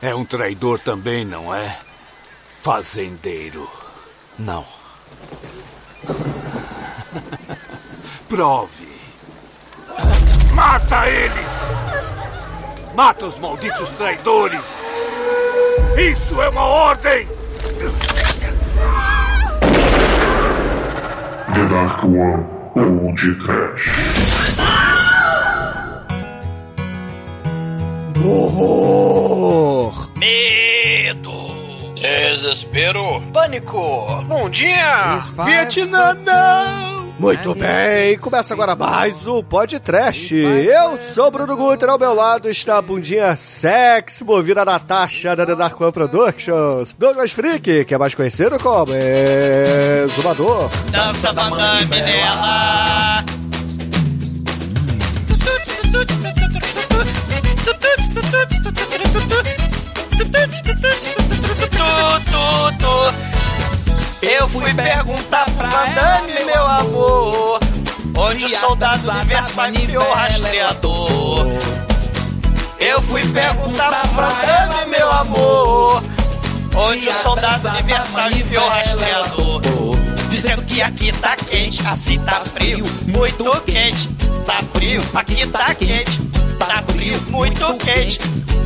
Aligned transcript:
É 0.00 0.14
um 0.14 0.24
traidor 0.24 0.78
também, 0.78 1.24
não 1.24 1.52
é? 1.52 1.76
Fazendeiro. 2.62 3.68
Não. 4.38 4.64
Prove. 8.28 8.88
Mata 10.54 11.08
eles! 11.08 11.48
Mata 12.94 13.26
os 13.26 13.38
malditos 13.38 13.88
traidores! 13.90 14.64
Isso 15.98 16.40
é 16.42 16.48
uma 16.48 16.64
ordem! 16.64 17.28
The 21.54 21.64
Dark 21.68 22.04
One 22.04 22.46
ou 22.76 23.12
de 23.14 23.34
Trash. 23.36 23.88
Horror! 28.24 29.17
Desespero! 32.48 33.22
Pânico! 33.30 34.06
Bom 34.26 34.48
dia! 34.48 35.18
Vietnã 35.44 36.14
não! 36.14 37.12
Muito 37.18 37.54
bem, 37.54 38.16
começa 38.16 38.54
agora 38.54 38.74
mais 38.74 39.28
o 39.28 39.42
Podcast. 39.42 40.34
Eu 40.34 40.96
sou 40.96 41.30
Bruno 41.30 41.54
Guter, 41.54 41.90
ao 41.90 41.98
meu 41.98 42.14
lado 42.14 42.48
está 42.48 42.78
a 42.78 42.82
bundinha 42.82 43.36
sexy 43.36 44.24
movida 44.24 44.64
Natasha 44.64 45.36
da 45.36 45.44
The 45.44 45.56
Dark 45.56 45.78
One 45.78 45.92
Productions. 45.92 46.94
Douglas 46.98 47.32
Freak, 47.32 47.84
que 47.84 47.94
é 47.94 47.98
mais 47.98 48.14
conhecido 48.14 48.58
como 48.58 48.94
Exumador. 48.94 50.70
Dança 50.90 51.30
madame 51.34 52.00
nela! 52.00 53.24
Eu 64.20 64.48
fui 64.48 64.74
perguntar 64.74 65.44
pra 65.52 65.66
Madame, 65.68 66.44
meu 66.44 66.66
amor, 66.66 67.60
onde 68.16 68.44
o 68.44 68.48
soldado 68.48 69.08
universal 69.10 69.68
enfiou 69.70 70.02
o 70.02 70.14
rastreador. 70.14 71.46
Eu 72.80 73.02
fui 73.02 73.26
perguntar 73.28 73.90
pra 73.90 74.22
Madame, 74.22 74.90
meu 74.90 75.10
amor, 75.10 76.02
onde 76.74 77.08
o 77.08 77.12
soldado 77.22 77.68
universal 77.68 78.30
enfiou 78.30 78.64
o 78.64 78.68
rastreador. 78.68 79.62
Dizendo 80.30 80.62
que 80.62 80.82
aqui 80.82 81.12
tá 81.12 81.36
quente, 81.36 81.86
assim 81.86 82.18
tá 82.20 82.42
frio, 82.54 82.84
muito 83.06 83.60
quente, 83.62 84.08
tá 84.46 84.62
frio, 84.72 85.02
aqui 85.14 85.46
tá 85.46 85.74
quente, 85.74 86.20
tá 86.58 86.82
frio, 86.92 87.20
muito 87.28 87.74
quente, 87.76 88.18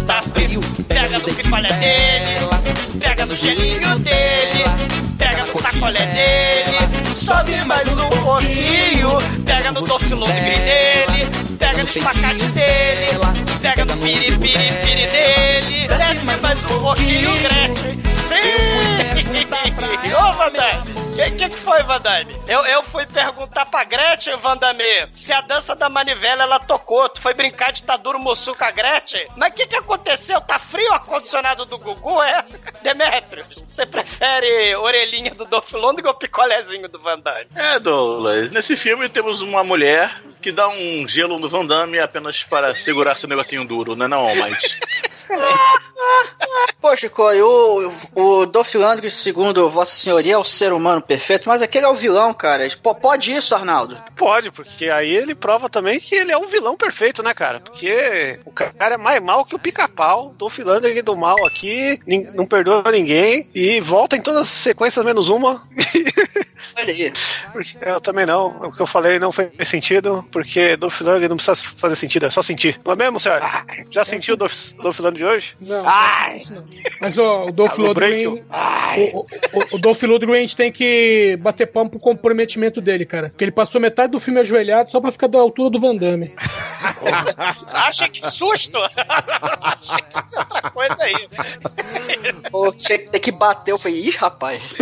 tá 0.06 0.22
frio. 0.22 0.60
Pega 0.88 1.18
no 1.18 1.24
picolé 1.34 1.72
dele, 1.72 2.98
pega 3.00 3.26
no 3.26 3.36
gelinho 3.36 3.98
dele, 4.00 4.64
pega 5.18 5.44
no 5.46 5.60
sacolé 5.60 6.06
dele, 6.06 7.14
sobe 7.14 7.64
mais 7.64 7.88
um 7.88 8.08
pouquinho, 8.08 9.18
pega 9.44 9.72
no 9.72 9.82
dofilume 9.82 10.32
dele, 10.32 11.28
pega 11.58 11.82
no 11.82 11.88
espacate 11.88 12.44
dele, 12.46 13.18
pega 13.60 13.84
no 13.84 13.96
piripiri 13.96 15.06
dele, 15.06 15.88
desce 15.88 16.24
mais 16.24 16.40
um 16.44 16.80
pouquinho, 16.80 17.30
Gretchen. 17.42 18.02
Sim! 18.28 18.72
Ô, 20.14 20.32
Vandame! 20.32 20.92
O 21.12 21.36
que, 21.36 21.48
que 21.48 21.56
foi, 21.56 21.82
Vandame? 21.82 22.34
Eu, 22.48 22.64
eu 22.66 22.82
fui 22.82 23.04
perguntar 23.06 23.66
pra 23.66 23.84
Gretchen, 23.84 24.36
Vandame, 24.38 24.82
se 25.12 25.32
a 25.32 25.40
dança 25.52 25.76
da 25.76 25.88
manivela 25.90 26.44
ela 26.44 26.58
tocou. 26.58 27.08
Tu 27.10 27.20
foi 27.20 27.34
brincar 27.34 27.72
de 27.72 27.82
Taduro 27.82 28.18
Mussu 28.18 28.54
com 28.54 28.64
a 28.64 28.70
Gretchen? 28.70 29.26
Mas 29.36 29.50
o 29.50 29.54
que, 29.54 29.66
que 29.66 29.76
aconteceu? 29.76 30.40
Tá 30.40 30.58
frio 30.58 30.88
o 30.88 30.94
ar-condicionado 30.94 31.66
do 31.66 31.76
Gugu, 31.78 32.22
é? 32.22 32.42
Demetrius, 32.82 33.46
você 33.66 33.84
prefere 33.84 34.74
orelhinha 34.76 35.32
do 35.32 35.44
Dolph 35.44 35.72
Lundgren 35.72 36.08
ou 36.08 36.14
picolézinho 36.14 36.88
do 36.88 36.98
Vandame? 36.98 37.48
É, 37.54 37.78
Douglas, 37.78 38.50
nesse 38.50 38.76
filme 38.76 39.08
temos 39.10 39.42
uma 39.42 39.62
mulher 39.62 40.22
que 40.40 40.50
dá 40.50 40.68
um 40.68 41.06
gelo 41.06 41.38
no 41.38 41.48
Van 41.48 41.66
Damme 41.66 42.00
apenas 42.00 42.42
para 42.42 42.74
segurar 42.74 43.16
seu 43.18 43.28
negocinho 43.28 43.64
duro, 43.64 43.94
não 43.94 44.06
é 44.06 44.08
não, 44.08 44.34
mas... 44.34 44.80
Poxa, 46.80 47.08
Corey, 47.08 47.40
o, 47.42 47.92
o 48.14 48.46
Dolph 48.46 48.74
Lundgren, 48.74 49.08
segundo 49.10 49.70
Vossa 49.70 49.94
Senhoria, 49.94 50.34
é 50.34 50.38
o 50.38 50.44
ser 50.44 50.72
humano 50.72 51.00
perfeito, 51.00 51.48
mas 51.48 51.62
aquele 51.62 51.86
é 51.86 51.88
o 51.88 51.94
vilão, 51.94 52.34
cara. 52.34 52.68
P- 52.68 52.94
Pode 53.00 53.32
isso, 53.32 53.54
Arnaldo? 53.54 53.96
Pode, 54.16 54.50
porque 54.50 54.90
aí 54.90 55.10
ele 55.14 55.34
prova 55.34 55.68
também 55.68 56.00
que 56.00 56.14
ele 56.14 56.32
é 56.32 56.36
um 56.38 56.46
vilão 56.46 56.76
perfeito, 56.76 57.22
né, 57.22 57.32
cara? 57.32 57.60
Porque 57.60 58.40
o 58.44 58.50
cara 58.50 58.94
é 58.94 58.96
mais 58.96 59.22
mal 59.22 59.44
que 59.44 59.54
o 59.54 59.58
pica-pau. 59.58 60.34
Filando 60.50 60.86
ele 60.86 61.02
do 61.02 61.16
mal 61.16 61.44
aqui, 61.46 61.98
não 62.34 62.44
perdoa 62.46 62.84
ninguém 62.92 63.48
e 63.54 63.80
volta 63.80 64.16
em 64.16 64.20
todas 64.20 64.42
as 64.42 64.48
sequências 64.48 65.04
menos 65.04 65.28
uma. 65.28 65.62
Porque 67.52 67.78
eu 67.80 68.00
também 68.00 68.26
não. 68.26 68.48
O 68.68 68.72
que 68.72 68.80
eu 68.80 68.86
falei 68.86 69.18
não 69.18 69.32
fez 69.32 69.50
sentido, 69.68 70.26
porque 70.30 70.76
do 70.76 70.90
filando 70.90 71.28
não 71.28 71.36
precisa 71.36 71.54
fazer 71.54 71.96
sentido, 71.96 72.26
é 72.26 72.30
só 72.30 72.42
sentir. 72.42 72.78
Não 72.84 72.92
é 72.92 72.96
mesmo, 72.96 73.20
senhor? 73.20 73.40
Já 73.90 74.04
sentiu 74.04 74.36
do, 74.36 74.46
do 74.82 74.92
filando 74.92 75.16
de 75.16 75.24
hoje? 75.24 75.54
Não, 75.60 75.82
não. 75.82 76.64
Mas 77.00 77.18
ó, 77.18 77.46
o 77.46 77.52
Dolph 77.52 77.78
Lundgren. 77.78 78.26
O, 78.26 78.34
o, 78.34 79.20
o, 79.20 79.26
o 79.72 79.78
Dolph 79.78 80.02
Lundgren 80.02 80.38
a 80.38 80.40
gente 80.40 80.56
tem 80.56 80.72
que 80.72 81.36
bater 81.40 81.66
palmo 81.66 81.90
pro 81.90 82.00
comprometimento 82.00 82.80
dele, 82.80 83.04
cara. 83.04 83.28
Porque 83.28 83.44
ele 83.44 83.52
passou 83.52 83.80
metade 83.80 84.12
do 84.12 84.20
filme 84.20 84.40
ajoelhado 84.40 84.90
só 84.90 85.00
pra 85.00 85.12
ficar 85.12 85.26
da 85.26 85.38
altura 85.38 85.70
do 85.70 85.80
Van 85.80 85.96
Damme. 85.96 86.34
Acha 87.66 88.08
que 88.08 88.28
susto? 88.30 88.78
Acha 88.98 89.98
que 89.98 90.24
isso 90.24 90.36
é 90.36 90.38
outra 90.38 90.70
coisa 90.70 91.02
aí. 91.02 91.28
Pô, 92.50 92.72
tinha 92.72 92.98
que 92.98 93.08
ter 93.08 93.20
que 93.20 93.32
bater. 93.32 93.72
Eu 93.72 93.78
falei, 93.78 93.98
ih, 93.98 94.10
rapaz. 94.10 94.62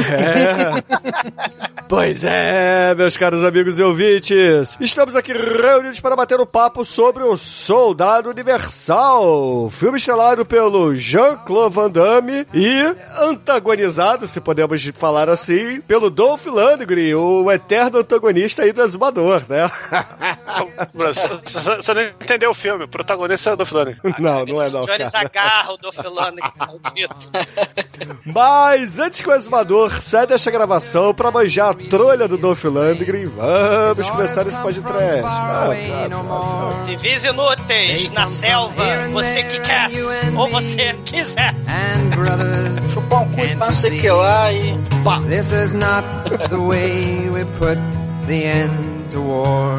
Pois 1.89 2.25
é, 2.25 2.95
meus 2.95 3.17
caros 3.17 3.43
amigos 3.43 3.79
e 3.79 3.83
ouvintes, 3.83 4.77
estamos 4.81 5.17
aqui 5.17 5.33
reunidos 5.33 6.01
para 6.01 6.15
bater 6.15 6.41
um 6.41 6.47
papo 6.47 6.85
sobre 6.85 7.23
o 7.25 7.37
Soldado 7.37 8.31
Universal, 8.31 9.69
filme 9.71 9.99
estrelado 9.99 10.45
pelo 10.45 10.95
Jean-Claude 10.95 11.75
Van 11.75 11.91
Damme 11.91 12.47
e 12.55 12.95
antagonizado, 13.19 14.27
se 14.27 14.41
podemos 14.41 14.85
falar 14.95 15.29
assim, 15.29 15.81
pelo 15.83 16.11
Dolph 16.11 16.47
Lundgren, 16.47 17.15
o 17.15 17.51
eterno 17.51 17.99
antagonista 17.99 18.63
aí 18.63 18.73
do 18.73 18.83
Exumador, 18.83 19.43
né? 19.49 19.71
Você 20.95 21.95
não 21.95 22.03
entendeu 22.03 22.51
o 22.51 22.55
filme, 22.55 22.85
o 22.85 22.89
protagonista 22.89 23.51
é 23.51 23.53
o 23.55 23.57
do 23.57 23.67
Filani. 23.67 23.97
Não, 24.19 24.45
não 24.45 24.63
é 24.63 24.71
não, 24.71 24.81
Jones 24.83 25.15
agarra 25.15 25.73
o 25.73 25.77
Dolph 25.77 25.99
Lundgren, 25.99 26.53
maldito. 26.57 27.15
Mas 28.25 28.99
antes 28.99 29.21
que 29.21 29.29
o 29.29 29.35
Exumador 29.35 30.03
saia 30.03 30.27
desta 30.27 30.51
gravação 30.51 31.13
para 31.15 31.31
manjar 31.31 31.70
a 31.71 31.75
trolha 31.75 32.27
do 32.27 32.37
Dolph 32.37 32.65
Lundgren, 32.65 33.27
vamos 33.27 34.11
começar 34.11 34.47
esse 34.47 34.61
podcast. 34.61 35.23
Vamos, 35.23 35.87
vamos, 36.11 36.29
vamos. 36.29 36.87
Civis 36.87 37.25
inúteis 37.25 38.11
na 38.11 38.27
selva, 38.27 38.85
você 39.13 39.45
que 39.45 39.61
quer, 39.61 39.89
ou 40.37 40.49
você 40.49 40.95
quiser. 41.05 41.55
Chupar 42.93 43.23
um 43.23 43.29
cu 43.31 43.41
e 43.41 43.55
não 43.55 43.75
sei 43.75 43.99
o 43.99 44.01
que 44.01 44.11
lá 44.11 44.53
e. 44.53 44.77
Pá. 45.05 45.21
This 45.21 45.53
is 45.53 45.73
not 45.73 46.05
the 46.49 46.57
way 46.57 47.29
we 47.31 47.45
put 47.59 47.79
the 48.27 48.47
end 48.47 49.11
to 49.13 49.21
war. 49.21 49.79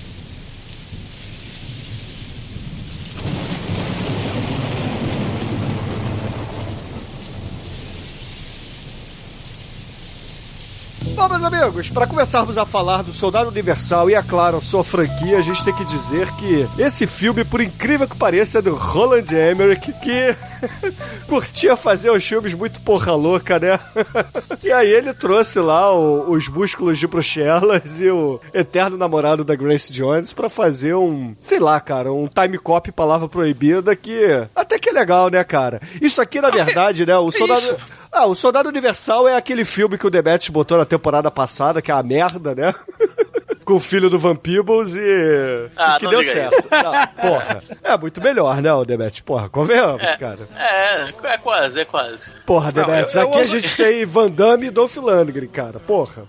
Bom, 11.15 11.27
meus 11.27 11.43
amigos, 11.43 11.89
para 11.89 12.07
começarmos 12.07 12.57
a 12.57 12.65
falar 12.65 13.03
do 13.03 13.11
Soldado 13.13 13.49
Universal 13.49 14.09
e, 14.09 14.15
é 14.15 14.21
claro, 14.23 14.59
sua 14.61 14.83
franquia, 14.83 15.37
a 15.37 15.41
gente 15.41 15.63
tem 15.63 15.73
que 15.73 15.85
dizer 15.85 16.27
que 16.35 16.67
esse 16.81 17.05
filme, 17.05 17.43
por 17.43 17.61
incrível 17.61 18.07
que 18.07 18.15
pareça, 18.17 18.57
é 18.59 18.61
do 18.61 18.73
Roland 18.73 19.25
Emmerich, 19.31 19.91
que 20.01 20.35
curtia 21.27 21.75
fazer 21.75 22.09
os 22.09 22.23
filmes 22.25 22.53
muito 22.53 22.79
porra 22.79 23.13
louca, 23.13 23.59
né? 23.59 23.77
e 24.63 24.71
aí 24.71 24.89
ele 24.89 25.13
trouxe 25.13 25.59
lá 25.59 25.93
o- 25.93 26.31
os 26.31 26.47
músculos 26.47 26.97
de 26.97 27.05
Bruxelas 27.07 27.99
e 27.99 28.09
o 28.09 28.39
eterno 28.53 28.97
namorado 28.97 29.43
da 29.43 29.53
Grace 29.55 29.91
Jones 29.91 30.33
pra 30.33 30.49
fazer 30.49 30.95
um, 30.95 31.35
sei 31.39 31.59
lá, 31.59 31.79
cara, 31.79 32.11
um 32.11 32.27
time 32.27 32.57
cop 32.57 32.91
palavra 32.91 33.27
proibida 33.27 33.95
que 33.95 34.47
até 34.55 34.79
que 34.79 34.89
é 34.89 34.93
legal, 34.93 35.29
né, 35.29 35.43
cara? 35.43 35.81
Isso 36.01 36.21
aqui, 36.21 36.39
na 36.41 36.49
verdade, 36.49 37.05
né, 37.05 37.15
o 37.17 37.31
Soldado... 37.31 37.59
isso? 37.59 37.75
Ah, 38.11 38.25
o 38.25 38.35
Soldado 38.35 38.67
Universal 38.67 39.27
é 39.27 39.35
aquele 39.35 39.63
filme 39.63 39.97
que 39.97 40.05
o 40.05 40.09
Demetrius 40.09 40.49
botou 40.49 40.77
na 40.77 40.85
temporada 40.85 41.31
passada, 41.31 41.81
que 41.81 41.89
é 41.89 41.93
a 41.93 42.03
merda, 42.03 42.53
né? 42.53 42.75
com 43.65 43.73
o 43.73 43.79
filho 43.79 44.09
do 44.09 44.17
Van 44.19 44.35
Peebles 44.35 44.95
e. 44.95 45.69
Ah, 45.77 45.95
e 45.95 45.99
que 45.99 46.03
não 46.05 46.11
deu 46.11 46.19
diga 46.21 46.33
certo. 46.33 46.67
Não, 46.71 47.07
porra. 47.29 47.63
É 47.83 47.97
muito 47.97 48.21
melhor, 48.21 48.61
né, 48.61 48.73
o 48.73 48.85
Demet? 48.85 49.21
Porra, 49.23 49.49
convenhamos, 49.49 50.01
É. 50.03 50.17
cara. 50.17 50.39
É, 50.57 51.09
é 51.33 51.37
quase, 51.37 51.79
é 51.81 51.85
quase. 51.85 52.31
Porra, 52.45 52.71
Não, 52.73 52.83
Demet, 52.85 53.15
eu- 53.15 53.21
eu 53.23 53.27
aqui 53.29 53.37
a 53.39 53.43
gente 53.43 53.75
tem 53.75 54.05
Van 54.05 54.29
Damme 54.29 54.67
e 54.67 54.71
Dolph 54.71 54.95
Lundgren, 54.97 55.47
cara. 55.47 55.79
Porra. 55.79 56.23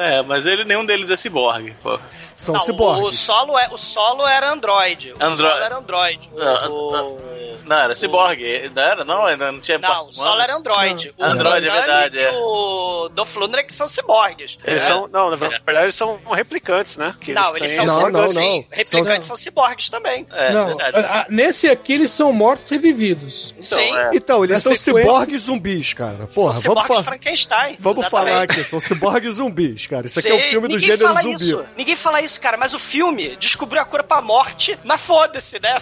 É, 0.00 0.22
mas 0.22 0.46
ele, 0.46 0.64
nenhum 0.64 0.84
deles 0.84 1.10
é 1.10 1.16
ciborgue, 1.16 1.74
pô. 1.82 1.98
São 2.36 2.54
Não, 2.54 2.60
o, 2.60 2.62
o 2.62 2.66
ciborgues. 2.66 3.18
solo 3.18 3.58
é, 3.58 3.68
o 3.72 3.76
solo 3.78 4.26
era 4.26 4.50
Android. 4.52 5.12
O 5.12 5.24
Android. 5.24 5.52
solo 5.54 5.64
era 5.64 5.76
Android. 5.76 6.30
O- 6.32 6.40
Ah, 6.42 6.68
o- 6.70 7.18
Não, 7.66 7.76
era 7.76 7.96
ciborgue. 7.96 8.70
Não 8.74 8.82
era, 8.82 9.04
não? 9.04 9.26
Ainda 9.26 9.50
não 9.52 9.60
tinha 9.60 9.76
Não, 9.78 10.08
o 10.08 10.12
solo 10.12 10.40
era 10.40 10.54
Android. 10.54 11.12
O 11.18 11.24
Android, 11.24 11.66
é 11.66 11.70
verdade, 11.70 12.16
E 12.16 12.20
é. 12.24 12.30
o 12.32 13.08
Dolph 13.12 13.34
Lundgren 13.36 13.66
que 13.66 13.74
são 13.74 13.88
ciborgues. 13.88 14.56
Eles 14.64 14.82
É. 14.84 14.86
são. 14.86 15.08
Não, 15.08 15.30
na 15.30 15.36
verdade, 15.36 15.62
eles 15.82 15.94
são 15.96 16.18
replicantes, 16.32 16.77
né? 16.96 17.14
Que 17.20 17.32
Não, 17.32 17.56
eles 17.56 17.72
são 17.72 17.84
têm- 17.84 17.86
Não, 17.86 17.96
ciborgues. 18.06 18.34
não, 18.36 18.42
não. 18.42 18.64
Replicantes 18.70 19.26
são 19.28 19.36
ciborgues 19.36 19.88
também. 19.90 20.26
É, 20.32 20.52
Não, 20.52 20.76
a- 20.80 21.26
nesse 21.28 21.68
aqui 21.68 21.92
eles 21.94 22.10
são 22.10 22.32
mortos 22.32 22.70
revividos. 22.70 23.54
Sim. 23.60 23.96
é. 23.96 24.10
Então, 24.14 24.44
eles 24.44 24.62
são 24.62 24.74
sequência- 24.76 25.02
ciborgues 25.10 25.42
zumbis, 25.42 25.92
cara. 25.92 26.26
Porra, 26.34 26.52
são 26.54 26.62
vamos, 26.74 26.82
ciborgues 26.82 26.96
fa 26.96 27.02
Frankenstein. 27.02 27.76
vamos 27.78 27.98
exatamente. 28.06 28.28
falar 28.30 28.42
aqui, 28.42 28.64
são 28.64 28.80
ciborgues 28.80 29.34
zumbis, 29.36 29.86
cara. 29.86 30.06
Isso 30.06 30.18
aqui 30.18 30.28
é 30.28 30.34
um 30.34 30.42
filme 30.42 30.68
do 30.68 30.74
ninguém 30.76 30.90
gênero 30.90 31.08
fala 31.08 31.22
zumbi. 31.22 31.44
Isso. 31.44 31.64
Ninguém 31.76 31.96
fala 31.96 32.20
isso, 32.22 32.40
cara, 32.40 32.56
mas 32.56 32.74
o 32.74 32.78
filme 32.78 33.36
descobriu 33.36 33.80
a 33.82 33.84
cura 33.84 34.02
pra 34.02 34.20
morte, 34.20 34.78
mas 34.84 35.00
foda-se, 35.00 35.58
né? 35.60 35.76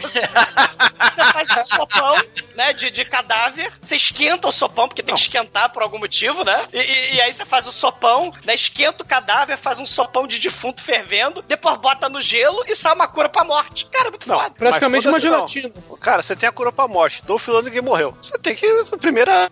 Você, 0.00 0.20
você 0.20 1.32
faz 1.32 1.50
um 1.50 1.64
sopão, 1.64 2.16
né, 2.56 2.72
de, 2.72 2.90
de 2.90 3.04
cadáver, 3.04 3.70
você 3.80 3.96
esquenta 3.96 4.48
o 4.48 4.52
sopão, 4.52 4.88
porque 4.88 5.02
tem 5.02 5.14
que 5.14 5.20
esquentar 5.20 5.70
por 5.72 5.82
algum 5.82 5.98
motivo, 5.98 6.42
né? 6.44 6.58
E, 6.72 6.78
e- 6.78 7.14
e 7.16 7.20
aí 7.20 7.32
você 7.32 7.44
faz 7.44 7.66
o 7.66 7.72
sopão, 7.72 8.32
né, 8.44 8.54
esquenta 8.54 9.02
o 9.02 9.06
cadáver, 9.06 9.56
faz 9.58 9.78
um 9.78 9.86
sopão 9.86 10.26
de 10.30 10.38
defunto 10.38 10.82
fervendo, 10.82 11.42
depois 11.42 11.76
bota 11.78 12.08
no 12.08 12.20
gelo 12.20 12.64
e 12.66 12.74
sai 12.74 12.94
uma 12.94 13.06
cura 13.08 13.28
pra 13.28 13.44
morte. 13.44 13.86
Cara, 13.86 14.08
é 14.08 14.10
muito 14.10 14.28
Não, 14.28 14.38
foda. 14.38 14.50
Praticamente 14.56 15.06
uma 15.08 15.14
foda-se, 15.14 15.30
não. 15.30 15.48
gelatina. 15.48 15.72
Cara, 16.00 16.22
você 16.22 16.34
tem 16.36 16.48
a 16.48 16.52
cura 16.52 16.72
pra 16.72 16.88
morte. 16.88 17.22
Dolph 17.24 17.48
Lundgren 17.48 17.82
morreu. 17.82 18.16
Você 18.22 18.38
tem 18.38 18.54
que. 18.54 18.66
A 18.92 18.96
primeira 18.96 19.50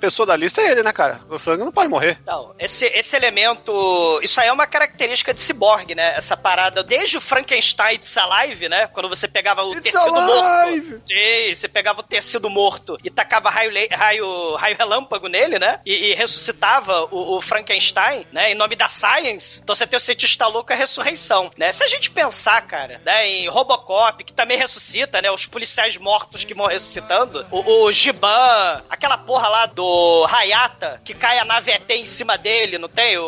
pessoa 0.00 0.26
da 0.26 0.34
lista 0.36 0.60
é 0.60 0.70
ele, 0.72 0.82
né, 0.82 0.92
cara? 0.92 1.20
Dolph 1.28 1.46
Lundgren 1.46 1.66
não 1.66 1.72
pode 1.72 1.88
morrer. 1.88 2.18
Não, 2.26 2.54
esse, 2.58 2.86
esse 2.86 3.14
elemento. 3.16 4.20
Isso 4.22 4.40
aí 4.40 4.48
é 4.48 4.52
uma 4.52 4.66
característica 4.66 5.32
de 5.32 5.40
ciborgue, 5.40 5.94
né? 5.94 6.14
Essa 6.16 6.36
parada, 6.36 6.82
desde 6.82 7.16
o 7.18 7.20
Frankenstein 7.20 7.96
It's 7.96 8.16
Alive, 8.16 8.68
né? 8.68 8.86
Quando 8.88 9.08
você 9.08 9.28
pegava 9.28 9.62
o 9.64 9.72
It's 9.74 9.92
tecido 9.92 10.14
alive! 10.14 10.90
morto. 10.92 11.02
Sim, 11.06 11.54
você 11.54 11.68
pegava 11.68 12.00
o 12.00 12.02
tecido 12.02 12.50
morto 12.50 12.98
e 13.04 13.10
tacava 13.10 13.50
raio, 13.50 13.72
raio, 13.92 14.54
raio 14.56 14.76
relâmpago 14.76 15.28
nele, 15.28 15.58
né? 15.58 15.80
E, 15.84 16.10
e 16.10 16.14
ressuscitava 16.14 17.04
o, 17.10 17.36
o 17.36 17.40
Frankenstein, 17.40 18.26
né? 18.32 18.52
Em 18.52 18.54
nome 18.54 18.76
da 18.76 18.88
Science. 18.88 19.60
Então 19.62 19.74
você 19.74 19.86
tem 19.86 19.96
o 19.96 20.00
cientista 20.06 20.46
louco 20.46 20.72
a 20.72 20.76
ressurreição, 20.76 21.50
né? 21.56 21.72
Se 21.72 21.82
a 21.84 21.88
gente 21.88 22.10
pensar, 22.10 22.60
cara, 22.66 23.00
né? 23.04 23.28
Em 23.28 23.48
Robocop, 23.48 24.22
que 24.24 24.32
também 24.32 24.58
ressuscita, 24.58 25.20
né? 25.20 25.30
Os 25.30 25.46
policiais 25.46 25.96
mortos 25.96 26.44
que 26.44 26.54
vão 26.54 26.66
ressuscitando. 26.66 27.44
O, 27.50 27.84
o 27.84 27.92
Giban, 27.92 28.82
aquela 28.88 29.18
porra 29.18 29.48
lá 29.48 29.66
do 29.66 30.26
Hayata, 30.30 31.00
que 31.04 31.14
cai 31.14 31.38
a 31.38 31.44
nave 31.44 31.70
ET 31.72 31.90
em 31.90 32.06
cima 32.06 32.36
dele, 32.38 32.78
não 32.78 32.88
tem? 32.88 33.18
O, 33.18 33.24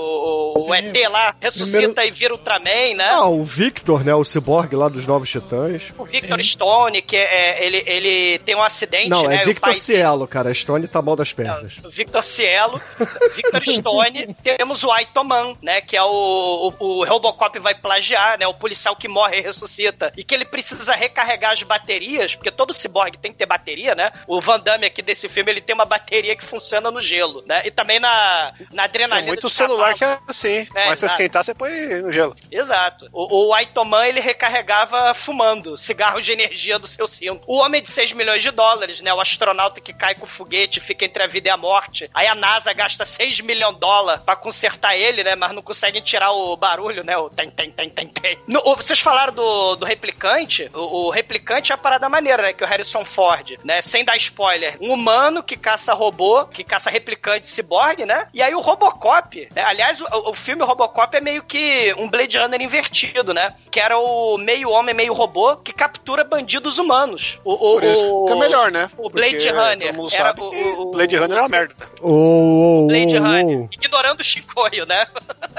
o, 0.56 0.68
o. 0.68 0.74
ET 0.74 0.94
lá 1.10 1.34
ressuscita 1.40 1.78
Primeiro- 1.92 2.08
e 2.08 2.10
vira 2.10 2.34
Ultraman, 2.34 2.94
né? 2.96 3.08
Ah, 3.10 3.26
o 3.26 3.44
Victor, 3.44 4.04
né? 4.04 4.14
O 4.14 4.24
ciborgue 4.24 4.76
lá 4.76 4.88
dos 4.88 5.06
Novos 5.06 5.28
Titãs. 5.30 5.82
O 5.98 6.04
Victor 6.04 6.42
Stone, 6.44 7.02
que 7.02 7.16
é, 7.16 7.64
ele, 7.64 7.82
ele 7.86 8.38
tem 8.40 8.54
um 8.54 8.62
acidente, 8.62 9.08
Não, 9.08 9.24
né? 9.24 9.36
é 9.36 9.40
e 9.40 9.42
o 9.42 9.46
Victor 9.46 9.70
pai- 9.70 9.78
Cielo, 9.78 10.26
cara. 10.26 10.52
Stone 10.54 10.86
tá 10.88 11.02
mal 11.02 11.16
das 11.16 11.32
pernas. 11.32 11.74
o 11.84 11.90
Victor 11.90 12.22
Cielo, 12.22 12.80
Victor 13.34 13.62
Stone, 13.66 14.34
temos 14.42 14.84
o 14.84 14.90
Aitoman, 14.92 15.54
né? 15.62 15.80
Que 15.80 15.96
é 15.96 16.02
o, 16.02 16.67
o, 16.68 16.98
o 17.00 17.04
Robocop 17.04 17.58
vai 17.58 17.74
plagiar, 17.74 18.38
né? 18.38 18.46
O 18.46 18.54
policial 18.54 18.96
que 18.96 19.08
morre 19.08 19.38
e 19.38 19.42
ressuscita. 19.42 20.12
E 20.16 20.24
que 20.24 20.34
ele 20.34 20.44
precisa 20.44 20.94
recarregar 20.94 21.52
as 21.52 21.62
baterias, 21.62 22.34
porque 22.34 22.50
todo 22.50 22.72
ciborgue 22.72 23.18
tem 23.18 23.32
que 23.32 23.38
ter 23.38 23.46
bateria, 23.46 23.94
né? 23.94 24.12
O 24.26 24.40
Van 24.40 24.60
Damme 24.60 24.86
aqui 24.86 25.02
desse 25.02 25.28
filme, 25.28 25.50
ele 25.50 25.60
tem 25.60 25.74
uma 25.74 25.84
bateria 25.84 26.36
que 26.36 26.44
funciona 26.44 26.90
no 26.90 27.00
gelo, 27.00 27.42
né? 27.46 27.62
E 27.64 27.70
também 27.70 27.98
na, 28.00 28.52
na 28.72 28.88
Tem 28.88 29.04
adrenalina. 29.04 29.28
muito 29.28 29.46
de 29.46 29.52
celular 29.52 29.94
que 29.94 30.04
é 30.04 30.18
assim. 30.28 30.66
É, 30.74 30.86
mas 30.86 30.98
se 30.98 31.06
esquentar, 31.06 31.44
você 31.44 31.54
põe 31.54 31.70
no 32.00 32.12
gelo. 32.12 32.34
Exato. 32.50 33.08
O, 33.12 33.48
o 33.48 33.54
Aitoman, 33.54 34.06
ele 34.06 34.20
recarregava 34.20 35.14
fumando 35.14 35.76
cigarros 35.76 36.24
de 36.24 36.32
energia 36.32 36.78
do 36.78 36.86
seu 36.86 37.06
cinto. 37.06 37.42
O 37.46 37.58
homem 37.58 37.82
de 37.82 37.90
6 37.90 38.12
milhões 38.12 38.42
de 38.42 38.50
dólares, 38.50 39.00
né? 39.00 39.12
O 39.12 39.20
astronauta 39.20 39.80
que 39.80 39.92
cai 39.92 40.14
com 40.14 40.24
o 40.24 40.28
foguete, 40.28 40.80
fica 40.80 41.04
entre 41.04 41.22
a 41.22 41.26
vida 41.26 41.48
e 41.48 41.50
a 41.50 41.56
morte. 41.56 42.10
Aí 42.14 42.26
a 42.26 42.34
NASA 42.34 42.72
gasta 42.72 43.04
6 43.04 43.40
milhões 43.40 43.74
de 43.74 43.80
dólares 43.80 44.22
pra 44.22 44.36
consertar 44.36 44.96
ele, 44.96 45.24
né? 45.24 45.34
Mas 45.34 45.52
não 45.52 45.62
conseguem 45.62 46.00
tirar 46.02 46.30
o 46.30 46.56
barulho, 46.58 47.04
né? 47.04 47.16
O 47.16 47.30
tem, 47.30 47.48
tem, 47.50 47.70
tem, 47.70 47.88
tem, 47.88 48.06
tem. 48.08 48.38
No- 48.46 48.60
o- 48.64 48.76
vocês 48.76 48.98
falaram 49.00 49.32
do, 49.32 49.76
do 49.76 49.86
replicante. 49.86 50.70
O, 50.74 51.06
o 51.06 51.10
replicante 51.10 51.72
é 51.72 51.74
a 51.74 51.78
parada 51.78 52.08
maneira, 52.08 52.42
né? 52.42 52.52
Que 52.52 52.64
o 52.64 52.66
Harrison 52.66 53.04
Ford, 53.04 53.56
né? 53.64 53.80
Sem 53.80 54.04
dar 54.04 54.16
spoiler. 54.16 54.76
Um 54.80 54.92
humano 54.92 55.42
que 55.42 55.56
caça 55.56 55.94
robô, 55.94 56.44
que 56.46 56.62
caça 56.64 56.90
replicante 56.90 57.48
ciborgue, 57.48 58.04
né? 58.04 58.28
E 58.34 58.42
aí 58.42 58.54
o 58.54 58.60
Robocop, 58.60 59.48
né? 59.54 59.62
aliás, 59.62 60.00
o, 60.00 60.06
o 60.30 60.34
filme 60.34 60.62
Robocop 60.64 61.16
é 61.16 61.20
meio 61.20 61.42
que 61.42 61.94
um 61.98 62.08
Blade 62.08 62.36
Runner 62.38 62.60
invertido, 62.60 63.32
né? 63.32 63.54
Que 63.70 63.80
era 63.80 63.96
o 63.98 64.36
meio 64.38 64.70
homem, 64.70 64.94
meio 64.94 65.12
robô 65.12 65.56
que 65.56 65.72
captura 65.72 66.24
bandidos 66.24 66.78
humanos. 66.78 67.38
O, 67.44 67.52
o, 67.54 67.72
Por 67.74 67.84
isso 67.84 68.04
o- 68.04 68.24
que 68.26 68.32
é 68.32 68.36
melhor, 68.36 68.70
né? 68.70 68.90
O 68.98 69.08
Blade 69.08 69.36
Porque 69.36 69.50
Runner. 69.50 69.94
Todo 69.96 70.14
era 70.14 70.34
o, 70.38 70.44
o- 70.44 70.82
o- 70.88 70.90
Blade 70.92 71.16
Runner 71.16 71.36
é 71.36 71.40
uma 71.40 71.46
o- 71.46 71.50
merda. 71.50 71.74
Ô, 72.00 72.86
Blade 72.88 73.16
Runner, 73.18 73.68
ignorando 73.72 74.20
o 74.20 74.24
Chicoio, 74.24 74.86
né? 74.86 75.06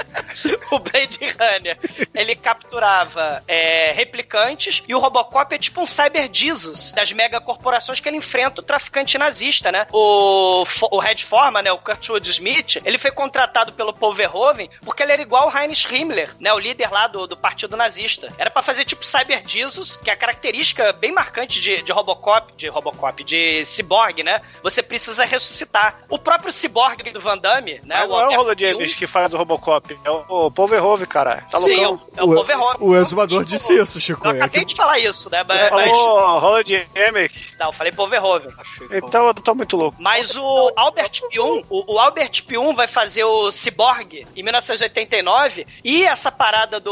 o 0.70 0.78
Blade 1.00 1.18
Runner, 1.38 1.78
ele 2.14 2.36
capturava 2.36 3.42
é, 3.46 3.92
replicantes 3.92 4.82
e 4.86 4.94
o 4.94 4.98
Robocop 4.98 5.54
é 5.54 5.58
tipo 5.58 5.80
um 5.80 5.86
Cyber 5.86 6.28
Jesus 6.32 6.92
das 6.92 7.12
megacorporações 7.12 8.00
que 8.00 8.08
ele 8.08 8.16
enfrenta 8.16 8.60
o 8.60 8.64
traficante 8.64 9.16
nazista, 9.16 9.70
né? 9.70 9.86
O, 9.92 10.64
o 10.90 10.98
Red 10.98 11.18
Forman, 11.18 11.62
né? 11.62 11.72
O 11.72 11.78
Kurtwood 11.78 12.28
Smith, 12.30 12.80
ele 12.84 12.98
foi 12.98 13.10
contratado 13.10 13.72
pelo 13.72 13.92
Paul 13.92 14.14
Verhoeven 14.14 14.70
porque 14.82 15.02
ele 15.02 15.12
era 15.12 15.22
igual 15.22 15.48
o 15.48 15.56
Heinrich 15.56 15.92
Himmler, 15.92 16.34
né? 16.38 16.52
O 16.52 16.58
líder 16.58 16.90
lá 16.90 17.06
do, 17.06 17.26
do 17.26 17.36
partido 17.36 17.76
nazista. 17.76 18.32
Era 18.38 18.50
pra 18.50 18.62
fazer 18.62 18.84
tipo 18.84 19.04
Cyber 19.04 19.42
Jesus, 19.46 19.96
que 19.96 20.10
é 20.10 20.12
a 20.12 20.16
característica 20.16 20.92
bem 20.92 21.12
marcante 21.12 21.60
de, 21.60 21.82
de 21.82 21.92
Robocop, 21.92 22.52
de 22.56 22.68
Robocop, 22.68 23.22
de 23.24 23.64
Cyborg, 23.64 24.22
né? 24.22 24.40
Você 24.62 24.82
precisa 24.82 25.24
ressuscitar. 25.24 26.00
O 26.08 26.18
próprio 26.18 26.52
Cyborg 26.52 27.10
do 27.10 27.20
Van 27.20 27.38
Damme, 27.38 27.80
né? 27.84 28.00
Mas 28.00 28.08
não 28.08 28.20
é 28.20 28.28
o 28.28 28.40
Albert 28.40 28.50
Roland 28.50 28.58
James 28.58 28.94
que 28.94 29.06
faz 29.06 29.32
o 29.34 29.36
Robocop, 29.36 29.98
é 30.04 30.10
o 30.10 30.50
Paul 30.50 30.68
Verhoeven, 30.68 30.79
cara. 31.06 31.46
Tá 31.50 31.60
Sim, 31.60 31.80
é 31.82 31.86
loucão? 31.86 32.08
o, 32.16 32.20
é 32.20 32.24
o 32.24 32.34
Paul 32.34 32.44
Verhoeven. 32.44 32.76
O 32.88 32.96
exumador 32.96 33.44
disse 33.44 33.76
isso, 33.78 34.00
Chico. 34.00 34.26
Eu 34.26 34.32
É 34.32 34.36
acabei 34.36 34.60
que- 34.60 34.66
de 34.66 34.74
falar 34.74 34.98
isso, 34.98 35.30
né? 35.30 35.44
Você 35.44 35.54
Mas, 35.54 35.70
mas- 35.70 35.88
falou 35.90 36.38
Roland 36.38 36.86
Emmerich. 36.94 37.54
não, 37.58 37.66
eu 37.68 37.72
falei 37.72 37.92
Paul 37.92 38.08
Verhoeven. 38.08 38.50
Então 38.90 39.26
eu 39.26 39.34
tô 39.34 39.54
muito 39.54 39.76
louco. 39.76 39.96
Mas 40.00 40.36
o 40.36 40.72
Albert 40.76 41.20
Pyun, 41.30 41.62
o, 41.68 41.94
o 41.94 41.98
Albert 41.98 42.44
Pyun 42.46 42.74
vai 42.74 42.86
fazer 42.86 43.24
o 43.24 43.50
Cyborg 43.50 44.26
em 44.36 44.42
1989 44.42 45.66
e 45.84 46.04
essa 46.04 46.30
parada 46.32 46.80
do 46.80 46.90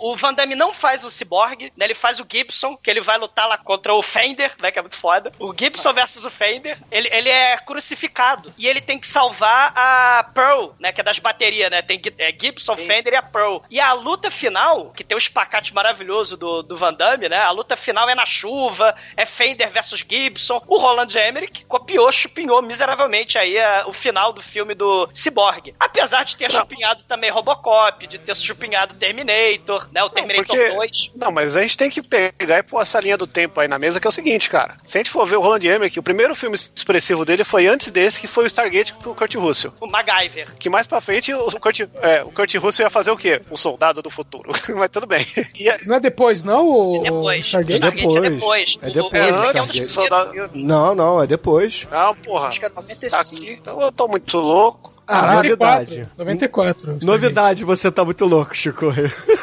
o 0.00 0.14
Van 0.16 0.32
Damme 0.34 0.54
não 0.54 0.72
faz 0.72 1.04
o 1.04 1.10
Cyborg, 1.10 1.72
né? 1.76 1.84
Ele 1.86 1.94
faz 1.94 2.20
o 2.20 2.26
Gibson, 2.30 2.76
que 2.76 2.90
ele 2.90 3.00
vai 3.00 3.18
lutar 3.18 3.48
lá 3.48 3.56
contra 3.58 3.94
o 3.94 4.02
Fender, 4.02 4.52
né? 4.60 4.70
Que 4.70 4.78
é 4.78 4.82
muito 4.82 4.96
foda. 4.98 5.32
O 5.38 5.54
Gibson 5.56 5.92
versus 5.92 6.24
o 6.24 6.30
Fender, 6.30 6.78
ele, 6.90 7.08
ele 7.12 7.28
é 7.28 7.56
crucificado 7.58 8.52
e 8.58 8.66
ele 8.66 8.80
tem 8.80 8.98
que 8.98 9.06
salvar 9.06 9.72
a 9.76 10.24
Pearl, 10.34 10.70
né? 10.78 10.92
Que 10.92 11.00
é 11.00 11.04
das 11.04 11.18
baterias, 11.18 11.70
né? 11.70 11.82
Tem 11.82 12.00
é, 12.18 12.32
Gibson, 12.38 12.76
Fender 12.76 13.12
e 13.12 13.16
a 13.16 13.22
Pearl. 13.30 13.58
E 13.70 13.80
a 13.80 13.92
luta 13.92 14.30
final, 14.30 14.90
que 14.90 15.04
tem 15.04 15.14
o 15.14 15.18
espacate 15.18 15.74
maravilhoso 15.74 16.36
do, 16.36 16.62
do 16.62 16.76
Van 16.76 16.92
Damme, 16.92 17.28
né? 17.28 17.36
A 17.38 17.50
luta 17.50 17.76
final 17.76 18.08
é 18.08 18.14
na 18.14 18.26
chuva, 18.26 18.94
é 19.16 19.24
Fender 19.26 19.70
versus 19.70 20.04
Gibson. 20.08 20.62
O 20.66 20.78
Roland 20.78 21.08
Emmerich 21.14 21.64
copiou, 21.66 22.10
chupinhou 22.12 22.60
miseravelmente 22.62 23.38
aí 23.38 23.58
a- 23.58 23.84
o 23.86 23.92
final 23.92 24.32
do 24.32 24.42
filme 24.42 24.74
do 24.74 25.08
Cyborg. 25.14 25.74
Apesar 25.78 26.24
de 26.24 26.36
ter 26.36 26.50
chupinhado 26.50 27.02
também 27.04 27.30
Robocop, 27.30 28.06
de 28.06 28.18
ter 28.18 28.34
chupinhado 28.36 28.94
Terminator, 28.94 29.88
né? 29.92 30.02
O 30.02 30.10
Terminator 30.10 30.44
porque- 30.46 30.70
2. 30.70 31.10
Não, 31.14 31.30
mas 31.30 31.56
a 31.56 31.62
gente 31.62 31.76
tem 31.76 31.90
que 31.90 32.02
pegar 32.02 32.58
e 32.58 32.62
pôr 32.62 32.80
essa 32.80 33.00
linha 33.00 33.16
do 33.16 33.26
tempo 33.26 33.60
aí 33.60 33.68
na 33.68 33.78
mesa, 33.78 34.00
que 34.00 34.06
é 34.06 34.10
o 34.10 34.12
seguinte, 34.12 34.48
cara. 34.48 34.76
Se 34.82 34.98
a 34.98 35.00
gente 35.00 35.10
for 35.10 35.26
ver 35.26 35.36
o 35.36 35.40
Roland 35.40 35.64
Emmerich, 35.64 35.98
o 35.98 36.02
primeiro 36.02 36.34
filme 36.34 36.56
expressivo 36.56 37.24
dele 37.24 37.44
foi 37.44 37.66
antes 37.66 37.90
desse, 37.90 38.20
que 38.20 38.26
foi 38.26 38.44
o 38.44 38.46
Stargate 38.46 38.92
com 38.94 39.10
o 39.10 39.14
Kurt 39.14 39.34
Russell. 39.36 39.72
O 39.80 39.86
MacGyver. 39.86 40.48
Que 40.58 40.68
mais 40.68 40.86
pra 40.86 41.00
frente 41.00 41.32
o 41.32 41.60
Kurt, 41.60 41.80
é, 42.02 42.22
o 42.22 42.30
Kurt 42.30 42.54
Russell 42.56 42.86
ia 42.86 42.90
fazer 42.90 43.10
o 43.10 43.16
quê? 43.20 43.40
O 43.50 43.56
soldado 43.56 44.02
do 44.02 44.10
futuro. 44.10 44.50
mas 44.74 44.90
tudo 44.90 45.06
bem. 45.06 45.24
E 45.58 45.68
é- 45.68 45.78
Não 45.86 45.96
é 45.96 46.00
depois, 46.00 46.42
não, 46.42 46.66
o, 46.68 47.02
Depois. 47.02 47.44
o 47.44 47.48
Stargate? 47.60 47.84
É 47.84 47.90
depois. 47.90 48.16
É 48.16 48.30
depois, 48.30 48.62
esse 48.62 48.72
Stargate. 48.72 48.98
é 48.98 49.60
dos 49.60 49.68
primeiros 49.70 49.92
Soldado- 49.92 50.32
filmes. 50.32 50.50
Não, 50.54 50.94
não, 50.94 51.22
é 51.22 51.26
depois. 51.26 51.86
Não, 51.90 52.14
porra. 52.16 52.48
Acho 52.48 52.58
que 52.60 52.66
é 52.66 52.68
Tá 52.70 52.80
95. 52.80 53.16
aqui. 53.16 53.52
Então 53.52 53.80
eu 53.80 53.92
tô 53.92 54.08
muito 54.08 54.38
louco. 54.38 54.90
Ah, 55.06 55.34
94, 55.34 55.78
novidade. 55.96 56.08
94. 56.16 56.98
Novidade, 57.02 57.64
você 57.64 57.90
tá 57.90 58.04
muito 58.04 58.24
louco, 58.26 58.54
Chico. 58.56 58.86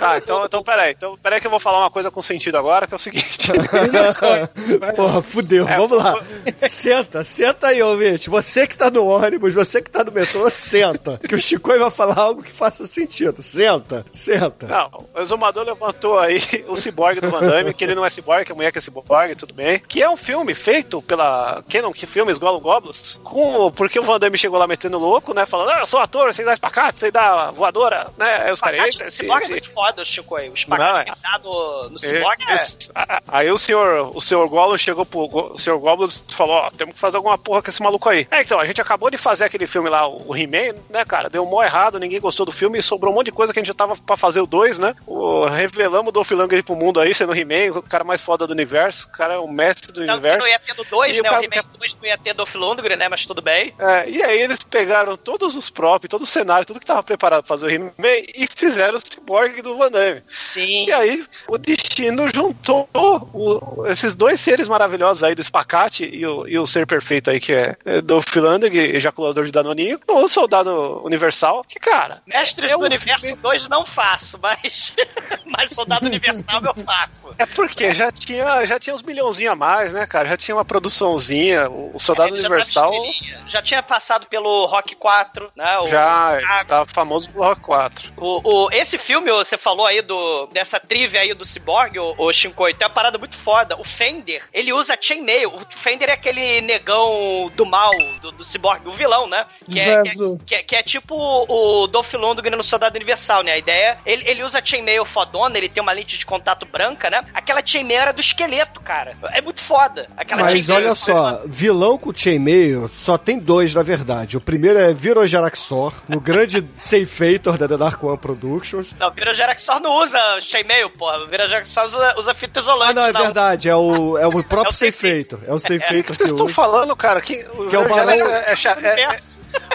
Tá, 0.00 0.16
então, 0.16 0.44
então 0.46 0.62
peraí. 0.62 0.92
Então, 0.92 1.16
peraí 1.22 1.40
que 1.40 1.46
eu 1.46 1.50
vou 1.50 1.60
falar 1.60 1.78
uma 1.80 1.90
coisa 1.90 2.10
com 2.10 2.20
sentido 2.22 2.56
agora, 2.56 2.86
que 2.86 2.94
é 2.94 2.96
o 2.96 2.98
seguinte. 2.98 3.50
Porra, 4.96 5.22
fudeu. 5.22 5.68
É, 5.68 5.76
Vamos 5.76 5.92
lá. 5.98 6.14
Senta, 6.56 7.22
senta 7.24 7.68
aí, 7.68 7.82
ouvinte. 7.82 8.30
Você 8.30 8.66
que 8.66 8.76
tá 8.76 8.90
no 8.90 9.06
ônibus, 9.06 9.54
você 9.54 9.80
que 9.82 9.90
tá 9.90 10.02
no 10.04 10.12
metrô, 10.12 10.48
senta. 10.50 11.18
Que 11.18 11.34
o 11.34 11.40
Chico 11.40 11.76
vai 11.78 11.90
falar 11.90 12.18
algo 12.18 12.42
que 12.42 12.50
faça 12.50 12.86
sentido. 12.86 13.42
Senta, 13.42 14.04
senta. 14.12 14.66
Não, 14.66 15.04
o 15.14 15.20
exumador 15.20 15.64
levantou 15.64 16.18
aí 16.18 16.40
o 16.66 16.76
ciborgue 16.76 17.20
do 17.20 17.30
Van 17.30 17.40
Damme, 17.40 17.74
que 17.74 17.84
ele 17.84 17.94
não 17.94 18.04
é 18.04 18.10
ciborgue, 18.10 18.46
que 18.46 18.52
a 18.52 18.54
mulher 18.54 18.72
que 18.72 18.78
é 18.78 18.80
ciborgue, 18.80 19.34
tudo 19.36 19.52
bem. 19.54 19.78
Que 19.86 20.02
é 20.02 20.08
um 20.08 20.16
filme 20.16 20.54
feito 20.54 21.02
pela 21.02 21.62
Canon, 21.70 21.92
que 21.92 22.06
filmes 22.06 22.38
Gollum 22.38 22.60
Goblins, 22.60 23.20
com, 23.22 23.70
porque 23.70 23.98
o 24.00 24.02
Van 24.02 24.18
Damme 24.18 24.38
chegou 24.38 24.58
lá 24.58 24.66
metendo 24.66 24.98
louco, 24.98 25.34
né, 25.34 25.44
falando, 25.46 25.70
ah, 25.70 25.80
eu 25.80 25.86
sou 25.86 26.00
ator, 26.00 26.32
sei 26.32 26.44
dar 26.44 26.54
espacate, 26.54 26.98
sei 26.98 27.10
dar 27.10 27.50
voadora, 27.52 28.06
né, 28.18 28.42
aí 28.46 28.52
os 28.52 28.60
caras, 28.60 28.80
esse- 28.88 29.02
é 29.02 29.06
esse- 29.36 29.50
muito 29.50 29.70
foda, 29.90 30.04
Chico 30.04 30.36
aí. 30.36 30.48
O 30.48 30.54
espacate 30.54 31.10
é. 31.10 31.12
que 31.12 31.20
dá 31.22 31.38
no, 31.42 31.90
no 31.90 31.98
Cyborg 31.98 32.42
é... 32.48 32.54
Esse- 32.54 32.90
a- 32.94 33.20
Aí 33.28 33.50
o 33.50 33.58
senhor, 33.58 34.10
o 34.14 34.20
senhor 34.20 34.48
Gollum 34.48 34.76
chegou 34.76 35.04
pro 35.06 35.20
o 35.30 35.58
senhor 35.58 35.78
e 35.78 36.32
falou, 36.34 36.56
ó, 36.56 36.70
temos 36.70 36.94
que 36.94 37.00
fazer 37.00 37.16
alguma 37.16 37.38
porra 37.38 37.62
com 37.62 37.70
esse 37.70 37.82
maluco 37.82 38.08
aí. 38.08 38.26
É, 38.30 38.40
então, 38.42 38.58
a 38.58 38.64
gente 38.64 38.80
acabou 38.80 39.10
de 39.10 39.16
fazer 39.16 39.44
aquele 39.44 39.66
filme 39.66 39.88
lá, 39.88 40.06
o 40.08 40.34
He-Man, 40.36 40.74
né, 40.88 41.04
cara, 41.04 41.28
deu 41.30 41.44
mó 41.46 41.62
errado, 41.62 41.98
ninguém 41.98 42.20
gostou 42.20 42.44
do 42.44 42.52
filme 42.52 42.78
e 42.78 42.82
sobrou 42.82 43.12
um 43.12 43.16
monte 43.16 43.26
de 43.26 43.32
coisa 43.32 43.52
que 43.52 43.58
a 43.58 43.62
gente 43.62 43.68
já 43.68 43.74
tava 43.74 43.96
pra 43.96 44.16
fazer 44.16 44.40
o 44.40 44.46
2, 44.46 44.78
né? 44.78 44.94
O, 45.06 45.44
revelamos 45.46 46.08
o 46.08 46.12
Dolph 46.12 46.30
Lundgren 46.32 46.62
pro 46.62 46.74
mundo 46.76 46.98
aí, 47.00 47.14
sendo 47.14 47.32
o 47.32 47.36
He-Man, 47.36 47.78
o 47.78 47.82
cara 47.82 48.02
mais 48.04 48.20
foda 48.20 48.46
do 48.46 48.52
universo, 48.52 49.06
o 49.06 49.10
cara 49.10 49.34
é 49.34 49.38
o 49.38 49.46
mestre 49.48 49.92
do 49.92 50.04
Não, 50.04 50.14
universo. 50.14 50.38
não 50.40 50.48
ia 50.48 50.58
ter 50.58 50.74
do 50.74 50.84
2, 50.84 51.16
E 51.16 51.20
o 51.20 51.22
né? 51.22 51.28
O 51.28 51.32
cara- 51.32 51.44
He-Man 51.44 51.62
2 51.78 51.94
não 52.00 52.08
ia 52.08 52.18
ter 52.18 52.34
Dolph 52.34 52.54
Lundgren, 52.54 52.96
né? 52.96 53.08
Mas 53.08 53.24
tudo 53.26 53.40
bem. 53.42 53.74
É, 53.78 54.08
e 54.10 54.22
aí 54.22 54.40
eles 54.40 54.62
pegaram 54.62 55.16
todos 55.16 55.54
os 55.56 55.70
props, 55.70 56.08
todo 56.08 56.22
o 56.22 56.26
cenário, 56.26 56.66
tudo 56.66 56.80
que 56.80 56.86
tava 56.86 57.02
preparado 57.02 57.42
pra 57.42 57.48
fazer 57.48 57.66
o 57.66 57.70
He-Man 57.70 57.92
e 58.34 58.46
fizeram 58.46 58.98
o 58.98 59.00
Cyborg 59.00 59.62
do 59.62 59.76
Van 59.80 59.90
Damme. 59.90 60.22
Sim. 60.28 60.86
E 60.86 60.92
aí 60.92 61.24
o 61.48 61.58
destino 61.58 62.28
juntou 62.32 62.88
o- 62.94 63.86
esses 63.86 64.14
dois 64.14 64.38
seres 64.40 64.68
maravilhosos 64.68 65.22
aí 65.22 65.34
do 65.34 65.40
espacate 65.40 66.04
e 66.04 66.24
o, 66.26 66.46
e 66.46 66.58
o 66.58 66.66
ser 66.66 66.86
perfeito 66.86 67.30
aí 67.30 67.40
que 67.40 67.52
é, 67.52 67.76
é 67.84 68.00
do 68.00 68.20
Philandeg, 68.22 68.76
ejaculador 68.78 69.44
de 69.44 69.52
Danoninho, 69.52 69.98
o 70.08 70.28
soldado 70.28 71.02
universal, 71.04 71.64
que 71.66 71.78
cara... 71.80 72.22
Mestres 72.26 72.70
é 72.70 72.76
do 72.76 72.84
Universo 72.84 73.26
filme- 73.26 73.40
2 73.42 73.68
não 73.68 73.84
faço, 73.84 74.38
mas... 74.42 74.94
mas 75.46 75.70
Soldado 75.70 76.06
Universal 76.06 76.60
eu 76.64 76.84
faço. 76.84 77.34
É 77.38 77.46
porque 77.46 77.92
já 77.94 78.10
tinha, 78.12 78.64
já 78.66 78.78
tinha 78.78 78.94
uns 78.94 79.02
milhãozinhos 79.02 79.52
a 79.52 79.56
mais, 79.56 79.92
né, 79.92 80.06
cara? 80.06 80.28
Já 80.28 80.36
tinha 80.36 80.54
uma 80.56 80.64
produçãozinha. 80.64 81.68
O, 81.70 81.96
o 81.96 82.00
Soldado 82.00 82.30
já 82.30 82.36
Universal 82.48 82.90
tava 82.92 83.04
estrelinha. 83.06 83.44
Já 83.48 83.62
tinha 83.62 83.82
passado 83.82 84.26
pelo 84.26 84.66
Rock 84.66 84.94
4, 84.94 85.50
né? 85.56 85.78
O- 85.78 85.86
já 85.86 86.38
Ah, 86.48 86.64
tá 86.64 86.84
famoso 86.84 87.30
pelo 87.30 87.44
Rock 87.44 87.60
4. 87.62 88.12
O, 88.16 88.66
o- 88.66 88.68
esse 88.72 88.98
filme, 88.98 89.30
você 89.30 89.56
falou 89.56 89.69
aí 89.86 90.02
do, 90.02 90.46
dessa 90.46 90.78
trivia 90.78 91.20
aí 91.20 91.34
do 91.34 91.44
Cyborg, 91.44 91.98
o, 91.98 92.14
o 92.18 92.32
Shinkoi, 92.32 92.74
tem 92.74 92.86
uma 92.86 92.92
parada 92.92 93.18
muito 93.18 93.36
foda. 93.36 93.76
O 93.78 93.84
Fender, 93.84 94.42
ele 94.52 94.72
usa 94.72 94.96
chainmail. 95.00 95.54
O 95.54 95.60
Fender 95.70 96.08
é 96.08 96.12
aquele 96.12 96.60
negão 96.60 97.50
do 97.54 97.64
mal, 97.66 97.92
do, 98.20 98.32
do 98.32 98.44
Cyborg, 98.44 98.86
o 98.88 98.92
vilão, 98.92 99.28
né? 99.28 99.46
Que 99.70 99.80
é, 99.80 100.02
que, 100.02 100.10
é, 100.10 100.38
que, 100.46 100.54
é, 100.54 100.62
que 100.62 100.76
é 100.76 100.82
tipo 100.82 101.14
o 101.14 101.86
Dolph 101.86 102.12
Lundgren 102.14 102.56
no 102.56 102.62
Soldado 102.62 102.96
Universal, 102.96 103.42
né? 103.42 103.52
A 103.52 103.58
ideia, 103.58 103.98
ele, 104.04 104.24
ele 104.26 104.44
usa 104.44 104.60
chainmail 104.64 105.04
fodona, 105.04 105.56
ele 105.58 105.68
tem 105.68 105.82
uma 105.82 105.92
lente 105.92 106.18
de 106.18 106.26
contato 106.26 106.66
branca, 106.66 107.10
né? 107.10 107.24
Aquela 107.34 107.64
chainmail 107.64 108.00
era 108.00 108.12
do 108.12 108.20
esqueleto, 108.20 108.80
cara. 108.80 109.16
É 109.32 109.40
muito 109.40 109.60
foda. 109.60 110.08
Aquela 110.16 110.42
Mas 110.42 110.68
olha 110.70 110.94
só, 110.94 111.42
vilão 111.46 111.98
com 111.98 112.14
chainmail 112.14 112.90
só 112.94 113.16
tem 113.16 113.38
dois, 113.38 113.74
na 113.74 113.82
verdade. 113.82 114.36
O 114.36 114.40
primeiro 114.40 114.78
é 114.78 114.92
Virojaraxor, 114.92 115.94
no 116.08 116.20
grande 116.20 116.66
Seifator 116.76 117.58
da 117.58 117.68
The 117.68 117.76
Dark 117.76 118.02
One 118.02 118.18
Productions. 118.18 118.94
Não, 118.98 119.08
o 119.08 119.12
Virojaraxor 119.60 119.80
não 119.80 119.92
usa 120.02 120.18
chainmail, 120.40 120.90
pô. 120.90 121.10
O 121.10 121.26
Virojaraxor 121.28 121.86
usa, 121.86 122.14
usa 122.18 122.34
fita 122.34 122.60
isolante. 122.60 122.90
Ah, 122.92 122.94
não, 122.94 123.04
é 123.06 123.12
não. 123.12 123.20
verdade, 123.22 123.68
é 123.68 123.76
o, 123.76 124.16
é 124.18 124.26
o 124.26 124.42
próprio 124.44 124.66
É 124.66 124.70
o 124.70 124.72
Seifator. 124.72 125.38
É 125.46 125.52
o 125.52 125.56
O 125.56 125.60
Seifator 125.60 125.96
que 125.96 126.02
que 126.02 126.14
vocês 126.16 126.30
estão 126.30 126.48
falando, 126.48 126.96
cara? 126.96 127.20
Que, 127.20 127.44
o 127.54 127.68
Que 127.68 127.76
é 127.76 127.78
o 127.78 127.88
Barão- 127.88 128.10
é, 128.10 128.54
é, 128.54 129.00
é- 129.02 129.18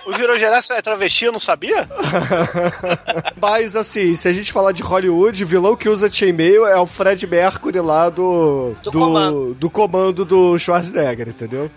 é- 0.06 0.10
o 0.10 0.14
Virogeraço 0.14 0.74
é 0.74 0.82
travesti, 0.82 1.26
eu 1.26 1.32
não 1.32 1.40
sabia? 1.40 1.88
Mas 3.42 3.76
assim, 3.76 4.16
se 4.16 4.28
a 4.28 4.32
gente 4.32 4.52
falar 4.52 4.72
de 4.72 4.82
Hollywood, 4.82 5.44
o 5.44 5.48
vilão 5.48 5.76
que 5.76 5.90
usa 5.90 6.12
chainmail 6.12 6.66
é 6.66 6.80
o 6.80 6.86
Fred 6.86 7.26
Mercury 7.28 7.80
lá 7.80 8.10
do. 8.10 8.74
Do 8.84 8.92
do, 8.92 9.00
comando. 9.00 9.54
do 9.56 9.70
comando 9.70 10.26
do 10.26 10.58
Schwarzenegger, 10.58 11.28
entendeu? 11.30 11.70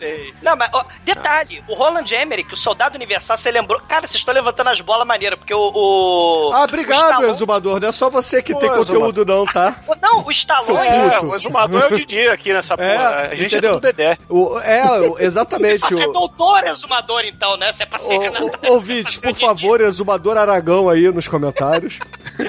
Não, 0.43 0.57
mas 0.57 0.71
ó, 0.73 0.85
detalhe, 1.05 1.63
o 1.69 1.75
Roland 1.75 2.05
Emmerich, 2.15 2.53
o 2.53 2.57
Soldado 2.57 2.97
Universal, 2.97 3.37
você 3.37 3.51
lembrou? 3.51 3.81
Cara, 3.89 4.07
vocês 4.07 4.21
estão 4.21 4.33
levantando 4.35 4.69
as 4.71 4.81
bolas 4.81 5.07
maneiras, 5.07 5.39
porque 5.39 5.55
o. 5.55 5.59
o 5.75 6.51
Ah, 6.53 6.61
o 6.61 6.65
obrigado, 6.65 6.99
Stallone- 7.01 7.31
Exumador. 7.31 7.81
Não 7.81 7.89
é 7.89 7.93
só 7.93 8.09
você 8.11 8.43
que 8.43 8.53
Pô, 8.53 8.59
tem 8.61 8.71
conteúdo, 8.71 9.25
não, 9.25 9.45
tá? 9.47 9.77
o- 9.87 9.95
Não, 10.01 10.25
o 10.25 10.31
Stallone. 10.31 10.87
É, 10.87 11.11
puto. 11.21 11.33
o 11.33 11.37
exumador 11.37 11.83
é 11.83 11.87
o 11.95 11.97
Didi 11.97 12.29
aqui 12.29 12.53
nessa 12.53 12.75
É, 12.75 12.77
porra. 12.77 13.09
A 13.31 13.35
gente 13.35 13.53
entendeu? 13.55 13.71
é 13.71 13.75
tudo 13.75 13.83
Dedé. 13.83 14.19
O, 14.29 14.59
é, 14.61 15.01
o- 15.01 15.19
exatamente. 15.19 15.81
Você 15.81 16.01
é 16.03 16.07
o, 16.07 16.13
doutor 16.13 16.67
exumador, 16.67 17.23
então, 17.25 17.57
né? 17.57 17.73
Você 17.73 17.83
é 17.83 17.87
pra 17.87 17.99
o, 18.19 18.69
o, 18.69 18.73
ouvinte, 18.73 19.21
por 19.21 19.35
favor, 19.35 19.81
Exumador 19.81 20.37
Aragão 20.37 20.89
aí 20.89 21.11
nos 21.11 21.29
comentários. 21.29 21.99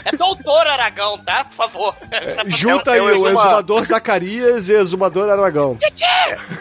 É 0.05 0.15
doutor 0.15 0.67
Aragão, 0.67 1.17
tá? 1.17 1.45
Por 1.45 1.55
favor. 1.55 1.95
É 2.11 2.49
Junta 2.49 2.91
é 2.91 2.93
aí 2.95 3.01
o 3.01 3.05
o 3.05 3.09
Exuma- 3.09 3.29
Exumador 3.29 3.85
Zacarias 3.85 4.69
e 4.69 4.73
Exumador 4.73 5.29
Aragão. 5.29 5.77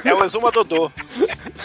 É 0.05 0.15
o 0.15 0.25
Exuma 0.25 0.51
Dodô. 0.51 0.91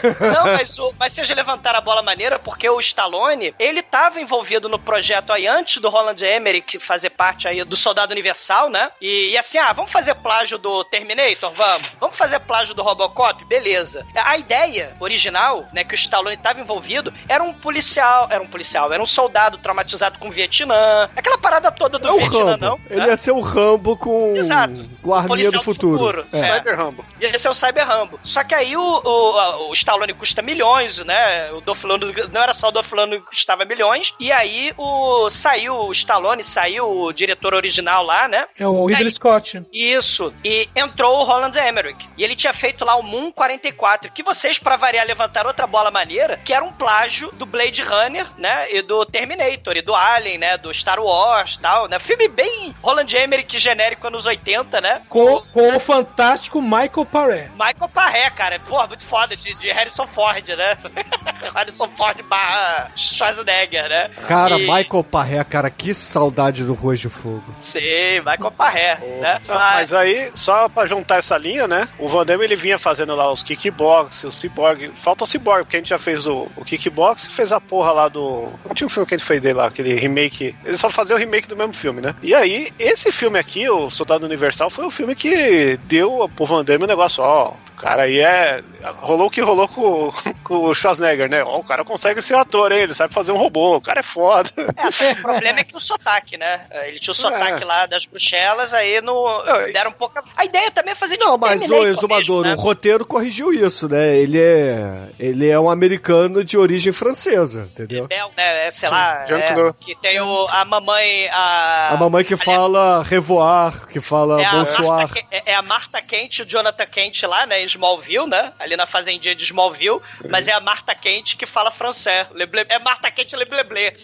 Não, 0.03 0.43
mas, 0.43 0.77
o, 0.79 0.93
mas 0.99 1.13
vocês 1.13 1.29
levantaram 1.29 1.79
a 1.79 1.81
bola 1.81 2.01
maneira 2.01 2.37
porque 2.39 2.69
o 2.69 2.79
Stallone, 2.79 3.53
ele 3.59 3.81
tava 3.81 4.19
envolvido 4.19 4.67
no 4.67 4.79
projeto 4.79 5.31
aí 5.31 5.47
antes 5.47 5.81
do 5.81 5.89
Roland 5.89 6.17
Emmerich 6.21 6.79
fazer 6.79 7.11
parte 7.11 7.47
aí 7.47 7.63
do 7.63 7.75
Soldado 7.75 8.11
Universal, 8.11 8.69
né? 8.69 8.91
E, 9.01 9.29
e 9.31 9.37
assim, 9.37 9.57
ah, 9.57 9.71
vamos 9.73 9.91
fazer 9.91 10.15
plágio 10.15 10.57
do 10.57 10.83
Terminator? 10.83 11.51
Vamos. 11.51 11.87
Vamos 11.99 12.17
fazer 12.17 12.39
plágio 12.39 12.73
do 12.73 12.81
Robocop? 12.83 13.43
Beleza. 13.45 14.05
A 14.15 14.37
ideia 14.37 14.95
original, 14.99 15.65
né, 15.73 15.83
que 15.83 15.93
o 15.93 15.95
Stallone 15.95 16.37
tava 16.37 16.59
envolvido, 16.59 17.13
era 17.33 17.43
um 17.43 17.53
policial, 17.53 18.27
era 18.29 18.41
um 18.41 18.47
policial, 18.47 18.91
era 18.93 19.01
um 19.01 19.05
soldado 19.05 19.57
traumatizado 19.57 20.19
com 20.19 20.27
o 20.27 20.31
Vietnã, 20.31 21.09
aquela 21.15 21.37
parada 21.37 21.71
toda 21.71 21.97
do 21.99 22.07
É 22.07 22.11
o 22.11 22.17
Vietnã, 22.17 22.51
Rambo. 22.51 22.65
não? 22.65 22.79
Ele 22.89 23.01
né? 23.01 23.07
ia 23.07 23.17
ser 23.17 23.31
o 23.31 23.41
Rambo 23.41 23.97
com, 23.97 24.35
Exato. 24.35 24.85
arminha 25.05 25.27
Policial 25.27 25.51
do 25.53 25.63
futuro. 25.63 25.97
futuro. 25.97 26.25
É. 26.31 26.37
Cyber 26.37 26.77
Rambo. 26.77 27.05
Ia 27.19 27.37
ser 27.37 27.49
o 27.49 27.53
Cyber 27.53 27.87
Rambo. 27.87 28.19
Só 28.23 28.43
que 28.43 28.53
aí 28.55 28.75
o, 28.77 28.81
o, 28.81 29.69
o 29.69 29.73
Stallone 29.73 30.13
custa 30.13 30.41
milhões, 30.41 30.97
né? 31.03 31.51
O 31.51 31.61
Dolph 31.61 31.83
Lundgren, 31.83 32.27
não 32.31 32.41
era 32.41 32.53
só 32.53 32.67
o 32.67 32.71
Dolph 32.71 32.91
Lundgren 32.91 33.21
que 33.21 33.27
custava 33.27 33.65
milhões. 33.65 34.13
E 34.19 34.31
aí 34.31 34.73
o 34.77 35.29
saiu 35.29 35.75
o 35.75 35.91
Stallone, 35.91 36.43
saiu 36.43 36.89
o 36.89 37.11
diretor 37.13 37.53
original 37.53 38.03
lá, 38.03 38.27
né? 38.27 38.45
É 38.59 38.67
o 38.67 38.85
Ridley 38.85 39.07
Aí- 39.07 39.11
Scott. 39.11 39.61
Isso. 39.71 40.33
E 40.43 40.67
entrou 40.75 41.19
o 41.19 41.23
Roland 41.23 41.51
Emmerich. 41.57 42.07
E 42.17 42.23
ele 42.23 42.35
tinha 42.35 42.53
feito 42.53 42.85
lá 42.85 42.95
o 42.95 43.03
Moon 43.03 43.31
44, 43.31 44.11
que 44.11 44.23
vocês, 44.23 44.57
pra 44.59 44.75
variar, 44.75 45.05
levantaram 45.05 45.47
outra 45.49 45.65
bola 45.67 45.91
maneira, 45.91 46.37
que 46.43 46.53
era 46.53 46.63
um 46.63 46.71
plágio 46.71 47.22
do 47.31 47.45
Blade 47.45 47.81
Runner, 47.81 48.25
né? 48.37 48.73
E 48.75 48.81
do 48.81 49.05
Terminator, 49.05 49.75
e 49.77 49.81
do 49.81 49.93
Alien, 49.95 50.37
né? 50.37 50.57
Do 50.57 50.73
Star 50.73 50.99
Wars 51.01 51.55
e 51.55 51.59
tal, 51.59 51.87
né? 51.87 51.99
Filme 51.99 52.27
bem 52.27 52.75
Roland 52.81 53.07
Emmerich 53.13 53.57
genérico 53.57 54.07
anos 54.07 54.25
80, 54.25 54.81
né? 54.81 55.01
Com, 55.09 55.41
com 55.53 55.75
o 55.75 55.79
fantástico 55.79 56.61
Michael 56.61 57.05
Paré. 57.11 57.49
Michael 57.53 57.89
Parré, 57.93 58.29
cara. 58.29 58.59
Porra, 58.59 58.87
muito 58.87 59.03
foda. 59.03 59.35
De, 59.35 59.53
de 59.59 59.71
Harrison 59.71 60.07
Ford, 60.07 60.47
né? 60.49 60.77
Harrison 61.55 61.87
Ford 61.95 62.21
barra 62.23 62.91
Schwarzenegger, 62.95 63.87
né? 63.89 64.09
Cara, 64.27 64.57
E- 64.59 64.61
Michael 64.67 65.03
Parré, 65.03 65.43
cara, 65.43 65.69
que 65.69 65.93
saudade 65.93 66.63
do 66.63 66.73
Ruas 66.73 66.99
de 66.99 67.09
Fogo. 67.09 67.43
Sim, 67.59 67.79
Michael 68.19 68.51
Parré, 68.51 68.95
né? 69.21 69.39
Ah, 69.49 69.71
Mas 69.75 69.93
aí, 69.93 70.31
só 70.33 70.67
pra 70.69 70.85
juntar 70.85 71.17
essa 71.17 71.37
linha, 71.37 71.67
né? 71.67 71.87
O 71.99 72.07
Van 72.07 72.25
Damme 72.25 72.43
ele 72.43 72.55
vinha 72.55 72.77
fazendo 72.77 73.15
lá 73.15 73.31
os 73.31 73.43
kickbox, 73.43 74.23
os 74.23 74.35
cyborg. 74.35 74.91
Falta 74.95 75.23
o 75.23 75.27
cyborg, 75.27 75.63
porque 75.63 75.77
a 75.77 75.79
gente 75.79 75.89
já 75.89 75.99
fez 75.99 76.25
o, 76.27 76.47
o 76.55 76.65
kickbox 76.65 77.12
e 77.17 77.29
fez 77.29 77.51
a 77.51 77.59
porra 77.59 77.91
lá 77.91 78.07
do. 78.07 78.47
Não 78.65 78.73
tinha 78.73 78.87
um 78.87 78.89
filme 78.89 79.07
que 79.07 79.15
gente 79.17 79.27
fez 79.27 79.41
dele 79.41 79.55
lá, 79.55 79.67
aquele 79.67 79.93
remake. 79.93 80.55
Ele 80.63 80.77
só 80.77 80.89
fazia 80.89 81.15
o 81.15 81.19
remake 81.19 81.47
do 81.47 81.55
mesmo 81.55 81.73
filme, 81.73 82.01
né? 82.01 82.15
E 82.21 82.33
aí, 82.33 82.71
esse 82.79 83.11
filme 83.11 83.37
aqui, 83.39 83.69
o 83.69 83.89
Soldado 83.89 84.25
Universal, 84.25 84.69
foi 84.69 84.85
o 84.85 84.91
filme 84.91 85.15
que 85.15 85.77
deu 85.85 86.29
pro 86.35 86.45
Van 86.45 86.63
Damme 86.63 86.83
o 86.83 86.87
negócio, 86.87 87.23
ó. 87.23 87.53
Cara, 87.83 88.03
aí 88.03 88.19
é. 88.21 88.63
Rolou 89.01 89.27
o 89.27 89.29
que 89.29 89.41
rolou 89.41 89.67
com, 89.67 90.09
com 90.43 90.63
o 90.63 90.73
Schwarzenegger, 90.73 91.29
né? 91.29 91.43
Ó, 91.43 91.59
o 91.59 91.63
cara 91.63 91.83
consegue 91.83 92.21
ser 92.21 92.35
ator, 92.35 92.71
hein? 92.71 92.79
Ele 92.79 92.93
sabe 92.93 93.13
fazer 93.13 93.31
um 93.33 93.37
robô, 93.37 93.75
o 93.75 93.81
cara 93.81 93.99
é 93.99 94.03
foda. 94.03 94.49
É, 94.57 95.11
o 95.11 95.15
problema 95.21 95.59
é 95.59 95.63
que 95.65 95.75
o 95.75 95.79
sotaque, 95.81 96.37
né? 96.37 96.65
Ele 96.85 96.97
tinha 96.99 97.11
o 97.11 97.15
sotaque 97.15 97.63
É. 97.63 97.65
lá 97.65 97.85
das 97.85 98.05
Bruxelas, 98.05 98.73
aí 98.73 99.01
no, 99.01 99.43
Não, 99.43 99.71
deram 99.73 99.91
um 99.91 99.93
pouco. 99.93 100.21
A 100.35 100.45
ideia 100.45 100.71
também 100.71 100.93
é 100.93 100.95
fazer 100.95 101.17
tipo 101.17 101.29
Não, 101.29 101.37
mas 101.37 101.69
o 101.69 101.83
Exumador, 101.85 102.43
mesmo, 102.45 102.57
o 102.57 102.61
roteiro 102.63 103.05
corrigiu 103.05 103.53
isso, 103.53 103.89
né? 103.89 104.15
Ele 104.15 104.39
é, 104.41 105.09
ele 105.19 105.49
é 105.49 105.59
um 105.59 105.69
americano 105.69 106.43
de 106.43 106.57
origem 106.57 106.93
francesa, 106.93 107.69
entendeu? 107.71 108.07
Bel, 108.07 108.31
né? 108.37 108.67
É, 108.67 108.71
sei 108.71 108.87
lá, 108.89 109.25
é, 109.27 109.73
que 109.79 109.93
tem 109.95 110.21
o, 110.21 110.47
a 110.51 110.63
mamãe. 110.63 111.27
A, 111.29 111.93
A 111.93 111.97
mamãe 111.97 112.23
que 112.23 112.37
fala 112.37 113.03
revoar, 113.03 113.87
que 113.87 113.99
fala 113.99 114.41
é 114.41 114.45
a, 114.45 114.51
bonsoir. 114.51 115.09
É- 115.31 115.51
é 115.51 115.55
a 115.55 115.61
Marta 115.61 116.01
Kent, 116.01 116.39
o 116.39 116.45
Jonathan 116.45 116.85
Kent 116.85 117.23
lá, 117.23 117.45
né? 117.45 117.61
Smallville, 117.75 118.27
né? 118.27 118.53
Ali 118.59 118.75
na 118.77 118.85
fazendinha 118.85 119.35
de 119.35 119.43
Smallville, 119.43 119.99
mas 120.29 120.47
é 120.47 120.53
a 120.53 120.59
Marta 120.59 120.93
Quente 120.95 121.35
que 121.37 121.45
fala 121.45 121.71
francês. 121.71 122.27
É 122.69 122.79
Marta 122.79 123.09
Quente 123.11 123.35
Le 123.35 123.45
Blé 123.45 123.63
Blé. 123.63 123.93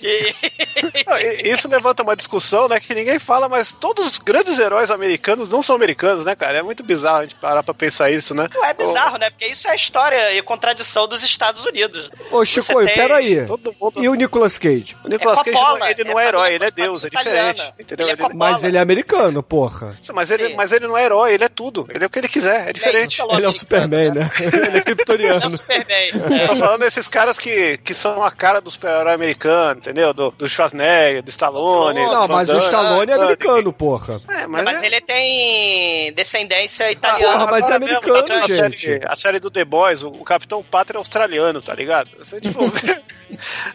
E- 1.20 1.50
Isso 1.52 1.68
levanta 1.68 2.04
uma 2.04 2.16
discussão, 2.16 2.68
né, 2.68 2.80
que 2.80 2.94
ninguém 2.94 3.20
fala, 3.20 3.48
mas 3.50 3.72
todos 3.72 4.06
os 4.06 4.18
grandes 4.18 4.60
heróis 4.60 4.92
americanos 4.92 5.52
não 5.52 5.62
são 5.62 5.76
americanos, 5.76 6.26
né, 6.26 6.36
cara? 6.36 6.58
É 6.60 6.62
muito 6.62 6.84
bizarro 6.84 7.20
a 7.20 7.22
gente 7.24 7.36
parar 7.36 7.64
pra 7.64 7.74
pensar 7.74 8.12
isso, 8.12 8.34
né? 8.34 8.48
Não 8.54 8.66
é 8.66 8.74
bizarro, 8.74 9.18
né? 9.18 9.30
Porque 9.30 9.48
isso 9.48 9.68
é 9.68 9.72
a 9.72 9.76
história 9.76 10.34
e 10.34 10.42
contradição 10.42 11.08
dos 11.08 11.24
Estados 11.24 11.66
Unidos. 11.66 12.10
Ô, 12.32 12.44
Chico, 12.46 12.86
tem- 12.86 12.96
peraí. 12.96 13.46
Todo 13.46 13.74
mundo... 13.80 14.04
E 14.04 14.10
o 14.10 14.14
Nicolas 14.16 14.58
Cage? 14.58 14.96
O 15.04 15.08
Nicolas 15.10 15.40
É 15.40 15.44
Cage, 15.44 15.58
Coppola, 15.58 15.92
ele 15.92 16.04
não 16.04 16.20
é 16.20 16.24
é 16.24 16.28
herói, 16.28 16.54
ele 16.54 16.64
é 16.66 16.72
deus, 16.72 17.06
é 17.06 17.10
diferente. 17.10 17.74
Entendeu? 17.80 18.08
Ele 18.10 18.22
é. 18.24 18.30
Mas 18.34 18.64
ele 18.64 18.78
é 18.78 18.80
americano, 18.80 19.42
porra. 19.42 19.98
mas, 20.14 20.30
ele, 20.32 20.48
Sim. 20.48 20.56
mas 20.56 20.72
ele 20.72 20.88
não 20.88 20.98
é 20.98 21.06
herói, 21.06 21.34
ele 21.34 21.44
é 21.44 21.50
tudo. 21.50 21.88
Ele 21.90 22.04
é 22.04 22.08
o 22.08 22.10
que 22.10 22.20
ele 22.20 22.28
quiser, 22.28 22.70
é 22.70 22.74
diferente. 22.74 23.18
falou 23.18 23.36
Ele 23.38 23.46
é 23.46 23.50
o 23.50 23.54
Superman, 23.60 24.12
né? 24.12 24.32
Ele 24.40 24.58
é 24.68 24.78
É 24.78 24.80
o 24.80 24.84
kryptoniano. 24.84 25.50
Superman. 25.52 26.10
Eu 26.42 26.48
tô 26.48 26.56
falando 26.56 26.80
desses 26.82 27.08
caras 27.08 27.38
que, 27.38 27.78
que 27.80 27.94
são 27.94 28.24
a 28.24 28.32
cara 28.32 28.60
do 28.62 28.70
super-herói 28.72 29.14
americano, 29.14 29.80
entendeu? 29.80 30.14
Do, 30.14 30.32
do 30.32 30.48
Schwarzenegger, 30.50 31.22
do 31.24 31.30
Stallone. 31.30 32.00
Não, 32.06 32.28
do 32.28 32.34
mas 32.34 32.50
o. 32.50 32.58
Stallone 32.58 33.12
é 33.12 33.16
americano, 33.16 33.72
porra. 33.74 34.20
É, 34.30 34.48
Mas, 34.48 34.64
mas, 34.64 34.84
é- 34.84 34.86
ele 34.86 35.02
tem 35.02 36.14
descendência 36.14 36.92
italiana. 36.92 37.34
porra, 37.34 37.48
mas 37.52 37.70
é 37.70 37.80
mesmo, 37.80 37.86
americano, 37.86 38.16
tá 38.16 38.24
tendo 38.24 38.44
a 38.44 38.48
gente. 38.70 38.80
Série, 38.86 39.06
a 39.08 39.16
série 39.16 39.40
do 39.40 39.52
The 39.52 39.66
Boys, 39.66 40.04
o, 40.04 40.10
o 40.10 40.24
Capitão 40.24 40.62
Pátria 40.64 40.98
é 40.98 41.00
australiano, 41.00 41.62
tá 41.62 41.74
ligado? 41.74 42.10
Você, 42.20 42.40
tipo, 42.40 42.60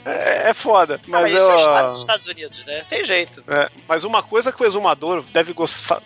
é, 0.04 0.50
é 0.50 0.54
foda. 0.54 1.00
Ah, 1.04 1.06
Mas, 1.08 1.32
mas 1.32 1.42
isso 1.42 1.50
é 1.50 1.80
eu, 1.82 1.90
dos 1.90 2.00
Estados 2.00 2.26
Unidos, 2.28 2.64
né? 2.64 2.84
Tem 2.88 3.04
jeito. 3.04 3.42
é, 3.48 3.68
mas 3.88 4.04
uma 4.04 4.22
coisa 4.22 4.52
que 4.52 4.62
o 4.62 4.66
Exumador 4.66 5.22
deve, 5.32 5.54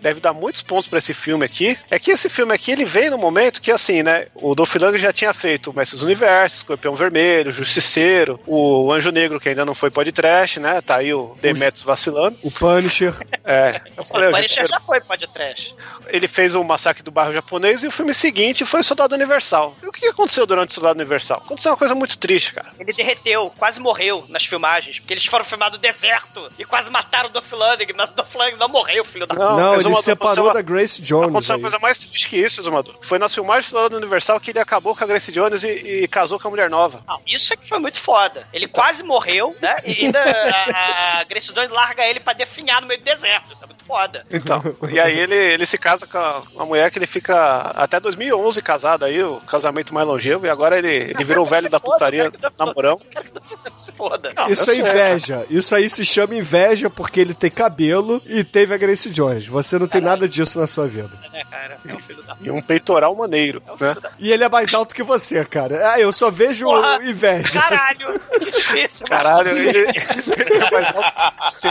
deve 0.00 0.20
dar 0.20 0.32
muitos 0.32 0.62
pontos 0.62 0.88
pra 0.88 0.98
esse 0.98 1.14
filme 1.14 1.44
aqui 1.44 1.78
é 1.90 1.98
que 1.98 2.10
esse 2.10 2.28
filme 2.28 2.54
aqui 2.54 2.70
ele 2.72 2.84
vem 2.84 3.10
no 3.10 3.18
momento 3.18 3.60
que, 3.60 3.70
assim, 3.70 4.02
né? 4.02 4.26
O 4.34 4.54
Dolph 4.54 4.74
Lundgren 4.74 4.98
já 4.98 5.12
tinha 5.12 5.32
feito 5.32 5.70
o 5.70 5.76
Mestres 5.76 6.00
do 6.00 6.06
Universo, 6.06 6.56
Escorpião 6.56 6.94
Vermelho, 6.94 7.52
Justiceiro, 7.52 8.40
o 8.46 8.92
Anjo 8.92 9.10
Negro, 9.10 9.40
que 9.40 9.48
ainda 9.48 9.64
não 9.64 9.74
foi 9.74 9.90
podcast, 9.90 10.60
né? 10.60 10.80
Tá 10.80 10.96
aí 10.96 11.12
o 11.12 11.36
Demetrius 11.40 11.82
vacilando. 11.84 12.36
O 12.42 12.50
Punisher. 12.50 13.14
É, 13.44 13.80
eu 13.96 14.04
falei, 14.04 14.28
o 14.28 14.32
Punisher 14.32 14.66
já 14.66 14.80
foi 14.80 15.00
podcast. 15.00 15.74
ele 16.08 16.28
fez 16.28 16.54
o 16.54 16.62
Massacre 16.64 17.02
do 17.02 17.10
Bairro 17.10 17.32
Japonês 17.32 17.82
e 17.82 17.86
o 17.86 17.90
filme 17.90 18.12
seguinte 18.14 18.64
foi 18.64 18.82
Soldado 18.82 19.14
Universal. 19.14 19.76
E 19.82 19.86
o 19.86 19.92
que 19.92 20.06
aconteceu 20.06 20.46
durante 20.46 20.70
o 20.70 20.74
Soldado 20.74 20.98
Universal? 20.98 21.42
Aconteceu 21.44 21.72
uma 21.72 21.78
coisa 21.78 21.94
muito 21.94 22.18
triste, 22.18 22.52
cara. 22.54 22.70
Ele 22.78 22.92
derreteu, 22.92 23.37
quase 23.50 23.80
morreu 23.80 24.24
nas 24.28 24.44
filmagens, 24.44 24.98
porque 24.98 25.14
eles 25.14 25.24
foram 25.26 25.44
filmados 25.44 25.78
no 25.78 25.82
deserto 25.82 26.50
e 26.58 26.64
quase 26.64 26.90
mataram 26.90 27.28
o 27.28 27.32
Dolph 27.32 27.52
Lundgren, 27.52 27.94
mas 27.96 28.10
o 28.10 28.14
Dolph 28.14 28.34
Lundgren 28.34 28.58
não 28.58 28.68
morreu, 28.68 29.04
filho 29.04 29.26
da 29.26 29.34
Não, 29.34 29.56
Não, 29.56 29.74
ele 29.74 29.94
separou 29.96 30.48
aconteceu 30.48 30.52
da 30.52 30.62
Grace 30.62 31.02
Jones. 31.02 31.30
Aconteceu 31.30 31.54
aí. 31.54 31.60
uma 31.60 31.70
coisa 31.70 31.78
mais 31.78 31.98
triste 31.98 32.28
que 32.28 32.36
isso, 32.36 32.60
Exumador. 32.60 32.96
Foi 33.00 33.18
nas 33.18 33.34
filmagens 33.34 33.72
do 33.72 33.96
Universal 33.96 34.40
que 34.40 34.50
ele 34.50 34.58
acabou 34.58 34.94
com 34.94 35.04
a 35.04 35.06
Grace 35.06 35.30
Jones 35.32 35.62
e, 35.62 35.68
e 35.68 36.08
casou 36.08 36.38
com 36.38 36.48
a 36.48 36.50
mulher 36.50 36.70
nova. 36.70 37.02
Não, 37.06 37.20
isso 37.26 37.52
é 37.52 37.56
que 37.56 37.68
foi 37.68 37.78
muito 37.78 38.00
foda. 38.00 38.46
Ele 38.52 38.66
quase 38.66 39.02
morreu, 39.02 39.54
né? 39.60 39.76
E 39.84 40.04
ainda 40.04 40.20
a, 40.20 41.20
a 41.20 41.24
Grace 41.24 41.52
Jones 41.52 41.70
larga 41.70 42.04
ele 42.04 42.20
pra 42.20 42.32
definhar 42.32 42.80
no 42.80 42.86
meio 42.86 43.00
do 43.00 43.04
deserto. 43.04 43.52
Isso 43.52 43.62
é 43.62 43.66
muito 43.66 43.84
foda. 43.84 44.26
Então, 44.30 44.62
e 44.90 45.00
aí 45.00 45.18
ele, 45.18 45.34
ele 45.34 45.66
se 45.66 45.78
casa 45.78 46.06
com 46.06 46.18
uma 46.54 46.66
mulher 46.66 46.90
que 46.90 46.98
ele 46.98 47.06
fica 47.06 47.72
até 47.74 47.98
2011 47.98 48.60
casado 48.62 49.04
aí, 49.04 49.22
o 49.22 49.40
casamento 49.40 49.94
mais 49.94 50.06
longevo, 50.06 50.46
e 50.46 50.50
agora 50.50 50.78
ele, 50.78 50.92
ele 50.92 51.24
virou 51.24 51.44
o 51.44 51.48
velho 51.48 51.70
da 51.70 51.78
foda, 51.78 51.92
putaria, 51.94 52.32
namorão. 52.58 53.00
Quero 53.10 53.27
que 53.74 53.80
se 53.80 53.92
foda. 53.92 54.32
Não, 54.36 54.50
Isso 54.50 54.70
é 54.70 54.76
inveja. 54.76 55.46
Isso 55.50 55.74
aí 55.74 55.88
se 55.88 56.04
chama 56.04 56.34
inveja 56.34 56.88
porque 56.90 57.20
ele 57.20 57.34
tem 57.34 57.50
cabelo 57.50 58.20
e 58.26 58.42
teve 58.44 58.74
a 58.74 58.76
Grace 58.76 59.10
Jones. 59.10 59.46
Você 59.46 59.78
não 59.78 59.86
tem 59.88 60.00
nada 60.00 60.28
disso 60.28 60.58
na 60.60 60.66
sua 60.66 60.86
vida. 60.86 61.10
Né, 61.32 61.42
cara? 61.50 61.78
É 61.86 61.94
um 61.94 61.98
filho 62.00 62.22
da 62.22 62.36
E 62.40 62.50
um 62.50 62.60
peitoral 62.60 63.14
maneiro, 63.14 63.62
né? 63.80 63.96
E 64.18 64.32
ele 64.32 64.44
é 64.44 64.48
mais 64.48 64.72
alto 64.74 64.94
que 64.94 65.02
você, 65.02 65.44
cara. 65.44 65.92
Ah, 65.92 66.00
eu 66.00 66.12
só 66.12 66.30
vejo 66.30 66.64
Porra. 66.66 66.98
inveja. 67.04 67.60
Caralho, 67.60 68.20
que 68.40 68.50
difícil. 68.50 69.06
Caralho, 69.06 69.56
ele, 69.56 69.68
ele 69.88 70.54
é 70.64 70.70
mais 70.70 70.94
alto 70.94 71.14
que 71.14 71.50
você. 71.50 71.68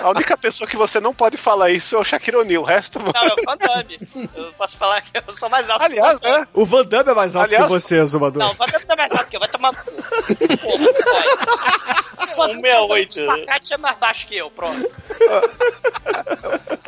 A 0.00 0.10
única 0.10 0.36
pessoa 0.36 0.68
que 0.68 0.76
você 0.76 1.00
não 1.00 1.14
pode 1.14 1.36
falar 1.36 1.70
isso 1.70 1.96
é 1.96 1.98
o 1.98 2.04
Shaquille 2.04 2.36
O'Neal, 2.38 2.62
o 2.62 2.66
resto... 2.66 2.98
Não, 2.98 3.06
é 3.14 3.32
o 3.32 3.44
Van 3.44 3.56
Damme. 3.56 3.98
Eu 4.34 4.52
posso 4.54 4.76
falar 4.76 5.00
que 5.02 5.10
eu 5.26 5.32
sou 5.32 5.48
mais 5.48 5.68
alto 5.70 5.82
Aliás, 5.84 6.20
que 6.20 6.26
o 6.26 6.30
Van 6.30 6.38
né? 6.38 6.46
O 6.54 6.64
Van 6.64 6.84
Damme 6.84 7.10
é 7.10 7.14
mais 7.14 7.36
alto 7.36 7.46
Aliás- 7.46 7.64
que 7.66 7.70
você, 7.70 8.04
Zumador. 8.06 8.42
Não, 8.42 8.50
o 8.52 8.54
Van 8.54 8.66
Damme 8.66 8.84
tá 8.84 8.96
mais 8.96 9.12
alto 9.12 9.26
que 9.28 9.36
eu. 9.36 9.40
Vai 9.40 9.48
tomar. 9.48 9.72
Porra. 9.74 10.85
168. 12.36 13.20
O 13.20 13.24
Spacate 13.24 13.74
é 13.74 13.76
mais 13.78 13.96
baixo 13.98 14.26
que 14.26 14.36
eu, 14.36 14.50
pronto. 14.50 14.86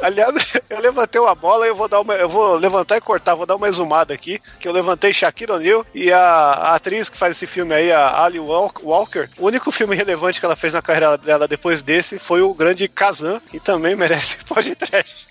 Aliás, 0.02 0.52
eu 0.70 0.80
levantei 0.80 1.20
uma 1.20 1.34
bola 1.34 1.66
e 1.66 1.70
eu 1.70 1.74
vou 1.74 1.88
dar 1.88 2.00
uma. 2.00 2.14
Eu 2.14 2.28
vou 2.28 2.56
levantar 2.56 2.96
e 2.96 3.00
cortar, 3.00 3.34
vou 3.34 3.46
dar 3.46 3.56
uma 3.56 3.68
exumada 3.68 4.12
aqui. 4.14 4.40
Que 4.60 4.68
eu 4.68 4.72
levantei 4.72 5.12
Shaquille 5.12 5.52
O'Neal 5.52 5.86
e 5.94 6.12
a, 6.12 6.20
a 6.20 6.74
atriz 6.74 7.08
que 7.08 7.16
faz 7.16 7.36
esse 7.36 7.46
filme 7.46 7.74
aí, 7.74 7.90
a 7.92 8.22
Ali 8.22 8.38
Walk- 8.38 8.84
Walker. 8.84 9.28
O 9.38 9.46
único 9.46 9.70
filme 9.70 9.96
relevante 9.96 10.38
que 10.40 10.46
ela 10.46 10.56
fez 10.56 10.72
na 10.74 10.82
carreira 10.82 11.16
dela 11.18 11.48
depois 11.48 11.82
desse 11.82 12.18
foi 12.18 12.42
o 12.42 12.54
grande 12.54 12.86
Kazan, 12.88 13.40
que 13.40 13.58
também 13.58 13.96
merece 13.96 14.36
podcast. 14.44 15.26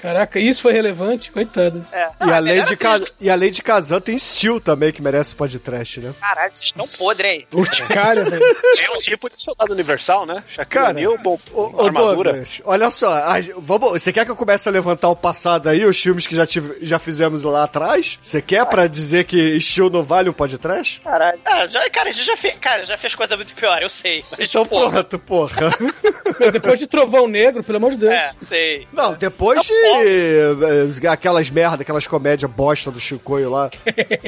Caraca, 0.00 0.38
isso 0.38 0.62
foi 0.62 0.72
relevante, 0.72 1.30
coitado. 1.30 1.84
É. 1.92 1.98
E, 1.98 2.02
Ah, 2.02 2.12
a 2.18 2.40
melhor 2.40 2.42
Lady 2.42 2.74
atriz. 2.74 2.78
Ka... 2.78 3.00
e 3.20 3.30
a 3.30 3.34
Lady 3.34 3.62
Kazan 3.62 4.00
tem 4.00 4.18
Steel 4.18 4.60
também, 4.60 4.92
que 4.92 5.02
merece 5.02 5.34
podcast, 5.34 6.00
né? 6.00 6.14
Caralho, 6.20 6.52
vocês 6.54 6.72
estão 6.76 6.86
podres 7.06 7.26
aí. 7.30 7.46
Urticária, 7.52 8.24
velho. 8.24 8.42
É 8.78 8.90
um 8.90 8.98
tipo 8.98 9.28
de 9.28 9.42
soldado 9.42 9.72
universal, 9.72 10.26
né? 10.26 10.42
Shaquille 10.48 10.84
Cara, 10.84 10.90
O'Neal, 10.96 11.18
bom, 11.18 11.38
ô 11.52 11.82
armadura. 11.84 12.30
Douglas, 12.32 12.60
olha 12.64 12.90
só, 12.90 13.12
a- 13.12 13.40
vamos, 13.58 13.90
você 13.92 14.12
quer 14.12 14.24
que 14.24 14.30
eu 14.30 14.36
comece 14.36 14.68
a 14.68 14.72
levantar 14.72 15.08
o 15.08 15.16
passado 15.16 15.68
aí, 15.68 15.84
os 15.84 15.96
filmes 16.00 16.26
que 16.26 16.34
já, 16.34 16.46
tive, 16.46 16.78
já 16.84 16.98
fizemos 16.98 17.42
lá 17.44 17.64
atrás? 17.64 18.18
Você 18.22 18.40
quer 18.42 18.64
pra 18.66 18.86
dizer 18.86 19.24
que 19.24 19.60
Steel 19.60 19.90
não 19.90 20.02
vale 20.02 20.28
um 20.30 20.32
podcast? 20.32 21.00
Caralho. 21.00 21.38
Ah, 21.44 21.66
já, 21.66 21.88
cara, 21.90 22.08
a 22.08 22.12
gente 22.12 22.24
já 22.24 22.36
fez, 22.36 22.54
cara, 22.60 22.84
já 22.86 22.96
fez 22.96 23.14
coisa 23.14 23.36
muito 23.36 23.54
pior, 23.54 23.80
eu 23.82 23.88
sei. 23.90 24.24
Mas, 24.30 24.48
Então 24.48 24.64
porra, 24.66 24.90
pronto, 25.04 25.18
porra. 25.18 25.70
Depois 26.52 26.78
de 26.78 26.86
Trovão 26.86 27.26
Negro, 27.28 27.62
pelo 27.62 27.76
amor 27.78 27.92
de 27.92 27.98
Deus. 27.98 28.12
É, 28.12 28.30
sei. 28.40 28.86
Não, 28.92 29.14
depois 29.14 29.60
de 29.66 29.72
eh, 29.72 29.89
aquelas 31.10 31.50
merda, 31.50 31.82
aquelas 31.82 32.06
comédias 32.06 32.50
bosta 32.50 32.90
do 32.90 33.00
Chicoio 33.00 33.50
lá. 33.50 33.70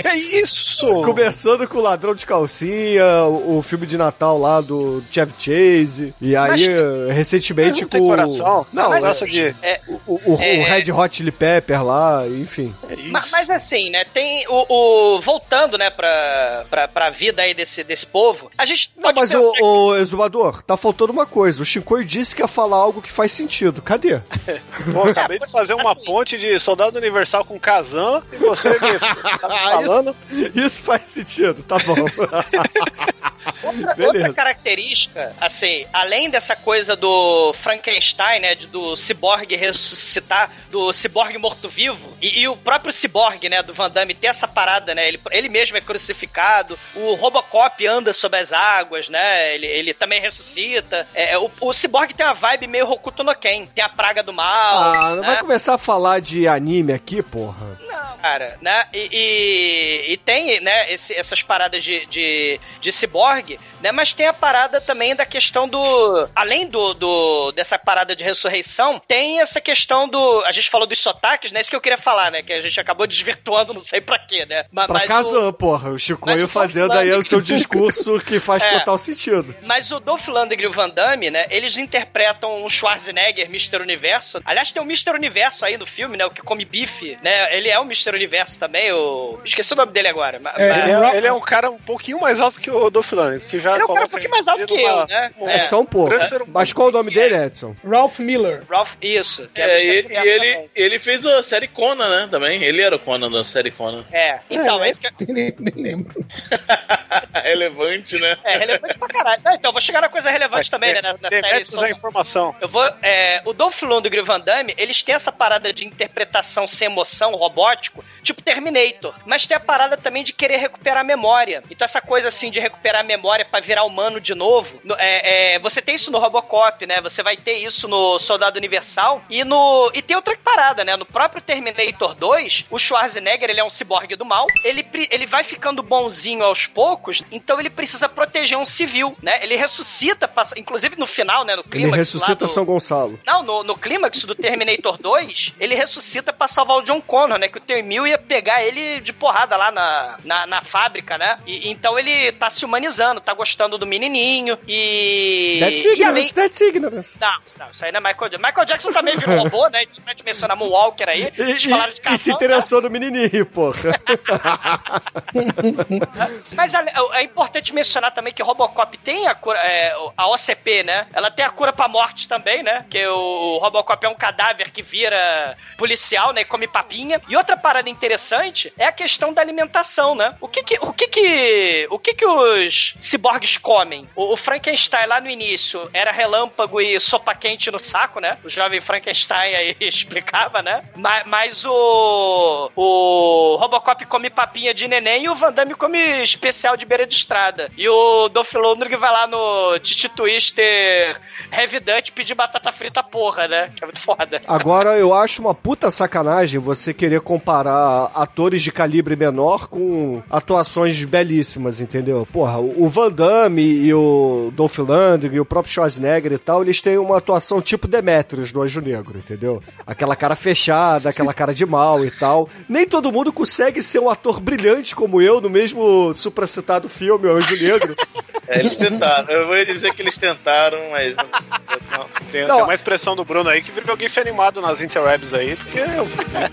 É 0.05 0.16
isso! 0.16 0.87
Começando 1.03 1.66
com 1.68 1.79
o 1.79 1.81
Ladrão 1.81 2.14
de 2.14 2.27
Calcinha, 2.27 3.25
o, 3.25 3.59
o 3.59 3.62
filme 3.62 3.87
de 3.87 3.96
Natal 3.96 4.38
lá 4.38 4.61
do 4.61 5.03
Chevy 5.11 5.33
Chase. 5.38 6.14
E 6.20 6.35
aí, 6.37 6.68
Mas- 6.68 7.16
recentemente 7.16 7.83
Não 7.83 7.88
tem 7.88 8.01
com. 8.01 8.09
coração. 8.09 8.66
Não, 8.72 8.90
Mas 8.90 9.05
gosta 9.05 9.25
assim, 9.25 9.33
de- 9.35 9.55
é, 9.62 9.81
o, 9.88 10.01
o, 10.07 10.35
o 10.35 10.38
É. 10.42 10.55
Red 10.62 10.90
Hot 10.92 11.16
Chili 11.16 11.31
Pepper 11.31 11.85
lá, 11.85 12.25
enfim. 12.27 12.75
É 12.88 12.94
isso. 12.94 13.11
Ma- 13.12 13.22
Mas, 13.33 13.48
assim, 13.51 13.90
né, 13.90 14.05
tem 14.05 14.44
o, 14.48 15.14
o- 15.16 15.20
voltando, 15.20 15.79
né, 15.79 15.88
pra, 15.90 16.64
pra, 16.68 16.88
pra 16.88 17.11
vida 17.11 17.42
aí 17.42 17.55
desse, 17.55 17.85
desse 17.85 18.07
povo, 18.07 18.51
a 18.59 18.64
gente 18.64 18.92
Não, 18.96 19.05
pode 19.05 19.20
mas 19.20 19.31
pensar 19.33 19.62
o, 19.62 19.87
o 19.88 19.96
Exumador, 19.96 20.62
tá 20.62 20.77
faltando 20.77 21.12
uma 21.12 21.27
coisa. 21.27 21.62
O 21.62 21.64
Chicoio 21.64 22.05
disse 22.05 22.35
que 22.35 22.42
ia 22.42 22.48
falar 22.48 22.77
algo 22.79 23.01
que 23.03 23.11
faz 23.12 23.33
sentido. 23.33 23.81
Cadê? 23.83 24.18
Pô, 24.92 25.03
acabei 25.05 25.38
de 25.38 25.48
fazer 25.53 25.75
uma 25.75 25.93
Assim. 25.93 26.05
ponte 26.05 26.38
de 26.38 26.59
soldado 26.59 26.97
universal 26.99 27.45
com 27.45 27.59
Kazan 27.61 28.23
e 28.33 28.37
você 28.37 28.71
me 28.71 28.79
tá 28.79 28.88
me 29.49 29.59
falando. 29.71 30.17
Isso 30.55 30.83
faz 30.83 31.03
sentido, 31.09 31.62
tá 31.62 31.77
bom. 31.79 31.95
Outra, 33.62 34.07
outra 34.07 34.33
característica, 34.33 35.35
assim, 35.41 35.85
além 35.93 36.31
dessa 36.31 36.55
coisa 36.55 36.95
do 36.95 37.53
Frankenstein, 37.55 38.41
né, 38.41 38.55
de- 38.55 38.67
do 38.69 38.97
ciborgue 38.97 39.57
ressuscitar, 39.57 40.51
do 40.71 40.93
ciborgue 40.93 41.38
morto-vivo, 41.38 42.17
e, 42.21 42.41
e 42.43 42.49
o 42.49 42.57
próprio 42.57 42.93
ciborgue, 42.93 43.49
né, 43.49 43.62
do 43.62 43.75
Van 43.75 43.91
Damme 43.91 44.15
ter 44.15 44.29
essa 44.29 44.47
parada, 44.47 44.95
né, 44.95 45.09
ele, 45.09 45.21
ele 45.31 45.49
mesmo 45.49 45.77
é 45.77 45.81
crucificado, 45.81 46.79
o 46.95 47.15
Robocop 47.15 47.85
anda 47.87 48.12
sob 48.12 48.37
as 48.37 48.53
águas, 48.53 49.09
né, 49.09 49.55
ele, 49.55 49.67
ele 49.67 49.95
também 49.95 50.21
ressuscita, 50.21 51.07
é, 51.15 51.37
o, 51.38 51.51
o 51.61 51.73
ciborgue 51.73 52.15
tem 52.15 52.25
uma 52.27 52.35
vibe 52.35 52.67
meio 52.69 52.88
Hokuto 52.91 53.25
no 53.25 53.35
Ken, 53.35 53.67
tem 53.67 53.85
a 53.85 53.88
praga 53.88 54.23
do 54.23 54.33
mal, 54.33 54.93
Ah, 54.95 55.11
não 55.17 55.23
né? 55.23 55.27
vai 55.35 55.41
começar 55.42 55.74
a 55.74 55.78
falar 55.78 56.20
de 56.20 56.46
anime 56.46 56.92
aqui, 56.92 57.20
porra. 57.20 57.78
Não, 58.03 58.19
cara, 58.19 58.59
né? 58.61 58.87
E, 58.93 59.09
e, 59.12 60.12
e 60.12 60.17
tem, 60.17 60.61
né, 60.61 60.93
esse- 60.93 61.15
essas 61.15 61.43
paradas 61.43 61.83
de, 61.85 62.05
de, 62.07 62.61
de 62.81 62.93
ciborgue, 62.93 63.59
né? 63.81 63.93
Mas 63.93 64.12
tem 64.12 64.27
a 64.27 64.33
parada 64.33 64.81
também 64.81 65.15
da 65.15 65.25
questão 65.25 65.69
do. 65.69 66.29
Além 66.35 66.67
do, 66.67 66.95
do 66.95 67.53
dessa 67.53 67.79
parada 67.79 68.15
de 68.17 68.25
ressurreição, 68.25 69.01
tem 69.07 69.41
essa 69.41 69.61
questão 69.61 70.09
do. 70.09 70.43
A 70.45 70.53
gente 70.53 70.69
falou 70.71 70.87
dos 70.87 70.99
sotaques, 70.99 71.53
né? 71.53 71.61
Isso 71.61 71.71
que 71.71 71.77
eu 71.77 71.81
queria 71.81 71.99
falar, 71.99 72.31
né? 72.31 72.43
Que 72.43 72.53
a 72.53 72.61
gente 72.62 72.79
acabou 72.81 73.07
desvirtuando, 73.09 73.75
não 73.75 73.81
sei 73.81 74.01
pra 74.01 74.19
quê, 74.19 74.45
né? 74.47 74.65
Ma- 74.73 74.87
Pra 74.87 74.95
mas 74.95 75.05
o- 75.05 75.09
Kazan, 75.09 75.53
porra. 75.53 75.91
O 75.91 75.99
Chicoio 75.99 76.49
fazendo 76.49 76.93
aí 76.93 77.12
o 77.12 77.25
seu 77.25 77.41
discurso 77.43 78.19
que 78.21 78.41
faz 78.41 78.62
É. 78.62 78.79
total 78.79 78.99
sentido. 78.99 79.55
Mas 79.62 79.91
o 79.93 80.01
Dolph 80.01 80.27
Lundgren 80.29 80.65
e 80.65 80.67
o 80.67 80.73
Van 80.73 80.88
Damme, 80.88 81.31
né? 81.31 81.47
Eles 81.51 81.77
interpretam 81.79 82.65
o 82.65 82.71
Schwarzenegger, 82.71 83.47
Mr. 83.47 83.81
Universo. 83.81 84.41
Aliás, 84.45 84.73
tem 84.73 84.83
o 84.83 84.85
Mr. 84.85 85.11
Universo 85.12 85.65
aí 85.65 85.77
no 85.77 85.87
filme, 85.87 86.17
né? 86.17 86.25
O 86.25 86.31
que 86.31 86.43
come 86.43 86.65
bife, 86.65 87.17
né? 87.23 87.55
Ele 87.57 87.69
é 87.69 87.79
o 87.79 87.83
Mr. 87.85 87.91
Mr. 87.92 88.14
Universo 88.14 88.59
também, 88.59 88.90
o... 88.92 89.38
Esqueci 89.44 89.72
o 89.72 89.76
nome 89.76 89.92
dele 89.92 90.09
agora. 90.09 90.40
mas- 90.42 90.59
É, 90.59 90.68
mas- 90.68 90.83
Ele 90.88 90.92
é, 90.92 91.16
ele 91.18 91.26
é 91.26 91.33
um 91.33 91.40
cara 91.40 91.70
um 91.70 91.78
pouquinho 91.78 92.20
mais 92.20 92.40
alto 92.40 92.61
que 92.61 92.70
o 92.70 92.90
Dolph 92.90 93.12
Lundgren, 93.12 93.40
que 93.40 93.59
já 93.59 93.72
Ele 93.74 93.83
é 93.83 93.85
um 93.85 93.88
cara 93.94 94.07
um 94.07 94.09
pouquinho 94.09 94.31
mais 94.31 94.48
alto 94.48 94.66
que 94.66 94.81
eu, 94.83 95.07
né? 95.07 95.31
É, 95.42 95.59
só 95.61 95.81
um 95.81 95.87
pouco. 95.87 96.12
Mas 96.48 96.72
qual 96.72 96.88
o 96.88 96.92
nome 96.92 97.11
dele, 97.12 97.37
Edson? 97.37 97.76
Ralph 97.85 98.18
Miller. 98.18 98.64
Ralph, 98.70 98.94
isso. 99.00 99.48
É, 99.55 99.62
Mr. 99.62 99.87
e 99.87 99.88
ele, 99.90 100.14
e 100.14 100.28
ele, 100.28 100.70
ele 100.74 100.98
fez 100.98 101.24
a 101.26 101.42
série 101.42 101.68
Conan, 101.68 102.09
né? 102.09 102.28
Também. 102.31 102.62
Ele 102.62 102.81
era 102.83 102.96
o 102.96 102.98
Conan 102.98 103.31
da 103.31 103.44
série 103.44 103.70
Conan. 103.70 104.05
É, 104.12 104.38
então, 104.50 104.83
é, 104.83 104.90
isso 104.90 105.00
que 105.00 105.07
é, 105.09 105.11
nem, 105.28 105.55
nem 105.59 105.74
lembro. 105.74 106.24
Relevante, 107.42 108.18
né? 108.18 108.37
é 108.44 108.59
relevante 108.59 108.98
pra 108.98 109.09
caralho. 109.09 109.40
Não, 109.44 109.52
então, 109.55 109.72
vou 109.72 109.81
chegar 109.81 110.00
na 110.00 110.09
coisa 110.09 110.31
relevante 110.31 110.70
também, 110.70 110.92
né? 110.94 111.00
Na, 111.02 111.14
na 111.20 111.31
série. 111.31 111.64
Só- 111.64 111.85
a 111.85 111.90
informação. 111.90 112.55
Eu 112.61 112.68
vou. 112.68 112.85
É, 113.02 113.42
o 113.44 113.52
Dolph 113.52 113.83
Lundgren 113.83 114.18
e 114.18 114.22
o 114.22 114.24
Van 114.24 114.40
Damme, 114.40 114.74
eles 114.78 115.02
têm 115.02 115.14
essa 115.14 115.33
parada 115.33 115.72
de 115.72 115.87
interpretação 115.87 116.66
sem 116.66 116.87
emoção, 116.87 117.35
robótico, 117.83 118.05
tipo 118.23 118.42
Terminator. 118.42 119.14
Mas 119.27 119.47
tem 119.47 119.57
a 119.57 119.61
parada 119.61 119.97
também 119.97 120.23
de 120.25 120.33
querer 120.33 120.57
recuperar 120.59 121.01
a 121.01 121.05
memória. 121.05 121.62
Então, 121.71 121.85
essa 121.85 122.01
coisa 122.01 122.29
assim 122.29 122.51
de 122.51 122.61
recuperar 122.61 123.01
a 123.01 123.05
memória 123.05 123.45
pra 123.45 123.61
virar 123.61 123.85
humano 123.85 124.21
de 124.21 124.35
novo. 124.35 124.81
no- 124.85 124.95
é, 124.99 125.55
é, 125.55 125.59
você 125.59 125.81
tem 125.83 125.95
isso 125.95 126.11
no 126.11 126.18
Robocop, 126.18 126.87
né? 126.87 127.01
Você 127.01 127.23
vai 127.23 127.37
ter 127.37 127.55
isso 127.59 127.88
no 127.88 128.18
Soldado 128.18 128.57
Universal. 128.59 129.23
E 129.29 129.45
no. 129.45 129.90
E 129.95 130.01
tem 130.03 130.16
outra 130.16 130.37
parada, 130.37 130.85
né? 130.85 130.97
No 130.97 131.05
próprio 131.05 131.42
Terminator 131.42 132.14
2, 132.14 132.64
o 132.71 132.79
Schwarzenegger, 132.79 133.51
ele 133.51 133.61
é 133.61 133.64
um 133.64 133.71
ciborgue 133.71 134.16
do 134.16 134.25
mal. 134.25 134.47
Ele, 134.64 134.87
ele 135.11 135.27
vai 135.27 135.42
ficando 135.42 135.83
bonzinho 135.83 136.45
aos 136.45 136.66
poucos, 136.66 137.23
então 137.33 137.59
ele 137.59 137.71
precisa 137.71 138.09
proteger 138.09 138.57
um 138.59 138.66
civil, 138.66 139.16
né? 139.23 139.40
Ele 139.42 139.57
ressuscita, 139.57 140.29
passa- 140.29 140.59
inclusive 140.59 140.97
no 140.99 141.07
final, 141.07 141.45
né? 141.45 141.55
No 141.57 141.62
Ele 141.62 141.71
clímax 141.71 141.92
lá 141.92 141.97
ressuscita 141.97 142.45
do- 142.47 142.51
São 142.51 142.64
Gonçalo. 142.64 143.18
não, 143.27 143.42
no, 143.42 143.62
no 143.64 143.77
clímax 143.77 144.25
do 144.25 144.35
Terminator 144.35 144.99
2, 144.99 145.55
ele 145.59 145.75
ressuscita 145.75 146.33
pra 146.33 146.47
salvar 146.49 146.79
o 146.79 146.83
John 146.83 147.01
Connor, 147.01 147.38
né? 147.38 147.49
Que 147.49 147.59
o 147.59 147.61
T-1000 147.74 148.08
ia 148.08 148.18
pegar 148.18 148.62
ele 148.64 149.00
de 149.00 149.12
porrada 149.12 149.56
lá 149.56 149.70
na, 149.70 150.18
na, 150.24 150.46
na 150.46 150.62
fábrica, 150.62 151.16
né? 151.18 151.38
E, 151.46 151.70
então 151.70 151.98
ele 151.98 152.32
tá 152.32 152.48
se 152.50 152.64
humanizando, 152.64 153.20
tá 153.20 153.32
gostando 153.35 153.78
do 153.78 153.87
menininho 153.87 154.58
e... 154.66 155.58
That's 155.61 155.85
e 155.85 155.88
além... 155.88 156.00
ignorance, 156.00 156.35
that's 156.35 156.61
ignorance. 156.61 157.20
Não, 157.20 157.32
não, 157.58 157.70
isso 157.70 157.85
aí 157.85 157.92
não 157.92 157.98
é 157.98 158.00
Michael 158.12 158.30
Jackson. 158.30 158.46
Michael 158.46 158.66
Jackson 158.66 158.92
também 158.92 159.16
virou 159.16 159.38
robô, 159.38 159.68
né? 159.68 159.85
A 160.06 160.11
gente 160.11 160.24
mencionar 160.24 160.56
Moonwalker 160.56 161.08
aí. 161.08 161.32
E, 161.37 161.44
Vocês 161.44 161.64
falaram 161.64 161.92
de 161.92 162.00
e- 162.00 162.14
e 162.14 162.18
se 162.18 162.30
cartão, 162.30 162.30
né? 162.30 162.32
interessou 162.35 162.82
no 162.82 162.90
menininho, 162.90 163.46
porra. 163.46 163.92
Mas 166.54 166.74
é, 166.74 166.85
é 167.12 167.22
importante 167.22 167.74
mencionar 167.74 168.12
também 168.12 168.32
que 168.32 168.42
Robocop 168.42 168.96
tem 168.98 169.26
a 169.26 169.35
cura, 169.35 169.58
é, 169.58 169.94
a 170.16 170.28
OCP, 170.28 170.82
né? 170.82 171.06
Ela 171.12 171.30
tem 171.30 171.44
a 171.44 171.50
cura 171.50 171.72
pra 171.72 171.88
morte 171.88 172.28
também, 172.28 172.62
né? 172.62 172.85
Que 172.90 173.06
o 173.06 173.58
Robocop 173.58 174.04
é 174.04 174.08
um 174.08 174.14
cadáver 174.14 174.70
que 174.70 174.82
vira 174.82 175.56
policial, 175.76 176.32
né? 176.32 176.42
E 176.42 176.44
come 176.44 176.66
papinha. 176.66 177.20
E 177.28 177.37
outra 177.37 177.56
parada 177.62 177.88
interessante 177.88 178.72
é 178.77 178.87
a 178.87 178.92
questão 178.92 179.33
da 179.33 179.40
alimentação, 179.40 180.14
né? 180.14 180.35
O 180.40 180.48
que 180.48 180.62
que, 180.62 180.79
o 180.81 180.92
que, 180.92 181.07
que, 181.07 181.87
o 181.88 181.98
que, 181.98 182.14
que 182.14 182.27
os 182.27 182.94
ciborgues 183.01 183.57
comem? 183.57 184.09
O, 184.16 184.33
o 184.33 184.37
Frankenstein 184.37 185.07
lá 185.07 185.20
no 185.20 185.31
início 185.31 185.88
era 185.94 186.11
relâmpago 186.11 186.81
e 186.81 186.98
sopa 186.98 187.35
quente 187.35 187.70
no 187.70 187.79
saco, 187.79 188.18
né? 188.18 188.37
O 188.44 188.48
jovem 188.48 188.81
Frankenstein 188.81 189.55
aí 189.55 189.77
explicava, 189.81 190.61
né? 190.61 190.83
Mas, 190.96 191.22
mas 191.27 191.64
o, 191.64 192.70
o 192.75 193.57
Robocop 193.57 194.05
come 194.07 194.29
papinha 194.29 194.75
de 194.75 194.88
neném 194.88 195.25
e 195.25 195.29
o 195.29 195.35
Van 195.35 195.53
Damme 195.53 195.75
come 195.75 196.22
especial 196.22 196.77
de 196.77 196.85
beira 196.85 197.07
de 197.07 197.14
estrada. 197.14 197.70
E 197.79 197.88
o 197.88 198.29
Dolph 198.29 198.53
Lundgren 198.55 198.98
vai 198.98 199.12
lá 199.12 199.27
no 199.27 199.79
Titi 199.79 200.09
Twister 200.09 201.20
Heavy 201.53 201.81
pedir 202.14 202.35
batata 202.35 202.72
frita 202.72 203.03
porra, 203.03 203.46
né? 203.46 203.70
Que 203.77 203.85
é 203.85 203.87
muito 203.87 204.01
foda. 204.01 204.40
Agora, 204.46 204.96
eu 204.96 205.14
acho 205.14 205.40
uma 205.40 205.55
puta 205.55 205.90
sacanagem 205.90 206.59
você 206.59 206.92
querer 206.92 207.20
comparar 207.20 207.52
atores 207.61 208.62
de 208.62 208.73
calibre 208.73 209.15
menor 209.17 209.69
com 209.69 210.23
atuações 210.31 211.03
belíssimas, 211.05 211.81
entendeu? 211.81 212.27
Porra, 212.33 212.59
o 212.59 212.88
Van 212.88 213.11
Damme 213.11 213.62
e 213.62 213.93
o 213.95 214.51
Dolph 214.55 214.79
Lundgren 214.79 215.37
e 215.37 215.41
o 215.41 215.45
próprio 215.45 215.73
Schwarzenegger 215.73 216.33
e 216.33 216.38
tal, 216.38 216.62
eles 216.62 216.81
têm 216.81 216.97
uma 216.99 217.19
atuação 217.19 217.61
tipo 217.61 217.87
Demetrius 217.87 218.53
do 218.53 218.62
Anjo 218.62 218.81
Negro, 218.81 219.19
entendeu? 219.19 219.62
Aquela 219.87 220.17
cara 220.17 220.35
fechada, 220.37 221.09
aquela 221.11 221.35
cara 221.35 221.53
de 221.55 221.67
mal 221.67 222.05
e 222.05 222.11
tal. 222.11 222.49
Nem 222.69 222.87
todo 222.87 223.12
mundo 223.12 223.33
consegue 223.33 223.83
ser 223.83 223.99
um 224.01 224.09
ator 224.11 224.41
brilhante 224.41 224.95
como 224.95 225.21
eu 225.21 225.41
no 225.41 225.51
mesmo 225.51 226.12
supracitado 226.15 226.88
filme, 226.88 227.27
O 227.29 227.33
Anjo 227.37 227.57
Negro. 227.62 227.95
É, 228.49 228.59
eles 228.59 228.77
tentaram. 228.77 229.33
Eu 229.33 229.47
vou 229.47 229.65
dizer 229.65 229.95
que 229.95 230.03
eles 230.03 230.19
tentaram, 230.19 230.77
mas. 230.91 231.15
não- 231.17 232.07
Tem, 232.31 232.47
Não. 232.47 232.57
tem 232.57 232.65
uma 232.65 232.75
expressão 232.75 233.15
do 233.17 233.25
Bruno 233.25 233.49
aí 233.49 233.62
que 233.62 233.71
virou 233.71 233.93
alguém 233.93 234.09
foi 234.09 234.23
animado 234.23 234.61
nas 234.61 234.81
interwebs 234.83 235.33
aí, 235.33 235.55
porque 235.57 235.79
eu- 235.79 236.07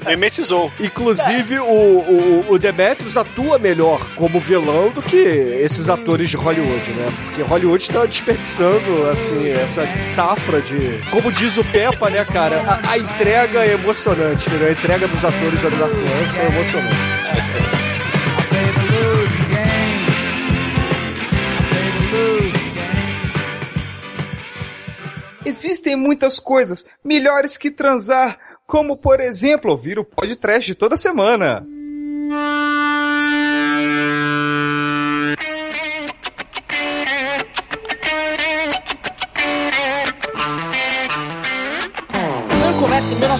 mimetizou. 0.07 0.71
Inclusive, 0.89 1.59
o, 1.59 1.63
o, 1.63 2.45
o 2.49 2.59
Demetrius 2.59 3.15
atua 3.15 3.59
melhor 3.59 4.05
como 4.15 4.39
vilão 4.39 4.89
do 4.89 5.01
que 5.01 5.17
esses 5.17 5.87
atores 5.87 6.29
de 6.29 6.35
Hollywood, 6.35 6.91
né? 6.91 7.11
Porque 7.25 7.41
Hollywood 7.43 7.89
tá 7.89 8.05
desperdiçando, 8.05 9.09
assim, 9.11 9.49
essa 9.49 9.85
safra 10.15 10.61
de. 10.61 10.99
Como 11.11 11.31
diz 11.31 11.57
o 11.57 11.63
Peppa, 11.65 12.09
né, 12.09 12.25
cara? 12.25 12.57
A, 12.61 12.91
a 12.91 12.97
entrega 12.97 13.65
é 13.65 13.73
emocionante, 13.73 14.49
entendeu? 14.49 14.69
A 14.69 14.71
entrega 14.71 15.07
dos 15.07 15.23
atores 15.23 15.61
da 15.61 15.69
Lance 15.69 16.39
é 16.39 16.45
emocionante. 16.47 17.29
Existem 25.45 25.95
muitas 25.95 26.39
coisas 26.39 26.85
melhores 27.03 27.57
que 27.57 27.71
transar, 27.71 28.37
como 28.69 28.95
por 28.95 29.19
exemplo 29.19 29.71
ouvir 29.71 29.97
o 29.97 30.05
podcast 30.05 30.75
toda 30.75 30.95
semana. 30.95 31.65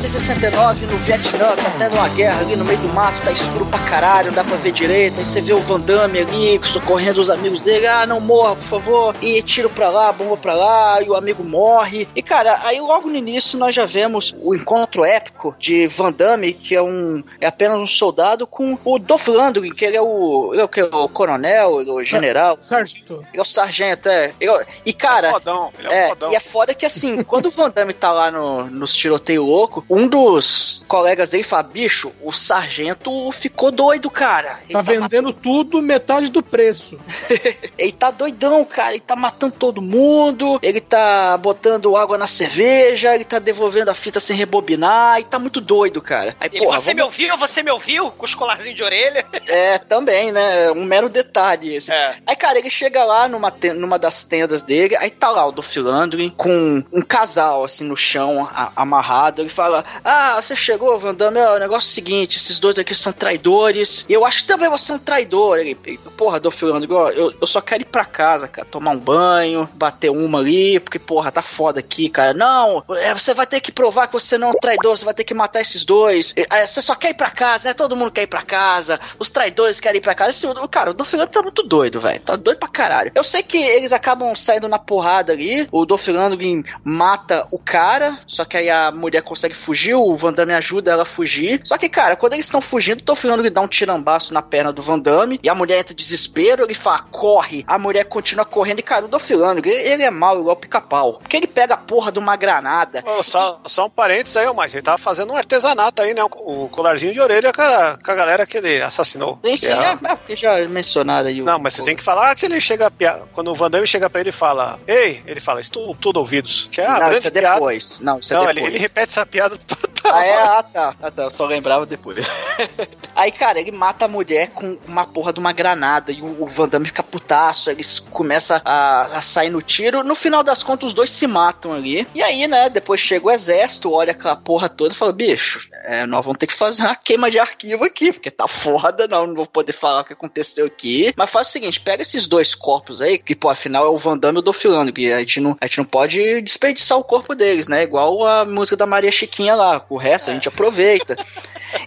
1969 0.10 0.88
no 0.88 0.98
Vietnã, 0.98 1.56
tá 1.56 1.72
tendo 1.78 1.93
uma 1.95 2.10
guerra 2.10 2.41
ali 2.41 2.56
no 2.56 2.65
meio 2.65 2.80
do 2.80 2.88
mato, 2.89 3.22
tá 3.24 3.32
escuro 3.32 3.63
pra 3.67 3.78
caralho, 3.78 4.28
não 4.30 4.34
dá 4.34 4.43
pra 4.43 4.58
ver 4.58 4.72
direito. 4.72 5.19
Aí 5.19 5.26
você 5.26 5.39
vê 5.39 5.54
o 5.54 5.60
Van 5.60 5.80
Damme 5.80 6.19
ali 6.19 6.60
socorrendo 6.63 7.22
os 7.22 7.30
amigos 7.30 7.62
dele, 7.62 7.86
ah, 7.86 8.08
não 8.08 8.19
morra, 8.19 8.56
por 8.56 8.65
favor. 8.65 9.15
E 9.22 9.43
tiro 9.43 9.69
pra 9.69 9.89
lá, 9.89 10.12
bomba 10.12 10.36
pra 10.36 10.56
lá, 10.56 11.00
e 11.04 11.08
o 11.08 11.15
amigo 11.15 11.43
morre. 11.43 12.08
E 12.15 12.24
cara, 12.24 12.60
aí 12.63 12.82
logo 12.82 13.08
no 13.08 13.15
início 13.15 13.60
nós 13.60 13.76
já 13.76 13.86
vemos 13.86 14.36
o 14.41 14.56
encontro 14.56 15.06
épico 15.06 15.56
de 15.60 15.86
Van 15.86 16.12
Damme, 16.12 16.54
que 16.54 16.74
é 16.76 16.82
um 16.82 17.24
é 17.39 17.45
apenas 17.45 17.78
um 17.78 17.86
soldado, 17.86 18.48
com 18.48 18.80
o 18.84 18.98
Dolph 18.98 19.28
Lundgren, 19.28 19.72
que 19.72 19.86
ele 19.86 19.95
é 19.95 20.02
o, 20.02 20.50
ele 20.54 20.62
é 20.62 20.65
o, 20.65 20.67
que, 20.67 20.82
o 20.82 21.08
coronel, 21.08 21.82
é 21.82 21.84
o 21.84 22.02
general. 22.02 22.58
Sargento. 22.60 23.24
Ele 23.32 23.39
é 23.39 23.41
o 23.41 23.45
sargento, 23.45 24.10
é. 24.10 24.34
Ele 24.39 24.50
é- 24.52 24.65
e 24.88 24.91
cara, 24.91 25.30
fodão, 25.34 25.72
ele 25.78 25.88
é 25.88 25.91
um 25.91 25.93
é, 25.93 26.10
fodão. 26.10 26.32
e 26.32 26.36
é 26.36 26.39
foda 26.39 26.74
que 26.74 26.86
assim, 26.86 27.22
quando 27.24 27.45
o 27.45 27.52
Van 27.52 27.69
Damme 27.69 27.93
tá 27.93 28.12
lá 28.12 28.32
no, 28.32 28.65
nos 28.65 28.95
tiroteio 28.95 29.43
louco, 29.43 29.86
um 29.99 30.07
dos 30.07 30.83
colegas 30.88 31.29
dele 31.29 31.43
fala, 31.43 31.63
bicho, 31.63 32.12
o 32.21 32.31
sargento 32.31 33.31
ficou 33.31 33.71
doido, 33.71 34.09
cara. 34.09 34.59
Ele 34.63 34.73
Tá 34.73 34.81
vendendo 34.81 35.33
tudo 35.33 35.81
metade 35.81 36.29
do 36.29 36.41
preço. 36.41 36.99
ele 37.77 37.91
tá 37.91 38.12
doidão, 38.12 38.63
cara. 38.65 38.91
Ele 38.91 38.99
tá 39.01 39.15
matando 39.15 39.53
todo 39.55 39.81
mundo. 39.81 40.59
Ele 40.62 40.79
tá 40.79 41.38
botando 41.38 41.95
água 41.97 42.17
na 42.17 42.27
cerveja. 42.27 43.13
Ele 43.13 43.23
tá 43.25 43.39
devolvendo 43.39 43.89
a 43.89 43.93
fita 43.93 44.19
sem 44.19 44.35
rebobinar. 44.35 45.19
E 45.19 45.23
tá 45.23 45.38
muito 45.39 45.59
doido, 45.59 46.01
cara. 46.01 46.35
Aí, 46.39 46.49
Ele, 46.53 46.59
porra, 46.63 46.77
você 46.77 46.93
me 46.93 47.01
vamos- 47.01 47.13
ouviu? 47.19 47.38
Você 47.38 47.63
me 47.63 47.71
ouviu? 47.71 48.12
Com 48.12 48.25
os 48.25 48.35
colarzinhos 48.35 48.77
de 48.77 48.83
orelha. 48.83 49.25
É, 49.49 49.79
também, 49.79 50.31
né? 50.31 50.71
Um 50.71 50.83
mero 50.85 51.09
detalhe. 51.09 51.75
esse. 51.75 51.91
É. 51.91 52.17
Aí, 52.25 52.35
cara, 52.35 52.59
ele 52.59 52.69
chega 52.69 53.03
lá 53.03 53.27
numa, 53.27 53.49
ten- 53.49 53.73
numa 53.73 53.97
das 53.97 54.23
tendas 54.23 54.62
dele, 54.62 54.95
aí 54.95 55.09
tá 55.09 55.29
lá 55.31 55.45
o 55.45 55.51
Dolph 55.51 55.75
Lundgren 55.77 56.29
com 56.29 56.83
um 56.93 57.01
casal, 57.01 57.63
assim, 57.63 57.83
no 57.83 57.97
chão, 57.97 58.47
a- 58.51 58.71
amarrado. 58.75 59.41
Ele 59.41 59.49
fala, 59.49 59.83
ah, 60.04 60.39
você 60.41 60.56
chegou, 60.56 60.97
Van 60.99 61.13
Damme, 61.13 61.39
é, 61.39 61.49
o 61.52 61.60
negócio 61.60 61.88
é 61.88 61.91
o 61.91 61.93
seguinte, 61.93 62.38
esses 62.38 62.60
dois 62.60 62.78
aqui 62.78 62.95
são 62.95 63.12
traidores, 63.12 64.06
eu 64.10 64.25
acho 64.25 64.39
que 64.39 64.47
também 64.47 64.69
você 64.69 64.91
é 64.91 64.95
um 64.95 64.99
traidor. 64.99 65.58
Ele, 65.58 65.75
porra, 66.17 66.39
Dolph 66.39 66.62
Lundgren, 66.62 67.10
eu, 67.15 67.34
eu 67.39 67.47
só 67.47 67.62
quero 67.62 67.84
ir 67.84 67.86
pra 67.86 68.06
casa, 68.06 68.47
cara, 68.47 68.67
tomar 68.69 68.91
um 68.91 68.97
banho, 68.97 69.69
bater 69.73 70.10
uma 70.10 70.39
ali, 70.39 70.80
porque, 70.80 70.99
porra, 70.99 71.32
tá 71.32 71.41
foda 71.41 71.80
aqui, 71.80 72.10
cara. 72.10 72.34
Não, 72.34 72.84
é, 72.89 73.13
você 73.13 73.34
vai 73.34 73.47
ter 73.47 73.60
que 73.60 73.71
provar 73.71 74.08
que 74.08 74.13
você 74.13 74.38
não 74.38 74.49
é 74.49 74.52
um 74.52 74.60
traidor, 74.60 74.97
você 74.97 75.06
vai 75.06 75.13
ter 75.13 75.23
que 75.23 75.34
matar 75.34 75.62
esses 75.62 75.84
dois. 75.84 76.34
É, 76.36 76.65
você 76.65 76.82
só 76.82 76.95
quer 76.95 77.10
ir 77.10 77.15
pra 77.15 77.30
casa, 77.30 77.69
né? 77.69 77.73
Todo 77.73 77.95
mundo 77.95 78.12
quer 78.12 78.23
ir 78.23 78.28
pra 78.28 78.43
casa, 78.43 78.99
os 79.17 79.30
traidores 79.30 79.80
querem 79.80 79.99
ir 79.99 80.02
pra 80.02 80.15
casa. 80.15 80.32
Esse, 80.32 80.47
cara, 80.69 80.91
o 80.91 80.93
Dolph 80.93 81.13
Lundgren 81.13 81.32
tá 81.32 81.41
muito 81.41 81.63
doido, 81.63 81.99
velho. 81.99 82.19
Tá 82.19 82.36
doido 82.36 82.58
pra 82.58 82.69
caralho. 82.69 83.12
Eu 83.15 83.23
sei 83.23 83.43
que 83.43 83.58
eles 83.58 83.93
acabam 83.93 84.36
saindo 84.36 84.67
na 84.67 84.80
porrada 84.80 85.34
ali, 85.34 85.67
o 85.71 85.86
Dolph 85.86 86.08
Lundgren 86.08 86.63
mata 86.84 87.47
o 87.52 87.58
cara, 87.58 88.19
só 88.28 88.45
que 88.45 88.58
aí 88.58 88.69
a 88.69 88.91
mulher 88.91 89.21
consegue 89.21 89.54
fugir, 89.54 89.78
o 89.93 90.15
Van 90.15 90.33
Damme 90.33 90.53
ajuda 90.53 90.91
ela 90.91 91.03
a 91.03 91.05
fugir. 91.05 91.61
Só 91.63 91.77
que, 91.77 91.89
cara, 91.89 92.15
quando 92.15 92.33
eles 92.33 92.45
estão 92.45 92.61
fugindo, 92.61 93.01
tô 93.03 93.15
falando 93.15 93.43
que 93.43 93.49
dá 93.49 93.61
um 93.61 93.67
tirambaço 93.67 94.33
na 94.33 94.41
perna 94.41 94.71
do 94.71 94.81
Van 94.81 94.99
Damme, 94.99 95.39
e 95.41 95.49
a 95.49 95.55
mulher 95.55 95.79
entra 95.79 95.93
em 95.93 95.95
desespero, 95.95 96.63
ele 96.63 96.73
fala, 96.73 96.99
corre. 97.11 97.63
A 97.67 97.77
mulher 97.77 98.05
continua 98.05 98.45
correndo, 98.45 98.79
e, 98.79 98.83
cara, 98.83 99.05
o 99.05 99.07
Dolph 99.07 99.29
Lundgren, 99.29 99.73
ele, 99.73 99.89
ele 99.89 100.03
é 100.03 100.09
mal 100.11 100.39
igual 100.39 100.55
pica-pau. 100.55 101.13
Porque 101.21 101.35
ele 101.37 101.47
pega 101.47 101.73
a 101.73 101.77
porra 101.77 102.11
de 102.11 102.19
uma 102.19 102.35
granada. 102.35 103.03
Ô, 103.05 103.23
só, 103.23 103.59
só 103.65 103.85
um 103.87 103.89
parênteses 103.89 104.37
aí, 104.37 104.47
ô, 104.47 104.53
mas 104.53 104.73
ele 104.73 104.81
tava 104.83 104.97
fazendo 104.97 105.33
um 105.33 105.37
artesanato 105.37 106.01
aí, 106.01 106.13
né? 106.13 106.23
O, 106.23 106.65
o 106.65 106.69
colarzinho 106.69 107.13
de 107.13 107.19
orelha 107.19 107.51
com 107.51 107.61
a, 107.61 107.97
com 108.03 108.11
a 108.11 108.15
galera 108.15 108.45
que 108.45 108.57
ele 108.57 108.81
assassinou. 108.81 109.39
Sim, 109.43 109.57
sim, 109.57 109.67
é 109.67 109.89
é, 109.89 109.91
é, 109.91 110.15
porque 110.15 110.35
já 110.35 110.57
mencionaram 110.67 111.27
aí 111.27 111.41
o. 111.41 111.45
Não, 111.45 111.59
mas 111.59 111.73
você 111.73 111.83
tem 111.83 111.95
que 111.95 112.03
falar 112.03 112.35
que 112.35 112.45
ele 112.45 112.59
chega. 112.61 112.91
Quando 113.33 113.49
o 113.51 113.55
Van 113.55 113.69
Damme 113.69 113.87
chega 113.87 114.09
pra 114.09 114.21
ele 114.21 114.29
e 114.29 114.33
fala: 114.33 114.79
Ei, 114.87 115.21
ele 115.25 115.39
fala, 115.39 115.61
estou 115.61 115.95
tudo 115.95 116.17
ouvidos. 116.17 116.69
Que 116.71 116.81
é 116.81 116.85
a 116.85 116.93
Não, 116.93 116.99
grande 116.99 117.19
isso 117.19 117.27
é 117.27 117.31
piada. 117.31 117.55
depois. 117.55 117.93
Não, 117.99 118.19
isso 118.19 118.33
é 118.33 118.37
Não, 118.37 118.45
depois. 118.45 118.57
ele, 118.57 118.67
ele 118.75 118.79
repete 118.79 119.07
essa 119.09 119.25
piada 119.25 119.57
toda 119.69 119.89
Ah, 120.12 120.25
é? 120.25 120.34
Ah, 120.41 120.63
tá. 120.63 120.95
Ah, 121.01 121.12
tá. 121.12 121.23
Eu 121.23 121.32
só 121.32 121.45
lembrava 121.45 121.86
depois. 121.86 122.25
Aí, 123.15 123.32
cara, 123.32 123.60
ele 123.60 123.71
mata 123.71 124.05
a 124.05 124.08
mulher 124.08 124.51
com 124.51 124.77
uma 124.88 125.05
porra 125.05 125.34
de 125.34 125.39
uma 125.39 125.51
granada 125.51 126.12
e 126.12 126.21
o, 126.21 126.43
o 126.43 126.45
Van 126.45 126.67
Damme 126.67 126.88
fica 126.88 127.03
putaço, 127.03 127.69
eles 127.69 127.99
começam 127.99 128.62
a, 128.63 129.17
a 129.17 129.21
sair 129.21 129.49
no 129.49 129.62
tiro. 129.62 130.03
No 130.03 130.15
final 130.15 130.43
das 130.43 130.63
contas, 130.63 130.88
os 130.88 130.93
dois 130.93 131.12
se 131.12 131.27
matam 131.27 131.73
ali. 131.73 132.08
E 132.15 132.23
aí, 132.23 132.47
né, 132.47 132.69
depois 132.69 132.99
chega 132.99 133.27
o 133.27 133.32
exército, 133.32 133.91
olha 133.91 134.12
aquela 134.12 134.36
porra 134.36 134.69
toda 134.69 134.93
e 134.93 134.97
fala, 134.97 135.12
bicho, 135.12 135.67
é, 135.84 136.05
nós 136.05 136.23
vamos 136.23 136.38
ter 136.38 136.47
que 136.47 136.53
fazer 136.53 136.84
uma 136.84 136.95
queima 136.95 137.29
de 137.29 137.39
arquivo 137.39 137.84
aqui, 137.84 138.12
porque 138.12 138.32
tá 138.32 138.47
foda, 138.47 139.08
não, 139.08 139.27
não 139.27 139.36
vou 139.36 139.47
poder 139.47 139.73
falar 139.73 140.01
o 140.01 140.05
que 140.05 140.13
aconteceu 140.13 140.65
aqui. 140.65 141.13
Mas 141.15 141.29
faz 141.29 141.47
o 141.47 141.51
seguinte, 141.51 141.79
pega 141.79 142.01
esses 142.01 142.27
dois 142.27 142.55
corpos 142.55 143.01
aí, 143.01 143.17
que, 143.17 143.36
pô, 143.36 143.49
afinal 143.49 143.86
é 143.86 143.89
o 143.89 143.97
Van 143.97 144.17
Damme 144.17 144.38
e 144.38 144.39
o 144.39 144.43
Dolph 144.43 144.63
Lundgren, 144.63 145.13
a 145.13 145.19
gente 145.19 145.39
não, 145.39 145.58
a 145.60 145.65
gente 145.65 145.79
não 145.79 145.86
pode 145.86 146.41
desperdiçar 146.41 146.97
o 146.97 147.03
corpo 147.03 147.36
deles, 147.36 147.67
né, 147.67 147.84
igual 147.84 148.25
a 148.25 148.45
música 148.45 148.77
da 148.77 148.86
Maria 148.86 149.12
Chiquinha 149.12 149.48
lá, 149.55 149.83
o 149.89 149.97
resto 149.97 150.29
a 150.29 150.33
gente 150.33 150.47
aproveita. 150.47 151.15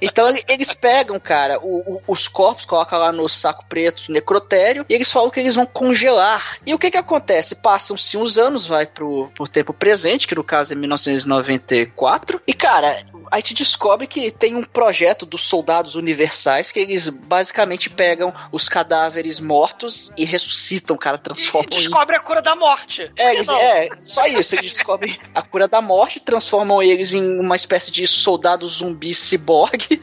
Então 0.01 0.29
ele- 0.29 0.45
eles 0.49 0.73
pegam, 0.75 1.19
cara, 1.19 1.59
o- 1.61 1.95
o- 1.97 2.03
os 2.07 2.29
corpos, 2.29 2.65
colocam 2.65 2.99
lá 2.99 3.11
no 3.13 3.29
saco 3.29 3.65
preto 3.69 4.11
necrotério 4.13 4.85
e 4.89 4.95
eles 4.95 5.11
falam 5.11 5.31
que 5.31 5.41
eles 5.41 5.55
vão 5.55 5.67
congelar. 5.67 6.59
E 6.65 6.73
o 6.73 6.79
que 6.79 6.91
que 6.91 6.97
acontece? 6.97 7.57
Passam-se 7.57 8.17
uns 8.17 8.39
anos, 8.39 8.67
vai 8.67 8.87
pro, 8.87 9.31
pro 9.35 9.49
tempo 9.49 9.73
presente, 9.73 10.29
que 10.29 10.35
no 10.35 10.45
caso 10.45 10.73
é 10.73 10.77
1994. 10.77 12.41
E, 12.47 12.55
cara, 12.55 12.97
a 13.31 13.37
gente 13.37 13.55
descobre 13.55 14.07
que 14.07 14.31
tem 14.31 14.55
um 14.57 14.63
projeto 14.65 15.25
dos 15.27 15.43
soldados 15.45 15.95
universais 15.95 16.71
que 16.73 16.81
eles 16.81 17.09
basicamente 17.09 17.89
pegam 17.91 18.33
os 18.51 18.69
cadáveres 18.69 19.41
mortos 19.41 20.11
e 20.17 20.25
ressuscitam, 20.25 20.97
cara, 20.97 21.19
transformam 21.19 21.69
em 21.73 21.77
Descobre 21.77 22.17
a 22.17 22.21
cura 22.21 22.43
da 22.43 22.55
morte. 22.57 23.11
é, 23.17 23.35
eles- 23.35 23.49
é, 23.49 23.89
só 24.01 24.27
isso. 24.27 24.55
Eles 24.55 24.73
descobrem 24.73 25.19
a 25.35 25.43
cura 25.43 25.69
da 25.69 25.81
morte, 25.81 26.21
transformam 26.21 26.83
eles 26.83 27.13
em 27.13 27.39
uma 27.41 27.57
espécie 27.57 27.91
de 27.91 28.07
soldado 28.07 28.67
zumbi 28.67 29.15
ciborgue. 29.15 30.01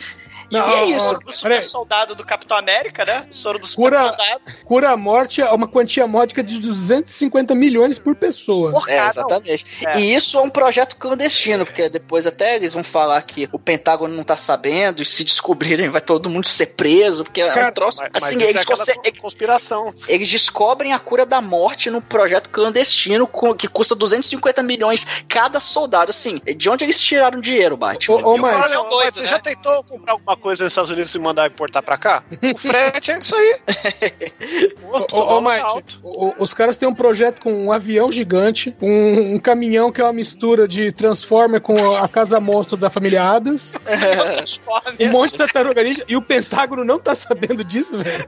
E 0.50 0.54
Não, 0.56 0.68
é 0.68 0.82
ó, 0.82 0.86
isso. 0.86 1.00
ó, 1.06 1.20
O 1.30 1.32
super 1.32 1.64
soldado 1.64 2.16
do 2.16 2.26
Capitão 2.26 2.58
América, 2.58 3.06
né? 3.06 3.26
O 3.30 3.34
soro 3.34 3.60
do 3.60 3.68
super 3.68 3.84
Cura, 3.84 4.00
soldado. 4.10 4.42
cura 4.66 4.90
a 4.92 4.98
morte 4.98 5.42
é 5.42 5.50
uma 5.52 5.68
quantia 5.68 6.08
módica 6.08 6.42
de 6.44 6.60
250 6.60 7.54
milhões 7.56 8.00
por 8.00 8.16
pessoa. 8.16 8.72
Por 8.72 8.90
É, 8.90 9.08
exatamente. 9.08 9.66
É. 9.86 10.00
E 10.00 10.14
isso 10.16 10.38
é 10.38 10.42
um 10.42 10.50
projeto 10.50 10.96
clandestino, 10.96 11.66
porque 11.66 11.88
depois 11.90 12.26
até 12.26 12.56
eles 12.56 12.74
vão 12.74 12.84
falar 12.84 13.22
que 13.22 13.48
o 13.52 13.60
Pentágono 13.60 14.16
não 14.16 14.24
tá 14.24 14.36
sabendo, 14.36 15.02
e 15.02 15.06
se 15.06 15.24
descobrirem 15.24 15.90
vai 15.90 16.02
todo 16.02 16.30
mundo 16.30 16.48
ser 16.48 16.68
preso, 16.68 17.24
porque 17.24 17.42
é 17.42 17.52
Cara, 17.52 17.70
um 17.70 17.74
troço. 17.74 17.98
Mas, 18.00 18.10
mas 18.14 18.24
assim, 18.24 18.36
isso 18.36 18.44
é 18.46 18.50
eles, 18.50 18.66
co- 18.66 19.22
conspiração. 19.22 19.94
eles 20.08 20.28
descobrem 20.30 20.94
a 20.94 21.00
cura 21.00 21.26
da 21.26 21.42
morte 21.42 21.90
num 21.90 22.02
projeto 22.02 22.50
clandestino 22.50 23.30
que 23.58 23.68
custa 23.68 23.96
250 23.96 24.64
milhões 24.64 25.06
cada 25.28 25.60
soldado. 25.60 26.10
Assim, 26.10 26.42
de 26.58 26.70
onde 26.70 26.84
eles 26.86 27.00
tiraram 27.00 27.40
dinheiro, 27.40 27.78
Batman? 27.78 28.16
Ô, 28.16 28.32
ô, 28.32 28.36
E 28.38 28.40
mas 28.40 28.72
você 29.14 29.22
né? 29.22 29.28
já 29.28 29.40
tentou 29.40 29.84
comprar 29.84 30.14
alguma 30.14 30.36
coisa 30.40 30.64
nos 30.64 30.74
Estados 30.74 30.90
Unidos 30.92 31.14
e 31.14 31.20
mandar 31.20 31.48
importar 31.48 31.82
pra 31.82 31.98
cá? 31.98 32.24
O 32.54 32.58
frete 32.58 33.12
é 33.12 33.20
isso 33.20 33.36
aí. 33.36 33.56
Nossa, 34.82 35.06
Ô, 35.16 35.38
ô, 35.38 35.42
Mike, 35.42 35.60
alto. 35.60 36.00
o- 36.04 36.34
os 36.40 36.54
caras 36.54 36.78
têm 36.78 36.88
um 36.88 36.94
projeto 36.96 37.42
com 37.42 37.54
um 37.66 37.72
avião 37.72 38.12
gigante, 38.12 38.76
um, 38.82 39.36
um 39.36 39.40
caminhão 39.40 39.92
que 39.92 40.02
é 40.02 40.04
uma 40.04 40.14
mistura 40.14 40.68
de 40.68 40.92
Transformer 40.92 41.62
com 41.62 41.96
a 41.96 42.08
casa 42.08 42.40
monstro 42.40 42.76
da 42.78 42.90
família 42.90 43.24
Adams, 43.24 43.74
Transforma 43.84 44.94
um 45.00 45.10
monte 45.10 45.32
de 45.32 45.38
tartaruga 45.38 45.84
ninja, 45.84 46.04
e 46.08 46.16
o 46.16 46.22
Pentágono 46.22 46.84
não 46.84 47.00
tá 47.00 47.14
sabendo 47.14 47.64
disso, 47.64 48.00
velho. 48.02 48.28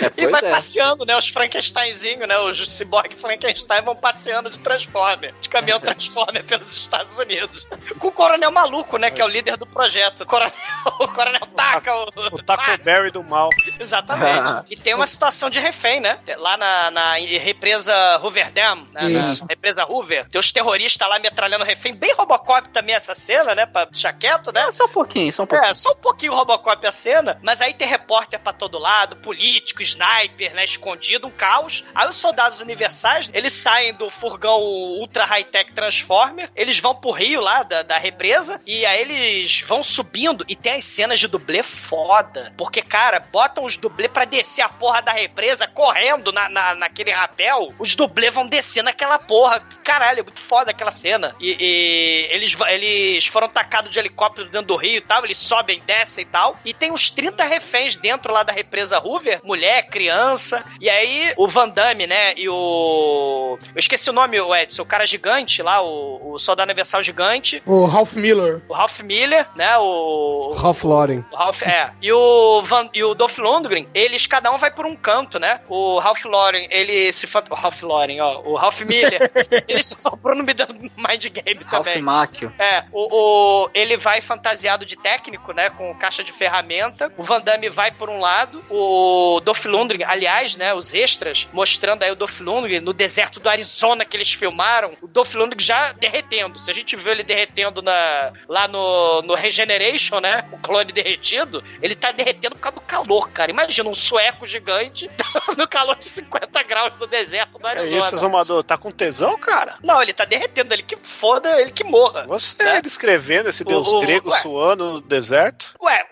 É, 0.00 0.10
E 0.22 0.26
vai 0.26 0.44
é. 0.44 0.50
passeando, 0.50 1.04
né? 1.04 1.16
Os 1.16 1.28
Frankensteinzinhos, 1.28 2.28
né? 2.28 2.38
Os 2.40 2.70
cyborg 2.70 3.14
Frankenstein 3.16 3.82
vão 3.82 3.94
passeando 3.96 4.50
de 4.50 4.58
Transformer, 4.58 5.34
de 5.40 5.48
caminhão 5.48 5.80
Transformer 5.80 6.44
pelos 6.44 6.76
Estados 6.76 7.18
Unidos. 7.18 7.66
Com 7.98 8.08
o 8.08 8.12
coronel 8.12 8.50
maluco, 8.50 8.96
né? 8.98 9.10
Que 9.10 9.20
é 9.20 9.24
o 9.24 9.28
líder 9.28 9.56
do 9.56 9.66
projeto. 9.66 10.22
O 10.22 10.26
coronel, 10.26 10.52
o 11.00 11.08
coronel 11.08 11.40
taca 11.54 11.94
o. 11.94 12.02
O 12.32 12.42
Taco 12.42 12.82
Berry 12.82 13.10
do 13.10 13.22
mal. 13.22 13.48
Exatamente. 13.78 14.72
E 14.72 14.76
tem 14.76 14.94
uma 14.94 15.06
situação 15.06 15.50
de 15.50 15.58
refém, 15.60 16.00
né? 16.00 16.18
Lá 16.36 16.56
na, 16.56 16.90
na 16.90 17.14
represa 17.14 17.92
Hoover 18.22 18.50
Dam, 18.52 18.86
né? 18.92 19.08
Na 19.08 19.46
represa 19.48 19.84
Hoover. 19.84 20.28
Tem 20.28 20.38
os 20.38 20.52
terroristas 20.52 21.08
lá 21.08 21.18
metralhando 21.18 21.64
refém. 21.64 21.94
Bem 21.94 22.14
Robocop 22.14 22.68
também 22.70 22.94
essa 22.94 23.14
cena, 23.14 23.54
né? 23.54 23.66
Pra 23.66 23.84
deixar 23.84 24.12
quieto, 24.12 24.52
né? 24.52 24.62
É, 24.68 24.72
só 24.72 24.84
um 24.84 24.88
pouquinho, 24.88 25.32
só 25.32 25.42
um 25.42 25.46
pouquinho. 25.46 25.70
É, 25.70 25.74
só 25.74 25.92
um 25.92 25.96
pouquinho 25.96 26.34
Robocop 26.34 26.86
a 26.86 26.92
cena, 26.92 27.38
mas 27.42 27.60
aí 27.60 27.74
tem 27.74 27.86
repórter 27.86 28.40
pra 28.40 28.52
todo 28.52 28.78
lado, 28.78 29.16
político, 29.16 29.82
sniper, 29.82 30.54
né, 30.54 30.64
escondido, 30.64 31.26
um 31.26 31.30
caos. 31.30 31.84
Aí 31.94 32.08
os 32.08 32.16
soldados 32.16 32.60
universais, 32.60 33.30
eles 33.34 33.52
saem 33.52 33.94
do 33.94 34.10
furgão 34.10 34.60
ultra 34.60 35.24
high-tech 35.24 35.72
Transformer, 35.72 36.50
eles 36.54 36.78
vão 36.78 36.94
pro 36.94 37.10
rio 37.10 37.40
lá 37.40 37.62
da, 37.62 37.82
da 37.82 37.98
represa, 37.98 38.60
e 38.66 38.84
aí 38.86 39.00
eles 39.00 39.60
vão 39.62 39.82
subindo, 39.82 40.44
e 40.48 40.56
tem 40.56 40.74
as 40.74 40.84
cenas 40.84 41.20
de 41.20 41.28
dublê 41.42 41.62
foda, 41.62 42.52
porque, 42.56 42.80
cara, 42.80 43.18
botam 43.18 43.64
os 43.64 43.76
dublê 43.76 44.08
pra 44.08 44.24
descer 44.24 44.62
a 44.62 44.68
porra 44.68 45.02
da 45.02 45.12
represa, 45.12 45.66
correndo 45.66 46.32
na, 46.32 46.48
na, 46.48 46.74
naquele 46.76 47.10
rapel, 47.10 47.74
os 47.78 47.96
dublê 47.96 48.30
vão 48.30 48.46
descer 48.46 48.82
naquela 48.82 49.18
porra. 49.18 49.60
Caralho, 49.82 50.20
é 50.20 50.22
muito 50.22 50.40
foda 50.40 50.70
aquela 50.70 50.92
cena. 50.92 51.34
E, 51.40 51.56
e 51.58 52.28
eles, 52.30 52.56
eles 52.68 53.26
foram 53.26 53.48
tacados 53.48 53.90
de 53.90 53.98
helicóptero 53.98 54.48
dentro 54.48 54.68
do 54.68 54.76
rio 54.76 54.98
e 54.98 55.00
tal, 55.00 55.24
eles 55.24 55.38
sobem, 55.38 55.82
descem 55.84 56.22
e 56.22 56.26
tal. 56.26 56.56
E 56.64 56.72
tem 56.72 56.92
uns 56.92 57.10
30 57.10 57.42
reféns 57.44 57.96
dentro 57.96 58.32
lá 58.32 58.42
da 58.44 58.52
represa 58.52 59.00
Hoover, 59.00 59.40
mulher, 59.42 59.88
criança. 59.88 60.64
E 60.80 60.88
aí 60.88 61.32
o 61.36 61.48
Van 61.48 61.68
Damme, 61.68 62.06
né, 62.06 62.34
e 62.36 62.48
o... 62.48 63.58
Eu 63.74 63.78
esqueci 63.78 64.08
o 64.10 64.12
nome, 64.12 64.40
o 64.40 64.54
Edson, 64.54 64.82
o 64.82 64.86
cara 64.86 65.06
gigante 65.06 65.62
lá, 65.62 65.82
o, 65.82 66.34
o 66.34 66.38
soldado 66.38 66.68
universal 66.68 67.02
gigante. 67.02 67.62
O 67.66 67.84
Ralph 67.86 68.14
Miller. 68.14 68.62
O 68.68 68.72
Ralph 68.72 69.00
Miller, 69.00 69.46
né, 69.56 69.76
o... 69.78 70.54
Ralph 70.56 70.84
Lauren. 70.84 71.24
O 71.32 71.36
Ralph, 71.36 71.62
é. 71.62 71.90
E 72.00 72.12
o, 72.12 72.62
Van, 72.62 72.88
e 72.92 73.02
o 73.02 73.14
Dolph 73.14 73.38
Lundgren, 73.38 73.88
eles, 73.94 74.26
cada 74.26 74.52
um 74.52 74.58
vai 74.58 74.70
por 74.70 74.84
um 74.86 74.94
canto, 74.94 75.38
né? 75.38 75.60
O 75.68 75.98
Ralph 75.98 76.24
Lauren, 76.24 76.66
ele 76.70 77.12
se... 77.12 77.26
O 77.50 77.54
Ralph 77.54 77.82
Lauren, 77.82 78.20
ó. 78.20 78.40
O 78.42 78.56
Ralph 78.56 78.80
Miller, 78.82 79.30
ele 79.66 79.82
se... 79.82 79.96
O 80.04 80.16
Bruno 80.16 80.42
me 80.44 80.52
dando 80.52 80.74
Mind 80.74 81.26
Game 81.28 81.60
Ralph 81.64 81.86
também. 81.86 82.02
Macchio. 82.02 82.52
É, 82.58 82.84
o, 82.92 83.64
o- 83.64 83.70
ele 83.74 83.96
vai 83.96 84.20
fantasiado 84.20 84.84
de 84.84 84.96
técnico, 84.96 85.52
né, 85.52 85.70
com 85.70 85.94
caixa 85.96 86.22
de 86.22 86.32
ferramenta. 86.32 87.12
O 87.16 87.22
Van 87.22 87.40
Damme 87.40 87.68
vai 87.68 87.90
por 87.92 88.08
um 88.10 88.20
lado, 88.20 88.62
o 88.68 89.40
Dolph 89.44 89.64
Lundgren, 89.64 90.04
aliás, 90.06 90.56
né, 90.56 90.74
os 90.74 90.92
extras 90.92 91.48
mostrando 91.52 92.02
aí 92.02 92.10
o 92.10 92.16
Dolph 92.16 92.40
Lundgren 92.40 92.80
no 92.80 92.92
deserto 92.92 93.40
do 93.40 93.48
Arizona 93.48 94.04
que 94.04 94.16
eles 94.16 94.32
filmaram, 94.32 94.92
o 95.00 95.06
Dolph 95.08 95.34
Lundgren 95.34 95.60
já 95.64 95.92
derretendo. 95.92 96.58
Se 96.58 96.70
a 96.70 96.74
gente 96.74 96.94
vê 96.96 97.12
ele 97.12 97.22
derretendo 97.22 97.80
na, 97.82 98.32
lá 98.48 98.68
no, 98.68 99.22
no 99.22 99.34
Regeneration, 99.34 100.20
né, 100.20 100.44
o 100.52 100.58
clone 100.58 100.92
derretido, 101.16 101.62
ele 101.80 101.94
tá 101.94 102.10
derretendo 102.12 102.54
por 102.56 102.60
causa 102.60 102.76
do 102.76 102.80
calor, 102.82 103.30
cara. 103.30 103.50
Imagina 103.50 103.88
um 103.88 103.94
sueco 103.94 104.46
gigante 104.46 105.10
no 105.56 105.68
calor 105.68 105.96
de 105.96 106.06
50 106.08 106.62
graus 106.64 106.94
do 106.94 107.06
deserto 107.06 107.58
do 107.58 107.66
É 107.66 107.70
Arizona. 107.70 107.98
isso, 107.98 108.16
Zumador. 108.16 108.62
Tá 108.64 108.76
com 108.78 108.90
tesão, 108.90 109.38
cara? 109.38 109.74
Não, 109.82 110.00
ele 110.02 110.12
tá 110.12 110.24
derretendo, 110.24 110.72
ele 110.74 110.82
que 110.82 110.96
foda, 111.02 111.60
ele 111.60 111.70
que 111.70 111.84
morra. 111.84 112.24
Você 112.26 112.62
Né? 112.62 112.80
descrevendo 112.80 113.48
esse 113.48 113.64
deus 113.64 113.88
O- 113.88 113.98
o- 113.98 114.00
grego 114.00 114.30
ué. 114.30 114.40
suando 114.40 114.92
no 114.94 115.00
deserto. 115.00 115.74
Ué, 115.82 116.04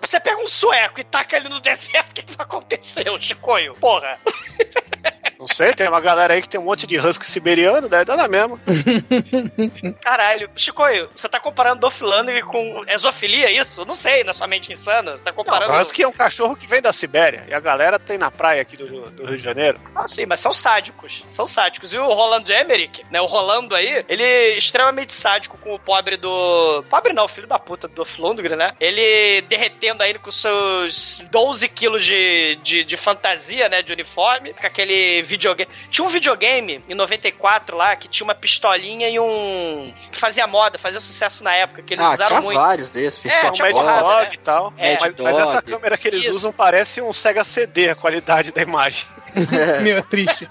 você 0.00 0.18
pega 0.20 0.40
um 0.42 0.48
sueco 0.48 1.00
e 1.00 1.04
taca 1.04 1.36
ele 1.36 1.48
no 1.48 1.60
deserto, 1.60 2.10
o 2.10 2.14
que, 2.14 2.22
que 2.22 2.36
vai 2.36 2.44
acontecer, 2.46 3.04
Chicoio? 3.20 3.74
Porra. 3.74 4.18
Não 5.40 5.48
sei, 5.48 5.72
tem 5.72 5.88
uma 5.88 6.02
galera 6.02 6.34
aí 6.34 6.42
que 6.42 6.48
tem 6.48 6.60
um 6.60 6.64
monte 6.64 6.86
de 6.86 6.98
husky 6.98 7.24
siberiano, 7.24 7.88
deve 7.88 8.04
dar 8.04 8.16
na 8.16 8.28
mesma. 8.28 8.60
Caralho. 10.02 10.50
Chicoio, 10.54 11.08
você 11.16 11.26
tá 11.30 11.40
comparando 11.40 11.80
Dolph 11.80 12.02
Lundgren 12.02 12.42
com 12.42 12.84
exofilia, 12.86 13.46
é 13.46 13.52
isso? 13.52 13.86
Não 13.86 13.94
sei, 13.94 14.22
na 14.22 14.34
sua 14.34 14.46
mente 14.46 14.70
insana. 14.70 15.12
Você 15.12 15.24
tá 15.24 15.32
comparando... 15.32 15.72
Não, 15.72 15.80
husky 15.80 16.02
é 16.02 16.08
um 16.08 16.12
cachorro 16.12 16.54
que 16.54 16.66
vem 16.66 16.82
da 16.82 16.92
Sibéria. 16.92 17.46
E 17.48 17.54
a 17.54 17.60
galera 17.60 17.98
tem 17.98 18.18
na 18.18 18.30
praia 18.30 18.60
aqui 18.60 18.76
do, 18.76 19.10
do 19.10 19.24
Rio 19.24 19.38
de 19.38 19.42
Janeiro. 19.42 19.80
Ah, 19.94 20.06
sim, 20.06 20.26
mas 20.26 20.40
são 20.40 20.52
sádicos. 20.52 21.24
São 21.26 21.46
sádicos. 21.46 21.94
E 21.94 21.98
o 21.98 22.12
Roland 22.12 22.44
Emmerich, 22.46 23.02
né? 23.10 23.18
O 23.22 23.26
Rolando 23.26 23.74
aí, 23.74 24.04
ele 24.10 24.22
é 24.22 24.58
extremamente 24.58 25.14
sádico 25.14 25.56
com 25.56 25.74
o 25.74 25.78
pobre 25.78 26.18
do. 26.18 26.84
Pobre 26.90 27.14
não, 27.14 27.26
filho 27.26 27.46
da 27.46 27.58
puta 27.58 27.88
do 27.88 27.94
Dolph 27.94 28.18
Lundgren, 28.18 28.56
né? 28.56 28.74
Ele 28.78 29.40
derretendo 29.48 30.02
aí 30.02 30.18
com 30.18 30.30
seus 30.30 31.22
12 31.30 31.66
quilos 31.70 32.04
de, 32.04 32.56
de, 32.62 32.84
de 32.84 32.96
fantasia, 32.98 33.70
né? 33.70 33.80
De 33.80 33.90
uniforme, 33.90 34.52
com 34.52 34.66
aquele 34.66 35.22
videogame. 35.30 35.70
Tinha 35.90 36.06
um 36.06 36.10
videogame 36.10 36.84
em 36.88 36.94
94 36.94 37.76
lá 37.76 37.96
que 37.96 38.08
tinha 38.08 38.24
uma 38.24 38.34
pistolinha 38.34 39.08
e 39.08 39.18
um. 39.18 39.92
que 40.10 40.18
fazia 40.18 40.46
moda, 40.46 40.78
fazia 40.78 41.00
sucesso 41.00 41.42
na 41.44 41.54
época, 41.54 41.82
que 41.82 41.94
eles 41.94 42.04
Ah, 42.04 42.12
usaram 42.12 42.28
tinha 42.30 42.40
muito. 42.42 42.58
vários 42.58 42.90
desses. 42.90 43.24
É, 43.24 43.48
um 43.48 43.52
tinha 43.52 43.66
Mad 43.66 43.74
porrada, 43.76 44.00
Dog 44.00 44.22
né? 44.22 44.30
e 44.34 44.38
tal. 44.38 44.74
É, 44.76 44.98
mas, 45.00 45.14
mas 45.18 45.38
essa 45.38 45.62
câmera 45.62 45.96
que 45.96 46.08
eles 46.08 46.24
Isso. 46.24 46.32
usam 46.36 46.52
parece 46.52 47.00
um 47.00 47.12
Sega 47.12 47.44
CD, 47.44 47.90
a 47.90 47.94
qualidade 47.94 48.52
da 48.52 48.62
imagem. 48.62 49.06
Meu, 49.82 49.98
é 49.98 50.02
triste. 50.02 50.48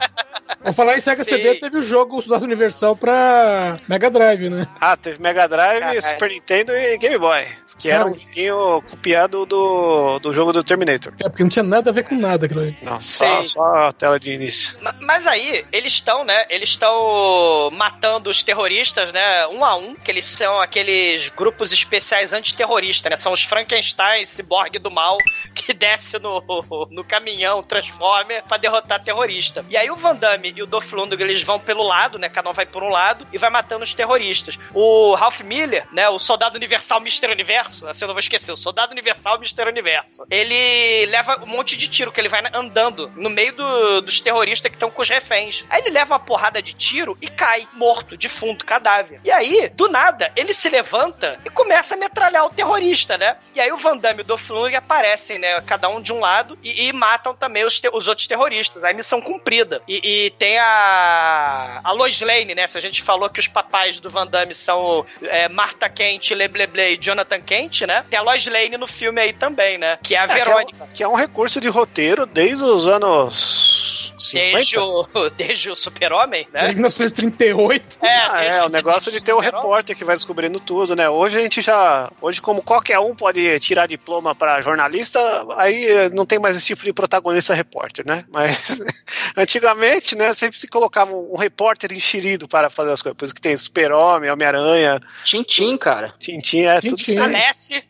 Vou 0.63 0.73
falar 0.73 0.95
em 0.97 0.99
Sega 0.99 1.23
Sim. 1.23 1.31
CD, 1.37 1.55
teve 1.55 1.77
o 1.77 1.83
jogo 1.83 2.21
Soldado 2.21 2.43
Universal 2.43 2.95
pra 2.95 3.77
Mega 3.87 4.09
Drive, 4.09 4.49
né? 4.49 4.67
Ah, 4.79 4.97
teve 4.97 5.21
Mega 5.21 5.47
Drive, 5.47 5.79
Caralho. 5.79 6.01
Super 6.01 6.29
Nintendo 6.29 6.75
e 6.75 6.97
Game 6.97 7.17
Boy. 7.17 7.45
Que 7.77 7.89
era 7.89 8.05
um 8.05 8.13
joguinho 8.13 8.81
copiado 8.89 9.45
do, 9.45 10.19
do 10.19 10.33
jogo 10.33 10.51
do 10.51 10.63
Terminator. 10.63 11.13
É, 11.23 11.29
porque 11.29 11.43
não 11.43 11.49
tinha 11.49 11.63
nada 11.63 11.91
a 11.91 11.93
ver 11.93 12.03
com 12.03 12.15
nada 12.15 12.45
aquilo 12.45 12.61
aí. 12.61 12.75
Não, 12.81 12.99
só, 12.99 13.43
só 13.43 13.87
a 13.87 13.91
tela 13.93 14.19
de 14.19 14.31
início. 14.31 14.68
Ma- 14.81 14.95
Mas 14.99 15.27
aí, 15.27 15.65
eles 15.71 15.93
estão, 15.93 16.23
né? 16.23 16.45
Eles 16.49 16.69
estão 16.69 17.69
matando 17.73 18.29
os 18.29 18.43
terroristas, 18.43 19.11
né? 19.11 19.47
Um 19.47 19.63
a 19.63 19.75
um, 19.75 19.95
que 19.95 20.11
eles 20.11 20.25
são 20.25 20.59
aqueles 20.59 21.29
grupos 21.29 21.71
especiais 21.73 22.33
antiterroristas, 22.33 23.09
né? 23.09 23.15
São 23.17 23.31
os 23.33 23.43
Frankenstein, 23.43 24.25
ciborgue 24.25 24.79
do 24.79 24.91
mal, 24.91 25.17
que 25.55 25.73
desce 25.73 26.19
no, 26.19 26.43
no 26.91 27.03
caminhão 27.03 27.63
Transformer 27.63 28.43
pra 28.43 28.57
derrotar 28.57 29.03
terrorista. 29.03 29.65
E 29.69 29.77
aí 29.77 29.89
o 29.89 29.95
Van 29.95 30.15
Damme 30.15 30.53
e 30.55 30.63
o 30.63 30.67
Dolph 30.67 30.91
Lundgren, 30.93 31.29
eles 31.29 31.43
vão 31.43 31.59
pelo 31.59 31.83
lado, 31.83 32.17
né? 32.19 32.29
Cada 32.29 32.49
um 32.49 32.53
vai 32.53 32.65
por 32.65 32.83
um 32.83 32.89
lado 32.89 33.27
e 33.31 33.37
vai 33.37 33.49
matando 33.49 33.83
os 33.83 33.93
terroristas. 33.93 34.57
O 34.73 35.15
Ralph 35.15 35.41
Miller, 35.41 35.85
né? 35.91 36.09
O 36.09 36.19
Soldado 36.19 36.55
Universal 36.57 36.99
Mr. 36.99 37.27
Universo, 37.31 37.87
assim 37.87 38.03
eu 38.03 38.07
não 38.07 38.13
vou 38.15 38.19
esquecer, 38.19 38.51
o 38.51 38.57
Soldado 38.57 38.91
Universal 38.91 39.35
Mr. 39.37 39.67
Universo. 39.67 40.23
Ele 40.29 41.05
leva 41.07 41.39
um 41.43 41.47
monte 41.47 41.75
de 41.77 41.87
tiro, 41.87 42.11
que 42.11 42.19
ele 42.19 42.29
vai 42.29 42.41
andando 42.53 43.11
no 43.15 43.29
meio 43.29 43.53
do- 43.53 44.01
dos 44.01 44.19
terroristas 44.19 44.58
que 44.67 44.75
estão 44.75 44.89
com 44.89 45.01
os 45.03 45.09
reféns. 45.09 45.63
Aí 45.69 45.81
ele 45.81 45.91
leva 45.91 46.15
uma 46.15 46.19
porrada 46.19 46.59
de 46.61 46.73
tiro 46.73 47.15
e 47.21 47.27
cai, 47.27 47.67
morto, 47.73 48.17
defunto, 48.17 48.65
cadáver. 48.65 49.21
E 49.23 49.29
aí, 49.31 49.69
do 49.75 49.87
nada, 49.87 50.31
ele 50.35 50.53
se 50.55 50.67
levanta 50.69 51.37
e 51.45 51.49
começa 51.51 51.93
a 51.93 51.97
metralhar 51.97 52.45
o 52.45 52.49
terrorista, 52.49 53.15
né? 53.17 53.37
E 53.53 53.61
aí 53.61 53.71
o 53.71 53.77
Van 53.77 53.95
Damme 53.97 54.23
e 54.27 54.31
o 54.31 54.35
Lundgren 54.53 54.75
aparecem, 54.77 55.37
né? 55.37 55.61
Cada 55.61 55.87
um 55.89 56.01
de 56.01 56.11
um 56.11 56.19
lado 56.19 56.57
e, 56.63 56.87
e 56.87 56.93
matam 56.93 57.35
também 57.35 57.63
os, 57.63 57.79
os 57.93 58.07
outros 58.07 58.25
terroristas. 58.25 58.83
Aí 58.83 58.93
missão 58.95 59.21
cumprida. 59.21 59.81
E, 59.87 60.25
e 60.25 60.29
tem 60.31 60.57
a. 60.57 61.81
A 61.83 61.91
Lois 61.91 62.19
Lane, 62.21 62.55
né? 62.55 62.65
Se 62.67 62.77
a 62.77 62.81
gente 62.81 63.01
falou 63.03 63.29
que 63.29 63.39
os 63.39 63.47
papais 63.47 63.99
do 63.99 64.09
Van 64.09 64.25
Damme 64.25 64.55
são 64.55 65.05
é, 65.21 65.47
Marta 65.49 65.89
Kent, 65.89 66.31
Lebleble 66.31 66.81
e 66.93 66.97
Jonathan 66.97 67.41
Kent, 67.41 67.81
né? 67.81 68.03
Tem 68.09 68.17
a 68.19 68.21
Lois 68.23 68.45
Lane 68.47 68.77
no 68.77 68.87
filme 68.87 69.21
aí 69.21 69.33
também, 69.33 69.77
né? 69.77 69.97
Que 70.01 70.15
é 70.15 70.19
a 70.19 70.23
É, 70.23 70.27
que 70.27 70.33
é 70.33 70.41
um- 70.41 70.45
Verônica. 70.45 70.89
Que 70.93 71.03
é 71.03 71.07
um 71.07 71.15
recurso 71.15 71.59
de 71.61 71.67
roteiro 71.67 72.25
desde 72.25 72.63
os 72.63 72.87
anos 72.87 73.98
50. 73.98 73.98
Desde 74.33 74.77
o, 74.77 75.07
desde 75.35 75.71
o 75.71 75.75
Super-Homem, 75.75 76.47
Em 76.49 76.53
né? 76.53 76.67
1938. 76.73 77.97
Ah, 78.01 78.39
desde- 78.41 78.59
é, 78.59 78.63
o 78.63 78.69
negócio 78.69 79.11
de 79.11 79.23
ter 79.23 79.33
o 79.33 79.39
repórter 79.39 79.95
que 79.95 80.03
vai 80.03 80.15
descobrindo 80.15 80.59
tudo, 80.59 80.95
né? 80.95 81.09
Hoje 81.09 81.39
a 81.39 81.41
gente 81.41 81.61
já. 81.61 82.11
Hoje, 82.21 82.41
como 82.41 82.61
qualquer 82.61 82.99
um 82.99 83.15
pode 83.15 83.59
tirar 83.59 83.87
diploma 83.87 84.35
pra 84.35 84.61
jornalista, 84.61 85.19
aí 85.57 85.85
eh, 85.85 86.09
não 86.09 86.25
tem 86.25 86.39
mais 86.39 86.55
esse 86.55 86.65
tipo 86.65 86.83
de 86.83 86.93
protagonista 86.93 87.53
repórter, 87.53 88.05
né? 88.05 88.25
Mas 88.29 88.79
antigamente, 89.37 90.15
né, 90.15 90.33
sempre 90.33 90.57
se 90.59 90.67
colocava 90.67 91.13
um, 91.13 91.35
repórter 91.37 91.91
enxerido 91.93 92.47
para 92.47 92.69
fazer 92.69 92.91
as 92.91 93.01
coisas. 93.01 93.17
Por 93.17 93.25
isso 93.25 93.33
que 93.35 93.41
tem 93.41 93.55
Super-Homem, 93.55 94.29
Homem-Aranha, 94.29 95.01
Tintim, 95.23 95.77
cara. 95.77 96.13
Tintin, 96.19 96.65
é 96.65 96.79
tudo 96.81 96.99
isso. 97.01 97.19
A 97.21 97.25
aí. 97.25 97.31
Lessie. 97.33 97.83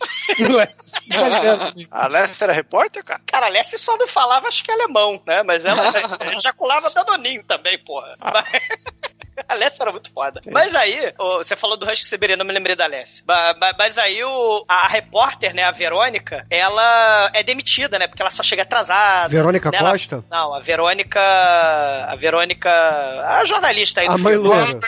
Exagerando. 1.10 1.74
A 1.92 2.06
Alessia 2.06 2.46
era 2.46 2.54
repórter, 2.54 3.04
cara? 3.04 3.22
Cara, 3.26 3.46
a 3.48 3.50
Lessie 3.50 3.78
só 3.78 3.98
não 3.98 4.08
falava, 4.08 4.48
acho 4.48 4.64
que 4.64 4.72
alemão, 4.72 5.22
né? 5.26 5.44
Mas 5.44 5.66
ela 5.66 5.92
ejaculava 6.20 6.90
danoninho 6.90 7.44
também, 7.44 7.78
porra. 7.80 8.16
A 9.48 9.54
Lessie 9.56 9.82
era 9.82 9.92
muito 9.92 10.12
foda. 10.12 10.42
Mas 10.52 10.76
aí, 10.76 11.14
você 11.18 11.56
falou 11.56 11.78
do 11.78 11.86
Husky 11.90 12.06
Siberiano, 12.06 12.44
eu 12.44 12.48
me 12.48 12.54
lembrei 12.54 12.76
da 12.76 12.88
ba- 13.26 13.76
Mas 13.78 13.98
aí 13.98 14.24
o, 14.24 14.66
a 14.68 14.88
repórter, 14.88 15.54
né, 15.54 15.64
a 15.64 15.72
Verônica, 15.72 16.46
ela 16.50 17.30
é 17.34 17.44
demitida, 17.44 17.98
né? 18.00 18.08
Porque 18.08 18.22
ela 18.22 18.32
só 18.32 18.44
chega 18.44 18.64
atrasada. 18.64 19.30
Verônica 19.30 19.72
né, 19.72 19.78
ela- 19.78 19.92
Costa? 19.92 20.24
Não, 20.30 20.54
a 20.54 20.60
Verônica. 20.60 21.20
A 21.20 22.16
Verônica. 22.16 22.70
A 22.70 23.44
jornalista 23.46 24.02
aí 24.02 24.08
do 24.08 24.14
A 24.14 24.18
mãe 24.18 24.34
filme. 24.34 24.48
loura. 24.50 24.80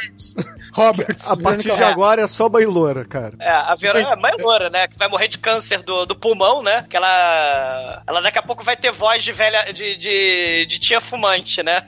Roberts. 0.73 1.29
A 1.29 1.35
partir 1.37 1.75
de 1.75 1.83
agora 1.83 2.21
é 2.21 2.27
só 2.27 2.47
mãe 2.49 2.65
loura, 2.65 3.03
cara. 3.05 3.33
É, 3.39 3.49
a 3.49 3.75
Verônica 3.75 4.09
é 4.09 4.13
a 4.13 4.17
mãe 4.17 4.31
loura, 4.39 4.69
né? 4.69 4.87
Que 4.87 4.97
vai 4.97 5.07
morrer 5.07 5.27
de 5.27 5.37
câncer 5.37 5.81
do, 5.83 6.05
do 6.05 6.15
pulmão, 6.15 6.63
né? 6.63 6.85
Que 6.89 6.95
ela. 6.95 8.01
Ela 8.07 8.21
daqui 8.21 8.39
a 8.39 8.43
pouco 8.43 8.63
vai 8.63 8.75
ter 8.77 8.91
voz 8.91 9.23
de 9.23 9.31
velha. 9.31 9.71
de, 9.73 9.95
de, 9.95 10.65
de 10.65 10.79
tia 10.79 11.01
fumante, 11.01 11.61
né? 11.61 11.81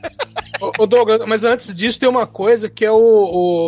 Ô, 0.62 0.72
ô, 0.84 0.86
Douglas, 0.86 1.22
mas 1.26 1.44
antes 1.44 1.74
disso 1.74 2.00
tem 2.00 2.10
uma 2.10 2.28
coisa 2.28 2.53
que 2.70 2.86
é 2.86 2.92
o, 2.92 2.96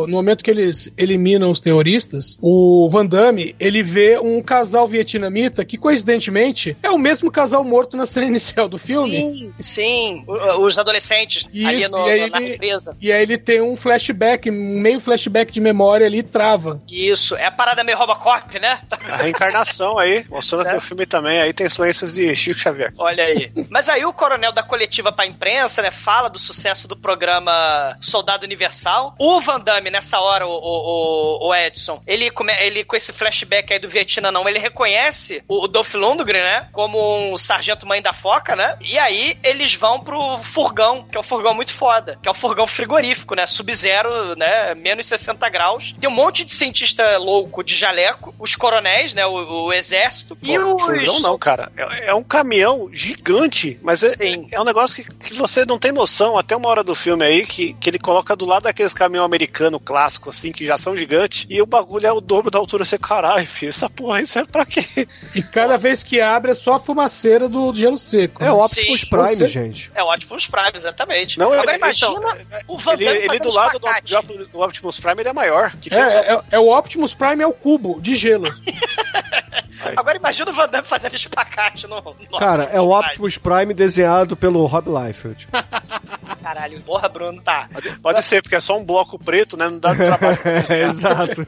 o- 0.04 0.08
No 0.08 0.14
momento 0.18 0.44
que 0.44 0.52
eles 0.52 0.92
eliminam 0.98 1.50
os 1.52 1.60
terroristas, 1.60 2.38
o 2.42 2.88
Van 2.90 3.06
Damme, 3.06 3.56
ele 3.60 3.82
vê 3.84 4.20
um 4.20 4.42
casal 4.42 4.88
vietnamita 4.88 5.64
que, 5.66 5.78
coincidentemente, 5.78 6.78
é 6.84 6.90
o 6.90 6.98
mesmo 6.98 7.32
casal 7.32 7.64
morto 7.64 7.98
na 7.98 8.06
cena 8.06 8.26
inicial 8.28 8.68
do 8.68 8.78
filme. 8.78 9.18
Sim, 9.20 9.54
sim. 9.60 10.24
O- 10.28 10.66
Os 10.66 10.78
adolescentes 10.78 11.48
ali 11.54 11.84
Isso, 11.84 11.98
no, 11.98 12.08
e 12.08 12.12
aí 12.12 12.30
na 12.30 12.38
ele- 12.42 12.50
represa. 12.52 12.96
E 13.02 13.12
aí 13.12 13.22
ele 13.24 13.38
tem 13.38 13.62
um 13.62 13.76
flashback, 13.76 14.50
um 14.50 14.80
meio 14.80 15.00
flashback 15.00 15.52
de 15.52 15.62
memória 15.62 16.06
ali 16.06 16.20
e 16.20 16.24
trava. 16.24 16.82
Isso, 16.90 17.36
é 17.36 17.46
a 17.46 17.52
parada 17.52 17.84
meio 17.84 17.98
Robocop, 17.98 18.60
né? 18.60 18.80
A 19.08 19.18
reencarnação 19.18 19.98
aí, 19.98 20.26
mostrando 20.30 20.70
que 20.70 20.76
o 20.76 20.82
filme 20.82 21.06
também 21.06 21.40
aí 21.40 21.54
tem 21.54 21.68
influências 21.68 22.16
de 22.16 22.36
Chico 22.36 22.60
Xavier. 22.60 22.94
Olha 22.98 23.24
aí. 23.24 23.52
Mas 23.70 23.90
aí 23.90 24.06
o 24.06 24.14
coronel 24.14 24.52
da 24.52 24.64
coletiva 24.64 25.12
pra 25.12 25.26
imprensa, 25.26 25.82
né, 25.82 25.92
fala 25.92 26.30
do 26.30 26.40
sucesso 26.40 26.88
do 26.88 26.96
programa 26.96 27.98
Soldado 28.02 28.46
Universal. 28.46 28.75
O 29.20 29.40
Van 29.40 29.60
Damme, 29.60 29.90
nessa 29.90 30.20
hora, 30.20 30.46
o, 30.48 30.52
o, 30.52 31.48
o 31.48 31.56
Edson, 31.56 32.02
ele, 32.06 32.30
come, 32.32 32.54
ele 32.60 32.84
com 32.84 32.96
esse 32.96 33.14
flashback 33.14 33.74
aí 33.74 33.80
do 33.80 33.90
Vietnã, 33.90 34.32
não, 34.32 34.48
ele 34.48 34.60
reconhece 34.60 35.44
o, 35.48 35.64
o 35.64 35.68
Dolph 35.68 35.94
Lundgren, 35.94 36.44
né, 36.44 36.70
como 36.72 37.32
um 37.32 37.38
sargento 37.38 37.88
mãe 37.88 38.02
da 38.02 38.14
foca, 38.14 38.56
né? 38.56 38.78
E 38.82 38.98
aí 38.98 39.38
eles 39.44 39.76
vão 39.76 40.00
pro 40.00 40.38
furgão, 40.40 41.04
que 41.04 41.18
é 41.18 41.20
um 41.20 41.24
furgão 41.24 41.54
muito 41.54 41.74
foda, 41.74 42.18
que 42.22 42.28
é 42.28 42.32
o 42.32 42.36
furgão 42.36 42.68
frigorífico, 42.68 43.36
né, 43.36 43.48
sub-zero, 43.48 44.36
né, 44.36 44.74
menos 44.76 45.06
60 45.06 45.48
graus. 45.50 45.96
Tem 46.00 46.10
um 46.10 46.14
monte 46.14 46.44
de 46.44 46.52
cientista 46.52 47.18
louco 47.18 47.64
de 47.64 47.76
jaleco, 47.76 48.34
os 48.40 48.56
coronéis, 48.56 49.14
né, 49.14 49.26
o, 49.26 49.66
o 49.66 49.74
exército, 49.74 50.38
e 50.42 50.58
Pô, 50.58 50.76
os... 50.76 50.82
furgão 50.82 51.20
não, 51.20 51.38
cara. 51.38 51.72
É, 51.78 52.10
é 52.10 52.14
um 52.14 52.24
caminhão 52.24 52.90
gigante, 52.92 53.80
mas 53.82 54.04
é, 54.04 54.10
Sim. 54.10 54.48
é 54.52 54.60
um 54.60 54.66
negócio 54.66 55.04
que, 55.04 55.16
que 55.16 55.34
você 55.34 55.66
não 55.66 55.80
tem 55.80 55.92
noção 55.92 56.38
até 56.38 56.56
uma 56.56 56.70
hora 56.70 56.84
do 56.84 56.96
filme 56.96 57.26
aí, 57.26 57.46
que, 57.46 57.74
que 57.74 57.90
ele 57.90 58.00
coloca 58.00 58.36
do 58.36 58.46
lado 58.46 58.65
daqueles 58.66 58.94
caminhão 58.94 59.24
americano 59.26 59.80
clássico, 59.80 60.30
assim, 60.30 60.52
que 60.52 60.66
já 60.66 60.78
são 60.78 60.96
gigantes, 60.96 61.46
e 61.50 61.62
o 61.62 61.66
bagulho 61.66 62.06
é 62.06 62.12
o 62.12 62.20
dobro 62.22 62.52
da 62.52 62.60
altura. 62.60 62.84
Você, 62.86 62.98
caralho, 62.98 63.46
filho, 63.48 63.70
essa 63.70 63.90
porra 63.90 64.18
aí 64.20 64.28
serve 64.28 64.50
pra 64.52 64.66
quê? 64.66 65.08
E 65.34 65.42
cada 65.42 65.78
vez 65.78 66.04
que 66.04 66.20
abre 66.22 66.52
é 66.52 66.54
só 66.54 66.74
a 66.76 66.80
fumaceira 66.80 67.48
do 67.48 67.74
gelo 67.74 67.98
seco. 67.98 68.44
É 68.44 68.52
o 68.52 68.58
Optimus 68.64 69.02
Sim. 69.02 69.08
Prime, 69.10 69.36
Você- 69.36 69.48
gente. 69.48 69.92
É 69.96 70.04
ótimo 70.04 70.36
os 70.36 70.48
Prime, 70.48 70.72
exatamente. 70.74 71.40
Não, 71.40 71.52
Agora 71.54 71.72
ele- 71.72 71.78
imagina 71.78 72.12
então, 72.12 72.60
o 72.68 72.78
Van 72.78 72.94
Ele, 72.94 73.06
Damme 73.06 73.18
ele 73.20 73.40
do 73.40 73.54
lado 73.54 73.80
do, 73.80 74.48
do 74.48 74.60
Optimus 74.62 75.00
Prime, 75.00 75.22
ele 75.22 75.30
é 75.30 75.34
maior. 75.34 75.72
Que 75.80 75.94
É, 75.94 75.98
é, 75.98 76.34
é- 76.34 76.44
é 76.52 76.60
o 76.60 76.76
Optimus 76.78 77.14
Prime 77.14 77.42
é 77.42 77.48
o 77.48 77.54
cubo 77.54 78.00
de 78.02 78.16
gelo. 78.16 78.46
Agora 79.96 80.18
imagina 80.18 80.50
o 80.50 80.54
Van 80.54 80.68
Damme 80.68 80.88
fazendo 80.88 81.16
espacate 81.16 81.88
no... 81.88 82.16
no 82.32 82.40
Cara, 82.40 82.64
é 82.66 82.82
o. 82.82 82.96
Optimus 82.96 83.38
Prime 83.38 83.74
desenhado 83.74 84.36
pelo 84.36 84.66
Rob 84.66 84.88
Liefeld. 84.90 85.48
Caralho, 86.42 86.80
porra, 86.82 87.10
Bruno, 87.10 87.42
tá. 87.42 87.68
Pode 88.02 88.22
ser, 88.24 88.42
porque 88.42 88.56
é 88.56 88.60
só 88.60 88.78
um 88.78 88.86
bloco 88.86 89.18
preto, 89.18 89.58
né? 89.58 89.68
Não 89.68 89.80
dá 89.80 89.96
trabalho. 89.96 90.38
É, 90.46 90.82
exato. 90.86 91.46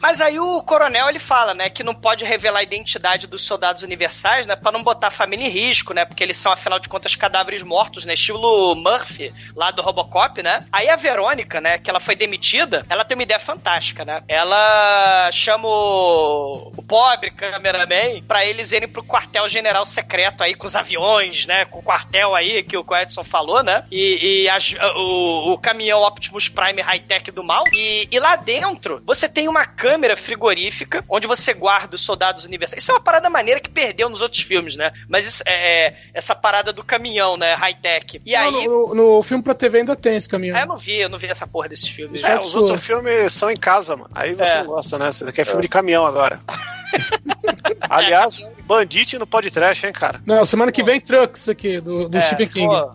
Mas 0.00 0.20
aí 0.20 0.38
o 0.38 0.60
coronel, 0.62 1.08
ele 1.08 1.20
fala, 1.20 1.54
né, 1.54 1.70
que 1.70 1.84
não 1.84 1.94
pode 1.94 2.24
revelar 2.24 2.58
a 2.58 2.62
identidade 2.64 3.28
dos 3.28 3.44
soldados 3.44 3.84
universais, 3.84 4.46
né, 4.46 4.56
pra 4.56 4.72
não 4.72 4.82
botar 4.82 5.08
a 5.08 5.12
família 5.12 5.46
em 5.46 5.50
risco, 5.50 5.94
né, 5.94 6.04
porque 6.04 6.24
eles 6.24 6.36
são, 6.36 6.50
afinal 6.50 6.80
de 6.80 6.88
contas, 6.88 7.14
cadáveres 7.14 7.62
mortos, 7.62 8.04
né, 8.04 8.14
estilo 8.14 8.74
Murphy, 8.74 9.32
lá 9.54 9.70
do 9.70 9.80
Robocop, 9.80 10.42
né. 10.42 10.66
Aí 10.72 10.88
a 10.88 10.96
Verônica, 10.96 11.60
né, 11.60 11.78
que 11.78 11.88
ela 11.88 12.00
foi 12.00 12.16
demitida, 12.16 12.84
ela 12.88 13.04
tem 13.04 13.16
uma 13.16 13.22
ideia 13.22 13.40
fantástica, 13.40 14.04
né. 14.04 14.22
Ela 14.26 15.30
chama 15.30 15.68
o, 15.68 16.72
o 16.76 16.82
pobre 17.02 17.30
cameraman 17.32 18.22
pra 18.28 18.44
eles 18.46 18.70
irem 18.70 18.88
pro 18.88 19.02
quartel-general 19.02 19.84
secreto 19.84 20.42
aí, 20.42 20.54
com 20.54 20.66
os 20.66 20.76
aviões, 20.76 21.46
né, 21.46 21.64
com 21.64 21.80
o 21.80 21.82
quartel 21.82 22.32
aí, 22.34 22.62
que 22.62 22.76
o 22.76 22.84
Edson 22.96 23.24
falou, 23.24 23.62
né, 23.62 23.84
e, 23.90 24.42
e 24.44 24.48
as- 24.48 24.74
o, 24.96 25.52
o 25.52 25.58
caminhão 25.58 26.00
Optimus 26.02 26.48
Prime 26.48 26.80
high-tech 26.80 27.30
do 27.32 27.42
mal, 27.42 27.64
e, 27.72 28.06
e 28.10 28.20
lá 28.20 28.36
dentro 28.36 29.02
você 29.04 29.28
tem 29.28 29.48
uma 29.48 29.66
câmera 29.66 30.16
frigorífica 30.16 31.04
onde 31.08 31.26
você 31.26 31.52
guarda 31.52 31.96
os 31.96 32.02
soldados 32.04 32.44
universais. 32.44 32.80
Isso 32.82 32.92
é 32.92 32.94
uma 32.94 33.00
parada 33.00 33.28
maneira 33.28 33.58
que 33.60 33.68
perdeu 33.70 34.08
nos 34.08 34.20
outros 34.20 34.42
filmes, 34.42 34.76
né? 34.76 34.92
Mas 35.08 35.26
isso 35.26 35.42
é, 35.46 35.86
é 35.88 35.94
essa 36.14 36.34
parada 36.36 36.72
do 36.72 36.84
caminhão, 36.84 37.36
né? 37.36 37.54
High-tech. 37.54 38.20
E 38.24 38.34
aí. 38.36 38.66
No, 38.68 38.94
no- 38.94 39.22
filme 39.22 39.42
pra 39.42 39.54
TV 39.54 39.78
ainda 39.78 39.96
tem 39.96 40.16
esse 40.16 40.28
caminhão. 40.28 40.56
Ah, 40.56 40.60
eu 40.60 40.66
não 40.66 40.76
vi, 40.76 41.00
eu 41.00 41.08
não 41.08 41.18
vi 41.18 41.26
essa 41.26 41.46
porra 41.46 41.68
desses 41.68 41.88
filmes. 41.88 42.22
É, 42.22 42.38
os 42.40 42.54
outros 42.54 42.84
filmes 42.84 43.32
são 43.32 43.50
em 43.50 43.56
casa, 43.56 43.96
mano. 43.96 44.10
Aí 44.14 44.34
você 44.34 44.52
É. 44.52 44.58
não 44.58 44.66
gosta, 44.66 44.98
né? 44.98 45.10
Você 45.10 45.30
quer 45.32 45.44
filme 45.46 45.62
de 45.62 45.68
caminhão 45.68 46.06
agora. 46.06 46.40
Aliás, 47.88 48.42
Bandite 48.66 49.18
no 49.18 49.26
podcast, 49.26 49.86
hein, 49.86 49.92
cara? 49.92 50.20
Não, 50.26 50.44
semana 50.44 50.72
que 50.72 50.82
vem 50.82 51.00
Trucks 51.00 51.48
aqui, 51.48 51.80
do, 51.80 52.08
do 52.08 52.18
É, 52.18 52.20
Stephen 52.20 52.48
King. 52.48 52.66
pô, 52.66 52.90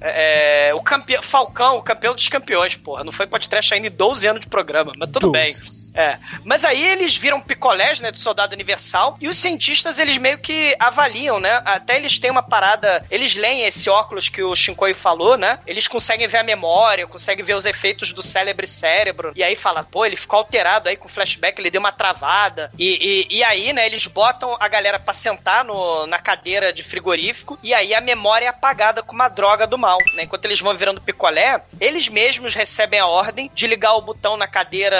é, 0.00 0.72
o 0.74 0.82
campeão, 0.82 1.22
Falcão, 1.22 1.76
o 1.76 1.82
campeão 1.82 2.14
dos 2.14 2.28
campeões, 2.28 2.74
porra. 2.76 3.04
Não 3.04 3.12
foi 3.12 3.26
podcast 3.26 3.72
ainda 3.72 3.86
em 3.86 3.90
12 3.90 4.26
anos 4.26 4.40
de 4.40 4.48
programa, 4.48 4.92
mas 4.96 5.10
tudo 5.10 5.30
12. 5.30 5.32
bem. 5.32 5.82
É. 5.94 6.18
Mas 6.44 6.64
aí 6.64 6.82
eles 6.82 7.16
viram 7.16 7.40
picolés, 7.40 8.00
né, 8.00 8.10
do 8.10 8.18
Soldado 8.18 8.54
Universal, 8.54 9.18
e 9.20 9.28
os 9.28 9.36
cientistas, 9.36 9.98
eles 9.98 10.16
meio 10.16 10.38
que 10.38 10.74
avaliam, 10.78 11.38
né? 11.38 11.60
Até 11.64 11.96
eles 11.96 12.18
têm 12.18 12.30
uma 12.30 12.42
parada, 12.42 13.04
eles 13.10 13.34
leem 13.34 13.66
esse 13.66 13.90
óculos 13.90 14.28
que 14.28 14.42
o 14.42 14.56
Shinkoi 14.56 14.94
falou, 14.94 15.36
né? 15.36 15.58
Eles 15.66 15.86
conseguem 15.86 16.26
ver 16.26 16.38
a 16.38 16.42
memória, 16.42 17.06
conseguem 17.06 17.44
ver 17.44 17.56
os 17.56 17.66
efeitos 17.66 18.12
do 18.12 18.22
célebre 18.22 18.66
cérebro, 18.66 19.32
e 19.36 19.42
aí 19.42 19.54
fala, 19.54 19.84
pô, 19.84 20.06
ele 20.06 20.16
ficou 20.16 20.38
alterado 20.38 20.88
aí 20.88 20.96
com 20.96 21.08
flashback, 21.08 21.60
ele 21.60 21.70
deu 21.70 21.80
uma 21.80 21.92
travada, 21.92 22.70
e, 22.78 23.26
e, 23.38 23.44
aí, 23.44 23.72
né, 23.72 23.86
eles 23.86 24.06
botam 24.06 24.56
a 24.60 24.68
galera 24.68 24.98
pra 24.98 25.12
sentar 25.14 25.64
no, 25.64 26.06
na 26.06 26.18
cadeira 26.18 26.72
de 26.72 26.82
frigorífico, 26.82 27.58
e 27.62 27.72
aí 27.74 27.94
a 27.94 28.00
memória 28.00 28.46
é 28.46 28.48
apagada 28.48 29.02
com 29.02 29.14
uma 29.14 29.28
droga 29.28 29.66
do 29.66 29.78
mal, 29.78 29.98
né? 30.14 30.24
Enquanto 30.24 30.44
eles 30.44 30.60
vão 30.60 30.74
virando 30.76 31.00
picolé, 31.00 31.62
eles 31.80 32.08
mesmos 32.08 32.54
recebem 32.54 33.00
a 33.00 33.06
ordem 33.06 33.50
de 33.54 33.66
ligar 33.66 33.94
o 33.94 34.02
botão 34.02 34.36
na 34.36 34.46
cadeira 34.46 34.96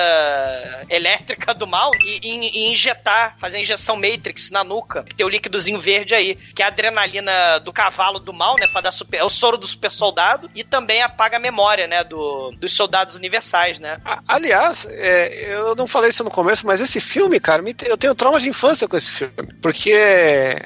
elétrica 0.89 1.55
do 1.55 1.67
mal 1.67 1.91
e, 2.05 2.21
e- 2.23 2.51
e 2.69 2.73
injetar, 2.73 3.37
fazer 3.39 3.59
a 3.59 3.61
injeção 3.61 3.97
Matrix 3.97 4.51
na 4.51 4.65
nuca, 4.65 5.03
que 5.05 5.15
tem 5.15 5.25
o 5.27 5.29
líquidozinho 5.29 5.81
verde 5.81 6.15
aí, 6.15 6.37
que 6.55 6.63
é 6.63 6.65
a 6.65 6.69
adrenalina 6.69 7.59
do 7.61 7.73
cavalo 7.73 8.19
do 8.19 8.33
mal, 8.33 8.57
né? 8.59 8.67
Dar 8.83 8.91
super, 8.91 9.19
é 9.19 9.25
o 9.25 9.29
soro 9.31 9.57
do 9.57 9.67
super 9.67 9.93
soldado 9.93 10.51
e 10.57 10.65
também 10.65 11.03
apaga 11.03 11.37
a 11.37 11.41
memória, 11.41 11.87
né? 11.87 12.03
Do, 12.03 12.51
dos 12.59 12.73
soldados 12.73 13.15
universais, 13.15 13.79
né? 13.79 14.01
Aliás, 14.27 14.87
é, 14.91 15.53
eu 15.55 15.77
não 15.77 15.87
falei 15.87 16.11
isso 16.11 16.25
no 16.25 16.31
começo, 16.31 16.67
mas 16.67 16.81
esse 16.81 17.01
filme, 17.01 17.39
cara, 17.39 17.63
eu 17.87 17.97
tenho 17.97 18.15
traumas 18.23 18.43
de 18.43 18.49
infância 18.49 18.87
com 18.89 18.97
esse 18.97 19.11
filme. 19.11 19.35
Porque 19.61 19.93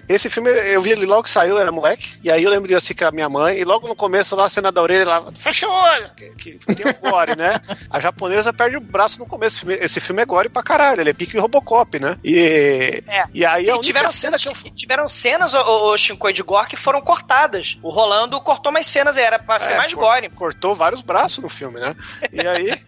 esse 0.09 0.29
filme 0.29 0.51
eu 0.51 0.81
vi 0.83 0.91
ele 0.91 1.07
logo 1.07 1.23
que 1.25 1.31
saiu, 1.31 1.55
eu 1.57 1.59
era 1.59 1.73
moleque, 1.73 2.19
e 2.23 2.31
aí 2.31 2.43
eu 2.45 2.51
lembro 2.51 2.69
de 2.69 2.75
assistir 2.75 2.95
com 2.95 3.07
a 3.07 3.11
minha 3.11 3.29
mãe, 3.29 3.59
e 3.59 3.65
logo 3.65 3.89
no 3.89 3.97
começo 3.97 4.37
lá, 4.37 4.45
a 4.45 4.49
cena 4.49 4.71
da 4.71 4.83
orelha 4.83 5.05
lá, 5.09 5.33
fecha 5.35 5.67
o 5.67 5.71
olho! 5.73 6.11
Que, 6.17 6.31
que 6.59 6.75
tem 6.75 6.91
o 6.91 6.95
gore, 7.11 7.37
né? 7.37 7.61
A 7.91 7.99
japonesa 8.01 8.53
perde 8.53 8.77
o 8.77 8.81
braço 8.81 9.19
no 9.19 9.27
começo. 9.27 9.57
Esse 9.57 9.61
filme- 9.61 9.79
Esse 9.85 10.01
filme 10.01 10.23
é 10.23 10.27
gore 10.27 10.49
pra 10.49 10.63
caralho, 10.63 11.01
ele 11.01 11.11
é 11.11 11.15
pique 11.15 11.39
Robocop, 11.39 11.99
né? 12.01 12.19
E, 12.25 13.03
É. 13.07 13.25
e 13.33 13.45
aí 13.45 13.65
a 13.67 13.71
E 13.71 13.73
única 13.73 13.83
tiveram 13.85 14.11
cena 14.11 14.37
que 14.39 14.71
tiveram 14.73 15.09
cenas, 15.09 15.55
o, 15.55 15.59
o, 15.93 15.97
Shinkoi 15.97 16.33
de 16.33 16.43
gore, 16.43 16.69
que 16.69 16.77
foram 16.77 17.01
cortadas. 17.01 17.79
O 17.83 17.91
Rolando 17.91 18.41
cortou 18.41 18.71
mais 18.73 18.87
cenas, 18.87 19.17
era 19.17 19.39
pra 19.39 19.59
ser 19.59 19.73
É, 19.75 19.77
mais 19.77 19.95
cor- 19.95 20.05
gore. 20.05 20.29
Cortou 20.31 20.75
vários 20.75 21.01
braços 21.01 21.39
no 21.39 21.49
filme, 21.49 21.81
né? 21.81 21.95
E 22.33 22.41
aí. 22.47 22.79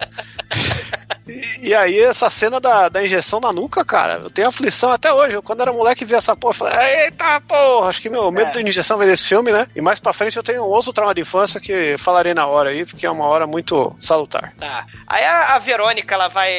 E, 1.29 1.69
e 1.69 1.75
aí, 1.75 1.99
essa 2.01 2.29
cena 2.31 2.59
da, 2.61 2.89
da 2.89 3.05
injeção 3.05 3.41
na 3.41 3.53
nuca, 3.53 3.85
cara, 3.85 4.21
eu 4.23 4.31
tenho 4.31 4.49
aflição 4.49 4.93
até 4.93 5.13
hoje. 5.13 5.37
Eu, 5.37 5.43
quando 5.43 5.61
era 5.61 5.73
moleque 5.73 6.05
vi 6.05 6.15
essa 6.15 6.35
porra, 6.35 6.53
eu 6.53 6.59
falei, 6.59 7.05
eita 7.05 7.41
porra, 7.43 7.89
acho 7.89 8.01
que 8.01 8.09
meu 8.09 8.31
medo 8.31 8.51
É. 8.59 8.63
de 8.63 8.69
injeção 8.69 8.99
vem 8.99 9.09
desse 9.09 9.25
filme, 9.25 9.53
né? 9.53 9.67
E 9.75 9.81
mais 9.81 9.99
pra 10.01 10.13
frente 10.13 10.37
eu 10.37 10.43
tenho 10.43 10.63
um 10.63 10.69
outro 10.69 10.93
trauma 10.93 11.15
de 11.15 11.21
infância 11.21 11.61
que 11.61 11.97
falarei 11.99 12.35
na 12.35 12.47
hora 12.47 12.71
aí, 12.71 12.85
porque 12.85 13.07
é 13.07 13.11
uma 13.11 13.27
hora 13.27 13.47
muito 13.47 13.95
salutar. 14.01 14.53
Tá. 14.59 14.87
Aí 15.07 15.25
a, 15.25 15.55
a 15.55 15.59
Verônica, 15.59 16.15
ela 16.15 16.29
vai 16.29 16.51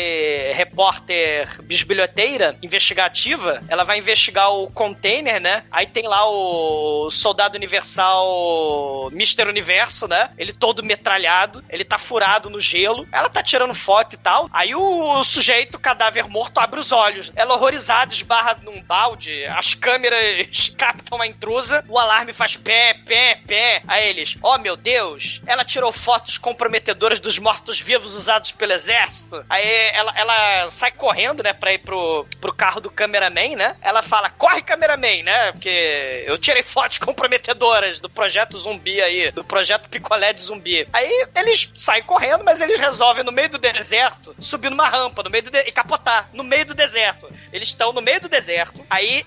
repórter 0.53 1.47
bisbilhoteira, 1.63 2.57
investigativa, 2.61 3.61
ela 3.67 3.83
vai 3.83 3.97
investigar 3.97 4.51
o 4.53 4.69
container, 4.71 5.39
né? 5.41 5.63
Aí 5.71 5.87
tem 5.87 6.07
lá 6.07 6.27
o 6.29 7.09
soldado 7.11 7.55
universal 7.55 9.09
Mr. 9.11 9.47
Universo, 9.47 10.07
né? 10.07 10.29
Ele 10.37 10.53
todo 10.53 10.83
metralhado, 10.83 11.63
ele 11.69 11.83
tá 11.83 11.97
furado 11.97 12.49
no 12.49 12.59
gelo, 12.59 13.05
ela 13.11 13.29
tá 13.29 13.41
tirando 13.43 13.73
foto 13.73 14.13
e 14.13 14.17
tal. 14.17 14.49
Aí 14.59 14.75
o, 14.75 15.23
sujeito, 15.23 15.79
cadáver 15.79 16.27
morto, 16.27 16.57
abre 16.57 16.81
os 16.81 16.91
olhos. 16.91 17.31
Ela 17.33 17.55
horrorizada, 17.55 18.11
esbarra 18.11 18.59
num 18.61 18.81
balde, 18.81 19.45
as 19.45 19.73
câmeras 19.73 20.67
captam 20.77 21.21
a 21.21 21.25
intrusa, 21.25 21.81
o 21.87 21.97
alarme 21.97 22.33
faz 22.33 22.57
pé, 22.57 22.93
pé, 22.93 23.39
pé. 23.47 23.81
Aí 23.87 24.09
eles, 24.09 24.37
oh 24.43 24.57
meu 24.57 24.75
Deus, 24.75 25.39
ela 25.47 25.63
tirou 25.63 25.93
fotos 25.93 26.37
comprometedoras 26.37 27.21
dos 27.21 27.39
mortos-vivos 27.39 28.13
usados 28.13 28.51
pelo 28.51 28.73
exército. 28.73 29.45
Aí 29.49 29.65
ela, 29.93 30.11
ela 30.17 30.69
sai 30.69 30.91
correndo, 30.91 31.41
né, 31.41 31.53
pra 31.53 31.71
ir 31.71 31.77
pro, 31.77 32.27
pro 32.41 32.53
carro 32.53 32.81
do 32.81 32.91
cameraman, 32.91 33.55
né? 33.55 33.77
Ela 33.81 34.03
fala, 34.03 34.29
corre 34.29 34.61
cameraman, 34.61 35.23
né? 35.23 35.53
Porque 35.53 36.25
eu 36.27 36.37
tirei 36.37 36.63
fotos 36.63 36.97
comprometedoras 36.99 38.01
do 38.01 38.09
projeto 38.09 38.59
zumbi 38.59 39.01
aí, 39.01 39.31
do 39.31 39.41
projeto 39.41 39.87
picolé 39.87 40.33
de 40.33 40.41
zumbi. 40.41 40.85
Aí 40.91 41.27
eles 41.33 41.71
saem 41.75 42.03
correndo, 42.03 42.43
mas 42.43 42.59
eles 42.59 42.77
resolvem 42.77 43.23
no 43.23 43.31
meio 43.31 43.47
do 43.47 43.57
deserto 43.57 44.35
subir 44.49 44.69
numa 44.69 44.87
rampa 44.89 45.23
no 45.23 45.29
meio 45.29 45.43
do 45.43 45.51
de... 45.51 45.59
e 45.61 45.71
capotar 45.71 46.29
no 46.33 46.43
meio 46.43 46.65
do 46.65 46.73
deserto. 46.73 47.29
Eles 47.53 47.67
estão 47.69 47.93
no 47.93 48.01
meio 48.01 48.19
do 48.19 48.27
deserto. 48.29 48.79
Aí 48.89 49.23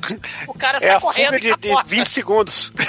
o 0.46 0.54
cara 0.54 0.78
sai 0.80 0.88
É 0.90 0.94
a 0.94 1.00
correndo 1.00 1.26
fuga 1.34 1.38
de, 1.40 1.56
de 1.56 1.68
capota. 1.68 1.88
20 1.88 2.06
segundos. 2.08 2.70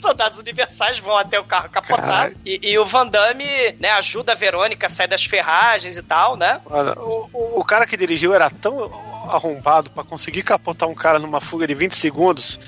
soldados 0.00 0.38
universais 0.38 0.98
vão 0.98 1.16
até 1.16 1.40
o 1.40 1.44
carro 1.44 1.68
capotar. 1.70 2.30
E, 2.44 2.60
e 2.70 2.78
o 2.78 2.84
Van 2.84 3.06
Damme, 3.06 3.72
né, 3.80 3.90
ajuda 3.92 4.32
a 4.32 4.34
Verônica 4.36 4.86
a 4.86 4.90
sair 4.90 5.08
das 5.08 5.24
ferragens 5.24 5.96
e 5.96 6.02
tal, 6.02 6.36
né? 6.36 6.60
Olha, 6.66 6.92
o, 7.00 7.28
o- 7.32 7.60
o 7.60 7.64
cara 7.64 7.86
que 7.86 7.96
dirigiu 7.96 8.32
era 8.34 8.48
tão 8.50 8.88
arrombado 9.30 9.90
pra 9.90 10.04
conseguir 10.04 10.42
capotar 10.42 10.88
um 10.88 10.94
cara 10.94 11.18
numa 11.18 11.40
fuga 11.40 11.66
de 11.66 11.74
20 11.74 11.92
segundos. 11.96 12.58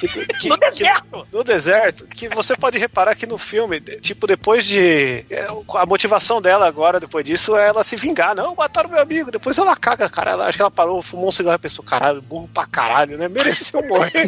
que- 0.00 0.08
que- 0.38 0.48
No 0.48 0.56
deserto! 0.56 1.26
no 1.32 1.44
deserto, 1.44 2.06
que 2.06 2.28
você 2.28 2.56
pode 2.56 2.78
reparar 2.78 3.14
que 3.14 3.26
no 3.26 3.38
filme, 3.38 3.80
tipo, 3.80 4.26
depois 4.26 4.64
de. 4.64 5.24
é, 5.30 5.46
A 5.76 5.86
motivação 5.86 6.40
dela 6.40 6.66
agora, 6.66 7.00
depois 7.00 7.24
disso, 7.24 7.56
é 7.56 7.68
ela 7.68 7.82
se 7.84 7.96
vingar. 7.96 8.34
Não, 8.34 8.54
mataram 8.54 8.88
meu 8.90 9.00
amigo. 9.00 9.30
Depois 9.30 9.56
ela 9.58 9.74
caga, 9.76 10.08
cara. 10.08 10.32
Ela, 10.32 10.46
acho 10.46 10.56
que 10.58 10.62
ela 10.62 10.70
parou, 10.70 11.00
fumou 11.02 11.28
um 11.28 11.30
cigarro 11.32 11.56
e 11.56 11.58
pensou, 11.58 11.84
caralho, 11.84 12.20
burro 12.22 12.48
pra 12.52 12.66
caralho, 12.66 13.16
né? 13.18 13.28
Mereceu 13.28 13.82
morrer. 13.86 14.26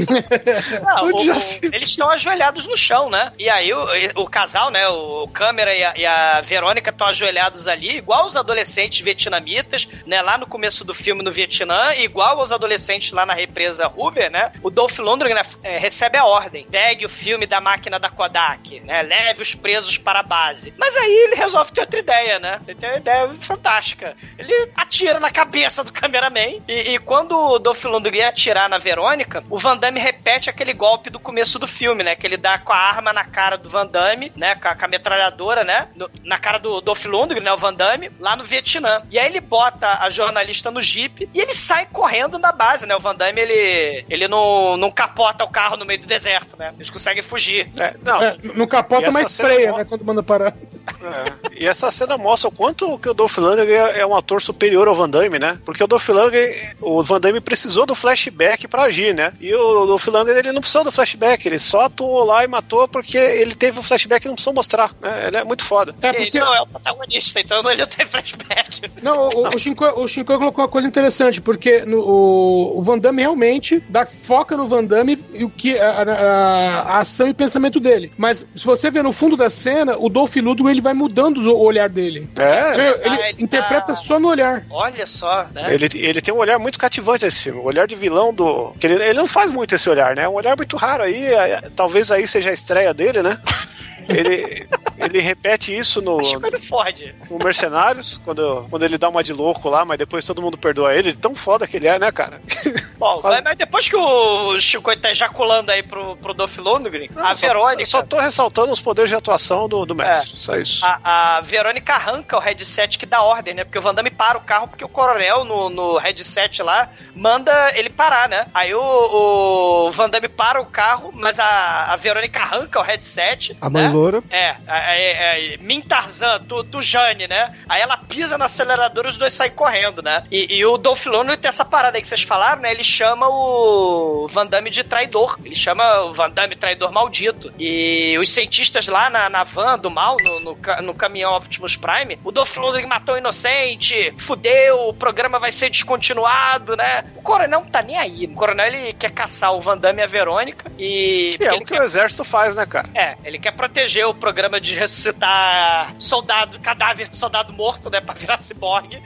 Não, 0.84 1.04
o- 1.10 1.30
o- 1.36 1.40
se- 1.40 1.60
eles 1.72 1.88
estão 1.90 2.10
ajoelhados 2.10 2.66
no 2.66 2.76
chão, 2.76 3.08
né? 3.10 3.32
E 3.38 3.48
aí 3.48 3.72
o, 3.72 3.86
o 4.22 4.28
casal, 4.28 4.70
né? 4.70 4.86
O 4.88 5.28
câmera 5.28 5.74
e 5.74 5.82
a, 5.84 5.94
e 5.96 6.06
a 6.06 6.40
Verônica 6.40 6.90
estão 6.90 7.06
ajoelhados 7.06 7.66
ali, 7.68 7.96
igual 7.98 8.26
os 8.26 8.36
adolescentes 8.36 9.00
vietnamitas, 9.00 9.88
né? 10.06 10.20
Lá 10.22 10.36
no 10.38 10.46
começo 10.46 10.84
do 10.84 10.94
filme 10.94 11.22
no 11.22 11.30
Vietnã, 11.32 11.69
igual 11.96 12.40
os 12.40 12.52
adolescentes 12.52 13.12
lá 13.12 13.24
na 13.26 13.34
represa 13.34 13.86
Hoover, 13.94 14.30
né? 14.30 14.52
O 14.62 14.70
Dolph 14.70 14.98
Lundgren 14.98 15.34
né, 15.34 15.42
é, 15.62 15.78
recebe 15.78 16.16
a 16.18 16.24
ordem: 16.24 16.66
pegue 16.70 17.04
o 17.06 17.08
filme 17.08 17.46
da 17.46 17.60
máquina 17.60 17.98
da 17.98 18.08
Kodak, 18.10 18.80
né? 18.80 19.02
Leve 19.02 19.42
os 19.42 19.54
presos 19.54 19.98
para 19.98 20.20
a 20.20 20.22
base. 20.22 20.72
Mas 20.78 20.96
aí 20.96 21.10
ele 21.12 21.34
resolve 21.34 21.72
ter 21.72 21.80
outra 21.82 21.98
ideia, 21.98 22.38
né? 22.38 22.60
Ele 22.66 22.78
tem 22.78 22.90
uma 22.90 22.98
ideia 22.98 23.28
fantástica. 23.40 24.16
Ele 24.38 24.70
atira 24.76 25.20
na 25.20 25.30
cabeça 25.30 25.82
do 25.84 25.92
cameraman 25.92 26.60
e, 26.68 26.94
e 26.94 26.98
quando 26.98 27.36
o 27.38 27.58
Dolph 27.58 27.84
Lundgren 27.84 28.24
atirar 28.24 28.68
na 28.68 28.78
Verônica, 28.78 29.42
o 29.50 29.58
Van 29.58 29.76
Damme 29.76 30.00
repete 30.00 30.48
aquele 30.50 30.72
golpe 30.72 31.10
do 31.10 31.18
começo 31.18 31.58
do 31.58 31.66
filme, 31.66 32.02
né? 32.02 32.14
Que 32.14 32.26
ele 32.26 32.36
dá 32.36 32.58
com 32.58 32.72
a 32.72 32.76
arma 32.76 33.12
na 33.12 33.24
cara 33.24 33.56
do 33.56 33.68
Van 33.68 33.86
Damme, 33.86 34.32
né? 34.36 34.54
Com 34.54 34.68
a, 34.68 34.74
com 34.74 34.84
a 34.84 34.88
metralhadora, 34.88 35.64
né? 35.64 35.88
no- 35.94 36.10
na 36.24 36.38
cara 36.38 36.58
do 36.58 36.80
Dolph 36.80 37.04
Lundgren, 37.06 37.42
né? 37.42 37.52
O 37.52 37.58
Van 37.58 37.74
Damme, 37.74 38.10
lá 38.18 38.36
no 38.36 38.44
Vietnã. 38.44 39.02
E 39.10 39.18
aí 39.18 39.26
ele 39.26 39.40
bota 39.40 39.98
a 40.00 40.10
jornalista 40.10 40.70
no 40.70 40.82
jeep 40.82 41.28
e 41.32 41.40
ele 41.40 41.54
sai 41.60 41.86
correndo 41.86 42.38
na 42.38 42.52
base, 42.52 42.86
né? 42.86 42.96
O 42.96 43.00
Van 43.00 43.14
Damme, 43.14 43.40
ele, 43.40 44.04
ele 44.08 44.28
não, 44.28 44.76
não 44.76 44.90
capota 44.90 45.44
o 45.44 45.48
carro 45.48 45.76
no 45.76 45.84
meio 45.84 46.00
do 46.00 46.06
deserto, 46.06 46.56
né? 46.58 46.72
Eles 46.76 46.90
conseguem 46.90 47.22
fugir. 47.22 47.70
É, 47.76 47.96
não, 48.02 48.22
É, 48.22 48.36
não 48.54 48.66
capota, 48.66 49.10
mas 49.12 49.36
freia, 49.36 49.72
né? 49.72 49.84
Quando 49.84 50.04
manda 50.04 50.22
parar. 50.22 50.54
É, 51.02 51.60
E 51.62 51.66
essa 51.66 51.90
cena 51.90 52.16
mostra 52.18 52.48
o 52.48 52.52
quanto 52.52 52.98
que 52.98 53.08
o 53.08 53.14
Dolph 53.14 53.36
Lundgren 53.38 53.74
é 53.74 54.00
é 54.00 54.06
um 54.06 54.14
ator 54.16 54.40
superior 54.40 54.88
ao 54.88 54.94
Van 54.94 55.08
Damme, 55.08 55.38
né? 55.38 55.58
Porque 55.64 55.82
o 55.84 55.86
Dolph 55.86 56.08
Lundgren, 56.08 56.52
o 56.80 57.02
Van 57.02 57.20
Damme 57.20 57.40
precisou 57.40 57.84
do 57.86 57.94
flashback 57.94 58.66
pra 58.68 58.84
agir, 58.84 59.14
né? 59.14 59.32
E 59.40 59.54
o 59.54 59.86
Dolph 59.86 60.06
Lundgren, 60.08 60.38
ele 60.38 60.52
não 60.52 60.60
precisou 60.60 60.84
do 60.84 60.90
flashback, 60.92 61.46
ele 61.46 61.58
só 61.58 61.84
atuou 61.86 62.24
lá 62.24 62.44
e 62.44 62.48
matou 62.48 62.88
porque 62.88 63.16
ele 63.18 63.54
teve 63.54 63.78
o 63.78 63.82
flashback 63.82 64.24
e 64.24 64.28
não 64.28 64.34
precisou 64.34 64.54
mostrar, 64.54 64.90
né? 65.00 65.26
Ele 65.28 65.36
é 65.36 65.44
muito 65.44 65.64
foda. 65.64 65.94
É 66.00 66.12
porque. 66.12 66.38
ele 66.38 66.44
não 66.44 66.54
é 66.54 66.62
o 66.62 66.66
protagonista, 66.66 67.40
então 67.40 67.70
ele 67.70 67.82
não 67.82 67.88
tem 67.88 68.06
flashback. 68.06 68.90
Não, 69.02 69.28
o, 69.28 69.48
o, 69.54 69.58
Shinkoi, 69.58 69.90
o 69.96 70.08
Shinkoi 70.08 70.38
colocou 70.38 70.62
uma 70.64 70.70
coisa 70.70 70.88
interessante, 70.88 71.40
porque 71.40 71.84
no, 71.84 71.98
o, 72.00 72.78
o 72.78 72.82
Van 72.82 72.98
Damme 72.98 73.22
realmente 73.22 73.82
dá 73.88 74.06
foca 74.06 74.56
no 74.56 74.66
Van 74.66 74.84
Damme 74.84 75.22
e 75.34 75.44
o 75.44 75.50
que 75.50 75.78
a, 75.78 75.90
a- 76.02 76.80
a 76.80 76.98
ação 76.98 77.28
e 77.28 77.34
pensamento 77.34 77.78
dele. 77.80 78.12
Mas 78.16 78.46
se 78.54 78.64
você 78.64 78.90
ver 78.90 79.02
no 79.04 79.12
fundo 79.12 79.36
da 79.36 79.50
cena, 79.50 79.96
o 79.98 80.08
Dolph 80.08 80.36
Lundgren 80.36 80.79
ele 80.80 80.84
vai 80.84 80.94
mudando 80.94 81.38
o 81.38 81.58
olhar 81.62 81.88
dele. 81.88 82.28
É, 82.36 82.74
Ele, 82.74 82.88
ele 82.88 83.22
Ah, 83.22 83.28
ele 83.30 83.42
interpreta 83.42 83.86
tá- 83.88 83.94
só 83.94 84.18
no 84.18 84.28
olhar. 84.28 84.64
Olha 84.70 85.06
só, 85.06 85.46
né? 85.54 85.72
ele, 85.74 85.88
ele 85.94 86.20
tem 86.20 86.32
um 86.32 86.38
olhar 86.38 86.58
muito 86.58 86.78
cativante 86.78 87.24
nesse 87.24 87.42
filme, 87.44 87.60
o 87.60 87.64
olhar 87.64 87.86
de 87.86 87.94
vilão 87.94 88.32
do. 88.32 88.72
que 88.80 88.86
ele, 88.86 88.94
ele 88.94 89.14
não 89.14 89.26
faz 89.26 89.50
muito 89.50 89.74
esse 89.74 89.88
olhar, 89.88 90.16
né? 90.16 90.22
É 90.24 90.28
um 90.28 90.34
olhar 90.34 90.56
muito 90.56 90.76
raro 90.76 91.02
aí, 91.02 91.24
é- 91.26 91.62
talvez 91.76 92.10
aí 92.10 92.26
seja 92.26 92.50
a 92.50 92.52
estreia 92.54 92.92
dele, 92.94 93.22
né? 93.22 93.38
Ele, 94.08 94.66
Ele 94.98 95.20
repete 95.20 95.76
isso 95.76 96.02
no, 96.02 96.18
Acho 96.18 96.34
que 96.34 96.40
foi 96.40 96.50
no 96.50 96.58
Ford. 96.60 97.14
no 97.30 97.38
Mercenários, 97.38 98.20
quando, 98.24 98.66
quando 98.68 98.82
ele 98.84 98.98
dá 98.98 99.08
uma 99.08 99.22
de 99.22 99.32
louco 99.32 99.68
lá, 99.68 99.84
mas 99.84 99.98
depois 99.98 100.24
todo 100.24 100.42
mundo 100.42 100.58
perdoa 100.58 100.92
ele. 100.92 101.14
Tão 101.14 101.32
foda 101.32 101.64
que 101.64 101.76
ele 101.76 101.86
é, 101.86 101.96
né, 101.96 102.10
cara? 102.10 102.40
Bom, 103.00 103.18
mas, 103.24 103.42
mas 103.42 103.56
depois 103.56 103.88
que 103.88 103.96
o 103.96 104.60
Chico 104.60 104.94
tá 104.94 105.10
ejaculando 105.10 105.72
aí 105.72 105.82
pro, 105.82 106.16
pro 106.16 106.34
Dolph 106.34 106.58
Lundgren, 106.58 107.08
a 107.16 107.34
Só- 107.34 107.46
Verônica. 107.46 107.86
Só 107.86 108.02
tô 108.02 108.18
ressaltando 108.18 108.72
os 108.72 108.80
poderes 108.80 109.08
de 109.08 109.16
atuação 109.16 109.66
do, 109.66 109.86
do 109.86 109.94
mestre. 109.94 110.36
Só 110.36 110.54
isso. 110.56 110.84
A, 110.84 111.38
a 111.38 111.40
Verônica 111.40 111.94
arranca 111.94 112.36
o 112.36 112.38
headset 112.40 112.98
que 112.98 113.06
dá 113.06 113.22
ordem, 113.22 113.54
né? 113.54 113.64
Porque 113.64 113.78
o 113.78 113.82
Van 113.82 113.94
Damme 113.94 114.10
para 114.10 114.36
o 114.36 114.42
carro 114.42 114.68
porque 114.68 114.84
o 114.84 114.88
coronel 114.88 115.46
no, 115.46 115.70
no 115.70 115.96
headset 115.96 116.62
lá 116.62 116.90
manda 117.14 117.72
ele 117.74 117.88
parar, 117.88 118.28
né? 118.28 118.46
Aí 118.52 118.74
o, 118.74 118.82
o 118.82 119.90
Van 119.92 120.10
Damme 120.10 120.28
para 120.28 120.60
o 120.60 120.66
carro, 120.66 121.10
mas 121.14 121.38
a, 121.40 121.86
a 121.92 121.96
Verônica 121.96 122.38
arranca 122.38 122.80
o 122.80 122.82
headset. 122.82 123.56
A 123.62 123.70
mãe 123.70 123.84
né? 123.84 123.88
loura. 123.88 124.22
É, 124.30 124.56
é, 124.66 125.54
é, 125.54 125.56
Min 125.56 125.80
Tarzan, 125.80 126.44
tu, 126.46 126.62
tu 126.64 126.82
Jane, 126.82 127.26
né? 127.26 127.56
Aí 127.66 127.80
ela 127.80 127.96
pisa 127.96 128.36
no 128.36 128.44
acelerador 128.44 129.06
e 129.06 129.08
os 129.08 129.16
dois 129.16 129.32
saem 129.32 129.52
correndo, 129.52 130.02
né? 130.02 130.22
E, 130.30 130.56
e 130.58 130.66
o 130.66 130.76
Dolph 130.76 131.06
Lundgren 131.06 131.38
tem 131.38 131.48
essa 131.48 131.64
parada 131.64 131.96
aí 131.96 132.02
que 132.02 132.08
vocês 132.08 132.22
falaram, 132.22 132.60
né? 132.60 132.72
Ele 132.72 132.89
chama 132.90 133.28
o 133.28 134.28
Van 134.28 134.46
Damme 134.46 134.70
de 134.70 134.84
traidor. 134.84 135.38
Ele 135.44 135.54
chama 135.54 136.02
o 136.02 136.14
Van 136.14 136.30
Damme 136.30 136.56
traidor 136.56 136.92
maldito. 136.92 137.52
E 137.58 138.16
os 138.18 138.30
cientistas 138.30 138.86
lá 138.86 139.08
na, 139.08 139.30
na 139.30 139.44
van 139.44 139.78
do 139.78 139.90
mal, 139.90 140.16
no, 140.22 140.40
no, 140.40 140.58
no 140.82 140.94
caminhão 140.94 141.34
Optimus 141.34 141.76
Prime, 141.76 142.18
o 142.24 142.30
Dolph 142.30 142.56
Lundgren 142.56 142.86
matou 142.86 143.14
o 143.14 143.18
inocente, 143.18 144.12
fudeu, 144.18 144.88
o 144.88 144.94
programa 144.94 145.38
vai 145.38 145.52
ser 145.52 145.70
descontinuado, 145.70 146.76
né? 146.76 147.04
O 147.16 147.22
coronel 147.22 147.60
não 147.60 147.64
tá 147.64 147.82
nem 147.82 147.96
aí. 147.96 148.26
O 148.26 148.34
coronel, 148.34 148.66
ele 148.66 148.92
quer 148.92 149.10
caçar 149.10 149.54
o 149.54 149.60
Van 149.60 149.76
Damme 149.76 150.00
e 150.00 150.04
a 150.04 150.06
Verônica 150.06 150.70
e... 150.78 151.36
É 151.40 151.52
o 151.54 151.64
que 151.64 151.74
o 151.74 151.82
exército 151.82 152.24
faz, 152.24 152.54
né, 152.54 152.66
cara? 152.66 152.88
é, 152.94 153.16
ele 153.24 153.38
quer 153.38 153.52
proteger 153.52 154.06
o 154.06 154.14
programa 154.14 154.60
de 154.60 154.74
ressuscitar 154.74 155.94
soldado, 155.98 156.58
cadáver 156.60 157.08
de 157.08 157.16
soldado 157.16 157.52
morto, 157.52 157.90
né, 157.90 158.00
pra 158.00 158.14
virar 158.14 158.38
ciborgue. 158.38 159.02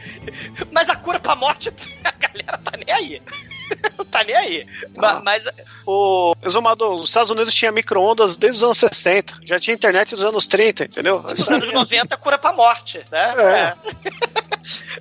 Mas 0.70 0.88
a 0.88 0.96
cura 0.96 1.18
pra 1.18 1.34
morte, 1.34 1.70
a 2.04 2.12
galera 2.12 2.58
tá 2.58 2.76
nem 2.76 2.94
aí. 2.94 3.22
Não 3.98 4.04
tá 4.04 4.22
nem 4.24 4.34
aí. 4.36 4.66
Ma- 4.96 5.20
Mas 5.20 5.46
o. 5.86 6.34
Exumador, 6.42 6.94
os 6.94 7.08
Estados 7.08 7.30
Unidos 7.30 7.54
tinha 7.54 7.72
micro-ondas 7.72 8.36
desde 8.36 8.58
os 8.58 8.62
anos 8.64 8.78
60. 8.78 9.40
Já 9.44 9.58
tinha 9.58 9.74
internet 9.74 10.12
nos 10.12 10.22
anos 10.22 10.46
30, 10.46 10.84
entendeu? 10.84 11.22
Nos 11.22 11.50
anos 11.50 11.72
90, 11.72 12.16
cura 12.16 12.38
pra 12.38 12.52
morte, 12.52 13.00
né? 13.10 13.34
É. 13.38 13.74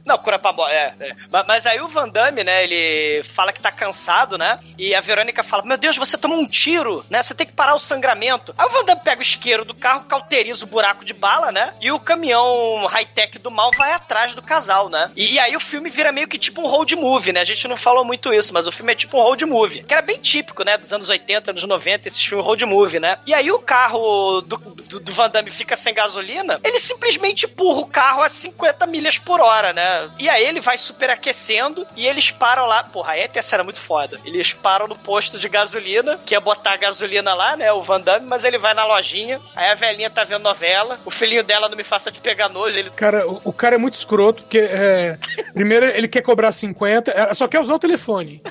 Não, 0.05 0.17
cura 0.17 0.37
pra 0.39 0.51
morte, 0.53 0.73
é, 0.73 0.93
é. 0.99 1.15
Ma- 1.31 1.43
Mas 1.47 1.65
aí 1.65 1.79
o 1.81 1.87
Van 1.87 2.09
Damme, 2.09 2.43
né, 2.43 2.63
ele 2.63 3.23
fala 3.23 3.53
que 3.53 3.61
tá 3.61 3.71
cansado, 3.71 4.37
né? 4.37 4.59
E 4.77 4.93
a 4.95 5.01
Verônica 5.01 5.43
fala: 5.43 5.63
Meu 5.63 5.77
Deus, 5.77 5.97
você 5.97 6.17
tomou 6.17 6.37
um 6.39 6.45
tiro, 6.47 7.05
né? 7.09 7.21
Você 7.21 7.33
tem 7.35 7.45
que 7.47 7.53
parar 7.53 7.75
o 7.75 7.79
sangramento. 7.79 8.53
Aí 8.57 8.65
o 8.65 8.69
Van 8.69 8.83
Damme 8.83 9.01
pega 9.03 9.19
o 9.19 9.23
isqueiro 9.23 9.63
do 9.65 9.73
carro, 9.73 10.05
cauteriza 10.05 10.65
o 10.65 10.67
buraco 10.67 11.05
de 11.05 11.13
bala, 11.13 11.51
né? 11.51 11.73
E 11.81 11.91
o 11.91 11.99
caminhão 11.99 12.85
high-tech 12.87 13.39
do 13.39 13.51
mal 13.51 13.71
vai 13.77 13.93
atrás 13.93 14.33
do 14.33 14.41
casal, 14.41 14.89
né? 14.89 15.11
E, 15.15 15.33
e 15.33 15.39
aí 15.39 15.55
o 15.55 15.59
filme 15.59 15.89
vira 15.89 16.11
meio 16.11 16.27
que 16.27 16.37
tipo 16.37 16.61
um 16.61 16.67
road 16.67 16.95
movie, 16.95 17.31
né? 17.33 17.41
A 17.41 17.45
gente 17.45 17.67
não 17.67 17.77
falou 17.77 18.03
muito 18.03 18.33
isso, 18.33 18.53
mas 18.53 18.67
o 18.67 18.71
filme 18.71 18.91
é 18.91 18.95
tipo 18.95 19.17
um 19.17 19.21
road 19.21 19.45
movie. 19.45 19.83
Que 19.83 19.93
era 19.93 20.01
bem 20.01 20.19
típico, 20.19 20.63
né? 20.63 20.77
Dos 20.77 20.91
anos 20.93 21.09
80, 21.09 21.51
anos 21.51 21.63
90, 21.63 22.07
esses 22.07 22.23
filmes 22.23 22.45
road 22.45 22.65
movie, 22.65 22.99
né? 22.99 23.17
E 23.25 23.33
aí 23.33 23.51
o 23.51 23.59
carro 23.59 24.41
do, 24.41 24.57
do, 24.57 24.99
do 24.99 25.13
Van 25.13 25.29
Damme 25.29 25.51
fica 25.51 25.75
sem 25.75 25.93
gasolina, 25.93 26.59
ele 26.63 26.79
simplesmente 26.79 27.45
empurra 27.45 27.81
o 27.81 27.85
carro 27.87 28.21
a 28.23 28.29
50 28.29 28.85
milhas 28.87 29.17
por 29.17 29.39
hora, 29.39 29.52
né? 29.73 30.09
E 30.17 30.27
aí 30.29 30.45
ele 30.45 30.59
vai 30.59 30.77
superaquecendo 30.77 31.85
e 31.95 32.07
eles 32.07 32.31
param 32.31 32.65
lá. 32.65 32.83
Porra, 32.83 33.13
aí 33.13 33.21
é 33.21 33.29
essa 33.33 33.55
era 33.55 33.63
muito 33.63 33.79
foda. 33.79 34.19
Eles 34.25 34.53
param 34.53 34.87
no 34.87 34.95
posto 34.95 35.37
de 35.37 35.47
gasolina, 35.49 36.19
que 36.25 36.33
é 36.35 36.39
botar 36.39 36.73
a 36.73 36.77
gasolina 36.77 37.33
lá, 37.33 37.55
né? 37.55 37.71
O 37.71 37.81
Van 37.81 38.01
Damme, 38.01 38.25
mas 38.25 38.43
ele 38.43 38.57
vai 38.57 38.73
na 38.73 38.85
lojinha, 38.85 39.39
aí 39.55 39.69
a 39.69 39.75
velhinha 39.75 40.09
tá 40.09 40.23
vendo 40.23 40.43
novela, 40.43 40.99
o 41.05 41.11
filhinho 41.11 41.43
dela 41.43 41.69
não 41.69 41.77
me 41.77 41.83
faça 41.83 42.11
de 42.11 42.19
pegar 42.19 42.49
nojo, 42.49 42.77
ele 42.77 42.89
Cara, 42.91 43.27
o, 43.27 43.41
o 43.45 43.53
cara 43.53 43.75
é 43.75 43.77
muito 43.77 43.95
escroto, 43.95 44.43
porque 44.43 44.59
é, 44.59 45.17
primeiro 45.53 45.85
ele 45.85 46.07
quer 46.07 46.21
cobrar 46.21 46.51
50, 46.51 47.11
é, 47.11 47.33
só 47.33 47.47
quer 47.47 47.59
usar 47.59 47.75
o 47.75 47.79
telefone. 47.79 48.41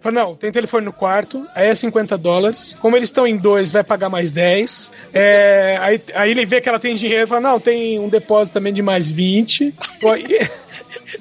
Fala, 0.00 0.14
não, 0.14 0.34
tem 0.34 0.50
telefone 0.50 0.84
no 0.84 0.92
quarto, 0.92 1.46
aí 1.54 1.68
é 1.68 1.74
50 1.74 2.16
dólares. 2.18 2.76
Como 2.80 2.96
eles 2.96 3.08
estão 3.08 3.26
em 3.26 3.36
dois, 3.36 3.70
vai 3.70 3.84
pagar 3.84 4.08
mais 4.08 4.30
10. 4.30 4.92
É, 5.12 5.78
aí, 5.80 6.00
aí 6.14 6.30
ele 6.30 6.46
vê 6.46 6.60
que 6.60 6.68
ela 6.68 6.78
tem 6.78 6.94
dinheiro 6.94 7.24
e 7.24 7.26
fala, 7.26 7.40
não, 7.40 7.60
tem 7.60 7.98
um 7.98 8.08
depósito 8.08 8.54
também 8.54 8.72
de 8.72 8.82
mais 8.82 9.10
20. 9.10 9.74
Pô, 10.00 10.14
e- 10.16 10.49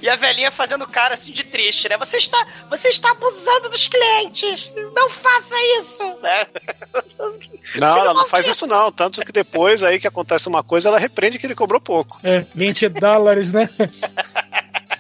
E 0.02 0.10
a 0.10 0.16
velhinha 0.16 0.52
fazendo 0.52 0.88
cara 0.88 1.14
assim 1.14 1.32
de 1.32 1.44
triste, 1.44 1.90
né? 1.90 1.98
Você 1.98 2.18
está, 2.18 2.48
você 2.70 2.88
está 2.90 3.12
abusando 3.12 3.70
dos 3.70 3.88
clientes. 3.88 4.72
Não 4.96 5.10
faça 5.10 5.56
isso, 5.78 6.04
né? 6.22 6.48
Não, 7.80 7.98
ela 7.98 8.14
não 8.14 8.28
faz 8.28 8.48
isso 8.48 8.66
não. 8.66 8.92
Tanto 8.92 9.24
que 9.24 9.32
depois 9.32 9.84
aí 9.84 10.00
que 10.00 10.08
acontece 10.08 10.48
uma 10.48 10.64
coisa, 10.64 10.90
ela 10.90 11.00
repreende 11.00 11.38
que 11.38 11.46
ele 11.46 11.56
cobrou 11.56 11.80
pouco. 11.80 12.20
é, 12.24 12.46
20 12.56 12.90
dólares, 12.90 13.52
né? 13.52 13.70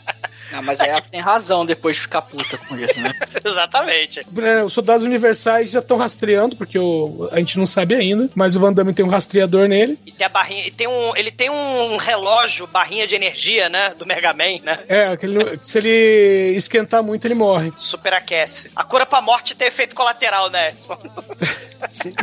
Não, 0.59 0.65
mas 0.65 0.79
aí 0.81 0.89
ela 0.89 1.01
tem 1.01 1.19
razão 1.21 1.65
depois 1.65 1.95
de 1.95 2.01
ficar 2.03 2.21
puta 2.21 2.57
com 2.57 2.75
isso, 2.77 2.99
né? 2.99 3.13
Exatamente. 3.43 4.25
É, 4.37 4.63
Os 4.63 4.73
soldados 4.73 5.05
universais 5.05 5.71
já 5.71 5.79
estão 5.79 5.97
rastreando, 5.97 6.55
porque 6.55 6.77
o- 6.77 7.29
a 7.31 7.39
gente 7.39 7.57
não 7.57 7.65
sabe 7.65 7.95
ainda, 7.95 8.29
mas 8.35 8.55
o 8.55 8.59
Van 8.59 8.73
Damme 8.73 8.93
tem 8.93 9.05
um 9.05 9.09
rastreador 9.09 9.67
nele. 9.67 9.97
E 10.05 10.11
tem 10.11 10.25
a 10.25 10.29
barrinha, 10.29 10.67
e 10.67 10.71
tem 10.71 10.87
um, 10.87 11.15
ele 11.15 11.31
tem 11.31 11.49
um 11.49 11.97
relógio, 11.97 12.67
barrinha 12.67 13.07
de 13.07 13.15
energia, 13.15 13.69
né? 13.69 13.93
Do 13.97 14.05
Mega 14.05 14.33
Man, 14.33 14.59
né? 14.63 14.79
É, 14.87 15.07
aquele- 15.07 15.59
se 15.63 15.77
ele 15.77 16.53
esquentar 16.57 17.01
muito, 17.03 17.25
ele 17.25 17.35
morre. 17.35 17.71
Superaquece. 17.77 18.71
A 18.75 18.83
cura 18.83 19.05
pra 19.05 19.21
morte 19.21 19.55
tem 19.55 19.67
efeito 19.67 19.95
colateral, 19.95 20.49
né? 20.49 20.73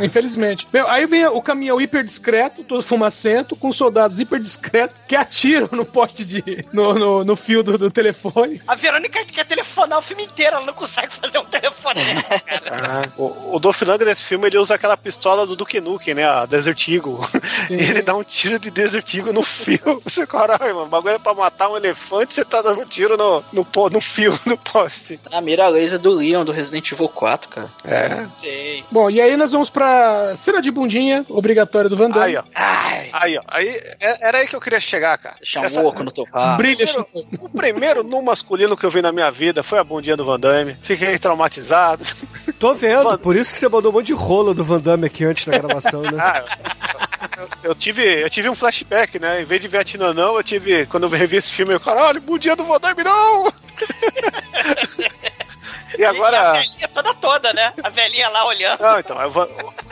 Infelizmente. 0.01 0.67
Meu, 0.71 0.87
aí 0.87 1.05
vem 1.05 1.25
o 1.25 1.41
caminhão 1.41 1.79
hiper 1.81 2.03
discreto, 2.03 2.63
todo 2.63 2.81
fumacento, 2.81 3.55
com 3.55 3.71
soldados 3.71 4.19
hiper 4.19 4.39
discretos 4.39 5.01
que 5.07 5.15
atiram 5.15 5.69
no 5.71 5.85
poste 5.85 6.23
de. 6.25 6.65
no, 6.71 6.93
no, 6.93 7.23
no 7.23 7.35
fio 7.35 7.63
do, 7.63 7.77
do 7.77 7.89
telefone. 7.91 8.26
A 8.67 8.75
Verônica 8.75 9.23
quer 9.25 9.45
telefonar 9.45 9.99
o 9.99 10.01
filme 10.01 10.23
inteiro, 10.25 10.55
ela 10.57 10.65
não 10.65 10.73
consegue 10.73 11.13
fazer 11.13 11.37
um 11.39 11.45
telefonema, 11.45 12.23
cara. 12.63 13.09
O, 13.17 13.55
o 13.55 13.59
Dolph 13.59 13.81
Lundgren 13.81 14.07
nesse 14.07 14.23
filme 14.23 14.47
ele 14.47 14.57
usa 14.57 14.75
aquela 14.75 14.97
pistola 14.97 15.45
do 15.45 15.55
Duke 15.55 15.79
Nukem, 15.79 16.13
né? 16.13 16.25
A 16.27 16.45
Desert 16.45 16.87
Eagle. 16.87 17.19
E 17.69 17.73
ele 17.73 18.01
dá 18.01 18.15
um 18.15 18.23
tiro 18.23 18.57
de 18.59 18.69
Desert 18.71 19.13
Eagle 19.15 19.33
no 19.33 19.43
fio. 19.43 20.01
Você, 20.03 20.25
caralho, 20.25 20.73
mano, 20.75 20.85
o 20.85 20.89
bagulho 20.89 21.15
é 21.15 21.19
pra 21.19 21.33
matar 21.33 21.69
um 21.69 21.75
elefante, 21.77 22.33
você 22.33 22.45
tá 22.45 22.61
dando 22.61 22.85
tiro 22.85 23.17
no, 23.17 23.43
no, 23.51 23.67
no 23.89 24.01
fio 24.01 24.31
do 24.45 24.57
poste. 24.57 25.19
A 25.31 25.41
mira 25.41 25.67
laser 25.67 25.99
do 25.99 26.11
Leon 26.11 26.45
do 26.45 26.51
Resident 26.51 26.89
Evil 26.91 27.09
4, 27.09 27.49
cara. 27.49 27.69
É. 27.83 28.25
Sei. 28.37 28.83
Bom, 28.91 29.09
e 29.09 29.19
aí 29.21 29.35
nós 29.35 29.51
vamos 29.51 29.69
pra 29.69 30.33
cena 30.35 30.61
de 30.61 30.71
bundinha 30.71 31.25
obrigatória 31.29 31.89
do 31.89 31.97
Van 31.97 32.09
Damme. 32.09 32.25
Aí, 32.25 32.37
ó. 32.37 32.43
Aí, 33.13 33.37
ó. 33.37 33.41
Aí, 33.47 33.67
é- 33.99 34.27
era 34.27 34.37
aí 34.39 34.47
que 34.47 34.55
eu 34.55 34.61
queria 34.61 34.79
chegar, 34.79 35.17
cara. 35.17 35.35
Deixar 35.39 35.61
um 35.61 35.85
oco 35.85 36.03
no 36.03 36.11
teu 36.11 36.25
rabo. 36.31 36.57
Brilha, 36.57 36.85
O 36.85 37.03
primeiro, 37.03 37.41
o 37.41 37.49
primeiro 37.49 38.03
nu 38.17 38.23
masculino 38.23 38.75
que 38.75 38.85
eu 38.85 38.89
vi 38.89 39.01
na 39.01 39.11
minha 39.11 39.29
vida 39.31 39.63
foi 39.63 39.79
a 39.79 39.83
bundinha 39.83 40.15
do 40.17 40.25
Van 40.25 40.39
Damme. 40.39 40.75
Fiquei 40.81 41.17
traumatizado. 41.19 42.03
Tô 42.59 42.73
vendo, 42.73 43.17
por 43.19 43.35
isso 43.35 43.51
que 43.53 43.57
você 43.59 43.69
mandou 43.69 43.91
um 43.91 43.95
monte 43.95 44.07
de 44.07 44.13
rolo 44.13 44.53
do 44.53 44.63
Van 44.63 44.79
Damme 44.79 45.05
aqui 45.07 45.23
antes 45.23 45.45
da 45.45 45.57
gravação, 45.57 46.01
né? 46.01 46.17
Ah, 47.19 47.29
eu, 47.37 47.49
eu 47.71 47.75
tive, 47.75 48.03
eu 48.03 48.29
tive 48.29 48.47
um 48.49 48.53
flashback, 48.55 49.17
né? 49.19 49.41
Em 49.41 49.43
vez 49.43 49.59
de 49.59 49.67
Vietnã 49.67 50.13
não, 50.13 50.35
eu 50.37 50.43
tive. 50.43 50.85
Quando 50.85 51.03
eu 51.03 51.09
revi 51.09 51.37
esse 51.37 51.51
filme, 51.51 51.73
eu, 51.73 51.79
caralho, 51.79 52.21
bundinha 52.21 52.55
do 52.55 52.63
Van 52.63 52.79
Damme 52.79 53.03
não! 53.03 53.47
E 55.97 56.01
E 56.01 56.05
a 56.05 56.09
agora. 56.11 56.53
velhinha 56.53 56.87
toda 56.89 57.13
toda, 57.15 57.53
né? 57.53 57.73
A 57.83 57.89
velhinha 57.89 58.29
lá 58.29 58.45
olhando. 58.47 58.81
Não, 58.81 58.99
então, 58.99 59.19
eu 59.21 59.31
vou- 59.31 59.49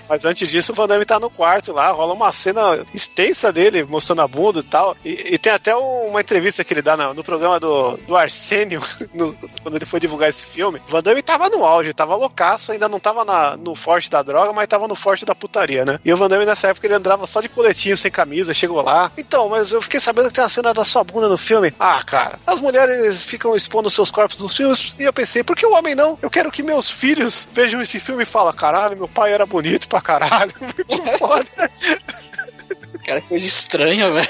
mas 0.07 0.25
antes 0.25 0.49
disso, 0.49 0.71
o 0.71 0.75
Van 0.75 0.87
Damme 0.87 1.05
tá 1.05 1.19
no 1.19 1.29
quarto 1.29 1.71
lá, 1.71 1.91
rola 1.91 2.13
uma 2.13 2.31
cena 2.31 2.85
extensa 2.93 3.51
dele 3.51 3.83
mostrando 3.83 4.21
a 4.21 4.27
bunda 4.27 4.59
e 4.59 4.63
tal. 4.63 4.95
E, 5.03 5.33
e 5.35 5.37
tem 5.37 5.51
até 5.53 5.75
um- 5.75 6.07
uma 6.09 6.21
entrevista 6.21 6.63
que 6.63 6.73
ele 6.73 6.81
dá 6.81 6.95
no, 6.97 7.13
no 7.13 7.23
programa 7.23 7.59
do, 7.59 7.97
do 7.97 8.15
Arsênio, 8.15 8.81
no- 9.13 9.35
quando 9.61 9.75
ele 9.75 9.85
foi 9.85 9.99
divulgar 9.99 10.29
esse 10.29 10.43
filme. 10.45 10.81
Van 10.87 11.01
Damme 11.01 11.21
tava 11.21 11.49
no 11.49 11.63
auge, 11.63 11.93
tava 11.93 12.15
loucaço, 12.15 12.71
ainda 12.71 12.87
não 12.89 12.99
tava 12.99 13.25
na- 13.25 13.57
no 13.57 13.75
forte 13.75 14.09
da 14.09 14.21
droga, 14.21 14.53
mas 14.53 14.67
tava 14.67 14.87
no 14.87 14.95
forte 14.95 15.25
da 15.25 15.35
putaria, 15.35 15.85
né? 15.85 15.99
E 16.03 16.11
o 16.13 16.17
Van 16.17 16.27
Damme 16.27 16.45
nessa 16.45 16.67
época 16.69 16.87
ele 16.87 16.93
andava 16.95 17.25
só 17.25 17.41
de 17.41 17.49
coletinho, 17.49 17.97
sem 17.97 18.11
camisa, 18.11 18.53
chegou 18.53 18.81
lá. 18.81 19.11
Então, 19.17 19.49
mas 19.49 19.71
eu 19.71 19.81
fiquei 19.81 19.99
sabendo 19.99 20.27
que 20.27 20.33
tem 20.33 20.43
uma 20.43 20.49
cena 20.49 20.73
da 20.73 20.83
sua 20.85 21.03
bunda 21.03 21.27
no 21.29 21.37
filme. 21.37 21.73
Ah, 21.79 22.03
cara, 22.03 22.39
as 22.45 22.61
mulheres 22.61 23.23
ficam 23.23 23.55
expondo 23.55 23.89
seus 23.89 24.11
corpos 24.11 24.41
nos 24.41 24.55
filmes, 24.55 24.95
e 24.99 25.03
eu 25.03 25.13
pensei, 25.13 25.43
por 25.43 25.55
que 25.55 25.65
o 25.65 25.73
homem 25.73 25.95
não? 25.95 26.17
Eu 26.21 26.29
quero 26.29 26.51
que 26.51 26.61
meus 26.63 26.89
filhos 26.89 27.47
vejam 27.51 27.81
esse 27.81 27.99
filme 27.99 28.23
e 28.23 28.25
falem, 28.25 28.53
caralho, 28.53 28.95
meu 28.97 29.07
pai 29.07 29.33
era 29.33 29.45
bonito 29.45 29.87
pra 29.95 30.01
caralho, 30.01 30.53
muito 30.59 31.17
foda. 31.17 31.71
Cara, 33.05 33.21
que 33.21 33.27
coisa 33.27 33.45
estranha, 33.45 34.11
velho. 34.11 34.27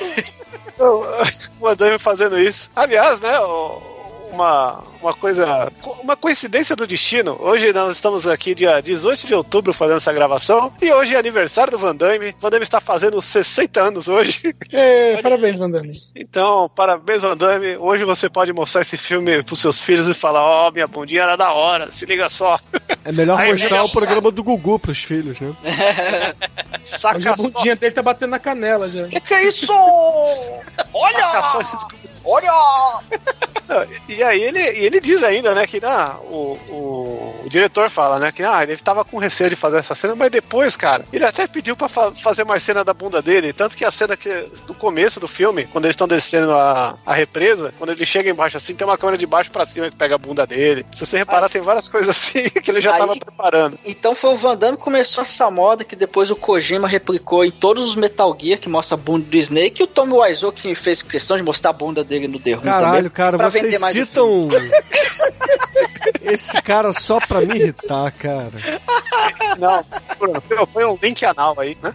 o 0.77 1.61
Van 1.61 1.75
Damme 1.75 1.97
fazendo 1.97 2.37
isso. 2.37 2.69
Aliás, 2.75 3.19
né, 3.19 3.39
o 3.39 3.94
uma, 4.35 4.83
uma 5.01 5.13
coisa, 5.13 5.71
uma 6.03 6.15
coincidência 6.15 6.75
do 6.75 6.85
destino. 6.85 7.37
Hoje 7.39 7.71
nós 7.71 7.91
estamos 7.93 8.27
aqui 8.27 8.53
dia 8.53 8.81
18 8.81 9.27
de 9.27 9.33
outubro 9.33 9.73
fazendo 9.73 9.97
essa 9.97 10.13
gravação 10.13 10.71
e 10.81 10.91
hoje 10.91 11.15
é 11.15 11.17
aniversário 11.17 11.71
do 11.71 11.77
Van 11.77 11.95
Damme. 11.95 12.35
Van 12.39 12.49
Damme 12.49 12.63
está 12.63 12.81
fazendo 12.81 13.19
60 13.21 13.81
anos 13.81 14.07
hoje. 14.07 14.55
É, 14.71 15.21
parabéns, 15.21 15.57
Van 15.57 15.69
Damme. 15.69 15.93
Então, 16.15 16.69
parabéns, 16.75 17.21
Van 17.21 17.37
Damme. 17.37 17.77
Hoje 17.77 18.03
você 18.03 18.29
pode 18.29 18.51
mostrar 18.51 18.81
esse 18.81 18.97
filme 18.97 19.41
pros 19.43 19.59
seus 19.59 19.79
filhos 19.79 20.07
e 20.09 20.13
falar: 20.13 20.43
Ó, 20.43 20.71
minha 20.71 20.87
bundinha 20.87 21.23
era 21.23 21.35
da 21.35 21.53
hora, 21.53 21.91
se 21.91 22.05
liga 22.05 22.27
só. 22.27 22.59
É 23.05 23.11
melhor 23.11 23.39
Aí, 23.39 23.51
mostrar 23.51 23.69
legal, 23.69 23.85
o 23.85 23.91
programa 23.91 24.31
do 24.31 24.43
Gugu 24.43 24.79
pros 24.79 25.03
filhos, 25.03 25.39
né? 25.39 25.53
Saca 26.83 27.31
a 27.31 27.37
só. 27.37 27.43
bundinha 27.43 27.75
dele 27.75 27.93
tá 27.93 28.01
batendo 28.01 28.31
na 28.31 28.39
canela 28.39 28.89
já. 28.89 29.07
Que 29.07 29.19
que 29.21 29.33
é 29.33 29.47
isso? 29.47 29.67
Saca 31.11 31.43
só 31.43 31.61
esses 31.61 31.85
Olha! 32.25 32.51
E 34.07 34.13
e 34.13 34.23
aí 34.25 34.41
ele, 34.41 34.59
e 34.59 34.85
ele 34.85 34.99
diz 34.99 35.23
ainda, 35.23 35.53
né, 35.55 35.65
que 35.67 35.79
ah, 35.83 36.17
o, 36.29 36.57
o, 36.69 37.41
o 37.45 37.49
diretor 37.49 37.89
fala, 37.89 38.19
né, 38.19 38.31
que 38.31 38.43
ah, 38.43 38.63
ele 38.63 38.75
tava 38.77 39.03
com 39.05 39.17
receio 39.17 39.49
de 39.49 39.55
fazer 39.55 39.77
essa 39.77 39.95
cena, 39.95 40.15
mas 40.15 40.29
depois, 40.31 40.75
cara, 40.75 41.05
ele 41.13 41.23
até 41.25 41.47
pediu 41.47 41.75
pra 41.75 41.87
fa- 41.87 42.11
fazer 42.11 42.43
mais 42.43 42.63
cena 42.63 42.83
da 42.83 42.93
bunda 42.93 43.21
dele, 43.21 43.53
tanto 43.53 43.75
que 43.75 43.85
a 43.85 43.91
cena 43.91 44.17
que 44.17 44.29
do 44.67 44.73
começo 44.73 45.19
do 45.19 45.27
filme, 45.27 45.65
quando 45.71 45.85
eles 45.85 45.93
estão 45.93 46.07
descendo 46.07 46.51
a, 46.53 46.97
a 47.05 47.13
represa, 47.13 47.73
quando 47.77 47.91
ele 47.91 48.05
chega 48.05 48.29
embaixo 48.29 48.57
assim, 48.57 48.75
tem 48.75 48.85
uma 48.87 48.97
câmera 48.97 49.17
de 49.17 49.25
baixo 49.25 49.51
pra 49.51 49.65
cima 49.65 49.89
que 49.89 49.95
pega 49.95 50.15
a 50.15 50.17
bunda 50.17 50.45
dele. 50.45 50.85
Se 50.91 51.05
você 51.05 51.17
reparar, 51.17 51.49
tem 51.49 51.61
várias 51.61 51.87
coisas 51.87 52.15
assim 52.15 52.43
que 52.61 52.71
ele 52.71 52.81
já 52.81 52.93
Aí- 52.93 52.99
tava 52.99 53.15
preparando. 53.15 53.77
Então 53.85 54.15
foi 54.15 54.31
o 54.31 54.35
Van 54.35 54.55
Damme 54.57 54.77
que 54.77 54.83
começou 54.83 55.21
essa 55.21 55.49
moda 55.51 55.83
que 55.83 55.95
depois 55.95 56.31
o 56.31 56.35
Kojima 56.35 56.87
replicou 56.87 57.43
em 57.45 57.51
todos 57.51 57.87
os 57.87 57.95
Metal 57.95 58.35
Gear 58.39 58.59
que 58.59 58.69
mostra 58.69 58.95
a 58.95 58.97
bunda 58.97 59.25
do 59.29 59.37
Snake 59.37 59.81
e 59.81 59.83
o 59.83 59.87
Tommy 59.87 60.13
Wiseau 60.13 60.51
que 60.51 60.73
fez 60.75 61.01
questão 61.01 61.37
de 61.37 61.43
mostrar 61.43 61.69
a 61.69 61.73
bunda 61.73 62.03
dele 62.03 62.27
no 62.27 62.39
The 62.39 62.53
Room 62.53 62.61
Caralho, 62.63 62.95
também, 62.97 63.09
cara, 63.11 63.37
pra 63.37 63.49
vocês 63.49 63.63
vender 63.63 63.79
mais 63.79 63.95
o 63.95 64.04
citam 64.05 64.47
esse 66.21 66.61
cara 66.61 66.91
só 66.93 67.19
pra 67.19 67.41
me 67.41 67.57
irritar, 67.59 68.11
cara. 68.11 68.51
Não, 69.57 69.85
Bruno, 70.19 70.65
foi 70.67 70.85
um 70.85 70.97
link 71.01 71.25
anal 71.25 71.55
aí, 71.59 71.77
né? 71.81 71.93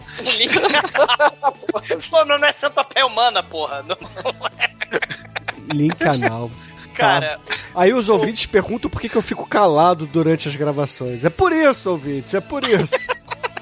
Pô, 2.09 2.25
não 2.25 2.35
é 2.45 2.51
centopeia 2.53 3.05
humana, 3.05 3.41
porra. 3.43 3.83
Não- 3.87 3.97
Link 5.73 5.95
canal. 5.95 6.49
Cara, 6.95 7.39
Aí 7.73 7.93
os 7.93 8.09
ouvintes 8.09 8.45
perguntam 8.45 8.89
por 8.89 8.99
que, 8.99 9.07
que 9.07 9.15
eu 9.15 9.21
fico 9.21 9.47
calado 9.47 10.05
durante 10.05 10.47
as 10.49 10.55
gravações. 10.55 11.23
É 11.23 11.29
por 11.29 11.51
isso, 11.53 11.89
ouvintes, 11.89 12.33
é 12.33 12.41
por 12.41 12.63
isso. 12.67 12.95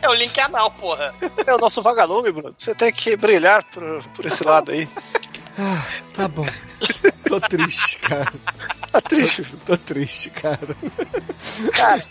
É 0.01 0.09
o 0.09 0.13
link 0.13 0.39
anal, 0.39 0.71
porra. 0.71 1.13
É 1.45 1.53
o 1.53 1.57
nosso 1.57 1.81
vagalume, 1.81 2.31
Bruno. 2.31 2.55
Você 2.57 2.73
tem 2.73 2.91
que 2.91 3.15
brilhar 3.15 3.63
por, 3.65 4.03
por 4.09 4.25
esse 4.25 4.43
lado 4.43 4.71
aí. 4.71 4.87
Ah, 5.57 5.85
tá 6.13 6.27
bom. 6.27 6.45
Tô 7.27 7.39
triste, 7.41 7.97
cara. 7.99 8.31
Tá 8.91 9.01
triste. 9.01 9.43
Tô 9.65 9.77
triste, 9.77 10.29
cara. 10.29 10.75
Cara, 11.73 12.01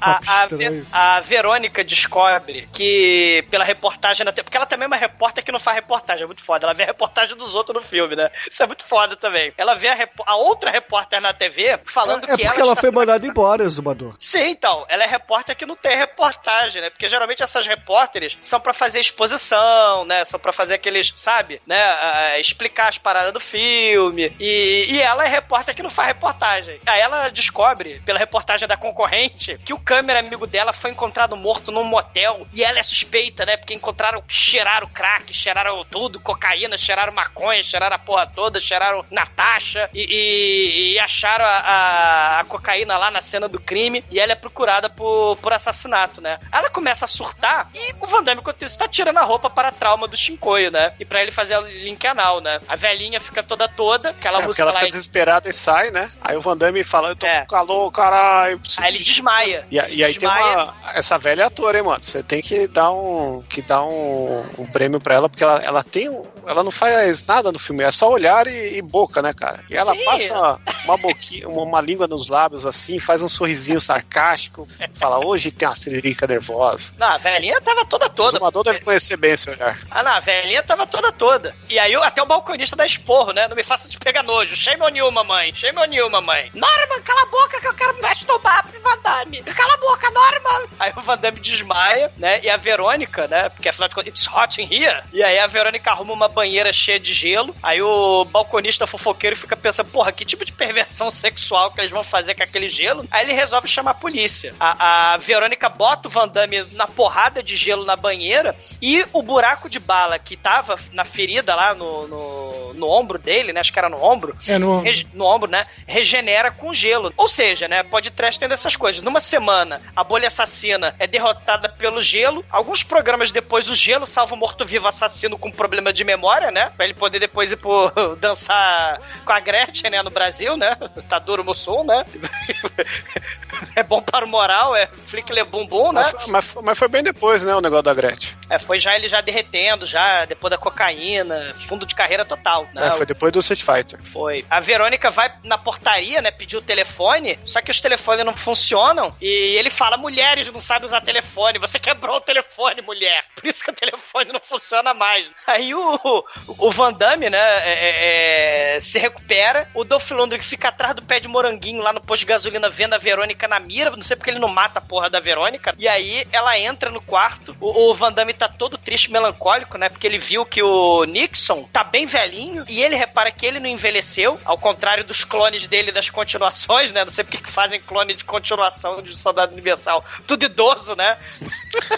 A, 0.08 0.14
Papo 0.24 0.56
a, 0.92 1.16
a 1.16 1.20
Verônica 1.20 1.82
descobre 1.84 2.68
que, 2.72 3.44
pela 3.50 3.64
reportagem 3.64 4.24
na 4.24 4.32
TV, 4.32 4.44
porque 4.44 4.56
ela 4.56 4.66
também 4.66 4.84
é 4.84 4.86
uma 4.86 4.96
repórter 4.96 5.44
que 5.44 5.50
não 5.52 5.58
faz 5.58 5.74
reportagem, 5.76 6.22
é 6.24 6.26
muito 6.26 6.42
foda. 6.42 6.66
Ela 6.66 6.74
vê 6.74 6.84
a 6.84 6.86
reportagem 6.86 7.36
dos 7.36 7.54
outros 7.54 7.74
no 7.76 7.82
filme, 7.82 8.14
né? 8.16 8.30
Isso 8.50 8.62
é 8.62 8.66
muito 8.66 8.84
foda 8.84 9.16
também. 9.16 9.52
Ela 9.56 9.74
vê 9.74 9.88
a, 9.88 9.94
repo- 9.94 10.22
a 10.26 10.36
outra 10.36 10.70
repórter 10.70 11.20
na 11.20 11.32
TV 11.32 11.78
falando 11.84 12.24
É 12.24 12.26
que 12.36 12.42
porque 12.44 12.60
ela 12.60 12.72
está 12.72 12.80
foi 12.80 12.90
sendo 12.90 12.94
mandada 12.98 13.26
embora, 13.26 13.64
Exumador. 13.64 14.14
Sim, 14.18 14.48
então. 14.50 14.84
Ela 14.88 15.04
é 15.04 15.06
repórter 15.06 15.56
que 15.56 15.66
não 15.66 15.76
tem 15.76 15.96
reportagem, 15.96 16.80
né? 16.80 16.90
Porque 16.90 17.08
geralmente 17.08 17.42
essas 17.42 17.66
repórteres 17.66 18.38
são 18.40 18.60
pra 18.60 18.72
fazer 18.72 19.00
exposição, 19.00 20.04
né? 20.04 20.24
São 20.24 20.38
pra 20.38 20.52
fazer 20.52 20.74
aqueles, 20.74 21.12
sabe? 21.16 21.60
Né? 21.66 21.80
Ah, 21.82 22.38
explicar 22.38 22.88
as 22.88 22.98
paradas 22.98 23.32
do 23.32 23.40
filme. 23.40 24.32
E, 24.38 24.86
e 24.90 25.00
ela 25.02 25.24
é 25.24 25.28
repórter 25.28 25.74
que 25.74 25.82
não 25.82 25.90
faz 25.90 26.08
reportagem. 26.08 26.80
Aí 26.86 27.00
ela 27.00 27.28
descobre, 27.28 28.00
pela 28.04 28.18
reportagem 28.18 28.66
da 28.68 28.76
concorrente, 28.76 29.58
que 29.64 29.72
o 29.74 29.78
câmera 29.88 30.20
amigo 30.20 30.46
dela 30.46 30.70
foi 30.70 30.90
encontrado 30.90 31.34
morto 31.34 31.72
num 31.72 31.82
motel. 31.82 32.46
E 32.52 32.62
ela 32.62 32.78
é 32.78 32.82
suspeita, 32.82 33.46
né? 33.46 33.56
Porque 33.56 33.72
encontraram, 33.72 34.22
cheiraram 34.28 34.86
crack, 34.86 35.32
cheiraram 35.32 35.82
tudo, 35.90 36.20
cocaína, 36.20 36.76
cheiraram 36.76 37.10
maconha, 37.14 37.62
cheiraram 37.62 37.96
a 37.96 37.98
porra 37.98 38.26
toda, 38.26 38.60
cheiraram 38.60 39.02
Natasha 39.10 39.88
e, 39.94 40.02
e- 40.04 40.92
e 40.92 40.98
acharam 40.98 41.46
a, 41.46 41.48
a- 41.48 42.40
a 42.40 42.44
cocaína 42.44 42.98
lá 42.98 43.10
na 43.10 43.22
cena 43.22 43.48
do 43.48 43.58
crime 43.58 44.04
e 44.10 44.20
ela 44.20 44.32
é 44.32 44.34
procurada 44.34 44.90
por, 44.90 45.36
por 45.38 45.54
assassinato, 45.54 46.20
né? 46.20 46.38
Ela 46.52 46.68
começa 46.68 47.06
a 47.06 47.08
surtar 47.08 47.70
e 47.74 47.94
o 47.98 48.06
Van 48.06 48.22
Damme, 48.22 48.42
enquanto 48.42 48.62
isso, 48.66 48.78
tá 48.78 48.86
tirando 48.86 49.16
a 49.16 49.22
roupa 49.22 49.48
para 49.48 49.72
trauma 49.72 50.06
do 50.06 50.18
Shinkoio, 50.18 50.70
né? 50.70 50.92
E 51.00 51.04
pra 51.06 51.22
ele 51.22 51.30
fazer 51.30 51.56
o 51.56 51.66
link 51.66 52.06
anal, 52.06 52.42
né? 52.42 52.60
A 52.68 52.76
velhinha 52.76 53.20
fica 53.20 53.42
toda 53.42 53.66
toda, 53.66 54.10
aquela 54.10 54.38
É, 54.38 54.42
porque 54.42 54.46
música 54.48 54.62
ela 54.64 54.72
lá. 54.72 54.78
fica 54.80 54.88
em- 54.88 54.90
desesperada 54.90 55.48
e 55.48 55.52
sai, 55.54 55.90
né? 55.90 56.10
Aí 56.20 56.36
o 56.36 56.42
Van 56.42 56.58
Damme 56.58 56.84
fala, 56.84 57.08
eu 57.08 57.16
tô 57.16 57.26
É. 57.26 57.40
com 57.40 57.46
calor, 57.46 57.90
caralho. 57.90 58.60
Aí 58.76 58.88
ele 58.90 58.98
de- 58.98 59.04
desmaia. 59.04 59.66
E, 59.70 59.77
e 59.88 60.02
aí 60.04 60.14
tem 60.14 60.28
uma. 60.28 60.74
Essa 60.94 61.16
velha 61.18 61.42
é 61.42 61.44
atora, 61.46 61.78
hein, 61.78 61.84
mano? 61.84 62.02
Você 62.02 62.22
tem 62.22 62.40
que 62.40 62.66
dar 62.66 62.90
um. 62.90 63.42
que 63.48 63.62
dar 63.62 63.84
um, 63.84 64.44
um 64.58 64.66
prêmio 64.66 65.00
pra 65.00 65.14
ela, 65.14 65.28
porque 65.28 65.44
ela, 65.44 65.58
ela 65.62 65.82
tem. 65.82 66.08
um- 66.08 66.24
Ela 66.46 66.64
não 66.64 66.70
faz 66.70 67.22
nada 67.26 67.52
no 67.52 67.58
filme, 67.58 67.84
é 67.84 67.90
só 67.92 68.08
olhar 68.10 68.46
e, 68.46 68.78
e 68.78 68.82
boca, 68.82 69.20
né, 69.20 69.34
cara? 69.34 69.60
E 69.68 69.76
ela 69.76 69.92
Sim. 69.94 70.02
passa 70.04 70.58
uma 70.86 70.96
boquinha, 70.96 71.46
uma, 71.46 71.62
uma 71.62 71.80
língua 71.82 72.06
nos 72.06 72.28
lábios 72.30 72.64
assim, 72.64 72.98
faz 72.98 73.22
um 73.22 73.28
sorrisinho 73.28 73.78
sarcástico, 73.80 74.66
fala, 74.96 75.18
hoje 75.24 75.50
tem 75.52 75.68
uma 75.68 75.74
siririca 75.76 76.26
nervosa. 76.26 76.92
Não, 76.98 77.06
a 77.06 77.18
velhinha 77.18 77.60
tava 77.60 77.84
toda 77.84 78.06
O 78.06 78.08
toda. 78.08 78.36
exumador 78.38 78.64
deve 78.64 78.80
conhecer 78.80 79.18
bem 79.18 79.32
esse 79.32 79.50
olhar. 79.50 79.78
Ah, 79.90 80.02
não, 80.02 80.12
a 80.12 80.20
velhinha 80.20 80.62
tava 80.62 80.86
toda 80.86 81.12
toda. 81.12 81.54
E 81.68 81.78
aí 81.78 81.94
o- 81.94 82.02
até 82.02 82.22
o 82.22 82.26
balconista 82.26 82.74
dá 82.74 82.86
esporro, 82.86 83.32
né? 83.32 83.46
Não 83.46 83.54
me 83.54 83.62
faça 83.62 83.86
de 83.86 83.98
pegar 83.98 84.22
nojo. 84.22 84.56
Shame 84.56 84.82
on 84.82 84.88
you, 84.96 85.10
mamãe. 85.12 85.54
Shame 85.54 85.78
on 85.78 85.92
you, 85.92 86.08
mamãe. 86.08 86.50
Norman, 86.54 87.02
cala 87.04 87.22
a 87.24 87.26
boca 87.26 87.60
que 87.60 87.66
eu 87.66 87.74
quero 87.74 87.94
me 87.94 88.00
masturbar 88.00 88.64
Van 88.82 88.98
Damme. 89.02 89.42
Cala 89.68 89.74
a 89.74 89.76
boca, 89.76 90.10
Norman. 90.10 90.66
Aí 90.78 90.92
o 90.96 91.00
Van 91.00 91.18
Damme 91.18 91.40
desmaia, 91.40 92.10
né? 92.16 92.40
E 92.42 92.48
a 92.48 92.56
Verônica, 92.56 93.26
né? 93.28 93.48
Porque 93.50 93.68
afinal 93.68 93.88
de 93.88 93.94
contas, 93.94 94.08
it's 94.08 94.26
hot 94.26 94.60
in 94.62 94.68
here. 94.72 95.02
E 95.12 95.22
aí 95.22 95.38
a 95.38 95.46
Verônica 95.46 95.90
arruma 95.90 96.12
uma 96.12 96.28
banheira 96.28 96.72
cheia 96.72 96.98
de 96.98 97.12
gelo. 97.12 97.54
Aí 97.62 97.82
o 97.82 98.24
balconista 98.24 98.86
fofoqueiro 98.86 99.36
fica 99.36 99.56
pensando, 99.56 99.88
porra, 99.90 100.12
que 100.12 100.24
tipo 100.24 100.44
de 100.44 100.52
perversão 100.52 101.10
sexual 101.10 101.70
que 101.72 101.80
eles 101.80 101.90
vão 101.90 102.02
fazer 102.04 102.34
com 102.34 102.42
aquele 102.42 102.68
gelo? 102.68 103.06
Aí 103.10 103.24
ele 103.24 103.32
resolve 103.32 103.68
chamar 103.68 103.90
a 103.92 103.94
polícia. 103.94 104.54
A, 104.58 105.14
a 105.14 105.16
Verônica 105.18 105.68
bota 105.68 106.08
o 106.08 106.10
Van 106.10 106.28
Damme 106.28 106.64
na 106.72 106.86
porrada 106.86 107.42
de 107.42 107.56
gelo 107.56 107.84
na 107.84 107.96
banheira 107.96 108.54
e 108.80 109.04
o 109.12 109.22
buraco 109.22 109.68
de 109.68 109.78
bala 109.78 110.18
que 110.18 110.36
tava 110.36 110.78
na 110.92 111.04
ferida 111.04 111.54
lá 111.54 111.74
no, 111.74 112.08
no, 112.08 112.74
no 112.74 112.88
ombro 112.88 113.18
dele, 113.18 113.52
né? 113.52 113.60
Acho 113.60 113.72
que 113.72 113.78
era 113.78 113.88
no 113.88 114.02
ombro. 114.02 114.36
É, 114.46 114.56
no- 114.58 114.80
Rege- 114.80 115.06
no 115.12 115.24
ombro, 115.26 115.50
né? 115.50 115.66
Regenera 115.86 116.50
com 116.50 116.72
gelo. 116.72 117.12
Ou 117.16 117.28
seja, 117.28 117.66
né? 117.68 117.82
Pode 117.82 118.10
trash 118.10 118.38
tendo 118.38 118.54
essas 118.54 118.76
coisas. 118.76 119.02
Numa 119.02 119.20
semana, 119.20 119.57
a 119.94 120.04
bolha 120.04 120.28
assassina 120.28 120.94
é 120.98 121.06
derrotada 121.06 121.68
pelo 121.68 122.00
gelo. 122.02 122.44
Alguns 122.50 122.82
programas 122.82 123.32
depois, 123.32 123.68
o 123.68 123.74
gelo 123.74 124.06
salva 124.06 124.34
o 124.34 124.38
morto-vivo 124.38 124.86
assassino 124.86 125.38
com 125.38 125.50
problema 125.50 125.92
de 125.92 126.04
memória, 126.04 126.50
né? 126.50 126.70
Pra 126.76 126.84
ele 126.84 126.94
poder 126.94 127.18
depois 127.18 127.52
ir 127.52 127.56
pro 127.56 127.90
dançar 128.20 128.98
com 129.24 129.32
a 129.32 129.40
Gretchen, 129.40 129.90
né? 129.90 130.02
No 130.02 130.10
Brasil, 130.10 130.56
né? 130.56 130.76
Tá 131.08 131.18
duro 131.18 131.44
Mussum, 131.44 131.84
né? 131.84 132.04
é 133.74 133.82
bom 133.82 134.00
para 134.00 134.24
o 134.24 134.28
moral, 134.28 134.74
é 134.74 134.88
flick 135.06 135.32
le 135.32 135.44
bumbum, 135.44 135.92
né? 135.92 136.02
Mas, 136.12 136.26
mas, 136.26 136.56
mas 136.62 136.78
foi 136.78 136.88
bem 136.88 137.02
depois, 137.02 137.44
né, 137.44 137.54
o 137.54 137.60
negócio 137.60 137.84
da 137.84 137.94
Gretchen. 137.94 138.36
É, 138.50 138.58
foi 138.58 138.78
já 138.78 138.94
ele 138.96 139.08
já 139.08 139.20
derretendo, 139.20 139.86
já 139.86 140.24
depois 140.24 140.50
da 140.50 140.58
cocaína, 140.58 141.54
fundo 141.66 141.86
de 141.86 141.94
carreira 141.94 142.24
total. 142.24 142.66
Né? 142.74 142.88
É, 142.88 142.90
foi 142.92 143.06
depois 143.06 143.32
do 143.32 143.40
Street 143.40 143.62
Fighter. 143.62 144.00
Foi. 144.02 144.44
A 144.50 144.60
Verônica 144.60 145.10
vai 145.10 145.32
na 145.44 145.58
portaria, 145.58 146.22
né, 146.22 146.30
pedir 146.30 146.56
o 146.56 146.62
telefone, 146.62 147.38
só 147.44 147.60
que 147.60 147.70
os 147.70 147.80
telefones 147.80 148.24
não 148.24 148.32
funcionam 148.32 149.14
e 149.20 149.47
ele 149.56 149.70
fala: 149.70 149.96
mulheres 149.96 150.50
não 150.52 150.60
sabem 150.60 150.86
usar 150.86 151.00
telefone, 151.00 151.58
você 151.58 151.78
quebrou 151.78 152.16
o 152.16 152.20
telefone, 152.20 152.82
mulher. 152.82 153.24
Por 153.34 153.46
isso 153.46 153.64
que 153.64 153.70
o 153.70 153.74
telefone 153.74 154.32
não 154.32 154.40
funciona 154.40 154.92
mais. 154.94 155.30
Aí 155.46 155.74
o, 155.74 156.24
o 156.46 156.70
Van 156.70 156.92
Damme, 156.92 157.30
né, 157.30 157.38
é- 157.38 157.78
é- 157.88 158.76
é, 158.76 158.80
se 158.80 158.98
recupera, 158.98 159.68
o 159.74 159.84
Dolph 159.84 160.10
Lundgren 160.10 160.42
fica 160.42 160.68
atrás 160.68 160.94
do 160.94 161.02
pé 161.02 161.20
de 161.20 161.28
moranguinho 161.28 161.82
lá 161.82 161.92
no 161.92 162.00
posto 162.00 162.20
de 162.20 162.26
gasolina 162.26 162.68
vendo 162.68 162.94
a 162.94 162.98
Verônica 162.98 163.46
na 163.48 163.58
mira, 163.60 163.90
não 163.90 164.02
sei 164.02 164.16
porque 164.16 164.30
ele 164.30 164.38
não 164.38 164.48
mata 164.48 164.78
a 164.78 164.82
porra 164.82 165.08
da 165.10 165.20
Verônica. 165.20 165.74
E 165.78 165.86
aí 165.88 166.26
ela 166.32 166.58
entra 166.58 166.90
no 166.90 167.00
quarto, 167.00 167.56
o, 167.60 167.90
o 167.90 167.94
Van 167.94 168.12
Damme 168.12 168.32
tá 168.34 168.48
todo 168.48 168.76
triste, 168.78 169.10
melancólico, 169.10 169.78
né, 169.78 169.88
porque 169.88 170.06
ele 170.06 170.18
viu 170.18 170.44
que 170.44 170.62
o 170.62 171.04
Nixon 171.04 171.64
tá 171.72 171.82
bem 171.84 172.06
velhinho 172.06 172.64
e 172.68 172.82
ele 172.82 172.96
repara 172.96 173.30
que 173.30 173.46
ele 173.46 173.60
não 173.60 173.68
envelheceu, 173.68 174.40
ao 174.44 174.58
contrário 174.58 175.04
dos 175.04 175.24
clones 175.24 175.66
dele 175.66 175.92
das 175.92 176.10
continuações, 176.10 176.92
né? 176.92 177.04
Não 177.04 177.10
sei 177.12 177.24
porque 177.24 177.38
que 177.38 177.50
fazem 177.50 177.80
clone 177.80 178.14
de 178.14 178.24
continuação 178.24 179.02
de 179.02 179.16
Soldado 179.28 179.52
Universal. 179.52 180.04
Tudo 180.26 180.44
idoso, 180.44 180.94
né? 180.96 181.18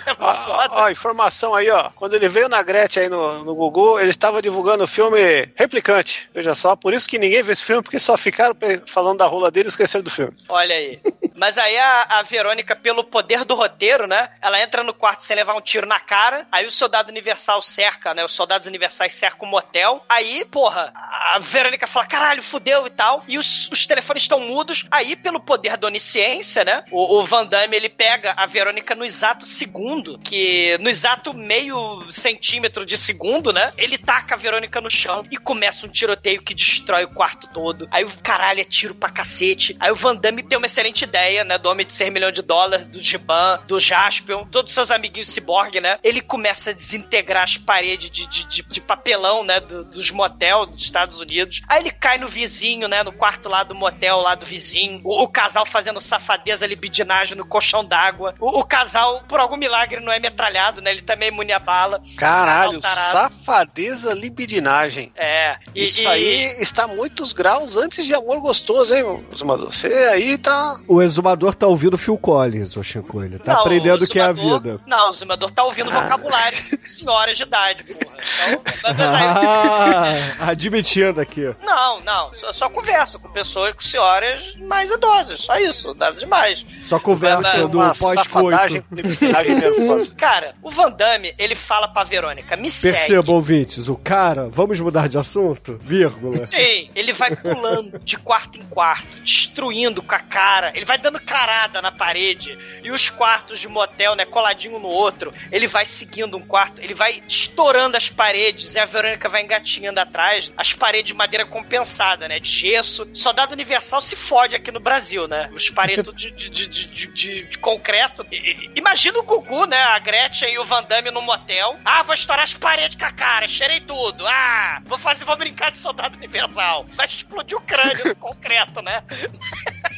É 0.07 0.15
Ó, 0.19 0.83
ó, 0.83 0.91
informação 0.91 1.55
aí, 1.55 1.71
ó. 1.71 1.91
Quando 1.95 2.15
ele 2.15 2.29
veio 2.29 2.49
na 2.49 2.63
Gretchen 2.63 3.05
aí 3.05 3.09
no, 3.09 3.45
no 3.45 3.55
Google, 3.55 4.01
ele 4.01 4.11
estava 4.11 4.41
divulgando 4.41 4.85
o 4.85 4.89
filme 4.89 5.49
Replicante. 5.55 6.29
Veja 6.35 6.55
só, 6.55 6.75
por 6.75 6.93
isso 6.95 7.09
que 7.09 7.19
ninguém 7.19 7.43
viu 7.43 7.53
esse 7.53 7.65
filme, 7.65 7.83
porque 7.83 7.99
só 7.99 8.17
ficaram 8.17 8.57
falando 8.87 9.19
da 9.19 9.27
rola 9.27 9.51
dele 9.51 9.69
e 9.69 9.71
esqueceram 9.71 10.03
do 10.03 10.11
filme. 10.11 10.33
Olha 10.49 10.75
aí. 10.75 11.01
Mas 11.41 11.57
aí 11.57 11.75
a, 11.79 12.03
a 12.19 12.23
Verônica, 12.23 12.77
pelo 12.77 13.03
poder 13.03 13.47
do 13.47 13.55
roteiro, 13.55 14.07
né? 14.07 14.29
Ela 14.43 14.61
entra 14.61 14.85
no 14.85 14.93
quarto 14.93 15.25
sem 15.25 15.35
levar 15.35 15.55
um 15.55 15.61
tiro 15.63 15.87
na 15.87 15.99
cara. 15.99 16.47
Aí 16.53 16.67
o 16.67 16.71
soldado 16.71 17.09
universal 17.09 17.63
cerca, 17.63 18.13
né? 18.13 18.23
Os 18.23 18.33
soldados 18.33 18.69
universais 18.69 19.15
cercam 19.15 19.49
o 19.49 19.51
motel. 19.51 20.05
Aí, 20.07 20.45
porra, 20.45 20.93
a 20.95 21.39
Verônica 21.41 21.87
fala: 21.87 22.05
caralho, 22.05 22.43
fudeu 22.43 22.87
e 22.87 22.91
tal. 22.91 23.25
E 23.27 23.39
os, 23.39 23.71
os 23.71 23.87
telefones 23.87 24.25
estão 24.25 24.39
mudos. 24.39 24.85
Aí, 24.91 25.17
pelo 25.17 25.41
poder 25.41 25.79
da 25.79 25.87
onisciência, 25.87 26.63
né? 26.63 26.85
O, 26.91 27.19
o 27.21 27.25
Van 27.25 27.47
Damme 27.47 27.75
ele 27.75 27.89
pega 27.89 28.35
a 28.37 28.45
Verônica 28.45 28.95
no 28.95 29.03
exato 29.03 29.47
segundo, 29.47 30.19
que 30.19 30.77
no 30.79 30.91
exato 30.91 31.33
meio 31.33 32.05
centímetro 32.13 32.85
de 32.85 32.99
segundo, 32.99 33.51
né? 33.51 33.73
Ele 33.79 33.97
taca 33.97 34.35
a 34.35 34.39
Verônica 34.39 34.79
no 34.79 34.91
chão 34.91 35.25
e 35.31 35.39
começa 35.39 35.87
um 35.87 35.89
tiroteio 35.89 36.43
que 36.43 36.53
destrói 36.53 37.05
o 37.05 37.15
quarto 37.15 37.49
todo. 37.49 37.89
Aí 37.91 38.05
o 38.05 38.11
caralho 38.23 38.61
é 38.61 38.65
tiro 38.65 38.95
pra 38.95 39.09
cacete. 39.09 39.75
Aí 39.81 39.91
o 39.91 39.97
Van 39.97 40.15
Damme 40.15 40.43
tem 40.43 40.59
uma 40.59 40.67
excelente 40.67 41.05
ideia, 41.05 41.30
né? 41.45 41.59
Do 41.59 41.69
homem 41.69 41.87
de 41.87 41.93
6 41.93 42.13
milhões 42.13 42.35
de 42.35 42.43
dólares, 42.43 42.87
do 42.87 43.01
Giban, 43.01 43.61
do 43.67 43.79
Jaspion, 43.79 44.45
todos 44.47 44.71
os 44.71 44.75
seus 44.75 44.91
amiguinhos 44.91 45.29
ciborgue, 45.29 45.81
né? 45.81 45.99
Ele 46.03 46.21
começa 46.21 46.71
a 46.71 46.73
desintegrar 46.73 47.45
as 47.45 47.57
paredes 47.57 48.11
de, 48.11 48.27
de, 48.27 48.47
de, 48.47 48.63
de 48.63 48.81
papelão, 48.81 49.45
né? 49.45 49.61
Do, 49.61 49.85
dos 49.85 50.11
motel 50.11 50.67
dos 50.67 50.83
Estados 50.83 51.21
Unidos. 51.21 51.63
Aí 51.69 51.83
ele 51.83 51.91
cai 51.91 52.19
no 52.19 52.29
vizinho, 52.29 52.89
né? 52.89 53.03
No 53.03 53.13
quarto 53.13 53.49
lá 53.49 53.63
do 53.63 53.75
motel, 53.75 54.21
lá 54.21 54.35
do 54.35 54.47
vizinho. 54.47 55.01
O, 55.05 55.23
o 55.23 55.29
casal 55.29 55.65
fazendo 55.65 56.01
safadeza, 56.01 56.67
libidinagem 56.67 57.37
no 57.37 57.47
colchão 57.47 57.85
d'água. 57.85 58.35
O, 58.39 58.61
o 58.61 58.65
casal, 58.65 59.23
por 59.29 59.41
algum 59.41 59.57
milagre, 59.57 60.01
não 60.01 60.13
é 60.13 60.19
metralhado, 60.19 60.81
né? 60.81 60.91
Ele 60.91 61.03
também 61.03 61.29
é 61.29 61.33
imune 61.33 61.53
a 61.53 61.59
bala. 61.59 62.01
Caralho, 62.17 62.81
safadeza 62.83 64.15
libidinagem. 64.15 65.13
É. 65.17 65.57
E, 65.75 65.85
Isso 65.85 66.03
e- 66.03 66.07
aí 66.07 66.45
está 66.61 66.87
muitos 66.87 67.33
graus 67.33 67.77
antes 67.77 68.07
de 68.07 68.15
amor 68.15 68.41
gostoso, 68.41 68.95
hein, 68.95 69.25
Zumador? 69.35 69.73
Você 69.73 69.89
aí 69.89 70.39
tá. 70.39 70.81
O 70.87 71.03
exumador 71.21 71.55
tá 71.55 71.67
ouvindo 71.67 71.97
Phil 71.99 72.17
Collins, 72.19 72.77
ô 72.77 72.83
Chico. 72.83 73.23
Ele 73.23 73.39
tá 73.39 73.55
Não, 73.55 73.61
aprendendo 73.61 74.05
o 74.05 74.09
que 74.09 74.19
é 74.19 74.23
a 74.23 74.33
Zumador- 74.33 74.61
vida. 74.61 74.81
Não, 74.87 75.11
o 75.11 75.13
Zumador 75.13 75.51
tá 75.51 75.65
ouvindo 75.65 75.91
vocabulário 75.91 76.59
de 76.59 76.91
senhoras 76.91 77.37
de 77.37 77.43
idade, 77.45 77.83
porra. 77.85 78.17
Então, 78.49 78.61
Ah, 79.01 80.15
admitindo 80.41 81.21
aqui. 81.21 81.55
Não, 81.65 82.01
não. 82.01 82.35
Só, 82.35 82.53
só 82.53 82.69
converso 82.69 83.19
com 83.21 83.29
pessoas, 83.31 83.73
com 83.73 83.81
senhoras 83.81 84.55
mais 84.57 84.91
idosas. 84.91 85.41
Só 85.41 85.57
isso, 85.59 85.95
nada 85.95 86.19
demais. 86.19 86.65
Só 86.83 86.99
conversa 86.99 87.69
do 87.69 87.79
pós-coito. 87.79 88.85
Cara, 90.17 90.55
o 90.63 90.71
Van 90.71 90.91
Damme, 90.91 91.35
ele 91.39 91.55
fala 91.55 91.89
pra 91.89 92.05
Verônica, 92.05 92.57
me 92.57 92.71
segue. 92.71 92.97
Perceba, 92.97 93.33
ouvintes, 93.33 93.89
o 93.89 93.97
cara, 93.97 94.49
vamos 94.51 94.81
mudar 94.81 95.09
de 95.09 95.19
assunto? 95.19 95.79
Vírgula. 95.83 96.45
Sim, 96.47 96.91
ele 96.95 97.13
vai 97.13 97.35
pulando 97.37 97.99
de 98.01 98.17
quarto 98.17 98.59
em 98.59 98.63
quarto, 98.65 99.19
destruindo 99.21 100.03
com 100.03 100.15
a 100.15 100.19
cara. 100.19 100.73
Ele 100.75 100.85
vai 100.85 100.99
dando 100.99 101.10
carada 101.19 101.81
na 101.81 101.91
parede. 101.91 102.57
E 102.83 102.91
os 102.91 103.11
quartos 103.11 103.59
de 103.59 103.69
motel, 103.69 104.15
né, 104.15 104.25
coladinho 104.25 104.79
no 104.79 104.89
outro. 104.89 105.33
Ele 105.51 105.67
vai 105.67 105.87
seguindo 105.87 106.37
um 106.37 106.43
quarto, 106.43 106.81
ele 106.81 106.95
vai 106.95 107.23
estourando 107.27 107.97
as 107.97 108.09
paredes. 108.09 108.75
E 108.75 108.79
a 108.79 108.85
Verônica 108.85 109.29
vai 109.29 109.43
engatinhando 109.43 110.01
atrás. 110.01 110.53
As 110.57 110.73
paredes 110.73 111.09
de 111.09 111.15
madeira 111.15 111.47
compensada, 111.47 112.29
né, 112.29 112.39
de 112.39 112.49
gesso. 112.49 113.09
Soldado 113.15 113.53
Universal 113.53 114.01
se 114.01 114.15
fode 114.15 114.55
aqui 114.55 114.71
no 114.71 114.81
Brasil, 114.81 115.27
né? 115.27 115.51
Os 115.53 115.71
paredes 115.71 116.13
de, 116.15 116.31
de, 116.31 116.67
de, 116.67 117.43
de, 117.47 117.59
concreto. 117.59 118.27
Imagina 118.75 119.19
o 119.19 119.23
Gugu, 119.23 119.67
né, 119.67 119.81
a 119.83 119.99
Gretchen 119.99 120.53
e 120.53 120.59
o 120.59 120.65
Van 120.65 120.83
Damme 120.83 121.11
no 121.11 121.23
motel. 121.23 121.79
Ah, 121.85 122.03
vou 122.03 122.15
estourar 122.15 122.45
as 122.45 122.55
paredes 122.55 122.97
com 122.97 123.05
a 123.05 123.11
cara, 123.11 123.49
cheirei 123.49 123.81
tudo. 123.81 124.27
Ah, 124.27 124.83
vou 124.85 124.99
fazer, 124.99 125.25
vou 125.25 125.37
brincar 125.37 125.71
de 125.71 125.79
soldado 125.79 126.17
universal. 126.17 126.87
Vai 126.91 127.07
explodir 127.07 127.57
o 127.57 127.61
crânio 127.61 128.05
no 128.05 128.17
concreto, 128.17 128.83
né? 128.83 129.03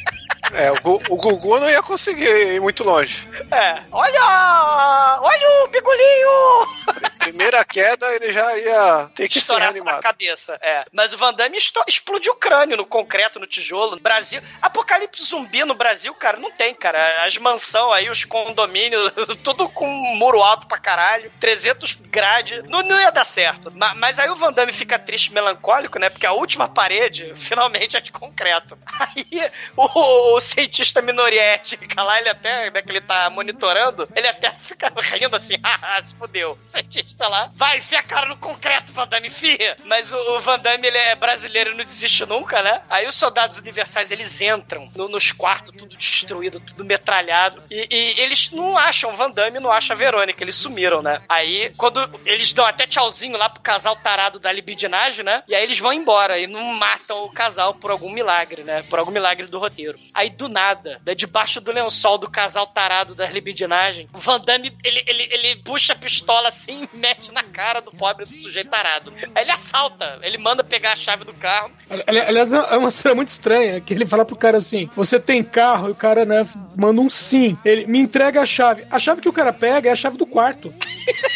É, 0.55 0.71
o, 0.71 0.81
Gu- 0.81 1.03
o 1.09 1.17
Gugu 1.17 1.59
não 1.59 1.71
ia 1.71 1.83
conseguir 1.83 2.29
ir 2.55 2.61
muito 2.61 2.85
longe. 2.85 3.27
É. 3.51 3.83
Olha! 3.91 5.19
Olha 5.23 5.65
o 5.65 5.69
bigolinho! 5.69 7.13
Primeira 7.19 7.65
queda, 7.65 8.13
ele 8.15 8.33
já 8.33 8.57
ia 8.59 9.11
ter 9.15 9.29
que 9.29 9.35
ser 9.35 9.55
Estourar 9.55 9.73
na 9.75 10.01
cabeça, 10.01 10.59
é. 10.61 10.85
Mas 10.93 11.13
o 11.13 11.17
Van 11.19 11.33
Damme 11.33 11.57
explodiu 11.87 12.33
o 12.33 12.37
crânio 12.37 12.77
no 12.77 12.85
concreto, 12.85 13.39
no 13.39 13.47
tijolo. 13.47 13.93
No 13.93 14.01
Brasil. 14.01 14.43
Apocalipse 14.61 15.25
zumbi 15.25 15.65
no 15.65 15.75
Brasil, 15.75 16.13
cara, 16.15 16.37
não 16.37 16.51
tem, 16.51 16.75
cara. 16.75 17.25
As 17.25 17.37
mansão 17.39 17.93
aí, 17.93 18.11
os 18.11 18.25
condomínios, 18.25 19.11
tudo 19.45 19.69
com 19.69 19.87
muro 20.17 20.43
alto 20.43 20.67
pra 20.67 20.79
caralho. 20.79 21.33
300 21.41 21.95
grade. 21.95 22.63
Não, 22.69 22.83
não 22.83 23.01
ia 23.01 23.11
dar 23.13 23.25
certo. 23.25 23.71
Ma- 23.75 23.95
Mas, 23.95 24.19
aí 24.19 24.29
o 24.29 24.37
Van 24.37 24.53
Damme 24.53 24.73
fica 24.73 24.99
triste, 24.99 25.33
melancólico, 25.33 25.99
né? 25.99 26.11
Porque 26.11 26.27
a 26.27 26.33
última 26.33 26.69
parede, 26.69 27.33
finalmente, 27.37 27.97
é 27.97 28.01
de 28.01 28.11
concreto. 28.13 28.77
Aí 28.99 29.51
o, 29.77 30.35
o 30.37 30.41
cientista 30.43 31.01
minoria 31.03 31.43
étnica 31.43 32.03
lá, 32.03 32.19
ele 32.19 32.29
até, 32.29 32.71
né, 32.71 32.83
que 32.83 32.91
ele 32.91 33.01
tá 33.01 33.31
monitorando, 33.31 34.09
ele 34.15 34.27
até 34.29 34.51
fica 34.61 34.93
rindo 35.17 35.37
assim, 35.37 35.55
ah, 35.63 36.01
se 36.03 36.15
fodeu. 36.15 36.53
O 36.53 36.63
cientista 36.63 37.29
lá, 37.29 37.51
vai, 37.55 37.79
enfia 37.79 37.99
a 38.01 38.03
cara 38.03 38.27
no 38.27 38.37
concreto, 38.37 38.93
Van 38.93 39.07
Damme, 39.07 39.29
enfia. 39.29 39.77
Mas 39.87 40.13
o, 40.13 40.17
o 40.37 40.41
Van 40.41 40.59
Damme, 40.59 40.87
ele 40.87 40.99
é 40.99 41.15
brasileiro 41.15 41.73
e 41.73 41.77
não 41.77 41.85
desiste 41.85 42.27
nunca, 42.27 42.63
né? 42.63 42.83
Aí 42.91 43.07
os 43.07 43.15
soldados 43.15 43.59
universais, 43.59 44.11
eles 44.11 44.41
entram 44.41 44.91
no- 44.95 45.09
nos 45.09 45.33
quartos, 45.33 45.73
tudo 45.77 45.97
destruído, 45.97 46.61
tudo 46.61 46.85
metralhado. 46.85 47.63
E, 47.71 47.87
e 47.91 48.21
eles 48.21 48.51
não 48.51 48.77
acham 48.77 49.15
Van 49.17 49.31
Damme, 49.31 49.61
não 49.61 49.71
acham 49.73 49.95
a 49.95 49.99
Verônica, 49.99 50.43
eles 50.43 50.57
sumiram, 50.57 51.03
né? 51.03 51.23
Aí, 51.29 51.73
quando 51.77 52.01
eles 52.27 52.53
dão 52.53 52.65
até 52.65 52.87
tchauzinho 52.87 53.37
lá 53.39 53.49
pro 53.49 53.63
casal 53.63 53.97
tarado 53.97 54.39
da 54.41 54.51
libidinagem, 54.53 55.25
né? 55.25 55.43
E 55.49 55.55
aí 55.55 55.63
eles 55.63 55.79
vão 55.79 55.93
embora 55.93 56.39
e 56.39 56.47
não 56.47 56.63
matam 56.75 57.25
o 57.25 57.33
casal 57.33 57.75
por 57.75 57.91
algum 57.91 58.11
milagre, 58.11 58.63
né? 58.65 58.83
Por 58.89 58.99
algum 58.99 59.11
milagre 59.13 59.47
do 59.47 59.59
roteiro. 59.59 59.99
Aí, 60.15 60.31
do 60.37 60.49
nada, 60.49 61.01
né, 61.05 61.15
debaixo 61.15 61.61
do 61.61 61.73
lençol 61.73 62.19
do 62.19 62.31
casal 62.31 62.67
tarado 62.67 63.15
da 63.15 63.27
libidinagem, 63.29 64.09
o 64.13 64.19
Van 64.19 64.41
Damme, 64.41 64.77
ele, 64.85 65.03
ele, 65.07 65.29
ele 65.31 65.57
puxa 65.63 65.93
a 65.93 65.97
pistola 65.97 66.49
assim 66.49 66.89
e 66.93 66.97
mete 66.97 67.31
na 67.33 67.43
cara 67.43 67.81
do 67.81 67.91
pobre 67.93 68.25
do 68.25 68.31
sujeito 68.33 68.71
tarado. 68.71 69.13
Aí 69.35 69.43
ele 69.43 69.51
assalta, 69.51 70.19
ele 70.23 70.39
manda 70.39 70.65
pegar 70.65 70.93
a 70.93 70.97
chave 70.97 71.25
do 71.25 71.35
carro. 71.35 71.71
Ali- 72.07 72.21
Aliás, 72.21 72.53
é 72.53 72.77
uma 72.77 72.91
cena 72.91 73.15
muito 73.15 73.29
estranha, 73.29 73.81
que 73.81 73.93
ele 73.95 74.07
fala 74.07 74.25
pro 74.25 74.37
cara 74.37 74.59
assim, 74.59 74.89
você 74.97 75.19
tem 75.21 75.43
carro? 75.43 75.89
E 75.89 75.93
o 75.93 75.95
cara, 75.95 76.25
né, 76.25 76.47
manda 76.77 77.01
um 77.01 77.11
sim. 77.11 77.57
Ele, 77.65 77.87
me 77.87 77.99
entrega 77.99 78.41
a 78.41 78.47
chave. 78.47 78.87
A 78.91 78.99
chave 78.99 79.21
que 79.21 79.29
o 79.29 79.33
cara 79.33 79.53
pega 79.53 79.89
é 79.89 79.93
a 79.93 79.97
chave 79.97 80.17
do 80.17 80.27
quarto. 80.27 80.73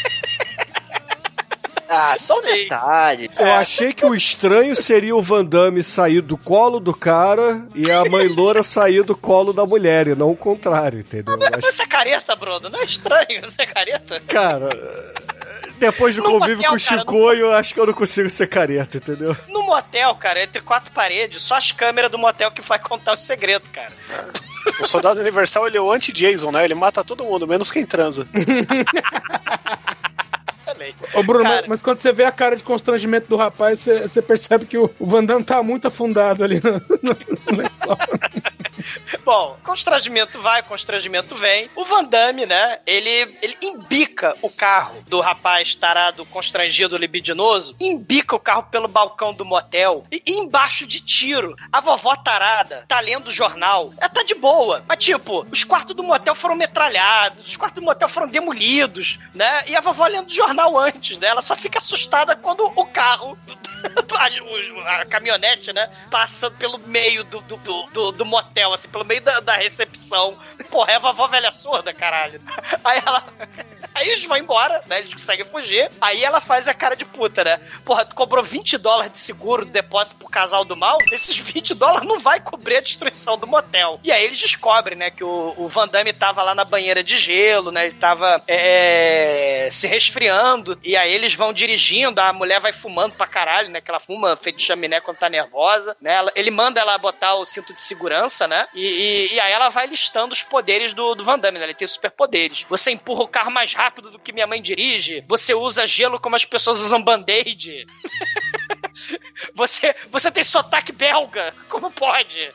Ah, 1.89 2.17
só 2.19 2.41
detalhe. 2.41 3.29
Eu 3.39 3.53
achei 3.53 3.93
que 3.93 4.05
o 4.05 4.15
estranho 4.15 4.75
seria 4.75 5.15
o 5.15 5.23
Van 5.23 5.45
Damme 5.45 5.83
sair 5.83 6.21
do 6.21 6.37
colo 6.37 6.81
do 6.81 6.93
cara 6.95 7.65
e 7.75 7.91
a 7.91 8.05
mãe 8.05 8.27
loura 8.29 8.63
sair 8.63 9.03
do 9.05 9.17
colo 9.17 9.53
da 9.53 9.65
mulher, 9.65 10.09
e 10.09 10.15
não 10.15 10.31
o 10.31 10.37
contrário, 10.37 10.99
entendeu? 11.01 11.37
Eu 11.41 11.47
acho- 11.47 11.61
Você 11.73 11.83
é 11.83 11.87
careta, 11.87 12.35
Bruno? 12.35 12.69
Não 12.69 12.81
é 12.81 12.85
estranho 12.85 13.41
você 13.43 13.63
é 13.63 13.67
careta? 13.67 14.21
Cara, 14.27 14.69
depois 15.79 16.17
do 16.17 16.23
No 16.23 16.31
convívio 16.31 16.57
motel, 16.57 16.71
com 16.71 16.77
o 16.77 16.81
cara, 16.85 16.99
Chico, 17.01 17.33
eu 17.33 17.53
acho 17.55 17.75
que 17.75 17.81
eu 17.81 17.87
não 17.87 17.95
consigo 17.95 18.29
ser 18.31 18.47
careta, 18.49 18.97
entendeu? 18.97 19.37
No 19.49 19.63
motel, 19.63 20.15
cara, 20.17 20.43
entre 20.43 20.61
quatro 20.63 20.91
paredes, 20.93 21.43
só 21.43 21.55
as 21.57 21.71
câmeras 21.73 22.11
do 22.11 22.19
motel 22.19 22.51
que 22.51 22.63
vai 22.63 22.79
contar 22.79 23.15
o 23.17 23.19
segredo, 23.21 23.69
cara. 23.71 23.93
O 24.81 24.85
soldado 24.87 25.21
universal 25.21 25.67
ele 25.69 25.77
é 25.77 25.81
o 25.81 25.93
anti-Jason, 25.93 26.51
né? 26.51 26.65
Ele 26.65 26.75
mata 26.75 27.05
todo 27.05 27.25
mundo, 27.25 27.47
menos 27.47 27.71
quem 27.71 27.87
transa. 27.87 28.27
Excelente. 30.67 30.97
Ô, 31.15 31.23
Bruno, 31.23 31.45
Cara- 31.45 31.57
mas, 31.63 31.69
mas 31.69 31.83
quando 31.83 31.99
você 31.99 32.13
vê 32.13 32.25
a 32.25 32.33
cara 32.33 32.57
de 32.57 32.65
constrangimento 32.65 33.29
do 33.29 33.37
rapaz, 33.37 33.81
você, 33.81 34.09
você 34.09 34.21
percebe 34.21 34.67
que 34.67 34.77
o, 34.77 34.91
o 34.99 35.07
Van 35.07 35.25
Damme 35.25 35.45
tá 35.45 35.63
muito 35.63 35.87
afundado 35.89 36.43
ali 36.43 36.61
no, 36.63 36.73
no, 36.73 37.17
no 37.51 37.57
lençol. 37.57 37.97
Bom, 39.25 39.57
constrangimento 39.65 40.41
vai, 40.41 40.63
constrangimento 40.63 41.35
vem. 41.35 41.71
O 41.75 41.85
Van 41.85 42.05
Damme, 42.05 42.47
né? 42.47 42.79
Ele, 42.87 43.37
ele 43.43 43.57
embica 43.63 44.35
o 44.43 44.51
carro 44.51 45.03
do 45.09 45.21
rapaz 45.21 45.75
tarado, 45.75 46.25
constrangido, 46.27 46.97
libidinoso, 46.97 47.75
embica 47.81 48.37
o 48.37 48.41
carro 48.41 48.65
pelo 48.65 48.89
balcão 48.89 49.33
do 49.33 49.45
motel 49.45 50.05
e, 50.11 50.23
e 50.27 50.33
embaixo 50.39 50.87
de 50.87 51.01
tiro. 51.01 51.55
A 51.73 51.81
vovó 51.81 52.15
tarada 52.17 52.85
tá 52.87 53.01
lendo 53.01 53.29
o 53.29 53.33
jornal. 53.33 53.93
Ela 53.99 54.09
tá 54.09 54.23
de 54.23 54.35
boa. 54.35 54.85
Mas, 54.87 54.99
tipo, 54.99 55.47
os 55.51 55.65
quartos 55.65 55.95
do 55.95 56.03
motel 56.03 56.35
foram 56.35 56.55
metralhados, 56.55 57.49
os 57.49 57.57
quartos 57.57 57.81
do 57.83 57.87
motel 57.87 58.09
foram 58.09 58.29
demolidos, 58.29 59.19
né? 59.35 59.65
E 59.67 59.75
a 59.77 59.81
vovó 59.81 60.07
lendo 60.07 60.29
o 60.29 60.35
jornal 60.35 60.56
antes, 60.77 61.19
né? 61.19 61.29
Ela 61.29 61.43
só 61.43 61.57
fica 61.57 61.79
assustada 61.79 62.35
quando 62.37 62.65
o 62.75 62.87
carro 62.87 63.37
a, 64.15 64.27
a 65.03 65.07
caminhonete, 65.07 65.73
né? 65.73 65.89
Passa 66.11 66.51
pelo 66.51 66.79
meio 66.79 67.25
do, 67.25 67.41
do, 67.43 67.57
do, 67.93 68.13
do- 68.13 68.25
motel, 68.25 68.73
assim, 68.73 68.89
pelo 68.89 69.05
meio 69.05 69.21
da, 69.21 69.41
da 69.41 69.55
recepção. 69.57 70.37
Porra, 70.71 70.93
é 70.93 70.97
a 70.97 70.99
vovó 70.99 71.27
velha 71.29 71.53
surda, 71.53 71.93
caralho. 71.93 72.41
Aí 72.85 73.01
ela. 73.05 73.25
Aí 73.95 74.09
eles 74.09 74.25
vão 74.25 74.37
embora, 74.37 74.83
né? 74.87 74.99
Eles 74.99 75.13
conseguem 75.15 75.47
fugir. 75.47 75.91
Aí 76.01 76.25
ela 76.25 76.41
faz 76.41 76.67
a 76.67 76.75
cara 76.75 76.97
de 76.97 77.05
puta, 77.05 77.45
né? 77.45 77.61
Porra, 77.85 78.05
tu 78.05 78.15
cobrou 78.15 78.43
20 78.43 78.77
dólares 78.79 79.13
de 79.13 79.19
seguro 79.19 79.65
de 79.65 79.71
depósito 79.71 80.17
pro 80.17 80.29
casal 80.29 80.65
do 80.65 80.77
mal. 80.77 80.99
Esses 81.13 81.37
20 81.39 81.75
dólares 81.75 82.09
não 82.09 82.19
vai 82.19 82.41
cobrir 82.41 82.79
a 82.79 82.81
destruição 82.81 83.39
do 83.39 83.47
motel. 83.47 84.01
E 84.03 84.11
aí 84.11 84.25
eles 84.25 84.39
descobrem, 84.41 84.99
né? 84.99 85.11
Que 85.11 85.23
o, 85.25 85.55
o 85.57 85.69
Van 85.69 85.87
Damme 85.89 86.13
tava 86.13 86.43
lá 86.43 86.55
na 86.55 86.65
banheira 86.65 87.03
de 87.05 87.17
gelo, 87.19 87.71
né? 87.71 87.87
Ele 87.87 87.95
tava 87.95 88.43
é, 88.49 89.69
se 89.71 89.87
resfriando 89.87 90.46
fumando, 90.47 90.79
e 90.83 90.97
aí 90.97 91.13
eles 91.13 91.35
vão 91.35 91.53
dirigindo, 91.53 92.21
a 92.21 92.33
mulher 92.33 92.61
vai 92.61 92.73
fumando 92.73 93.15
pra 93.15 93.27
caralho, 93.27 93.69
né? 93.69 93.81
Que 93.81 93.91
ela 93.91 93.99
fuma 94.01 94.37
feito 94.37 94.63
chaminé 94.63 95.01
quando 95.01 95.17
tá 95.19 95.29
nervosa, 95.29 95.97
né? 96.01 96.21
Ele 96.35 96.51
manda 96.51 96.81
ela 96.81 96.97
botar 96.99 97.35
o 97.35 97.45
cinto 97.45 97.75
de 97.75 97.83
segurança, 97.83 98.47
né? 98.47 98.67
E, 98.75 98.81
e- 98.81 99.35
e 99.35 99.41
aí 99.41 99.53
ela 99.53 99.69
vai 99.69 99.87
listando 99.87 100.33
os 100.33 100.43
poderes 100.43 100.95
do, 100.95 101.15
do 101.15 101.25
Van 101.25 101.39
Damme, 101.39 101.59
né? 101.59 101.65
Ele 101.67 101.75
tem 101.75 101.89
superpoderes. 101.89 102.65
Você 102.69 102.91
empurra 102.93 103.23
o 103.25 103.29
carro 103.29 103.51
mais 103.51 103.73
rápido 103.75 104.11
do 104.11 104.19
que 104.19 104.33
minha 104.33 104.47
mãe 104.47 104.63
dirige, 104.63 105.23
você 105.27 105.55
usa 105.55 105.87
gelo 105.87 106.21
como 106.21 106.37
as 106.37 106.45
pessoas 106.45 106.79
usam 106.79 107.03
band-aid. 107.03 107.87
Você, 109.55 109.95
você 110.11 110.31
tem 110.31 110.45
sotaque 110.45 110.93
belga, 110.93 111.55
como 111.69 111.91
pode? 111.91 112.51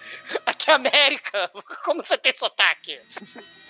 Aqui 0.46 0.70
é 0.72 0.74
América, 0.74 1.52
como 1.84 2.04
você 2.04 2.18
tem 2.18 2.34
sotaque? 2.36 3.00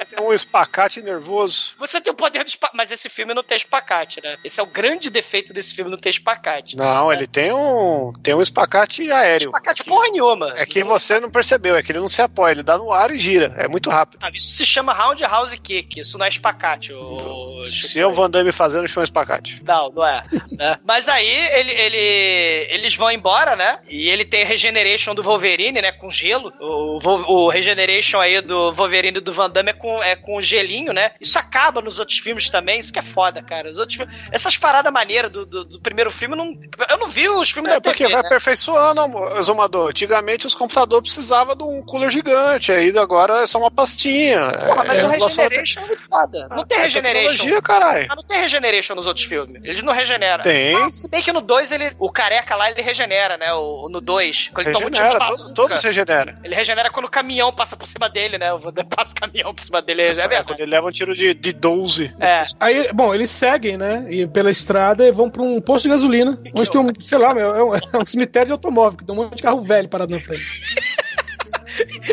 Tem 0.09 0.19
um 0.19 0.33
espacate 0.33 1.01
nervoso. 1.01 1.75
Você 1.79 1.99
tem 1.99 2.11
o 2.11 2.15
poder 2.15 2.43
do 2.43 2.47
espacate, 2.47 2.77
mas 2.77 2.91
esse 2.91 3.09
filme 3.09 3.33
não 3.33 3.43
tem 3.43 3.57
espacate, 3.57 4.21
né? 4.23 4.37
Esse 4.43 4.59
é 4.59 4.63
o 4.63 4.67
grande 4.67 5.09
defeito 5.09 5.53
desse 5.53 5.73
filme, 5.73 5.89
não 5.91 5.97
ter 5.97 6.09
espacate. 6.09 6.75
Não, 6.77 7.11
ele 7.11 7.25
tem 7.27 7.51
um 7.51 8.11
tem 8.21 8.33
um 8.35 8.41
espacate 8.41 9.11
aéreo. 9.11 9.47
Espacate 9.47 9.83
porra 9.83 10.07
nenhuma. 10.09 10.53
É 10.55 10.65
que 10.65 10.83
você 10.83 11.19
não 11.19 11.29
percebeu, 11.31 11.75
é 11.75 11.81
que 11.83 11.91
ele 11.91 11.99
não 11.99 12.07
se 12.07 12.21
apoia, 12.21 12.51
ele 12.51 12.63
dá 12.63 12.77
no 12.77 12.91
ar 12.91 13.11
e 13.11 13.17
gira. 13.19 13.53
É 13.57 13.67
muito 13.67 13.89
rápido. 13.89 14.19
Ah, 14.23 14.29
Isso 14.33 14.51
se 14.57 14.65
chama 14.65 14.93
roundhouse 14.93 15.57
kick, 15.57 15.99
isso 15.99 16.17
não 16.17 16.25
é 16.25 16.29
espacate. 16.29 16.93
O... 16.93 17.63
Se 17.65 17.99
é 17.99 18.05
o 18.05 18.11
Van 18.11 18.29
Damme 18.29 18.51
fazendo, 18.51 18.81
um 18.97 19.03
espacate. 19.03 19.61
Não, 19.63 19.89
não 19.89 20.05
é. 20.05 20.21
né? 20.51 20.79
Mas 20.83 21.07
aí 21.07 21.27
ele, 21.27 21.71
ele- 21.71 22.67
eles 22.73 22.95
vão 22.95 23.10
embora, 23.13 23.55
né? 23.55 23.79
E 23.89 24.09
ele 24.09 24.25
tem 24.25 24.43
Regeneration 24.45 25.13
do 25.15 25.23
Wolverine, 25.23 25.81
né? 25.81 25.91
Com 25.91 26.09
gelo. 26.09 26.51
O, 26.59 26.99
Vo- 26.99 27.25
o 27.27 27.49
Regeneration 27.49 28.19
aí 28.19 28.41
do 28.41 28.71
Wolverine 28.73 29.17
e 29.17 29.21
do 29.21 29.33
Van 29.33 29.49
Damme 29.49 29.69
é 29.71 29.73
com, 29.73 30.01
é 30.03 30.15
com 30.15 30.41
gelinho, 30.41 30.93
né? 30.93 31.11
Isso 31.19 31.37
acaba 31.39 31.81
nos 31.81 31.99
outros 31.99 32.17
filmes 32.19 32.49
também. 32.49 32.79
Isso 32.79 32.91
que 32.93 32.99
é 32.99 33.03
foda, 33.03 33.41
cara. 33.41 33.69
Os 33.69 33.79
outros 33.79 33.97
filmes- 33.97 34.15
Essas 34.31 34.57
paradas 34.57 34.91
maneiras 34.91 35.31
do, 35.31 35.45
do, 35.45 35.65
do 35.65 35.79
primeiro 35.81 36.11
filme, 36.11 36.35
eu 36.35 36.37
não, 36.37 36.53
eu 36.89 36.97
não 36.97 37.07
vi 37.07 37.27
os 37.29 37.49
filmes 37.51 37.71
É 37.71 37.75
da 37.75 37.81
porque 37.81 38.03
TV, 38.03 38.13
vai 38.13 38.21
né? 38.21 38.27
aperfeiçoando, 38.27 39.01
Exumador. 39.37 39.89
Antigamente 39.89 40.45
os 40.47 40.55
computadores 40.55 41.03
precisavam 41.13 41.55
de 41.55 41.63
um 41.63 41.81
cooler 41.83 42.09
gigante, 42.09 42.71
aí 42.71 42.95
agora 42.97 43.43
é 43.43 43.47
só 43.47 43.57
uma 43.59 43.71
pastinha. 43.71 44.51
Porra, 44.67 44.83
mas 44.83 44.99
é, 44.99 45.05
o 45.05 45.07
Regeneration 45.09 45.81
é 45.81 45.85
muito 45.87 46.03
foda. 46.03 46.47
Não 46.49 46.65
tem 46.65 46.77
é 46.77 46.81
Regeneration. 46.81 47.61
caralho. 47.61 48.05
Mas 48.07 48.15
não 48.17 48.23
tem 48.23 48.39
Regeneration 48.39 48.95
nos 48.95 49.07
outros 49.07 49.25
filmes. 49.25 49.61
Eles 49.63 49.81
não 49.81 49.93
regeneram. 49.93 50.43
Tem. 50.43 50.75
Ah, 50.75 50.89
se 50.89 51.09
bem 51.09 51.21
que 51.21 51.31
no 51.31 51.41
2 51.41 51.71
ele. 51.71 51.91
O 51.99 52.11
careca 52.11 52.55
lá 52.55 52.67
ele 52.71 52.81
regenera, 52.91 53.37
né? 53.37 53.53
O, 53.53 53.89
no 53.89 53.99
2. 53.99 54.51
Quando 54.53 54.67
ele 54.67 54.73
toma 54.73 54.87
um 54.87 54.89
tiro 54.89 54.91
de 54.91 55.01
Regenera, 55.01 55.19
bazuca. 55.19 55.53
todos, 55.53 55.55
todos 55.55 55.83
regeneram. 55.83 56.37
Ele 56.43 56.55
regenera 56.55 56.89
quando 56.89 57.05
o 57.05 57.11
caminhão 57.11 57.51
passa 57.51 57.75
por 57.75 57.87
cima 57.87 58.09
dele, 58.09 58.37
né? 58.37 58.53
O 58.53 58.59
passa 58.95 59.13
o 59.13 59.19
caminhão 59.19 59.53
por 59.53 59.63
cima 59.63 59.81
dele. 59.81 60.01
É 60.01 60.11
É, 60.11 60.43
quando 60.43 60.59
ele 60.59 60.71
leva 60.71 60.87
um 60.87 60.91
tiro 60.91 61.13
de, 61.13 61.33
de 61.33 61.53
12. 61.53 62.13
É. 62.19 62.43
Aí, 62.59 62.91
bom, 62.93 63.13
eles 63.13 63.29
seguem, 63.29 63.77
né? 63.77 64.05
E 64.09 64.27
pela 64.27 64.51
estrada 64.51 65.07
e 65.07 65.11
vão 65.11 65.29
pra 65.29 65.41
um 65.41 65.59
posto 65.61 65.83
de 65.83 65.89
gasolina, 65.89 66.39
onde 66.53 66.69
tem 66.69 66.81
um, 66.81 66.91
sei 66.99 67.17
lá, 67.17 67.33
meu, 67.33 67.55
é 67.55 67.63
um, 67.63 67.75
é 67.93 67.97
um 67.97 68.05
cemitério 68.05 68.47
de 68.47 68.51
automóvel, 68.51 68.97
que 68.97 69.05
tem 69.05 69.15
um 69.15 69.23
monte 69.23 69.37
de 69.37 69.43
carro 69.43 69.61
velho 69.61 69.87
parado 69.87 70.11
na 70.11 70.19
frente. 70.19 70.41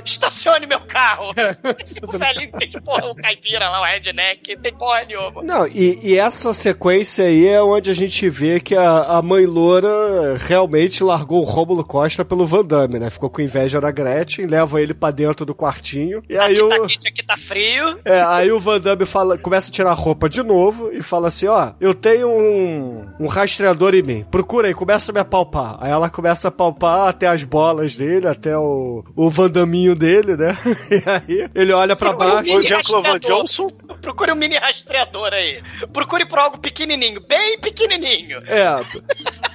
Estacione 0.08 0.66
meu 0.66 0.80
carro. 0.80 1.32
É, 1.68 2.04
o 2.04 2.18
velhinho 2.18 2.52
tem 2.52 2.70
porra, 2.70 3.06
o 3.10 3.14
caipira 3.14 3.68
lá, 3.68 3.80
o 3.80 3.84
redneck, 3.84 4.56
tem 4.56 4.74
porra 4.74 5.04
nenhuma. 5.04 5.42
Não, 5.42 5.66
e, 5.66 5.98
e 6.02 6.18
essa 6.18 6.52
sequência 6.52 7.24
aí 7.24 7.46
é 7.46 7.62
onde 7.62 7.90
a 7.90 7.94
gente 7.94 8.28
vê 8.28 8.60
que 8.60 8.74
a, 8.74 9.02
a 9.02 9.22
mãe 9.22 9.46
loura 9.46 10.36
realmente 10.38 11.02
largou 11.02 11.40
o 11.40 11.44
Rômulo 11.44 11.84
Costa 11.84 12.24
pelo 12.24 12.46
Van 12.46 12.64
Damme, 12.64 12.98
né? 12.98 13.10
Ficou 13.10 13.30
com 13.30 13.40
inveja 13.40 13.80
da 13.80 13.90
Gretchen, 13.90 14.46
leva 14.46 14.80
ele 14.80 14.94
pra 14.94 15.10
dentro 15.10 15.44
do 15.44 15.54
quartinho. 15.54 16.22
E 16.28 16.36
aí 16.36 16.54
aqui 16.54 16.62
o. 16.62 16.68
tá 16.68 16.86
quente, 16.86 17.08
aqui 17.08 17.22
tá 17.22 17.36
frio. 17.36 17.98
É, 18.04 18.20
aí 18.22 18.50
o 18.50 18.60
Van 18.60 18.80
Damme 18.80 19.04
fala, 19.04 19.38
começa 19.38 19.68
a 19.68 19.72
tirar 19.72 19.90
a 19.90 19.94
roupa 19.94 20.28
de 20.28 20.42
novo 20.42 20.90
e 20.92 21.02
fala 21.02 21.28
assim, 21.28 21.46
ó, 21.46 21.72
eu 21.80 21.94
tenho 21.94 22.28
um, 22.28 23.06
um 23.20 23.26
rastreador 23.26 23.94
em 23.94 24.02
mim, 24.02 24.26
procura 24.30 24.68
aí, 24.68 24.74
começa 24.74 25.12
a 25.12 25.14
me 25.14 25.20
apalpar. 25.20 25.76
Aí 25.80 25.90
ela 25.90 26.10
começa 26.10 26.48
a 26.48 26.50
palpar 26.50 27.08
até 27.08 27.26
as 27.26 27.44
bolas 27.44 27.96
dele, 27.96 28.26
até 28.26 28.56
o, 28.56 29.04
o 29.14 29.30
Van 29.30 29.50
Daminho 29.50 29.94
dele, 29.98 30.36
né? 30.36 30.56
E 30.90 31.02
aí 31.08 31.50
ele 31.54 31.72
olha 31.72 31.94
pra 31.94 32.12
baixo. 32.12 32.56
O 32.56 32.62
Jean-Claude 32.62 33.08
Van 33.08 33.18
Johnson. 33.18 33.68
Procure 34.00 34.32
um 34.32 34.36
mini 34.36 34.56
rastreador 34.56 35.32
aí. 35.32 35.62
Procure 35.92 36.26
por 36.26 36.38
algo 36.38 36.58
pequenininho, 36.58 37.20
bem 37.20 37.58
pequenininho. 37.58 38.38
É. 38.46 38.66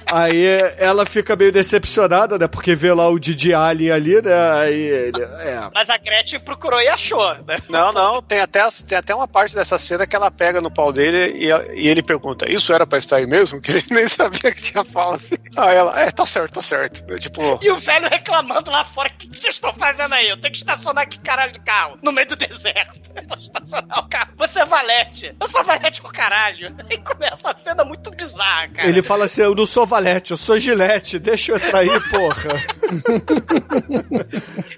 Aí 0.06 0.44
ela 0.78 1.04
fica 1.06 1.34
meio 1.36 1.50
decepcionada, 1.52 2.38
né? 2.38 2.46
Porque 2.46 2.74
vê 2.74 2.92
lá 2.92 3.08
o 3.08 3.18
Didi 3.18 3.52
Alien 3.54 3.90
ali, 3.92 4.22
né? 4.22 4.50
Aí 4.60 4.74
ele. 4.80 5.22
É. 5.22 5.68
Mas 5.74 5.90
a 5.90 5.96
Gretchen 5.98 6.40
procurou 6.40 6.80
e 6.80 6.88
achou, 6.88 7.34
né? 7.46 7.58
Não, 7.68 7.92
não, 7.92 8.22
tem 8.22 8.40
até, 8.40 8.60
as- 8.60 8.82
tem 8.82 8.96
até 8.98 9.14
uma 9.14 9.26
parte 9.28 9.54
dessa 9.54 9.78
cena 9.78 10.06
que 10.06 10.14
ela 10.14 10.30
pega 10.30 10.60
no 10.60 10.70
pau 10.70 10.92
dele 10.92 11.32
e, 11.36 11.48
e 11.80 11.88
ele 11.88 12.02
pergunta: 12.02 12.50
Isso 12.50 12.72
era 12.72 12.86
pra 12.86 12.98
estar 12.98 13.16
aí 13.16 13.26
mesmo? 13.26 13.60
Que 13.60 13.70
ele 13.72 13.84
nem 13.90 14.06
sabia 14.06 14.52
que 14.52 14.62
tinha 14.62 14.84
fala 14.84 15.16
assim. 15.16 15.36
Aí 15.56 15.76
ela, 15.76 16.00
é, 16.00 16.10
tá 16.10 16.26
certo, 16.26 16.54
tá 16.54 16.62
certo. 16.62 17.02
É, 17.12 17.16
Tipo, 17.16 17.58
E 17.62 17.70
o 17.70 17.76
velho 17.76 18.08
reclamando 18.08 18.70
lá 18.70 18.84
fora: 18.84 19.08
O 19.08 19.18
que 19.18 19.28
que 19.28 19.36
vocês 19.36 19.54
estão 19.54 19.72
fazendo 19.74 20.12
aí? 20.14 20.28
Eu 20.28 20.36
tenho 20.40 20.52
que 20.52 20.58
estacionar 20.58 21.04
aqui 21.04 21.18
caralho 21.20 21.52
de 21.52 21.60
carro, 21.60 21.98
no 22.02 22.12
meio 22.12 22.26
do 22.28 22.36
deserto. 22.36 22.94
Eu 23.14 23.22
vou 23.28 23.38
estacionar 23.38 23.98
o 24.00 24.08
carro. 24.08 24.30
Você 24.36 24.60
é 24.60 24.64
valete. 24.64 25.34
Eu 25.40 25.48
sou 25.48 25.62
valete 25.64 26.02
pro 26.02 26.12
caralho. 26.12 26.74
E 26.90 26.98
começa 26.98 27.50
a 27.50 27.54
cena 27.56 27.84
muito 27.84 28.10
bizarra, 28.10 28.68
cara. 28.68 28.88
Ele 28.88 29.02
fala 29.02 29.24
assim: 29.26 29.40
Eu 29.42 29.54
não 29.54 29.64
sou 29.64 29.86
valete, 29.86 29.93
eu 30.30 30.36
sou 30.36 30.58
gilete, 30.58 31.18
deixa 31.18 31.52
eu 31.52 31.56
entrar 31.56 31.80
aí, 31.80 32.00
porra. 32.10 32.50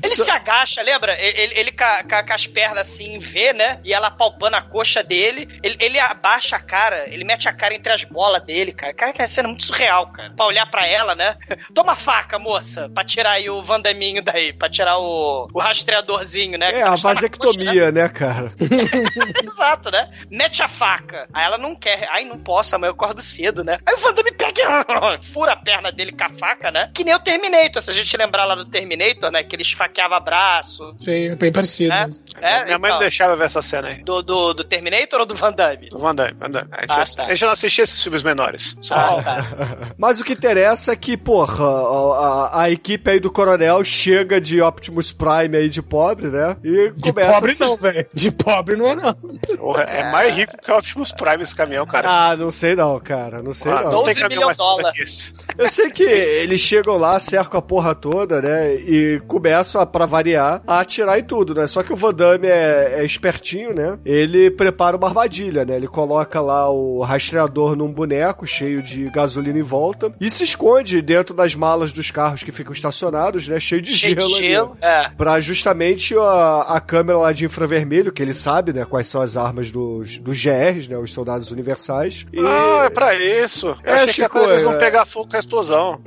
Ele 0.02 0.14
se 0.14 0.30
agacha, 0.30 0.82
lembra? 0.82 1.16
Ele, 1.20 1.40
ele, 1.40 1.60
ele 1.60 1.72
com, 1.72 2.32
as 2.32 2.46
pernas 2.46 2.88
assim, 2.88 3.18
vê, 3.18 3.52
né? 3.52 3.80
E 3.84 3.92
ela 3.92 4.10
palpando 4.10 4.56
a 4.56 4.62
coxa 4.62 5.02
dele. 5.02 5.48
Ele, 5.62 5.76
ele 5.80 5.98
abaixa 5.98 6.56
a 6.56 6.60
cara, 6.60 7.06
ele 7.08 7.24
mete 7.24 7.48
a 7.48 7.52
cara 7.52 7.74
entre 7.74 7.92
as 7.92 8.04
bolas 8.04 8.42
dele, 8.44 8.72
cara. 8.72 8.94
Cara, 8.94 9.12
que 9.12 9.22
é 9.22 9.26
cena 9.26 9.48
muito 9.48 9.64
surreal, 9.64 10.12
cara. 10.12 10.32
Pra 10.36 10.46
olhar 10.46 10.66
pra 10.66 10.86
ela, 10.86 11.14
né? 11.14 11.36
Toma 11.74 11.92
a 11.92 11.96
faca, 11.96 12.38
moça, 12.38 12.88
pra 12.88 13.04
tirar 13.04 13.32
aí 13.32 13.50
o 13.50 13.62
vandaminho 13.62 14.22
daí, 14.22 14.52
pra 14.52 14.70
tirar 14.70 14.98
o, 14.98 15.48
o 15.52 15.58
rastreadorzinho, 15.58 16.58
né? 16.58 16.72
É, 16.72 16.82
a 16.82 16.84
na 16.84 16.90
coxa, 16.92 17.14
vasectomia, 17.14 17.90
né, 17.90 18.08
cara? 18.08 18.52
Exato, 19.44 19.90
né? 19.90 20.10
Mete 20.30 20.62
a 20.62 20.68
faca. 20.68 21.28
Aí 21.32 21.44
ela 21.44 21.58
não 21.58 21.74
quer. 21.74 22.08
Ai, 22.10 22.24
não 22.24 22.38
posso, 22.38 22.74
amanhã 22.74 22.90
eu 22.90 22.94
acordo 22.94 23.22
cedo, 23.22 23.64
né? 23.64 23.78
Aí 23.84 23.94
o 23.94 23.98
Van 23.98 24.12
Damme 24.12 24.32
pega 24.32 24.84
fura 25.22 25.52
a 25.52 25.56
perna 25.56 25.90
dele 25.92 26.12
com 26.12 26.24
a 26.24 26.28
faca, 26.30 26.70
né? 26.70 26.90
Que 26.94 27.04
nem 27.04 27.14
o 27.14 27.18
Terminator. 27.20 27.80
Se 27.82 27.90
a 27.90 27.94
gente 27.94 28.16
lembrar 28.16 28.44
lá 28.44 28.54
do 28.54 28.64
Terminator, 28.64 29.30
né? 29.30 29.42
Que 29.42 29.56
ele 29.56 29.62
esfaqueava 29.62 30.18
braço. 30.20 30.94
Sim, 30.98 31.28
é 31.30 31.34
bem 31.36 31.52
parecido 31.52 31.92
É? 31.92 32.04
mesmo. 32.04 32.24
É, 32.40 32.64
minha 32.64 32.78
mãe 32.78 32.88
então. 32.88 32.96
não 32.96 32.98
deixava 33.00 33.36
ver 33.36 33.44
essa 33.44 33.62
cena 33.62 33.88
aí. 33.88 34.02
Do, 34.02 34.22
do, 34.22 34.54
do 34.54 34.64
Terminator 34.64 35.20
ou 35.20 35.26
do 35.26 35.34
Van 35.34 35.52
Damme? 35.52 35.88
Do 35.88 35.98
Van 35.98 36.14
Damme, 36.14 36.34
Van 36.38 36.50
Damme. 36.50 36.68
A 36.72 36.80
gente, 36.82 36.90
Ah, 36.98 37.04
já- 37.04 37.16
tá. 37.16 37.22
a 37.24 37.28
gente 37.34 37.44
não 37.44 37.50
assistia 37.52 37.84
esses 37.84 38.02
filmes 38.02 38.22
menores. 38.22 38.76
Só 38.80 38.94
Ah, 38.94 39.22
tá. 39.22 39.92
Mas 39.98 40.20
o 40.20 40.24
que 40.24 40.32
interessa 40.32 40.92
é 40.92 40.96
que, 40.96 41.16
porra, 41.16 41.64
a, 41.64 42.26
a- 42.58 42.62
a 42.62 42.70
equipe 42.70 43.10
aí 43.10 43.20
do 43.20 43.30
Coronel 43.30 43.82
chega 43.84 44.40
de 44.40 44.60
Optimus 44.60 45.12
Prime 45.12 45.56
aí 45.56 45.68
de 45.68 45.82
pobre, 45.82 46.28
né? 46.28 46.56
E 46.64 46.90
De 46.92 47.12
começa 47.12 47.32
pobre 47.32 47.52
a 47.52 47.54
se- 47.54 47.60
não, 47.64 47.76
velho. 47.76 48.06
De 48.12 48.30
pobre 48.30 48.76
não 48.76 48.86
é 48.88 48.94
não. 48.94 49.14
Porra, 49.56 49.82
é 49.82 50.10
mais 50.10 50.34
rico 50.34 50.56
que 50.56 50.70
o 50.70 50.76
Optimus 50.78 51.12
Prime 51.12 51.42
esse 51.42 51.54
caminhão, 51.54 51.86
cara. 51.86 52.08
Ah, 52.30 52.36
não 52.36 52.50
sei 52.50 52.74
não, 52.74 52.98
cara, 53.00 53.42
não 53.42 53.52
sei 53.52 53.72
Ah, 53.72 53.82
não. 53.82 53.82
não 53.84 53.90
tem 54.04 54.14
12 54.14 54.20
caminhão 54.20 54.28
milhão 54.28 54.46
mais 54.46 54.60
que. 55.04 55.62
Eu 55.62 55.68
sei 55.68 55.90
que 55.90 56.02
eles 56.02 56.60
chegam 56.60 56.96
lá, 56.96 57.18
cercam 57.20 57.58
a 57.58 57.62
porra 57.62 57.94
toda, 57.94 58.40
né? 58.42 58.74
E 58.74 59.20
começam, 59.26 59.80
a, 59.80 59.86
pra 59.86 60.06
variar, 60.06 60.62
a 60.66 60.80
atirar 60.80 61.18
em 61.18 61.24
tudo, 61.24 61.54
né? 61.54 61.66
Só 61.66 61.82
que 61.82 61.92
o 61.92 61.96
Van 61.96 62.12
Damme 62.14 62.46
é, 62.46 62.96
é 62.98 63.04
espertinho, 63.04 63.74
né? 63.74 63.98
Ele 64.04 64.50
prepara 64.50 64.96
uma 64.96 65.08
armadilha, 65.08 65.64
né? 65.64 65.76
Ele 65.76 65.88
coloca 65.88 66.40
lá 66.40 66.70
o 66.70 67.00
rastreador 67.02 67.74
num 67.76 67.92
boneco 67.92 68.46
cheio 68.46 68.82
de 68.82 69.08
gasolina 69.10 69.58
em 69.58 69.62
volta 69.62 70.12
e 70.20 70.30
se 70.30 70.44
esconde 70.44 71.00
dentro 71.02 71.34
das 71.34 71.54
malas 71.54 71.92
dos 71.92 72.10
carros 72.10 72.42
que 72.42 72.52
ficam 72.52 72.72
estacionados, 72.72 73.48
né? 73.48 73.58
Cheio 73.60 73.80
de 73.82 73.96
Cheio 73.96 74.14
gelo. 74.16 74.28
de 74.28 74.34
ali. 74.36 74.48
gelo. 74.48 74.76
É. 74.80 75.08
Pra 75.16 75.40
justamente 75.40 76.14
a, 76.18 76.62
a 76.68 76.80
câmera 76.80 77.18
lá 77.18 77.32
de 77.32 77.44
infravermelho, 77.44 78.12
que 78.12 78.22
ele 78.22 78.34
sabe, 78.34 78.72
né? 78.72 78.84
Quais 78.84 79.08
são 79.08 79.20
as 79.20 79.36
armas 79.36 79.70
dos, 79.72 80.18
dos 80.18 80.42
GRs, 80.42 80.88
né? 80.88 80.96
Os 80.98 81.12
soldados 81.12 81.50
universais. 81.50 82.26
E... 82.32 82.40
Ah, 82.40 82.84
é 82.86 82.90
pra 82.90 83.14
isso. 83.14 83.68
Eu 83.68 83.92
É, 83.92 83.94
achei 83.94 84.06
que 84.08 84.12
Chico, 84.14 84.36
era 84.38 84.44
pra 84.44 84.52
eles 84.52 84.62
não 84.64 84.72
é. 84.72 84.78
Pegar 84.86 85.04
fogo 85.04 85.28
com 85.30 85.36
a 85.36 85.38
explosão. 85.38 86.00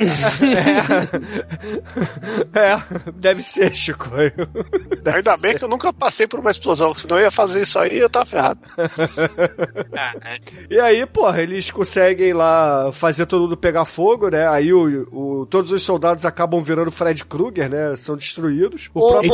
é, 2.53 3.11
deve 3.15 3.41
ser, 3.41 3.75
Chico. 3.75 4.09
Ainda 5.13 5.37
bem 5.37 5.57
que 5.57 5.63
eu 5.63 5.67
nunca 5.69 5.91
passei 5.91 6.27
por 6.27 6.39
uma 6.39 6.49
explosão, 6.51 6.93
senão 6.93 7.17
eu 7.17 7.23
ia 7.25 7.31
fazer 7.31 7.61
isso 7.61 7.77
aí 7.79 7.95
e 7.97 7.99
eu 7.99 8.09
tava 8.09 8.25
ferrado. 8.25 8.59
Ah, 9.95 10.13
é. 10.23 10.39
E 10.69 10.79
aí, 10.79 11.05
porra, 11.05 11.41
eles 11.41 11.71
conseguem 11.71 12.31
lá 12.31 12.91
fazer 12.93 13.25
todo 13.25 13.41
mundo 13.41 13.57
pegar 13.57 13.83
fogo, 13.85 14.29
né? 14.29 14.47
Aí 14.47 14.71
o, 14.71 15.07
o- 15.11 15.45
todos 15.47 15.71
os 15.71 15.81
soldados 15.83 16.25
acabam 16.25 16.61
virando 16.61 16.91
Fred 16.91 17.25
Krueger, 17.25 17.69
né? 17.69 17.95
São 17.97 18.15
destruídos. 18.15 18.89
O 18.93 19.05
Um- 19.05 19.09
próprio. 19.09 19.33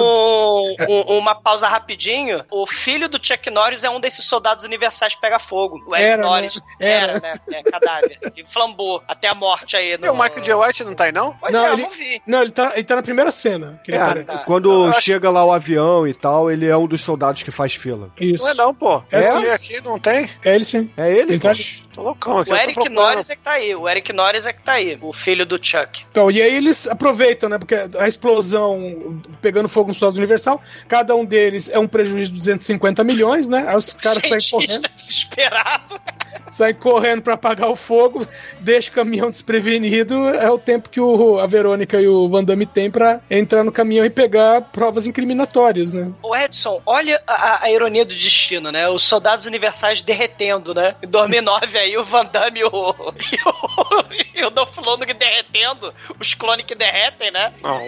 um- 0.90 1.18
uma 1.20 1.36
pausa 1.36 1.68
rapidinho. 1.68 2.44
O 2.50 2.66
filho 2.66 3.08
do 3.08 3.20
Chuck 3.22 3.50
Norris 3.52 3.84
é 3.84 3.90
um 3.90 4.00
desses 4.00 4.26
soldados 4.26 4.66
universais 4.66 5.14
que 5.14 5.22
pega 5.22 5.38
fogo. 5.38 5.84
O 5.88 5.96
Eric 5.96 6.08
Era, 6.08 6.18
né? 6.18 6.24
Norris. 6.24 6.62
Era. 6.80 7.12
Era, 7.12 7.20
né? 7.20 7.32
É, 7.54 7.64
cadáver. 7.64 8.18
E 8.36 8.44
flambou 8.48 9.04
até 9.08 9.28
a 9.28 9.35
morte 9.36 9.76
aí. 9.76 9.98
No... 9.98 10.06
E 10.06 10.10
o 10.10 10.14
Michael 10.14 10.42
J. 10.42 10.54
White 10.56 10.84
não 10.84 10.94
tá 10.96 11.06
aí, 11.06 11.12
não? 11.12 11.34
Pois 11.40 11.54
Não, 11.54 11.66
é, 11.66 11.70
eu 11.70 11.74
ele- 11.74 11.82
não 11.84 11.90
vi. 11.92 12.22
Não, 12.28 12.42
ele 12.42 12.52
tá, 12.52 12.72
ele 12.76 12.84
tá 12.84 12.96
na 12.96 13.04
primeira 13.04 13.32
cena 13.32 13.80
que 13.84 13.92
ele 13.92 13.98
É, 13.98 14.02
aparece. 14.02 14.46
quando 14.46 14.92
chega 15.02 15.30
lá 15.30 15.44
o 15.46 15.52
avião 15.52 16.08
e 16.08 16.14
tal, 16.14 16.50
ele 16.52 16.68
é 16.68 16.76
um 16.78 16.88
dos 16.88 17.02
soldados 17.02 17.44
que 17.44 17.52
faz 17.52 17.74
fila. 17.76 18.10
Isso. 18.20 18.44
Não 18.44 18.52
é 18.52 18.54
não, 18.56 18.74
pô. 18.74 19.04
É 19.12 19.20
Esse 19.20 19.32
sim. 19.32 19.48
aqui 19.50 19.82
não 19.82 20.00
tem. 20.00 20.30
É 20.44 20.56
ele 20.56 20.66
sim. 20.66 20.90
É 20.98 21.12
ele? 21.12 21.34
Ele 21.34 21.40
tá. 21.40 21.52
Tô 21.94 22.02
loucão 22.04 22.40
aqui. 22.40 22.52
O 22.52 22.56
Eric. 22.56 22.90
Norris 22.90 23.30
é 23.30 23.36
que 23.36 23.42
tá 23.42 23.52
aí. 23.54 23.74
O 23.76 23.88
Eric 23.88 24.12
Norris 24.12 24.46
é 24.46 24.52
que 24.54 24.62
tá 24.62 24.74
aí. 24.74 24.98
O 25.02 25.14
filho 25.14 25.46
do 25.46 25.58
Chuck. 25.62 26.04
Então, 26.12 26.30
e 26.30 26.42
aí 26.42 26.54
eles 26.56 26.88
aproveitam, 26.88 27.48
né? 27.50 27.58
Porque 27.58 27.76
a 27.98 28.08
explosão 28.08 29.22
pegando 29.42 29.68
fogo 29.70 29.90
no 29.90 29.94
Soldado 29.94 30.18
Universal, 30.18 30.62
cada 30.88 31.16
um 31.16 31.24
deles 31.26 31.70
é 31.70 31.80
um 31.80 31.88
prejuízo 31.88 32.32
de 32.34 32.40
250 32.40 33.04
milhões, 33.04 33.48
né? 33.48 33.66
Aí 33.68 33.78
os 33.78 33.94
caras 33.94 34.22
saem 34.28 34.42
correndo, 34.68 34.90
desesperado. 34.94 36.00
saem 36.48 36.74
correndo 36.76 37.22
pra 37.22 37.34
apagar 37.36 37.70
o 37.70 37.76
fogo, 37.76 38.26
deixa 38.60 38.90
o 38.90 38.94
caminhão 38.94 39.25
desprevenido. 39.30 40.28
É 40.30 40.50
o 40.50 40.58
tempo 40.58 40.90
que 40.90 41.00
o, 41.00 41.40
a 41.40 41.48
Verônica 41.48 42.00
e 42.00 42.08
o 42.08 42.28
Van 42.30 42.44
Damme 42.44 42.66
têm 42.66 42.90
pra 42.92 43.22
entrar 43.30 43.64
no 43.64 43.72
caminhão 43.72 44.06
e 44.06 44.10
pegar 44.10 44.62
provas 44.62 45.08
incriminatórias, 45.08 45.92
né? 45.92 46.12
O 46.24 46.36
Edson, 46.36 46.82
olha 46.86 47.22
a, 47.28 47.64
a 47.66 47.72
ironia 47.72 48.06
do 48.06 48.14
destino, 48.14 48.72
né? 48.72 48.88
Os 48.90 49.04
soldados 49.04 49.46
universais 49.46 50.02
derretendo, 50.02 50.74
né? 50.74 50.96
Em 51.02 51.08
2009 51.08 51.78
aí 51.78 51.98
o 51.98 52.04
Van 52.04 52.26
Damme 52.26 52.60
e 52.60 52.64
o, 52.64 52.70
e 53.32 53.38
o, 53.46 54.42
e 54.42 54.46
o 54.46 54.50
Dolph 54.50 54.78
Lundgren 54.78 55.16
derretendo, 55.18 55.94
os 56.20 56.34
clones 56.34 56.66
que 56.66 56.76
derretem, 56.76 57.32
né? 57.32 57.54
Não, 57.62 57.80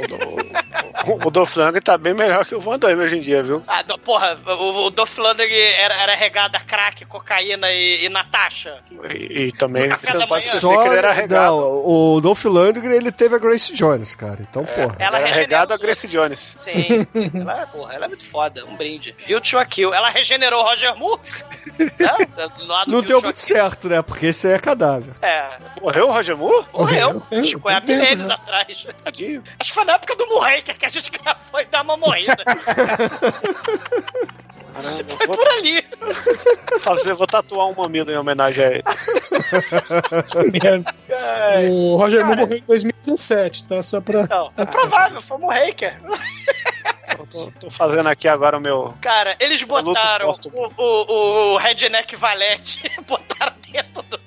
o, 1.07 1.13
o, 1.23 1.27
o 1.27 1.31
Dolph 1.31 1.55
Lundgren 1.55 1.81
tá 1.81 1.97
bem 1.97 2.13
melhor 2.13 2.45
que 2.45 2.55
o 2.55 2.59
Van 2.59 2.77
Damme 2.79 3.03
hoje 3.03 3.17
em 3.17 3.21
dia, 3.21 3.41
viu? 3.43 3.61
Ah, 3.67 3.81
do- 3.81 3.97
porra, 3.99 4.37
o, 4.45 4.85
o 4.85 4.89
Dolph 4.89 5.17
Lundgren 5.17 5.49
era, 5.77 5.95
era 6.01 6.15
regado 6.15 6.55
a 6.57 6.59
crack, 6.59 7.05
cocaína 7.05 7.71
e, 7.71 8.05
e 8.05 8.09
Natasha. 8.09 8.81
E, 9.13 9.47
e 9.47 9.51
também 9.51 9.89
você 9.89 10.25
pode 10.27 10.45
esquecer 10.45 10.67
que 10.77 10.87
ele 10.87 10.95
era 10.97 11.11
regado. 11.27 11.55
Não, 11.55 11.85
o 12.15 12.21
Dolph 12.21 12.45
Lundgren, 12.45 12.95
ele 12.95 13.11
teve 13.11 13.35
a 13.35 13.37
Grace 13.37 13.73
Jones, 13.73 14.15
cara. 14.15 14.39
Então, 14.41 14.65
porra. 14.65 14.77
Ela 14.77 14.95
Ele 14.95 15.03
era 15.03 15.17
regenera 15.17 15.41
regado 15.41 15.73
a 15.73 15.77
Grace 15.77 16.07
Jones. 16.07 16.57
Sim. 16.59 17.07
ela, 17.33 17.67
porra, 17.67 17.93
ela 17.93 18.05
é 18.05 18.07
muito 18.07 18.25
foda. 18.25 18.65
Um 18.65 18.75
brinde. 18.75 19.15
Viu 19.25 19.39
Tio 19.41 19.63
Kill. 19.65 19.93
Ela 19.93 20.09
regenerou 20.09 20.61
o 20.61 20.63
Roger 20.63 20.95
Moore. 20.95 21.21
né? 21.99 22.15
Não 22.87 23.01
deu 23.01 23.21
muito 23.21 23.35
Kill. 23.37 23.55
certo, 23.55 23.87
né? 23.89 24.01
Porque 24.01 24.27
esse 24.27 24.47
aí 24.47 24.53
é 24.53 24.59
cadáver. 24.59 25.13
É. 25.21 25.57
Morreu 25.81 26.07
o 26.07 26.11
Roger 26.11 26.35
Moore? 26.37 26.65
Morreu. 26.73 27.21
Ficou 27.43 27.71
há 27.71 27.81
Tem 27.81 27.87
tempo, 27.97 28.01
milênios 28.01 28.27
né? 28.27 28.33
atrás. 28.35 28.87
Tadinho. 29.03 29.43
Acho 29.59 29.69
que 29.69 29.75
foi 29.75 29.85
na 29.85 29.93
época 29.93 30.15
do 30.15 30.25
Moonraker 30.27 30.77
que 30.77 30.85
a 30.85 30.89
gente 30.89 31.11
gravou 31.17 31.59
e 31.61 31.65
dar 31.65 31.83
uma 31.83 31.97
morrida. 31.97 32.35
Caramba, 34.73 35.17
Foi 35.17 35.27
vou 35.27 35.37
por 35.37 35.47
ali. 35.47 35.85
fazer, 36.79 37.13
vou 37.13 37.27
tatuar 37.27 37.67
um 37.67 37.75
mamilo 37.75 38.11
em 38.11 38.17
homenagem 38.17 38.63
a 38.63 38.71
ele. 38.71 38.83
Merda. 40.61 40.95
O 41.69 41.95
Roger 41.97 42.25
Moore 42.25 42.41
morreu 42.41 42.57
em 42.57 42.63
2017, 42.65 43.65
tá? 43.65 43.81
Só 43.81 44.01
pra. 44.01 44.27
Não, 44.27 44.51
é 44.57 44.65
provável, 44.65 45.21
foi 45.21 45.37
o 45.37 45.39
Moonraker. 45.41 45.99
Eu 47.17 47.25
tô, 47.27 47.51
tô 47.59 47.69
fazendo 47.69 48.07
aqui 48.07 48.27
agora 48.27 48.57
o 48.57 48.61
meu. 48.61 48.93
Cara, 49.01 49.35
eles 49.39 49.61
botaram 49.63 50.31
o, 50.31 50.71
o, 50.77 51.53
o 51.53 51.57
Redneck 51.57 52.15
Valete, 52.15 52.91
botaram 53.07 53.55
dentro 53.71 54.03
do. 54.03 54.17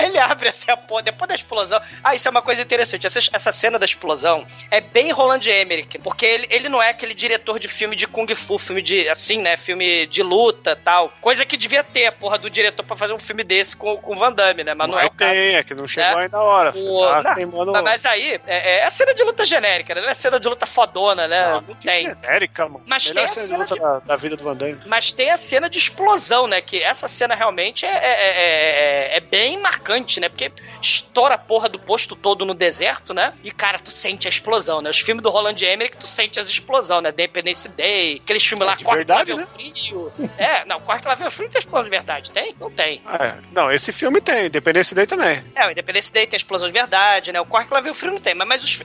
Ele 0.00 0.16
abre 0.16 0.48
assim 0.48 0.70
a 0.70 0.76
porra, 0.76 1.02
depois 1.02 1.28
da 1.28 1.34
explosão. 1.34 1.80
Ah, 2.04 2.14
isso 2.14 2.28
é 2.28 2.30
uma 2.30 2.40
coisa 2.40 2.62
interessante. 2.62 3.04
Essa, 3.04 3.18
essa 3.32 3.50
cena 3.50 3.80
da 3.80 3.84
explosão 3.84 4.46
é 4.70 4.80
bem 4.80 5.10
Roland 5.10 5.40
Emmerich, 5.44 5.98
porque 5.98 6.24
ele, 6.24 6.46
ele 6.50 6.68
não 6.68 6.80
é 6.80 6.90
aquele 6.90 7.12
diretor 7.12 7.58
de 7.58 7.66
filme 7.66 7.96
de 7.96 8.06
Kung 8.06 8.32
Fu, 8.32 8.58
filme 8.58 8.80
de, 8.80 9.08
assim, 9.08 9.42
né, 9.42 9.56
filme 9.56 10.06
de 10.06 10.22
luta 10.22 10.76
tal. 10.76 11.12
Coisa 11.20 11.44
que 11.44 11.56
devia 11.56 11.82
ter 11.82 12.06
a 12.06 12.12
porra 12.12 12.38
do 12.38 12.48
diretor 12.48 12.84
pra 12.84 12.96
fazer 12.96 13.12
um 13.12 13.18
filme 13.18 13.42
desse 13.42 13.76
com, 13.76 13.96
com 13.96 14.16
Van 14.16 14.30
Damme, 14.32 14.62
né? 14.62 14.72
Mas 14.72 14.88
não 14.88 15.00
é 15.00 15.06
o 15.06 15.10
caso. 15.10 15.32
tem, 15.32 15.56
é 15.56 15.64
que 15.64 15.74
não 15.74 15.88
chegou 15.88 16.20
É. 16.20 16.22
ainda 16.22 16.36
a 16.38 16.42
hora. 16.44 16.72
O- 16.76 17.22
tá 17.22 17.34
não. 17.66 17.82
Mas- 17.82 18.06
aí, 18.06 18.40
é, 18.46 18.86
é 18.86 18.90
cena 18.90 19.12
de 19.12 19.24
luta 19.24 19.44
genérica, 19.44 19.96
né? 19.96 20.00
Não 20.00 20.08
é 20.08 20.14
cena 20.14 20.38
de 20.38 20.48
luta 20.48 20.64
fodona, 20.64 21.26
né? 21.26 21.48
Não, 21.48 21.60
Não 21.62 21.74
tem. 21.74 22.06
Genérica, 22.28 22.66
mano. 22.68 22.82
Mas 22.86 23.04
tem 23.04 23.14
Melhor 23.14 23.24
a 23.24 23.28
cena 23.28 23.64
de 23.64 23.74
da, 23.78 23.98
da 24.00 24.16
vida 24.16 24.36
do 24.36 24.44
Van 24.44 24.56
Damme. 24.56 24.78
Mas 24.86 25.10
tem 25.12 25.30
a 25.30 25.36
cena 25.36 25.68
de 25.68 25.78
explosão, 25.78 26.46
né? 26.46 26.60
Que 26.60 26.82
essa 26.82 27.08
cena 27.08 27.34
realmente 27.34 27.84
é, 27.86 27.88
é, 27.90 29.14
é- 29.14 29.16
é 29.16 29.20
bem 29.20 29.60
marcante, 29.60 30.20
né? 30.20 30.28
Porque 30.28 30.52
estoura 30.82 31.34
a 31.34 31.38
porra 31.38 31.68
do 31.68 31.78
posto 31.78 32.14
todo 32.14 32.44
no 32.44 32.54
deserto, 32.54 33.12
né? 33.14 33.32
E, 33.42 33.50
cara, 33.50 33.78
tu 33.78 33.90
sente 33.90 34.26
a 34.26 34.30
explosão, 34.30 34.80
né? 34.80 34.90
Os 34.90 35.00
filmes 35.00 35.22
do 35.22 35.30
Roland 35.30 35.56
Emmerich, 35.62 35.96
tu 35.96 36.06
sente 36.06 36.38
as 36.38 36.48
explosões, 36.48 37.02
né? 37.02 37.10
Independence 37.10 37.68
Day, 37.68 38.20
aqueles 38.22 38.44
filmes 38.44 38.66
lá, 38.66 38.76
Corre 38.76 38.86
lá 38.86 38.94
verdade, 39.22 39.34
né? 39.34 39.46
frio. 39.46 40.12
É, 40.36 40.64
não, 40.64 40.80
Corre 40.80 41.00
o 41.26 41.30
frio 41.30 41.48
tem 41.48 41.58
explosão 41.58 41.84
de 41.84 41.90
verdade. 41.90 42.30
Tem? 42.30 42.54
Não 42.60 42.70
tem. 42.70 43.02
É, 43.18 43.38
não, 43.54 43.70
esse 43.72 43.92
filme 43.92 44.20
tem, 44.20 44.46
Independência 44.46 44.94
Day 44.94 45.06
também. 45.06 45.42
É, 45.54 45.66
o 45.66 45.70
Independence 45.70 46.12
Day 46.12 46.26
tem 46.26 46.36
explosão 46.36 46.66
de 46.66 46.72
verdade, 46.72 47.32
né? 47.32 47.40
O 47.40 47.46
Corre 47.46 47.66
o 47.90 47.94
frio 47.94 48.12
não 48.12 48.20
tem. 48.20 48.34
Mas, 48.34 48.48
mas 48.48 48.62
os- 48.62 48.80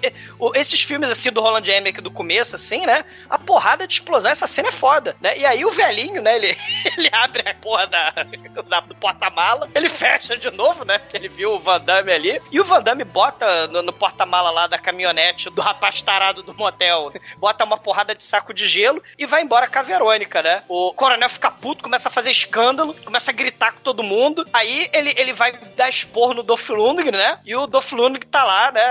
esses 0.55 0.81
filmes, 0.81 1.09
assim, 1.09 1.31
do 1.31 1.41
Roland 1.41 1.63
Emmerich 1.67 2.01
do 2.01 2.11
começo, 2.11 2.55
assim, 2.55 2.85
né? 2.85 3.03
A 3.33 3.37
porrada 3.39 3.87
de 3.87 3.95
explosão, 3.95 4.31
essa 4.31 4.45
cena 4.45 4.69
é 4.69 4.71
foda, 4.71 5.15
né? 5.19 5.35
E 5.37 5.45
aí 5.45 5.65
o 5.65 5.71
velhinho, 5.71 6.21
né? 6.21 6.35
Ele, 6.35 6.55
ele 6.97 7.09
abre 7.11 7.43
a 7.49 7.53
porra 7.55 7.87
da, 7.87 8.11
da- 8.69 8.79
do 8.81 8.95
porta-mala, 8.95 9.67
ele 9.73 9.89
fecha 9.89 10.37
de 10.37 10.51
novo, 10.51 10.85
né? 10.85 10.99
Porque 10.99 11.17
ele 11.17 11.27
viu 11.29 11.53
o 11.53 11.59
Van 11.59 11.79
Damme 11.81 12.11
ali. 12.11 12.39
E 12.51 12.59
o 12.59 12.63
Van 12.63 12.81
Damme 12.81 13.03
bota 13.03 13.67
no, 13.67 13.81
no 13.81 13.91
porta-mala 13.91 14.51
lá 14.51 14.67
da 14.67 14.77
caminhonete 14.77 15.49
do 15.49 15.61
rapaz 15.61 16.01
tarado 16.01 16.43
do 16.43 16.53
motel, 16.53 17.11
bota 17.37 17.63
uma 17.63 17.77
porrada 17.77 18.13
de 18.13 18.23
saco 18.23 18.53
de 18.53 18.67
gelo 18.67 19.01
e 19.17 19.25
vai 19.25 19.41
embora 19.41 19.67
com 19.67 19.79
a 19.79 19.81
Verônica, 19.81 20.41
né? 20.43 20.63
O 20.67 20.93
coronel 20.93 21.29
fica 21.29 21.49
puto, 21.49 21.83
começa 21.83 22.09
a 22.09 22.11
fazer 22.11 22.29
escândalo, 22.31 22.93
começa 23.03 23.31
a 23.31 23.33
gritar 23.33 23.73
com 23.73 23.79
todo 23.79 24.03
mundo. 24.03 24.45
Aí 24.53 24.89
ele, 24.93 25.13
ele 25.17 25.33
vai 25.33 25.53
dar 25.75 25.89
expor 25.89 26.33
no 26.33 26.43
Dolph 26.43 26.69
Lundgren, 26.69 27.11
né? 27.11 27.39
E 27.43 27.55
o 27.55 27.65
Dolph 27.65 27.91
Lundgren 27.93 28.27
tá 28.29 28.43
lá, 28.43 28.71
né? 28.71 28.83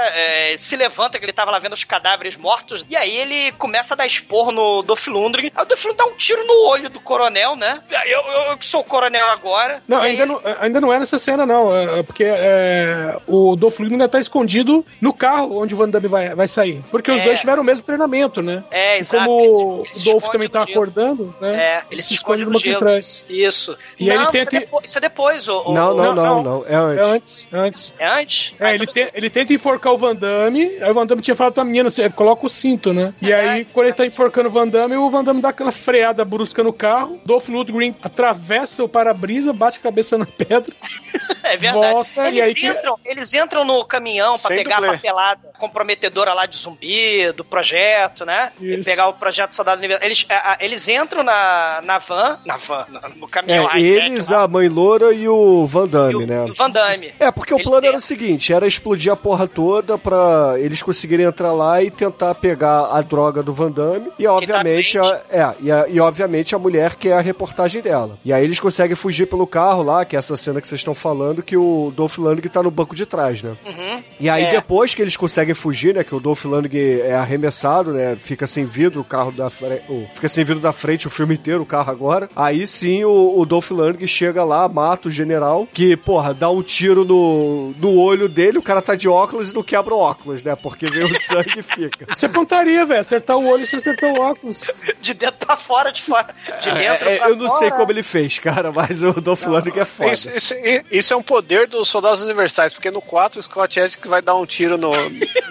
é, 0.53 0.57
se 0.57 0.77
levanta, 0.77 1.19
que 1.19 1.25
ele 1.25 1.33
tava 1.33 1.51
lá 1.51 1.59
vendo 1.59 1.73
os 1.75 1.85
cadáveres 1.85 2.37
mortos. 2.37 2.85
E 2.89 2.97
aí 2.97 3.17
ele 3.17 3.53
começa 3.53 3.95
a 3.95 3.97
dar 3.97 4.07
expor 4.33 4.53
no 4.53 4.83
Dolph 4.83 5.07
Lundgren. 5.09 5.53
Aí 5.55 5.63
o 5.63 5.67
Dolph 5.67 5.85
Lundgren 5.85 5.97
dá 6.07 6.13
um 6.13 6.17
tiro 6.17 6.45
no 6.47 6.67
olho 6.69 6.89
do 6.89 7.01
coronel, 7.01 7.55
né? 7.57 7.81
Eu, 8.07 8.21
eu, 8.21 8.43
eu 8.53 8.59
que 8.59 8.67
sou 8.67 8.81
o 8.81 8.85
coronel 8.85 9.27
agora. 9.29 9.83
Não, 9.87 9.99
E 9.99 10.01
aí 10.03 10.11
ainda 10.13 10.23
ele- 10.23 10.33
não, 10.33 10.41
ainda 10.61 10.81
não 10.81 10.93
é 10.93 10.99
nessa 10.99 11.19
cena, 11.19 11.45
não. 11.45 11.75
é- 11.75 12.01
é 12.01 12.03
porque 12.03 12.25
é, 12.25 13.19
o 13.27 13.55
Dolph 13.57 13.79
Lundgren 13.79 13.97
ainda 13.97 14.09
tá 14.09 14.19
escondido 14.19 14.85
no 15.01 15.13
carro 15.13 15.61
onde 15.61 15.75
o 15.75 15.77
Van 15.77 15.89
Damme 15.89 16.09
vai, 16.09 16.35
vai 16.35 16.49
sair. 16.49 16.83
Porque 16.91 17.11
os 17.11 17.21
É. 17.21 17.25
dois 17.25 17.41
tiveram 17.41 17.63
o 17.63 17.65
mesmo 17.65 17.85
treinamento, 17.85 18.43
né? 18.43 18.65
É, 18.71 18.97
E 18.97 19.01
exato. 19.01 19.25
como 19.25 19.41
ele 19.41 19.49
se- 19.49 19.63
o 19.63 19.83
ele 19.85 19.95
se 19.95 20.05
Dolph 20.05 20.17
esconde 20.25 20.33
também 20.33 20.49
tá 20.49 20.61
gelo. 20.61 20.71
acordando, 20.73 21.35
né? 21.41 21.55
É, 21.55 21.83
ele 21.91 22.03
se 22.03 22.15
esconde 22.15 22.45
no 22.45 22.51
no 22.53 22.59
de 22.61 22.77
trás. 22.79 23.25
Isso. 23.29 23.77
E 23.99 24.07
não, 24.07 24.15
ele 24.15 24.23
isso, 24.25 24.33
tenta- 24.33 24.57
é 24.57 24.61
depois, 24.61 24.89
isso 24.89 24.99
é 24.99 25.01
depois, 25.01 25.49
o, 25.49 25.59
o- 25.71 25.73
Não, 25.73 25.95
não, 25.95 26.05
não, 26.05 26.15
não, 26.15 26.23
não. 26.25 26.43
não. 26.43 26.65
É 26.67 26.73
É 26.73 26.77
antes. 26.77 27.03
antes, 27.03 27.49
antes. 27.53 27.95
É 27.99 28.07
antes? 28.21 28.55
É, 28.61 28.65
Ah, 28.67 28.75
ele, 28.75 28.85
então- 28.85 28.95
te- 28.95 29.11
ele 29.15 29.31
tenta 29.31 29.53
enforcar 29.53 29.93
o 29.93 29.99
Van 29.99 30.15
Damme, 30.15 30.79
aí 30.81 30.91
o 30.91 30.95
Van 30.95 31.07
Damme 31.07 31.23
tinha 31.23 31.35
falado 31.37 31.55
pra 31.55 31.65
menina, 31.65 31.91
você 31.91 32.09
coloca 32.11 32.47
o 32.47 32.49
cinto, 32.49 32.93
né? 32.93 33.13
E 33.21 33.33
aí, 33.33 33.65
quando 33.67 33.87
ele 33.87 33.95
tá 33.97 34.05
enforcando 34.07 34.22
o 34.27 34.51
Van 34.51 34.69
Damme, 34.69 34.97
o 34.97 35.11
Van 35.11 35.25
Damme 35.25 35.41
dá 35.41 35.49
aquela 35.51 35.73
freada 35.73 36.25
brusca 36.25 36.63
no 36.63 36.73
carro, 36.73 37.21
Dolph 37.25 37.49
Lundgren 37.49 37.95
atravessa 38.03 38.85
o 38.85 38.89
para-brisa, 38.89 39.53
bate 39.53 39.79
a 39.79 39.83
cabeça 39.83 40.17
na 40.19 40.27
pedra, 40.27 40.73
É 41.43 41.57
verdade. 41.57 41.93
volta, 41.93 42.29
eles, 42.29 42.37
e 42.37 42.41
aí 42.41 42.55
que- 42.55 42.67
entram, 42.67 42.99
eles 43.05 43.35
entram 43.35 43.65
no 43.65 43.85
caminhão 43.85 44.31
pra 44.39 44.49
Sem 44.49 44.57
pegar 44.59 44.77
dublê. 44.77 44.91
a 44.91 44.93
papelada 44.93 45.41
comprometedora 45.59 46.33
lá 46.33 46.47
de 46.47 46.57
zumbi, 46.57 47.31
do 47.33 47.45
projeto, 47.45 48.25
né? 48.25 48.51
E 48.61 48.79
pegar 48.85 49.09
o 49.09 49.15
projeto 49.15 49.55
Soldado 49.55 49.79
Universal. 49.79 50.07
Eles, 50.07 50.27
a- 50.29 50.53
a- 50.53 50.57
eles 50.61 50.89
entram 50.89 51.23
na, 51.23 51.81
na 51.85 51.99
van, 51.99 52.39
na 52.45 52.57
van, 52.57 52.87
no 53.17 53.29
caminhão 53.29 53.69
É, 53.73 53.81
eles, 53.81 54.29
lá, 54.29 54.43
a 54.43 54.49
mãe 54.49 54.69
loura 54.69 55.13
e 55.13 55.29
o 55.29 55.67
Van 55.67 55.85
e 55.85 55.89
Damme, 55.89 56.25
o, 56.25 56.27
né? 56.27 56.47
e 56.49 56.51
o 56.51 56.55
Van 56.55 56.71
Damme. 56.71 57.13
É, 57.21 57.31
porque 57.31 57.53
o 57.55 57.57
Eles 57.59 57.65
plano 57.69 57.79
era 57.87 57.95
o 57.95 57.99
entram. 57.99 58.01
seguinte, 58.01 58.53
era 58.53 58.67
explodir 58.67 59.13
a 59.13 59.17
porra 59.17 59.47
toda 59.47 59.97
pra 59.99 60.55
eles 60.59 60.83
conseguirem 60.83 61.27
entrar 61.27 61.53
lá 61.53 61.83
e 61.83 61.91
tentar 61.91 62.35
pegar 62.37 62.87
a 62.87 63.01
droga 63.03 63.43
do 63.43 63.53
Van 63.53 63.71
Damme 63.71 64.02
e 64.19 64.27
obviamente 64.27 64.99
a, 64.99 65.03
doente. 65.03 65.23
é, 65.31 65.55
e, 65.61 65.71
a- 65.73 65.87
e 65.89 66.01
obviamente 66.01 66.55
a 66.55 66.59
mulher 66.59 66.95
que 66.97 67.09
é 67.09 67.13
a 67.13 67.21
reportagem 67.21 67.83
dela. 67.83 68.19
E 68.25 68.33
aí 68.33 68.45
eles 68.45 68.61
conseguem 68.61 68.97
fugir 68.97 69.27
pelo 69.27 69.47
carro 69.47 69.83
lá, 69.83 70.05
que 70.05 70.17
é 70.17 70.19
essa 70.19 70.37
cena 70.37 70.61
que 70.61 70.67
vocês 70.69 70.81
estão 70.81 70.95
falando 70.95 71.43
que 71.43 71.57
o 71.57 71.93
Dolph 71.97 72.19
Lundgren 72.19 72.51
tá 72.51 72.63
no 72.63 72.71
banco 72.71 72.95
de 72.95 73.07
trás, 73.07 73.43
né? 73.43 73.55
Uhum. 73.67 74.03
E 74.21 74.29
aí, 74.29 74.45
É. 74.45 74.51
depois 74.53 74.95
que 74.95 75.03
eles 75.03 75.17
conseguem 75.17 75.55
fugir, 75.55 75.95
né? 75.95 76.05
Que 76.05 76.15
o 76.15 76.21
Dolph 76.21 76.45
Lundgren 76.45 77.01
é 77.01 77.15
arremessado, 77.15 77.93
né? 77.93 78.17
Fica 78.19 78.47
sem 78.47 78.65
vidro 78.65 79.01
o 79.01 79.05
carro 79.05 79.33
da 79.33 79.51
frente. 79.51 79.83
Fica 80.15 80.29
sem 80.29 80.45
vidro 80.45 80.61
da 80.63 80.73
frente 80.73 81.07
o 81.07 81.11
filme 81.11 81.35
inteiro, 81.35 81.63
o 81.63 81.67
carro 81.67 81.91
agora. 81.91 82.29
Aí 82.37 82.67
sim 82.67 83.05
o, 83.05 83.39
o 83.39 83.45
Dolph 83.45 83.71
Lundgren 83.71 84.07
chega 84.07 84.45
lá, 84.45 84.69
mata 84.69 85.09
o 85.09 85.11
general, 85.11 85.67
que, 85.73 85.97
porra, 85.97 86.33
dá 86.35 86.51
um 86.51 86.63
tiro 86.63 87.05
no, 87.05 87.71
no 87.79 87.97
olho 87.99 88.29
dele, 88.29 88.59
o 88.59 88.63
cara 88.63 88.81
tá 88.83 88.95
de 88.95 89.09
óculos 89.09 89.51
e 89.51 89.55
não 89.55 89.63
quebra 89.63 89.95
o 89.95 89.99
óculos, 89.99 90.43
né? 90.45 90.55
Porque 90.57 90.87
vem 90.87 91.05
o 91.05 91.15
sangue 91.19 91.59
e 91.59 91.63
fica. 91.63 92.07
Você 92.15 92.29
pontaria, 92.29 92.85
velho, 92.87 93.01
acertar 93.01 93.37
o 93.37 93.47
olho 93.47 93.63
e 93.65 93.67
você 93.67 93.92
acertar 93.93 94.11
o 94.11 94.21
óculos. 94.21 94.65
De 95.01 95.15
dentro 95.15 95.47
pra 95.47 95.57
fora, 95.57 95.91
de 95.91 96.03
fora. 96.03 96.35
De 96.61 96.71
dentro 96.73 97.09
É, 97.09 97.15
é, 97.15 97.19
pra 97.19 97.29
eu 97.29 97.37
não 97.37 97.51
sei 97.51 97.71
como 97.71 97.91
ele 97.91 98.03
fez, 98.03 98.39
cara, 98.39 98.73
mas 98.73 99.03
o 99.03 99.13
Dolph 99.21 99.45
Lundgren 99.45 99.83
é 99.83 99.85
foda. 99.85 100.13
Isso, 100.13 100.31
isso, 100.31 100.55
isso 100.91 101.15
é 101.15 101.17
um 101.17 101.23
poder 101.23 101.67
dos 101.67 101.89
soldados 101.89 102.23
universais, 102.23 102.75
porque 102.75 102.91
no 102.91 103.01
4 103.01 103.39
o 103.39 103.43
Scott 103.43 103.81
Edge 103.81 103.99
vai 104.05 104.23
dar 104.23 104.35
um 104.35 104.47
tiro 104.47 104.77
no, 104.77 104.91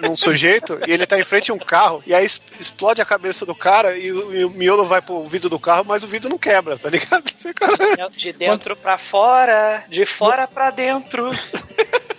num 0.02 0.14
sujeito 0.14 0.78
e 0.86 0.92
ele 0.92 1.06
tá 1.06 1.18
em 1.18 1.24
frente 1.24 1.50
a 1.50 1.54
um 1.54 1.58
carro, 1.58 2.02
e 2.06 2.14
aí 2.14 2.26
explode 2.58 3.00
a 3.00 3.04
cabeça 3.04 3.46
do 3.46 3.54
cara 3.54 3.96
e 3.96 4.12
o, 4.12 4.34
e 4.34 4.44
o 4.44 4.50
miolo 4.50 4.84
vai 4.84 5.00
pro 5.00 5.24
vidro 5.24 5.48
do 5.48 5.58
carro, 5.58 5.84
mas 5.86 6.02
o 6.02 6.08
vidro 6.08 6.30
não 6.30 6.38
quebra, 6.38 6.76
tá 6.76 6.88
ligado? 6.88 7.22
De 8.16 8.32
dentro 8.32 8.76
pra 8.76 8.98
fora, 8.98 9.84
de 9.88 10.04
fora 10.04 10.46
pra 10.46 10.70
dentro. 10.70 11.30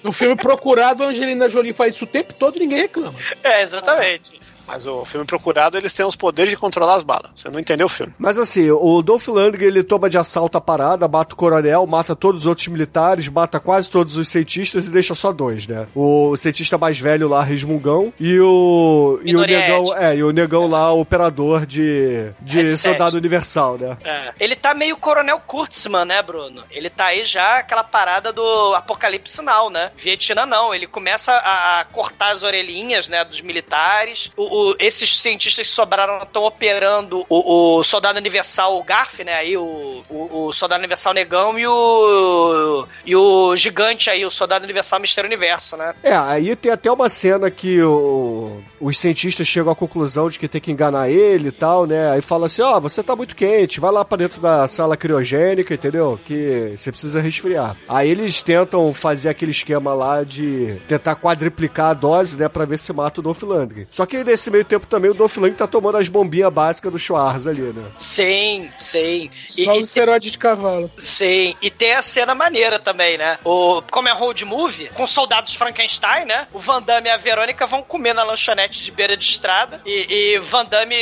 No 0.04 0.12
filme 0.12 0.36
Procurado, 0.36 1.04
a 1.04 1.08
Angelina 1.08 1.48
Jolie 1.48 1.74
faz 1.74 1.96
isso 1.96 2.04
o 2.04 2.08
tempo 2.08 2.34
todo 2.34 2.58
e 2.58 2.60
ninguém 2.60 2.82
reclama. 2.82 3.18
É, 3.42 3.62
exatamente. 3.62 4.40
Mas 4.68 4.88
o 4.88 5.04
filme 5.06 5.26
Procurado, 5.26 5.78
eles 5.78 5.94
têm 5.94 6.06
os 6.06 6.16
poderes 6.16 6.52
de 6.52 6.58
controlar 6.58 6.96
as 6.96 7.04
balas. 7.04 7.32
Você 7.36 7.50
não 7.50 7.60
entendeu 7.60 7.88
o 7.88 7.90
filme. 7.90 8.14
Mas 8.18 8.38
assim, 8.38 8.70
o 8.70 9.02
Dolph 9.02 9.28
Lundgren 9.28 9.68
ele 9.68 9.84
toma 9.84 10.10
de 10.10 10.18
assalto 10.18 10.58
a 10.58 10.62
parada, 10.62 11.08
mata 11.08 11.34
o 11.34 11.38
coronel, 11.38 11.86
mata 11.88 12.16
todos 12.16 12.42
os 12.42 12.48
outros 12.48 12.68
militares, 12.68 13.28
mata 13.28 13.60
quase 13.60 13.90
todos 13.90 14.18
os 14.18 14.30
cientistas 14.30 14.88
e 14.88 14.92
deixa 14.92 15.16
só 15.16 15.32
dois, 15.32 15.68
né? 15.68 15.88
O 15.96 16.36
cientista 16.38 16.78
mais 16.78 17.00
velho 17.00 17.28
lá, 17.28 17.44
Resmungão, 17.44 18.14
e 18.20 18.40
o. 18.40 19.20
E 19.24 19.36
o 19.36 19.42
negão. 19.42 19.98
É, 19.98 20.16
e 20.16 20.24
o 20.24 20.32
negão 20.32 20.68
lá, 20.68 20.92
o 20.94 21.02
operador 21.02 21.66
de. 21.66 22.32
de 22.42 22.58
Headset. 22.58 22.82
soldado 22.82 23.18
universal, 23.18 23.78
né? 23.78 23.98
É. 24.04 24.34
Ele 24.40 24.56
tá 24.56 24.74
meio 24.74 24.98
Coronel 24.98 25.40
Kurtzman, 25.40 26.06
né, 26.06 26.22
Bruno? 26.22 26.64
Ele 26.70 26.90
tá 26.90 27.06
aí 27.06 27.26
já 27.26 27.60
aquela 27.60 27.84
parada 27.84 28.32
do 28.32 28.76
Apocalipse 28.76 29.42
Now, 29.42 29.70
né? 29.70 29.92
Vietnã 29.98 30.46
não, 30.46 30.74
ele 30.74 30.88
começa 30.88 31.32
a, 31.32 31.80
a 31.80 31.86
cortar 31.86 32.34
as 32.34 32.44
orelhinhas, 32.44 33.08
né, 33.08 33.24
dos 33.24 33.42
militares. 33.42 34.32
O, 34.38 34.53
o- 34.54 34.76
esses 34.80 35.20
cientistas 35.20 35.68
que 35.68 35.74
sobraram 35.74 36.20
estão 36.22 36.44
operando 36.44 37.26
o, 37.28 37.78
o 37.80 37.84
Soldado 37.84 38.20
Universal, 38.20 38.78
o 38.78 38.84
Garf, 38.84 39.24
né, 39.24 39.34
aí 39.34 39.58
o, 39.58 40.04
o, 40.10 40.46
o 40.48 40.54
Soldado 40.54 40.80
Universal 40.80 41.14
Negão 41.14 41.58
e 41.58 41.66
o 41.68 42.86
e 43.06 43.16
o 43.16 43.56
gigante 43.56 44.10
aí, 44.10 44.24
o 44.26 44.30
Soldado 44.32 44.64
Universal 44.64 45.00
Mistério 45.00 45.28
Universo, 45.28 45.76
né? 45.76 45.96
É, 46.04 46.16
aí 46.16 46.56
tem 46.56 46.72
até 46.72 46.92
uma 46.92 47.10
cena 47.10 47.50
que 47.50 47.82
o- 47.82 48.62
os 48.84 49.00
cientistas 49.00 49.48
chegam 49.48 49.72
à 49.72 49.76
conclusão 49.76 50.30
de 50.30 50.38
que 50.38 50.48
tem 50.48 50.60
que 50.60 50.72
enganar 50.72 51.10
ele 51.10 51.48
e 51.48 51.52
tal, 51.52 51.86
né? 51.86 52.12
Aí 52.12 52.22
fala 52.22 52.48
assim, 52.48 52.62
ó, 52.62 52.80
você 52.80 53.02
tá 53.02 53.16
muito 53.16 53.36
quente, 53.36 53.80
vai 53.80 53.92
lá 53.92 54.04
pra 54.04 54.18
dentro 54.18 54.42
da 54.42 54.68
sala 54.68 54.98
criogênica, 54.98 55.74
entendeu? 55.74 56.20
Que 56.26 56.74
você 56.76 56.92
precisa 56.92 57.22
resfriar. 57.22 57.78
Aí 57.88 58.10
eles 58.10 58.42
tentam 58.42 58.94
fazer 58.94 59.30
aquele 59.30 59.52
esquema 59.52 59.94
lá 59.94 60.24
de 60.24 60.82
tentar 60.88 61.16
quadriplicar 61.16 61.92
a 61.92 61.94
dose, 61.94 62.38
né, 62.38 62.50
pra 62.50 62.66
ver 62.66 62.78
se 62.78 62.92
mata 62.92 63.22
o 63.22 63.24
Dolph 63.24 63.42
Lundgren. 63.44 63.88
Só 63.90 64.06
que 64.06 64.22
nesse 64.22 64.52
meio 64.52 64.66
tempo 64.66 64.86
também 64.86 65.12
o 65.12 65.14
Dolph 65.14 65.38
Lundgren 65.38 65.56
tá 65.56 65.68
tomando 65.68 65.98
as 65.98 66.10
bombinhas 66.10 66.52
básicas 66.52 66.92
do 66.92 67.00
Schwarz 67.00 67.48
ali, 67.48 67.62
né? 67.62 67.86
Sim, 67.98 68.70
sim. 68.76 69.30
E, 69.58 69.64
Só 69.64 69.76
e 69.76 69.78
o 69.78 69.82
esteroide 69.82 70.30
de 70.30 70.38
cavalo. 70.38 70.92
Sim, 70.98 71.56
e 71.62 71.70
tem 71.70 71.94
a 71.94 72.02
cena 72.02 72.36
maneira 72.36 72.80
também, 72.80 73.18
né? 73.18 73.38
O, 73.46 73.82
como 73.90 74.10
é 74.10 74.12
road 74.12 74.44
movie, 74.44 74.90
com 74.94 75.08
soldados 75.08 75.56
Frankenstein, 75.56 76.26
né? 76.26 76.48
O 76.52 76.60
Van 76.60 76.82
Damme 76.82 77.08
e 77.08 77.12
a 77.12 77.18
Verônica 77.18 77.66
vão 77.66 77.82
comer 77.82 78.14
na 78.14 78.24
lanchonete 78.24 78.73
de 78.78 78.92
beira 78.92 79.16
de 79.18 79.26
estrada. 79.26 79.82
E, 79.86 80.34
e 80.36 80.40
Van 80.40 80.66
Damme 80.66 80.96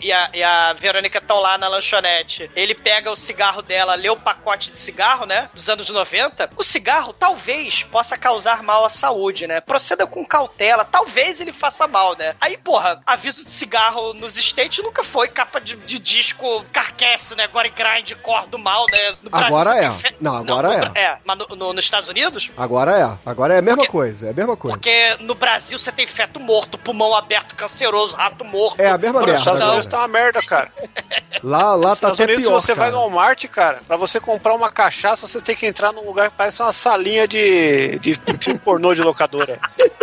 e 0.00 0.12
a, 0.12 0.30
e 0.34 0.42
a 0.42 0.72
Verônica 0.72 1.18
estão 1.18 1.40
lá 1.40 1.56
na 1.58 1.68
lanchonete. 1.68 2.50
Ele 2.54 2.74
pega 2.74 3.10
o 3.10 3.16
cigarro 3.16 3.62
dela, 3.62 3.94
lê 3.94 4.08
o 4.10 4.16
pacote 4.16 4.70
de 4.70 4.78
cigarro, 4.78 5.26
né? 5.26 5.48
Dos 5.54 5.68
anos 5.68 5.88
90. 5.90 6.50
O 6.56 6.62
cigarro 6.62 7.12
talvez 7.12 7.82
possa 7.84 8.16
causar 8.16 8.62
mal 8.62 8.84
à 8.84 8.88
saúde, 8.88 9.46
né? 9.46 9.60
Proceda 9.60 10.06
com 10.06 10.24
cautela, 10.24 10.84
talvez 10.84 11.40
ele 11.40 11.52
faça 11.52 11.86
mal, 11.86 12.16
né? 12.16 12.34
Aí, 12.40 12.56
porra, 12.56 13.00
aviso 13.06 13.44
de 13.44 13.50
cigarro 13.50 14.12
nos 14.14 14.36
States 14.36 14.82
nunca 14.84 15.02
foi 15.02 15.28
capa 15.28 15.60
de, 15.60 15.76
de 15.76 15.98
disco 15.98 16.64
carcass, 16.72 17.34
né? 17.36 17.46
Gore 17.48 17.70
grind, 17.70 18.12
cor 18.22 18.46
do 18.46 18.58
mal, 18.58 18.86
né? 18.90 19.14
No 19.22 19.30
Agora 19.32 19.78
é. 19.84 19.90
Não, 20.20 20.36
agora 20.36 20.68
no- 20.88 20.96
É, 20.98 21.18
mas 21.24 21.38
no- 21.38 21.56
no- 21.56 21.72
nos 21.72 21.84
Estados 21.84 22.08
Unidos? 22.08 22.50
Agora 22.56 22.92
é. 22.98 23.28
Agora 23.28 23.54
é 23.54 23.58
a 23.58 23.62
mesma 23.62 23.86
coisa, 23.86 24.26
é 24.28 24.30
a 24.30 24.34
mesma 24.34 24.56
coisa. 24.56 24.76
Porque 24.76 25.16
no 25.20 25.34
Brasil 25.34 25.78
você 25.78 25.90
tem 25.92 26.06
feto 26.06 26.38
morto, 26.38 26.78
pulmão 26.78 27.14
aberto, 27.16 27.54
canceroso, 27.54 28.14
rato 28.16 28.44
morto. 28.44 28.80
É 28.80 28.88
a 28.90 28.98
mesma 28.98 29.20
merda. 29.20 29.38
Estados 29.38 29.60
agora. 29.60 29.74
Unidos 29.76 29.90
tá 29.90 29.98
uma 29.98 30.08
merda, 30.08 30.40
cara. 30.42 30.72
Lá, 31.42 31.74
lá 31.74 31.88
Nos 31.90 32.00
tá 32.00 32.08
Estados 32.08 32.20
até 32.20 32.32
Unidos, 32.32 32.48
pior, 32.48 32.58
se 32.60 32.66
você 32.66 32.74
vai 32.74 32.90
cara. 32.90 32.96
no 33.02 33.08
Walmart, 33.10 33.44
cara, 33.48 33.80
pra 33.86 33.96
você 33.96 34.18
comprar 34.18 34.54
uma 34.54 34.70
cachaça, 34.72 35.26
você 35.28 35.38
tem 35.40 35.54
que 35.54 35.66
entrar 35.66 35.92
num 35.92 36.04
lugar 36.06 36.30
que 36.30 36.36
parece 36.36 36.62
uma 36.62 36.72
salinha 36.72 37.28
de, 37.28 37.98
de 37.98 38.14
filme 38.40 38.58
pornô 38.58 38.94
de 38.94 39.02
locadora. 39.02 39.58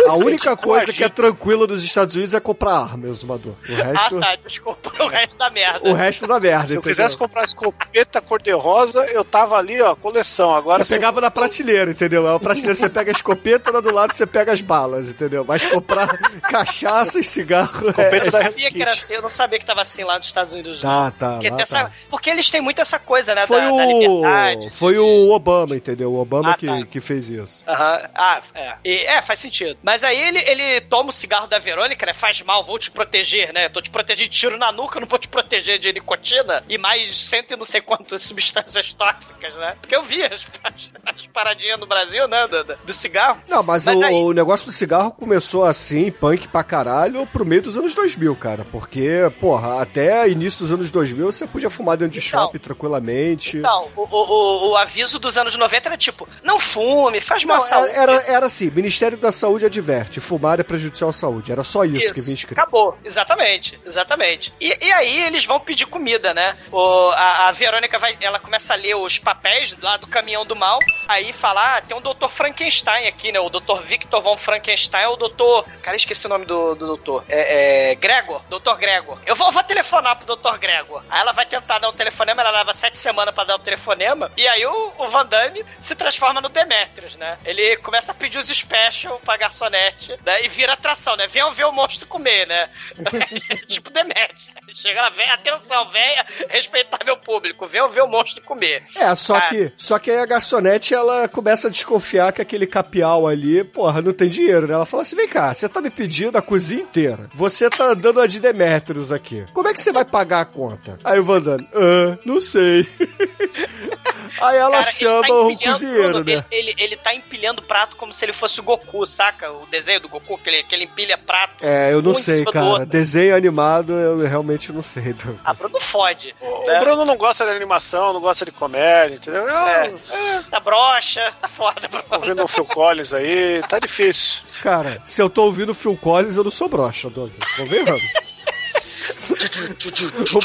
A 0.08 0.14
única 0.14 0.50
Sente 0.50 0.62
coisa 0.62 0.92
que 0.92 1.02
é 1.02 1.08
tranquila 1.08 1.66
nos 1.66 1.82
Estados 1.82 2.14
Unidos 2.14 2.34
é 2.34 2.40
comprar 2.40 2.74
arma, 2.76 3.08
exumador. 3.08 3.52
O 3.68 3.72
Ah, 3.74 3.84
resto, 3.84 4.20
tá, 4.20 4.36
desculpa, 4.36 4.92
o 5.02 5.08
resto 5.08 5.36
da 5.36 5.50
merda. 5.50 5.88
o 5.88 5.92
resto 5.92 6.26
da 6.26 6.38
merda, 6.38 6.66
Se 6.68 6.74
eu 6.74 6.78
entendeu? 6.78 6.90
quisesse 6.96 7.16
comprar 7.16 7.42
escopeta 7.42 8.20
cor-de-rosa, 8.20 9.04
eu 9.06 9.24
tava 9.24 9.56
ali, 9.58 9.82
ó, 9.82 9.94
coleção. 9.96 10.54
Agora 10.54 10.84
Você 10.84 10.94
pegava 10.94 11.20
na 11.20 11.30
prateleira, 11.32 11.90
entendeu? 11.90 12.26
É 12.28 12.30
uma 12.30 12.40
prateleira, 12.40 12.76
você 12.76 12.88
pega 12.88 13.10
a 13.10 13.12
escopeta, 13.14 13.72
lá 13.72 13.80
do 13.80 13.90
lado 13.92 14.14
você 14.14 14.24
pega 14.26 14.52
as 14.52 14.60
balas, 14.60 15.08
entendeu? 15.10 15.44
Mas 15.46 15.66
comprar 15.66 16.06
cachaça 16.48 16.93
e 17.02 17.24
cigarro 17.24 17.78
Escopeta 17.80 18.28
é... 18.28 18.30
da 18.30 18.38
Eu 18.38 18.44
sabia 18.44 18.70
que 18.70 18.82
era 18.82 18.92
assim, 18.92 19.14
eu 19.14 19.22
não 19.22 19.28
sabia 19.28 19.58
que 19.58 19.64
tava 19.66 19.82
assim 19.82 20.04
lá 20.04 20.16
nos 20.18 20.26
Estados 20.26 20.54
Unidos. 20.54 20.82
não. 20.82 20.90
Tá, 20.90 21.10
tá, 21.10 21.32
porque, 21.34 21.50
lá 21.50 21.56
tem 21.56 21.62
essa- 21.62 21.84
tá. 21.84 21.92
porque 22.10 22.30
eles 22.30 22.50
têm 22.50 22.60
muito 22.60 22.80
essa 22.80 22.98
coisa, 22.98 23.34
né? 23.34 23.46
Foi 23.46 23.60
da, 23.60 23.70
da 23.70 23.84
liberdade. 23.86 24.66
o... 24.68 24.70
Foi 24.70 24.98
o 24.98 25.30
Obama, 25.32 25.74
entendeu? 25.76 26.12
O 26.12 26.20
Obama 26.20 26.52
Ah, 26.52 26.56
que, 26.56 26.66
tá. 26.66 26.86
que 26.86 27.00
fez 27.00 27.28
isso. 27.28 27.64
Aham. 27.68 28.08
Ah, 28.14 28.40
é. 28.54 28.74
E- 28.84 29.04
é, 29.06 29.20
faz 29.22 29.40
sentido. 29.40 29.78
Mas 29.82 30.04
aí 30.04 30.20
ele, 30.20 30.38
ele 30.40 30.80
toma 30.82 31.10
o 31.10 31.12
cigarro 31.12 31.46
da 31.46 31.58
Verônica, 31.58 32.04
né? 32.06 32.12
Faz 32.12 32.40
mal, 32.42 32.64
vou 32.64 32.78
te 32.78 32.90
proteger, 32.90 33.52
né? 33.52 33.68
Tô 33.68 33.80
te 33.82 33.90
protegendo 33.90 34.28
de 34.30 34.36
tiro 34.36 34.56
na 34.56 34.70
nuca, 34.70 35.00
não 35.00 35.06
vou 35.08 35.18
te 35.18 35.26
proteger 35.28 35.78
de 35.78 35.92
nicotina 35.92 36.62
e 36.68 36.78
mais 36.78 37.14
cento 37.26 37.52
e 37.52 37.56
não 37.56 37.64
sei 37.64 37.80
quantas 37.80 38.22
substâncias 38.22 38.94
tóxicas, 38.94 39.54
né? 39.56 39.76
Porque 39.80 39.94
eu 39.96 40.02
vi 40.02 40.22
as, 40.22 40.46
as, 40.62 40.90
as 41.04 41.26
paradinhas 41.26 41.78
no 41.80 41.86
Brasil, 41.86 42.28
né? 42.28 42.46
Do, 42.46 42.62
do- 42.64 42.76
do 42.84 42.92
cigarro. 42.92 43.40
Não, 43.48 43.62
mas, 43.62 43.84
Mas 43.84 43.98
o, 44.00 44.04
aí- 44.04 44.14
o 44.14 44.32
negócio 44.32 44.66
do 44.66 44.72
cigarro 44.72 45.10
começou 45.10 45.64
assim, 45.64 46.10
punk 46.10 46.46
pra 46.48 46.62
caralho, 46.62 46.83
pro 47.26 47.44
meio 47.44 47.62
dos 47.62 47.76
anos 47.76 47.94
2000, 47.94 48.36
cara. 48.36 48.64
Porque, 48.64 49.30
porra, 49.40 49.80
até 49.80 50.28
início 50.28 50.60
dos 50.60 50.72
anos 50.72 50.90
2000 50.90 51.26
você 51.32 51.46
podia 51.46 51.70
fumar 51.70 51.96
dentro 51.96 52.18
de 52.18 52.26
Então. 52.26 52.44
shopping 52.44 52.58
tranquilamente. 52.58 53.58
Então, 53.58 53.88
o, 53.96 54.02
o, 54.02 54.70
o, 54.70 54.76
aviso 54.76 55.18
dos 55.18 55.38
anos 55.38 55.56
90 55.56 55.88
era 55.88 55.96
tipo, 55.96 56.28
não 56.42 56.58
fume, 56.58 57.20
faz 57.20 57.44
mal 57.44 57.56
à 57.56 57.60
saúde. 57.60 57.92
era, 57.94 58.12
era, 58.26 58.46
assim, 58.46 58.70
Ministério 58.70 59.16
da 59.16 59.32
Saúde 59.32 59.64
adverte, 59.66 60.20
fumar 60.20 60.60
é 60.60 60.62
prejudicial 60.62 61.10
à 61.10 61.12
saúde. 61.12 61.52
Era 61.52 61.64
só 61.64 61.84
isso, 61.84 62.12
que 62.12 62.20
vinha 62.20 62.34
escrito. 62.34 62.58
Acabou, 62.58 62.96
exatamente, 63.04 63.78
exatamente. 63.84 64.52
E, 64.60 64.76
e 64.80 64.92
aí 64.92 65.22
eles 65.24 65.44
vão 65.44 65.60
pedir 65.60 65.86
comida, 65.86 66.34
né? 66.34 66.56
O, 66.70 67.10
a, 67.10 67.48
a 67.48 67.52
Verônica 67.52 67.98
vai, 67.98 68.16
ela 68.20 68.38
começa 68.38 68.74
a 68.74 68.76
ler 68.76 68.94
os 68.94 69.18
papéis 69.18 69.76
lá 69.80 69.96
do 69.96 70.06
caminhão 70.06 70.44
do 70.44 70.56
mal, 70.56 70.78
aí 71.08 71.32
fala, 71.32 71.76
ah, 71.76 71.80
tem 71.80 71.96
um 71.96 72.00
doutor 72.00 72.30
Frankenstein 72.30 73.06
aqui, 73.06 73.32
né? 73.32 73.40
O 73.40 73.48
doutor 73.48 73.82
Victor 73.82 74.20
von 74.20 74.36
Frankenstein 74.36 75.04
é 75.04 75.08
o 75.08 75.16
doutor... 75.16 75.64
Cara, 75.82 75.96
esqueci 75.96 76.26
o 76.26 76.28
nome 76.28 76.44
do, 76.44 76.73
do 76.74 76.86
doutor. 76.86 77.24
É, 77.28 77.90
é 77.90 77.94
Gregor, 77.94 78.42
doutor 78.48 78.76
Gregor. 78.76 79.18
Eu 79.26 79.34
vou, 79.36 79.50
vou 79.52 79.62
telefonar 79.62 80.16
pro 80.16 80.26
doutor 80.26 80.58
Gregor. 80.58 81.02
Aí 81.08 81.20
ela 81.20 81.32
vai 81.32 81.46
tentar 81.46 81.78
dar 81.78 81.88
um 81.88 81.92
telefonema, 81.92 82.42
ela 82.42 82.50
leva 82.50 82.74
sete 82.74 82.98
semanas 82.98 83.34
pra 83.34 83.44
dar 83.44 83.56
o 83.56 83.58
telefonema, 83.58 84.30
e 84.36 84.46
aí 84.46 84.64
o, 84.66 84.92
o 84.98 85.08
Van 85.08 85.26
Damme 85.26 85.64
se 85.80 85.94
transforma 85.94 86.40
no 86.40 86.48
Demetrius, 86.48 87.16
né? 87.16 87.38
Ele 87.44 87.76
começa 87.78 88.12
a 88.12 88.14
pedir 88.14 88.38
os 88.38 88.48
special 88.48 89.20
pra 89.24 89.36
garçonete, 89.36 90.18
né? 90.24 90.44
E 90.44 90.48
vira 90.48 90.72
atração, 90.72 91.16
né? 91.16 91.26
Venham 91.26 91.50
ver 91.52 91.64
o 91.64 91.72
monstro 91.72 92.06
comer, 92.06 92.46
né? 92.46 92.68
tipo 93.66 93.90
Demetrius. 93.90 94.48
Né? 94.54 94.60
Chega 94.74 95.02
lá, 95.02 95.10
vem, 95.10 95.28
atenção, 95.30 95.90
venha 95.90 96.24
respeitar 96.48 96.98
meu 97.04 97.16
público, 97.16 97.66
venham 97.66 97.88
ver 97.88 98.02
o 98.02 98.08
monstro 98.08 98.42
comer. 98.42 98.84
É, 98.96 99.14
só 99.14 99.36
Ah, 99.36 99.42
que, 99.42 99.72
só 99.76 99.98
que 99.98 100.10
aí 100.10 100.18
a 100.18 100.26
garçonete, 100.26 100.94
ela 100.94 101.28
começa 101.28 101.68
a 101.68 101.70
desconfiar 101.70 102.32
que 102.32 102.42
aquele 102.42 102.66
capial 102.66 103.26
ali, 103.26 103.62
porra, 103.64 104.02
não 104.02 104.12
tem 104.12 104.28
dinheiro, 104.28 104.66
né? 104.66 104.74
Ela 104.74 104.86
fala 104.86 105.02
assim, 105.02 105.16
vem 105.16 105.28
cá, 105.28 105.52
você 105.54 105.68
tá 105.68 105.80
me 105.80 105.90
pedindo 105.90 106.36
a 106.36 106.42
cozinha 106.42 106.63
inteira. 106.70 107.28
Você 107.34 107.68
tá 107.70 107.94
dando 107.94 108.20
a 108.20 108.26
de 108.26 108.40
Demetrius 108.40 109.12
aqui. 109.12 109.44
Como 109.52 109.68
é 109.68 109.74
que 109.74 109.80
você 109.80 109.92
vai 109.92 110.04
pagar 110.04 110.40
a 110.40 110.44
conta? 110.44 110.98
Aí 111.02 111.18
o 111.18 111.24
Van 111.24 111.40
Damme, 111.40 111.66
ah, 111.74 112.18
não 112.24 112.40
sei. 112.40 112.86
aí 114.40 114.56
ela 114.56 114.78
Cara, 114.78 114.88
ele 114.90 114.98
chama 114.98 115.26
tá 115.26 115.34
o 115.34 115.50
empilhando, 115.50 115.72
cozinheiro, 115.74 116.08
Bruno, 116.08 116.24
né? 116.24 116.44
Ele, 116.50 116.70
ele, 116.70 116.74
ele 116.78 116.96
tá 116.96 117.14
empilhando 117.14 117.62
prato 117.62 117.96
como 117.96 118.12
se 118.12 118.24
ele 118.24 118.32
fosse 118.32 118.60
o 118.60 118.62
Goku, 118.62 119.06
saca? 119.06 119.50
O 119.50 119.66
desenho 119.66 120.00
do 120.00 120.08
Goku, 120.08 120.38
que 120.38 120.48
ele, 120.48 120.62
que 120.64 120.74
ele 120.74 120.84
empilha 120.84 121.16
prato. 121.18 121.64
É, 121.64 121.92
eu 121.92 122.02
não 122.02 122.12
um 122.12 122.14
sei, 122.14 122.44
do 122.44 122.52
cara. 122.52 122.86
Desenho 122.86 123.36
animado, 123.36 123.92
eu 123.92 124.18
realmente 124.18 124.72
não 124.72 124.82
sei. 124.82 125.04
Então. 125.14 125.38
A 125.44 125.52
Bruno 125.52 125.80
fode. 125.80 126.34
O 126.40 126.66
né? 126.66 126.78
Bruno 126.80 127.04
não 127.04 127.16
gosta 127.16 127.44
de 127.44 127.50
animação, 127.50 128.12
não 128.12 128.20
gosta 128.20 128.44
de 128.44 128.50
comédia, 128.50 129.16
entendeu? 129.16 129.48
É. 129.48 129.88
Eu, 129.88 130.44
Tá 130.50 130.60
broxa, 130.60 131.32
tá 131.40 131.48
foda, 131.48 131.88
Bruno. 131.88 132.04
ouvindo 132.10 132.44
o 132.44 132.48
Phil 132.48 132.64
Collins 132.64 133.12
aí, 133.12 133.62
tá 133.68 133.78
difícil. 133.78 134.42
Cara, 134.62 135.00
se 135.04 135.20
eu 135.20 135.28
tô 135.28 135.44
ouvindo 135.44 135.74
Phil 135.74 135.96
Collins, 135.96 136.36
eu 136.36 136.44
não 136.44 136.50
sou 136.50 136.68
broxa, 136.68 137.10
Douglas. 137.10 137.36
Convenhamos. 137.56 138.02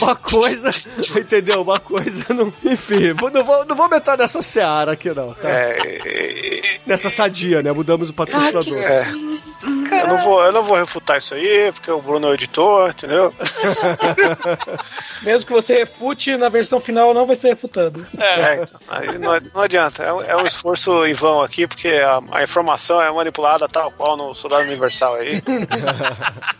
Uma 0.01 0.15
coisa, 0.15 0.69
entendeu? 1.19 1.61
Uma 1.61 1.79
coisa, 1.79 2.25
não, 2.29 2.53
enfim, 2.63 3.13
não 3.33 3.43
vou, 3.43 3.65
não 3.65 3.75
vou 3.75 3.89
meter 3.89 4.17
nessa 4.17 4.41
seara 4.41 4.93
aqui, 4.93 5.09
não. 5.09 5.33
Tá? 5.33 5.49
É, 5.49 6.61
Nessa 6.85 7.09
sadia, 7.09 7.61
né? 7.61 7.71
Mudamos 7.71 8.09
o 8.09 8.13
patrocinador. 8.13 8.75
é. 8.87 9.07
Eu 9.91 10.07
não, 10.07 10.17
vou, 10.17 10.43
eu 10.43 10.51
não 10.51 10.63
vou 10.63 10.77
refutar 10.77 11.17
isso 11.17 11.33
aí, 11.33 11.71
porque 11.73 11.91
o 11.91 12.01
Bruno 12.01 12.27
é 12.27 12.29
o 12.29 12.33
editor, 12.33 12.89
entendeu? 12.91 13.33
Mesmo 15.21 15.47
que 15.47 15.53
você 15.53 15.79
refute, 15.79 16.37
na 16.37 16.47
versão 16.47 16.79
final 16.79 17.13
não 17.13 17.25
vai 17.25 17.35
ser 17.35 17.49
refutado. 17.49 18.05
É, 18.17 18.61
então, 18.63 18.79
aí 18.87 19.17
não, 19.17 19.39
não 19.53 19.61
adianta. 19.61 20.03
É 20.03 20.13
um, 20.13 20.21
é 20.21 20.37
um 20.37 20.45
esforço 20.45 21.05
em 21.05 21.13
vão 21.13 21.41
aqui, 21.41 21.67
porque 21.67 21.89
a, 21.89 22.21
a 22.31 22.43
informação 22.43 23.01
é 23.01 23.11
manipulada 23.11 23.67
tal 23.67 23.91
qual 23.91 24.15
no 24.15 24.33
Soldado 24.33 24.63
Universal 24.63 25.15
aí. 25.15 25.41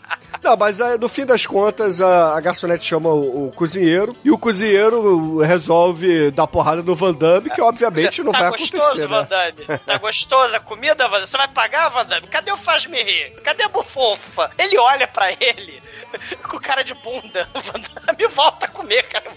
Não, 0.50 0.56
mas 0.56 0.80
aí, 0.80 0.98
no 0.98 1.08
fim 1.08 1.24
das 1.24 1.46
contas, 1.46 2.00
a, 2.00 2.36
a 2.36 2.40
garçonete 2.40 2.84
chama 2.84 3.08
o, 3.10 3.46
o 3.46 3.52
cozinheiro 3.52 4.16
e 4.24 4.32
o 4.32 4.38
cozinheiro 4.38 5.38
resolve 5.38 6.32
dar 6.32 6.48
porrada 6.48 6.82
no 6.82 6.92
Van 6.96 7.14
Damme, 7.14 7.50
que 7.50 7.60
obviamente 7.60 8.20
não 8.20 8.32
tá 8.32 8.40
vai 8.40 8.50
gostoso, 8.50 8.82
acontecer. 8.84 9.06
Van 9.06 9.22
Né? 9.22 9.52
Damme? 9.52 9.78
Tá 9.78 9.98
gostoso 9.98 10.56
a 10.56 10.58
comida, 10.58 11.06
Van 11.06 11.18
Damme? 11.18 11.26
Você 11.28 11.36
vai 11.36 11.46
pagar, 11.46 11.88
Van 11.90 12.04
Damme? 12.04 12.26
Cadê 12.26 12.50
o 12.50 12.56
faz-me 12.56 13.00
rir? 13.00 13.30
Cadê 13.44 13.62
a 13.62 13.68
bufofa? 13.68 14.50
Ele 14.58 14.76
olha 14.76 15.06
pra 15.06 15.30
ele 15.30 15.80
com 16.42 16.58
cara 16.58 16.82
de 16.82 16.94
bunda. 16.94 17.46
Van 17.54 17.80
Damme 18.06 18.26
volta 18.34 18.66
a 18.66 18.70
comer, 18.70 19.04
cara. 19.04 19.30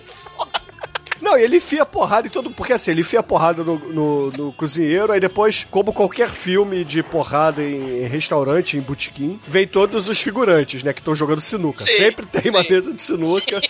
Não, 1.24 1.38
e 1.38 1.44
ele 1.44 1.58
enfia 1.58 1.86
porrada 1.86 2.28
em 2.28 2.30
todo. 2.30 2.52
Porque 2.52 2.74
assim, 2.74 2.92
ele 2.92 3.02
enfia 3.02 3.24
porrada 3.24 3.64
no, 3.64 3.78
no, 3.78 4.32
no 4.32 4.52
cozinheiro, 4.52 5.14
aí 5.14 5.22
depois, 5.22 5.66
como 5.72 5.94
qualquer 5.94 6.30
filme 6.30 6.84
de 6.84 7.02
porrada 7.02 7.64
em 7.64 8.06
restaurante, 8.08 8.76
em 8.76 8.82
botequim, 8.82 9.40
vem 9.48 9.66
todos 9.66 10.10
os 10.10 10.20
figurantes, 10.20 10.84
né, 10.84 10.92
que 10.92 11.00
estão 11.00 11.16
jogando 11.16 11.40
sinuca. 11.40 11.80
Sim, 11.82 11.94
Sempre 11.98 12.26
tem 12.26 12.52
uma 12.52 12.62
sim. 12.62 12.70
mesa 12.70 12.94
de 12.94 13.02
sinuca. 13.02 13.62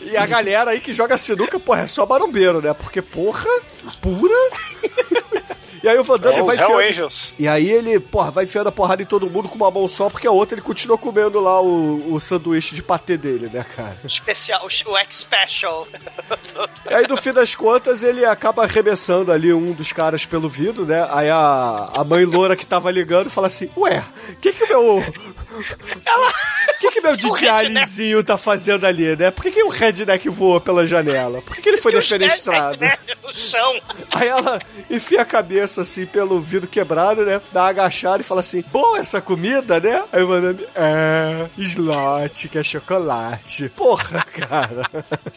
E 0.00 0.16
a 0.16 0.26
galera 0.26 0.72
aí 0.72 0.80
que 0.80 0.92
joga 0.92 1.16
sinuca, 1.16 1.60
porra, 1.60 1.82
é 1.82 1.86
só 1.86 2.04
marombeiro, 2.04 2.60
né? 2.60 2.74
Porque, 2.74 3.00
porra, 3.00 3.48
pura. 4.00 4.34
E 5.86 5.88
aí 5.88 5.96
o 5.98 6.02
Van 6.02 6.18
Damme 6.18 6.40
É, 6.40 6.42
vai 6.42 6.56
enfiando- 6.56 6.78
Angels. 6.80 7.32
E 7.38 7.46
aí 7.46 7.70
ele, 7.70 8.00
porra, 8.00 8.32
vai 8.32 8.42
enfiando 8.44 8.66
a 8.68 8.72
porrada 8.72 9.00
em 9.02 9.06
todo 9.06 9.30
mundo 9.30 9.48
com 9.48 9.54
uma 9.54 9.70
mão 9.70 9.86
só, 9.86 10.10
porque 10.10 10.26
a 10.26 10.32
outra 10.32 10.56
ele 10.56 10.62
continua 10.62 10.98
comendo 10.98 11.38
lá 11.38 11.60
o, 11.62 12.12
o 12.12 12.18
sanduíche 12.20 12.74
de 12.74 12.82
patê 12.82 13.16
dele, 13.16 13.48
né, 13.52 13.64
cara? 13.76 13.96
Especial, 14.04 14.62
o, 14.66 14.90
o 14.90 14.96
X-Special. 14.98 15.86
E 16.90 16.94
aí, 16.94 17.06
no 17.06 17.16
fim 17.16 17.32
das 17.32 17.54
contas, 17.54 18.02
ele 18.02 18.24
acaba 18.24 18.64
arremessando 18.64 19.30
ali 19.30 19.52
um 19.52 19.70
dos 19.72 19.92
caras 19.92 20.26
pelo 20.26 20.48
vidro, 20.48 20.84
né? 20.84 21.06
Aí 21.10 21.30
a, 21.30 21.88
a 21.94 22.02
mãe 22.02 22.24
loura 22.24 22.56
que 22.56 22.66
tava 22.66 22.90
ligando 22.90 23.30
fala 23.30 23.46
assim: 23.46 23.70
Ué, 23.76 24.02
o 24.30 24.36
que 24.36 24.52
que 24.52 24.64
o 24.64 24.68
meu. 24.68 25.04
O 25.56 26.78
que 26.80 26.90
que 26.90 27.00
meu 27.00 27.16
DJ 27.16 27.48
Alizinho 27.48 28.22
tá 28.22 28.36
fazendo 28.36 28.86
ali, 28.86 29.16
né? 29.16 29.30
Por 29.30 29.42
que, 29.42 29.50
que 29.50 29.62
o 29.62 29.68
redneck 29.68 30.28
voou 30.28 30.60
pela 30.60 30.86
janela? 30.86 31.40
Por 31.42 31.54
que, 31.56 31.62
que 31.62 31.68
ele 31.68 31.80
foi 31.80 31.92
E 31.92 31.96
defenestrado? 31.96 32.78
né, 32.78 32.98
no 33.22 33.32
chão. 33.32 33.80
Aí 34.10 34.28
ela 34.28 34.58
enfia 34.90 35.22
a 35.22 35.24
cabeça 35.24 35.82
assim 35.82 36.06
pelo 36.06 36.40
vidro 36.40 36.68
quebrado, 36.68 37.24
né? 37.24 37.40
Dá 37.52 37.62
uma 37.62 37.68
agachada 37.70 38.20
e 38.20 38.24
fala 38.24 38.40
assim: 38.40 38.62
Boa 38.72 38.98
essa 38.98 39.20
comida, 39.20 39.80
né? 39.80 40.02
Aí 40.12 40.22
o 40.22 40.26
Van 40.26 40.56
é, 40.74 41.46
slot, 41.58 42.48
que 42.48 42.58
é 42.58 42.62
chocolate. 42.62 43.68
Porra, 43.70 44.24
cara. 44.32 44.88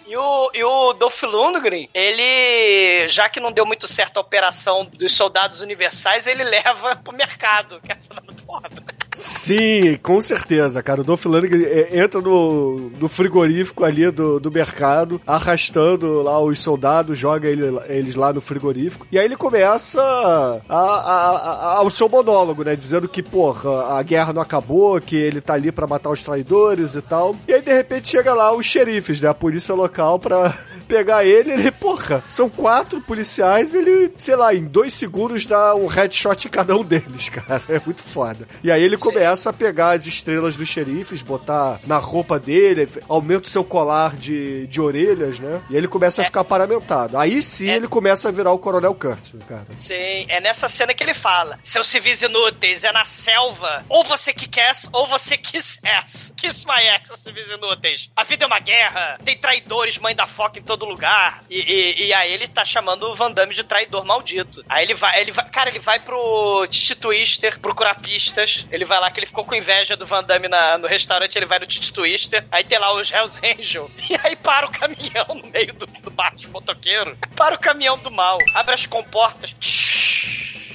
E 0.07 0.15
o, 0.15 0.51
e 0.53 0.63
o 0.63 0.93
Dolph 0.93 1.23
Lundgren, 1.23 1.89
ele, 1.93 3.07
já 3.07 3.29
que 3.29 3.39
não 3.39 3.51
deu 3.51 3.65
muito 3.65 3.87
certo 3.87 4.17
a 4.17 4.21
operação 4.21 4.85
dos 4.97 5.11
soldados 5.13 5.61
universais, 5.61 6.27
ele 6.27 6.43
leva 6.43 6.95
pro 6.97 7.13
mercado, 7.15 7.79
que 7.81 7.91
é 7.91 7.95
essa 7.95 8.13
foda. 8.45 8.98
Sim, 9.19 9.97
com 10.01 10.21
certeza, 10.21 10.81
cara. 10.81 11.01
O 11.01 11.03
Dolph 11.03 11.25
Lundgren 11.25 11.63
é, 11.65 11.99
entra 11.99 12.21
no, 12.21 12.89
no 12.97 13.09
frigorífico 13.09 13.83
ali 13.83 14.09
do, 14.09 14.39
do 14.39 14.49
mercado, 14.49 15.19
arrastando 15.27 16.21
lá 16.21 16.39
os 16.41 16.59
soldados, 16.61 17.17
joga 17.17 17.47
ele- 17.49 17.77
eles 17.89 18.15
lá 18.15 18.31
no 18.31 18.39
frigorífico. 18.39 19.05
E 19.11 19.19
aí 19.19 19.25
ele 19.25 19.35
começa 19.35 20.01
a, 20.01 20.75
a- 20.77 21.77
a- 21.79 21.83
o 21.83 21.89
seu 21.89 22.07
monólogo, 22.07 22.63
né? 22.63 22.75
Dizendo 22.77 23.09
que, 23.09 23.21
porra, 23.21 23.97
a 23.97 24.03
guerra 24.03 24.31
não 24.31 24.41
acabou, 24.41 24.99
que 25.01 25.17
ele 25.17 25.41
tá 25.41 25.53
ali 25.53 25.71
pra 25.71 25.85
matar 25.85 26.09
os 26.11 26.23
traidores 26.23 26.95
e 26.95 27.01
tal. 27.01 27.35
E 27.47 27.53
aí, 27.53 27.61
de 27.61 27.73
repente, 27.73 28.07
chega 28.07 28.33
lá 28.33 28.55
os 28.55 28.65
xerifes, 28.65 29.19
né? 29.19 29.27
A 29.27 29.33
polícia 29.33 29.75
local 29.75 30.17
pra 30.17 30.57
pegar 30.89 31.23
ele. 31.23 31.51
Ele, 31.51 31.71
porra, 31.71 32.23
são 32.27 32.49
quatro 32.49 32.99
policiais. 32.99 33.75
Ele, 33.75 34.11
sei 34.17 34.35
lá, 34.35 34.53
em 34.53 34.65
dois 34.65 34.93
segundos 34.93 35.45
dá 35.45 35.75
um 35.75 35.85
headshot 35.85 36.47
em 36.47 36.49
cada 36.49 36.75
um 36.75 36.83
deles, 36.83 37.29
cara. 37.29 37.61
É 37.69 37.79
muito 37.85 38.01
foda. 38.01 38.47
E 38.63 38.71
aí 38.71 38.81
ele 38.81 38.97
começa 38.97 39.51
a 39.51 39.53
pegar 39.53 39.91
as 39.91 40.07
estrelas 40.07 40.55
dos 40.55 40.67
xerifes, 40.67 41.21
botar 41.21 41.79
na 41.85 41.97
roupa 41.97 42.39
dele, 42.39 42.89
aumenta 43.07 43.47
o 43.47 43.49
seu 43.49 43.63
colar 43.63 44.15
de, 44.15 44.65
de 44.67 44.81
orelhas, 44.81 45.39
né? 45.39 45.61
E 45.69 45.75
ele 45.75 45.87
começa 45.87 46.21
a 46.21 46.25
ficar 46.25 46.43
paramentado. 46.43 47.17
Aí 47.17 47.41
sim 47.41 47.69
ele 47.69 47.87
começa 47.87 48.29
a 48.29 48.31
virar 48.31 48.51
o 48.51 48.59
Coronel 48.59 48.95
Kurtz, 48.95 49.31
cara. 49.47 49.67
Sim, 49.71 50.25
é 50.27 50.41
nessa 50.41 50.67
cena 50.67 50.93
que 50.93 51.03
ele 51.03 51.13
fala: 51.13 51.59
seus 51.61 51.87
civis 51.87 52.21
inúteis, 52.21 52.83
é 52.83 52.91
na 52.91 53.05
selva. 53.05 53.85
Ou 53.87 54.03
você 54.03 54.33
que 54.33 54.47
quer, 54.47 54.71
ou 54.91 55.05
você 55.05 55.37
quis 55.37 55.77
ass. 55.83 56.33
Kiss 56.35 56.65
my 56.65 56.87
ass, 56.89 57.07
seus 57.07 57.19
civis 57.21 57.49
inúteis. 57.49 58.09
A 58.15 58.23
vida 58.23 58.45
é 58.45 58.47
uma 58.47 58.59
guerra, 58.59 59.19
tem 59.23 59.37
traidores, 59.37 59.97
mãe 59.99 60.15
da 60.15 60.25
foca 60.25 60.59
em 60.59 60.63
todo 60.63 60.78
lugar. 60.85 61.43
E, 61.49 61.59
e- 61.59 62.07
e 62.07 62.13
aí 62.13 62.31
ele 62.33 62.47
tá 62.47 62.63
chamando 62.65 63.03
o 63.09 63.13
Van 63.15 63.31
Damme 63.31 63.53
de 63.53 63.63
traidor 63.63 64.05
maldito. 64.05 64.63
Aí 64.69 64.83
ele 64.85 64.93
vai, 64.93 65.19
ele 65.21 65.31
vai, 65.31 65.49
cara, 65.49 65.69
ele 65.69 65.79
vai 65.79 65.99
pro 65.99 66.65
Titi 66.69 66.95
Twister 66.95 67.59
procurar 67.59 67.95
pistas. 67.99 68.65
Ele 68.71 68.85
vai 68.85 68.99
lá 68.99 69.09
que 69.11 69.19
ele 69.19 69.25
ficou 69.27 69.43
com 69.45 69.55
inveja 69.55 69.95
do 69.97 70.05
Van 70.05 70.23
Damme 70.23 70.47
na- 70.47 70.77
no 70.77 70.87
restaurante, 70.87 71.35
ele 71.35 71.45
vai 71.45 71.59
no 71.59 71.67
Titi 71.67 71.91
Twister. 71.93 72.45
Aí 72.51 72.63
tem 72.63 72.77
lá 72.79 72.93
os 72.93 73.11
Hells 73.11 73.39
Angel. 73.45 73.89
E 74.09 74.17
aí 74.23 74.35
para 74.35 74.65
o 74.67 74.71
caminhão 74.71 75.25
no 75.35 75.47
meio 75.51 75.73
do, 75.73 75.85
do 75.85 76.09
bar 76.09 76.35
de 76.35 76.47
motoqueiro. 76.49 77.17
Para 77.35 77.55
o 77.55 77.59
caminhão 77.59 77.97
do 77.97 78.09
mal. 78.09 78.37
Abre 78.55 78.73
as 78.73 78.85
comportas. 78.85 79.55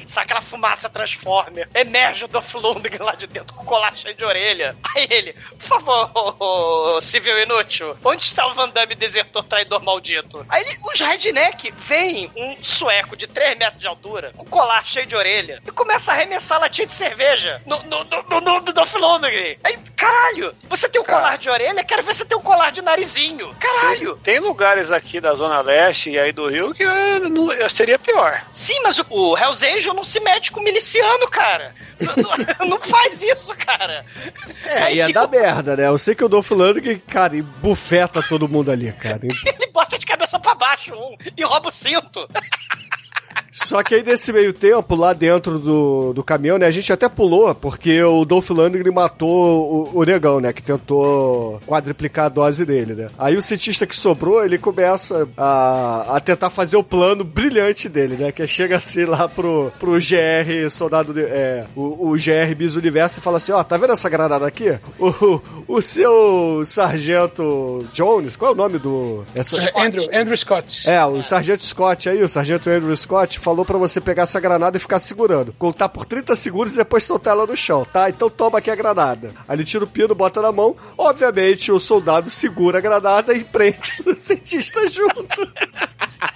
Sai 0.06 0.24
aquela 0.24 0.40
fumaça 0.42 0.88
Transformer. 0.88 1.68
Emerge 1.74 2.26
o 2.26 2.28
Dolph 2.28 2.54
lá 3.00 3.14
de 3.14 3.26
dentro 3.26 3.54
com 3.56 3.64
colar 3.64 3.96
cheio 3.96 4.14
de 4.14 4.24
orelha. 4.24 4.76
Aí 4.94 5.06
ele, 5.10 5.32
por 5.58 5.80
favor, 5.80 7.02
civil 7.02 7.38
inútil, 7.42 7.96
onde 8.04 8.22
está 8.22 8.46
o 8.46 8.54
Van 8.54 8.68
Damme 8.68 8.94
desertor 8.94 9.42
traidor 9.44 9.82
maldito? 9.94 10.44
Aí 10.48 10.62
ele, 10.64 10.78
os 10.92 11.00
redneck 11.00 11.72
veem 11.76 12.30
um 12.36 12.56
sueco 12.60 13.16
de 13.16 13.26
3 13.26 13.56
metros 13.58 13.80
de 13.80 13.86
altura, 13.86 14.32
com 14.36 14.44
colar 14.44 14.84
cheio 14.86 15.06
de 15.06 15.14
orelha, 15.16 15.62
e 15.66 15.70
começa 15.70 16.10
a 16.12 16.14
arremessar 16.14 16.60
latinha 16.60 16.86
de 16.86 16.92
cerveja 16.92 17.62
no, 17.66 17.78
no, 17.84 18.04
no, 18.04 18.22
no, 18.30 18.40
no, 18.40 18.60
no 18.60 18.72
Dolph 18.72 18.94
Lundgren. 18.94 19.56
Aí, 19.62 19.78
caralho, 19.96 20.54
você 20.68 20.88
tem 20.88 21.00
um 21.00 21.04
colar 21.04 21.38
de 21.38 21.48
orelha? 21.48 21.84
Quero 21.84 22.02
ver 22.02 22.14
você 22.14 22.24
tem 22.24 22.36
um 22.36 22.40
colar 22.42 22.70
de 22.70 22.82
narizinho. 22.82 23.54
Caralho. 23.58 24.16
Tem 24.22 24.38
lugares 24.38 24.90
aqui 24.90 25.20
da 25.20 25.34
Zona 25.34 25.60
Leste 25.60 26.10
e 26.10 26.18
aí 26.18 26.32
do 26.32 26.48
Rio 26.48 26.72
que 26.72 26.82
eh, 26.82 27.20
não- 27.20 27.48
seria 27.68 27.98
pior. 27.98 28.44
Sim, 28.50 28.80
mas 28.82 28.98
o, 28.98 29.06
o 29.10 29.36
Hells 29.38 29.66
Angel 29.66 29.94
não 29.94 30.04
se 30.04 30.20
mete 30.20 30.50
com 30.52 30.60
miliciano, 30.60 31.28
cara. 31.28 31.74
Não- 32.68 32.80
faz 32.80 33.22
isso, 33.22 33.54
cara. 33.56 34.04
É, 34.64 34.92
ia 34.94 35.08
dar 35.12 35.28
merda, 35.28 35.76
né? 35.76 35.86
Eu 35.86 35.96
sei 35.96 36.14
que 36.14 36.24
o 36.24 36.28
Dolph 36.28 36.50
Lundgren, 36.50 36.98
cara, 37.08 37.34
bufeta 37.60 38.22
todo 38.22 38.48
mundo 38.48 38.70
ali, 38.70 38.92
cara. 38.92 39.20
Ele 39.24 39.66
bota 39.84 39.98
de 39.98 40.06
cabeça 40.06 40.38
pra 40.38 40.54
baixo 40.54 40.94
um 40.94 41.16
e 41.36 41.44
rouba 41.44 41.68
o 41.68 41.70
cinto. 41.70 42.26
Só 43.54 43.82
que 43.84 43.94
aí 43.94 44.02
nesse 44.02 44.32
meio 44.32 44.52
tempo, 44.52 44.96
lá 44.96 45.12
dentro 45.12 45.60
do, 45.60 46.12
do 46.12 46.24
caminhão, 46.24 46.58
né? 46.58 46.66
A 46.66 46.70
gente 46.72 46.92
até 46.92 47.08
pulou, 47.08 47.54
porque 47.54 48.02
o 48.02 48.24
Dolph 48.24 48.50
Lundgren 48.50 48.92
matou 48.92 49.90
o, 49.94 50.00
o 50.00 50.02
negão, 50.04 50.40
né? 50.40 50.52
Que 50.52 50.60
tentou 50.62 51.60
quadriplicar 51.64 52.26
a 52.26 52.28
dose 52.28 52.64
dele, 52.64 52.94
né? 52.94 53.08
Aí 53.16 53.36
o 53.36 53.42
cientista 53.42 53.86
que 53.86 53.94
sobrou, 53.94 54.44
ele 54.44 54.58
começa 54.58 55.28
a, 55.36 56.16
a 56.16 56.20
tentar 56.20 56.50
fazer 56.50 56.76
o 56.76 56.82
plano 56.82 57.22
brilhante 57.22 57.88
dele, 57.88 58.16
né? 58.16 58.32
Que 58.32 58.44
chega 58.46 58.76
assim 58.76 59.04
lá 59.04 59.28
pro, 59.28 59.70
pro 59.78 59.92
GR 59.92 60.68
Soldado, 60.70 61.14
de- 61.14 61.22
é, 61.22 61.64
o, 61.76 62.10
o 62.10 62.12
GR 62.12 62.54
Bis 62.56 62.74
Universo 62.74 63.20
e 63.20 63.22
fala 63.22 63.36
assim, 63.36 63.52
ó, 63.52 63.62
tá 63.62 63.76
vendo 63.76 63.92
essa 63.92 64.08
granada 64.08 64.44
aqui? 64.46 64.76
O, 64.98 65.40
o 65.68 65.80
seu 65.80 66.62
sargento 66.64 67.86
Jones, 67.92 68.34
qual 68.36 68.50
é 68.50 68.54
o 68.54 68.56
nome 68.56 68.78
do... 68.78 69.22
Essa... 69.34 69.56
É, 69.58 69.86
Andrew, 69.86 70.08
Andrew 70.12 70.36
Scott. 70.36 70.88
É, 70.90 71.04
o 71.04 71.22
Sargento 71.22 71.62
Scott 71.64 72.08
aí, 72.08 72.22
o 72.22 72.28
Sargento 72.28 72.68
Andrew 72.68 72.96
Scott, 72.96 73.38
falou 73.44 73.62
pra 73.62 73.76
você 73.76 74.00
pegar 74.00 74.22
essa 74.22 74.40
granada 74.40 74.78
e 74.78 74.80
ficar 74.80 74.98
segurando. 75.00 75.52
Contar 75.58 75.90
por 75.90 76.06
30 76.06 76.34
segundos 76.34 76.72
e 76.72 76.78
depois 76.78 77.04
soltar 77.04 77.34
ela 77.34 77.46
no 77.46 77.54
chão, 77.54 77.84
tá? 77.84 78.08
Então 78.08 78.30
toma 78.30 78.58
aqui 78.58 78.70
a 78.70 78.74
granada. 78.74 79.34
Aí 79.46 79.54
ele 79.56 79.64
tira 79.64 79.84
o 79.84 79.86
pino, 79.86 80.14
bota 80.14 80.40
na 80.40 80.50
mão. 80.50 80.74
Obviamente, 80.96 81.70
o 81.70 81.78
soldado 81.78 82.30
segura 82.30 82.78
a 82.78 82.80
granada 82.80 83.34
e 83.34 83.44
prende 83.44 83.92
o 84.06 84.16
cientista 84.16 84.88
junto. 84.88 85.24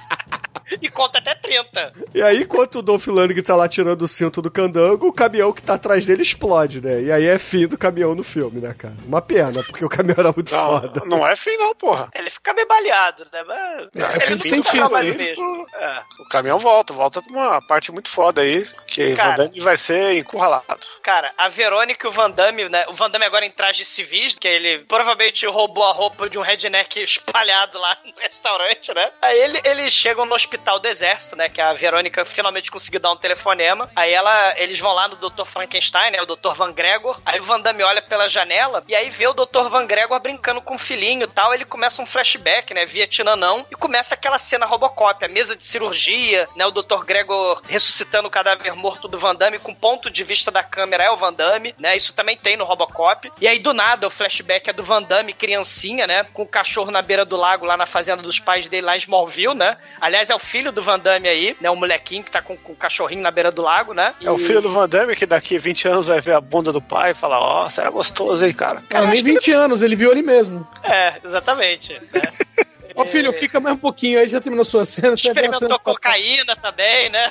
E 0.80 0.88
conta 0.88 1.18
até 1.18 1.34
30. 1.34 1.92
E 2.14 2.22
aí, 2.22 2.42
enquanto 2.42 2.78
o 2.78 2.82
Dolph 2.82 3.06
Lundgren 3.06 3.42
tá 3.42 3.56
lá 3.56 3.68
tirando 3.68 4.02
o 4.02 4.08
cinto 4.08 4.40
do 4.40 4.50
candango, 4.50 5.08
o 5.08 5.12
caminhão 5.12 5.52
que 5.52 5.62
tá 5.62 5.74
atrás 5.74 6.06
dele 6.06 6.22
explode, 6.22 6.80
né? 6.80 7.02
E 7.02 7.12
aí 7.12 7.26
é 7.26 7.38
fim 7.38 7.66
do 7.66 7.78
caminhão 7.78 8.14
no 8.14 8.22
filme, 8.22 8.60
né, 8.60 8.74
cara? 8.76 8.94
Uma 9.06 9.20
pena, 9.20 9.62
porque 9.64 9.84
o 9.84 9.88
caminhão 9.88 10.18
era 10.18 10.32
muito 10.32 10.50
foda. 10.50 11.02
Não 11.06 11.26
é 11.26 11.34
fim 11.34 11.56
não, 11.56 11.74
porra. 11.74 12.10
Ele 12.14 12.30
fica 12.30 12.52
meio 12.52 12.66
baleado, 12.66 13.26
né? 13.32 13.42
Mas... 13.44 13.88
É, 13.96 14.30
ele 14.30 14.38
fim 14.38 14.56
não 14.56 14.62
fim, 14.62 14.78
mais 14.78 15.08
né? 15.08 15.14
mesmo. 15.14 15.66
É. 15.74 16.02
O 16.20 16.28
caminhão 16.28 16.58
volta, 16.58 16.92
volta 16.92 17.22
pra 17.22 17.32
uma 17.32 17.62
parte 17.62 17.90
muito 17.90 18.08
foda 18.08 18.42
aí, 18.42 18.66
que 18.86 19.14
Cara. 19.14 19.30
Van 19.30 19.36
Damme 19.36 19.60
vai 19.60 19.76
ser 19.76 20.16
encurralado. 20.16 20.86
Cara, 21.02 21.32
a 21.36 21.48
Verônica 21.48 22.06
e 22.06 22.10
o 22.10 22.12
Van 22.12 22.30
Damme, 22.30 22.68
né? 22.68 22.84
O 22.88 22.94
Van 22.94 23.10
Damme 23.10 23.24
agora 23.24 23.44
em 23.44 23.50
traje 23.50 23.84
civis, 23.84 24.34
que 24.34 24.46
ele 24.46 24.80
provavelmente 24.84 25.46
roubou 25.46 25.84
a 25.84 25.92
roupa 25.92 26.28
de 26.28 26.38
um 26.38 26.42
redneck 26.42 27.02
espalhado 27.02 27.78
lá 27.78 27.96
no 28.04 28.12
restaurante, 28.20 28.92
né? 28.94 29.10
Aí 29.20 29.38
ele, 29.38 29.60
eles 29.64 29.92
chegam 29.92 30.24
no 30.24 30.34
hospital 30.34 30.57
hospital 30.58 30.80
do 30.80 30.88
exército, 30.88 31.36
né? 31.36 31.48
Que 31.48 31.60
a 31.60 31.72
Verônica 31.72 32.24
finalmente 32.24 32.70
conseguiu 32.70 33.00
dar 33.00 33.12
um 33.12 33.16
telefonema. 33.16 33.90
Aí 33.94 34.12
ela, 34.12 34.54
eles 34.58 34.78
vão 34.78 34.92
lá 34.92 35.08
no 35.08 35.16
Dr. 35.16 35.44
Frankenstein, 35.44 36.10
né? 36.10 36.20
O 36.20 36.26
Dr. 36.26 36.52
Van 36.54 36.72
Gregor. 36.72 37.20
Aí 37.24 37.40
o 37.40 37.44
Van 37.44 37.60
Damme 37.60 37.82
olha 37.82 38.02
pela 38.02 38.28
janela 38.28 38.82
e 38.88 38.94
aí 38.94 39.08
vê 39.08 39.28
o 39.28 39.34
Dr. 39.34 39.68
Van 39.68 39.86
Gregor 39.86 40.18
brincando 40.20 40.60
com 40.60 40.74
o 40.74 40.78
filhinho 40.78 41.24
e 41.24 41.26
tal. 41.26 41.54
Ele 41.54 41.64
começa 41.64 42.02
um 42.02 42.06
flashback, 42.06 42.74
né? 42.74 42.84
Vietnã 42.84 43.36
não. 43.36 43.64
E 43.70 43.74
começa 43.74 44.14
aquela 44.14 44.38
cena 44.38 44.66
Robocop, 44.66 45.24
a 45.24 45.28
mesa 45.28 45.54
de 45.54 45.64
cirurgia, 45.64 46.48
né? 46.56 46.66
O 46.66 46.70
Dr. 46.70 47.04
Gregor 47.04 47.62
ressuscitando 47.68 48.28
o 48.28 48.30
cadáver 48.30 48.74
morto 48.74 49.06
do 49.06 49.18
Van 49.18 49.34
Damme 49.34 49.58
com 49.58 49.74
ponto 49.74 50.10
de 50.10 50.24
vista 50.24 50.50
da 50.50 50.62
câmera 50.62 51.04
é 51.04 51.10
o 51.10 51.16
Van 51.16 51.32
Damme, 51.32 51.74
né? 51.78 51.96
Isso 51.96 52.12
também 52.12 52.36
tem 52.36 52.56
no 52.56 52.64
Robocop. 52.64 53.30
E 53.40 53.46
aí 53.46 53.58
do 53.58 53.72
nada 53.72 54.06
o 54.06 54.10
flashback 54.10 54.68
é 54.68 54.72
do 54.72 54.82
Van 54.82 55.02
Damme 55.02 55.32
criancinha, 55.32 56.06
né? 56.06 56.24
Com 56.32 56.42
o 56.42 56.48
cachorro 56.48 56.90
na 56.90 57.00
beira 57.00 57.24
do 57.24 57.36
lago 57.36 57.64
lá 57.64 57.76
na 57.76 57.86
fazenda 57.86 58.22
dos 58.22 58.40
pais 58.40 58.66
dele 58.66 58.86
lá 58.86 58.96
em 58.96 58.98
Smallville, 58.98 59.54
né? 59.54 59.76
Aliás, 60.00 60.30
é 60.30 60.34
o 60.34 60.38
filho 60.48 60.72
do 60.72 60.80
Van 60.80 60.98
Damme 60.98 61.28
aí, 61.28 61.56
né? 61.60 61.70
O 61.70 61.76
molequinho 61.76 62.24
que 62.24 62.30
tá 62.30 62.40
com, 62.40 62.56
com 62.56 62.72
o 62.72 62.76
cachorrinho 62.76 63.22
na 63.22 63.30
beira 63.30 63.50
do 63.50 63.62
lago, 63.62 63.92
né? 63.92 64.14
É 64.20 64.30
o 64.30 64.38
filho 64.38 64.62
do 64.62 64.70
Van 64.70 64.88
Damme 64.88 65.14
que 65.14 65.26
daqui 65.26 65.58
20 65.58 65.88
anos 65.88 66.06
vai 66.06 66.20
ver 66.20 66.32
a 66.32 66.40
bunda 66.40 66.72
do 66.72 66.80
pai 66.80 67.10
e 67.10 67.14
falar, 67.14 67.38
ó, 67.38 67.66
oh, 67.66 67.70
será 67.70 67.90
gostoso, 67.90 68.44
hein, 68.44 68.52
cara? 68.52 68.82
Não, 68.90 69.06
nem 69.08 69.22
20 69.22 69.52
anos, 69.52 69.82
ele 69.82 69.94
viu 69.94 70.10
ele 70.10 70.22
mesmo. 70.22 70.66
É, 70.82 71.20
exatamente. 71.22 71.92
né? 71.92 72.22
Ô 73.00 73.06
filho, 73.06 73.32
fica 73.32 73.60
mais 73.60 73.74
um 73.76 73.78
pouquinho 73.78 74.18
aí, 74.18 74.26
já 74.28 74.40
terminou 74.40 74.64
sua 74.64 74.84
cena. 74.84 75.10
a 75.10 75.14
Experimentou 75.14 75.58
cena- 75.60 75.78
cocaína 75.78 76.56
também, 76.56 77.08
né? 77.10 77.30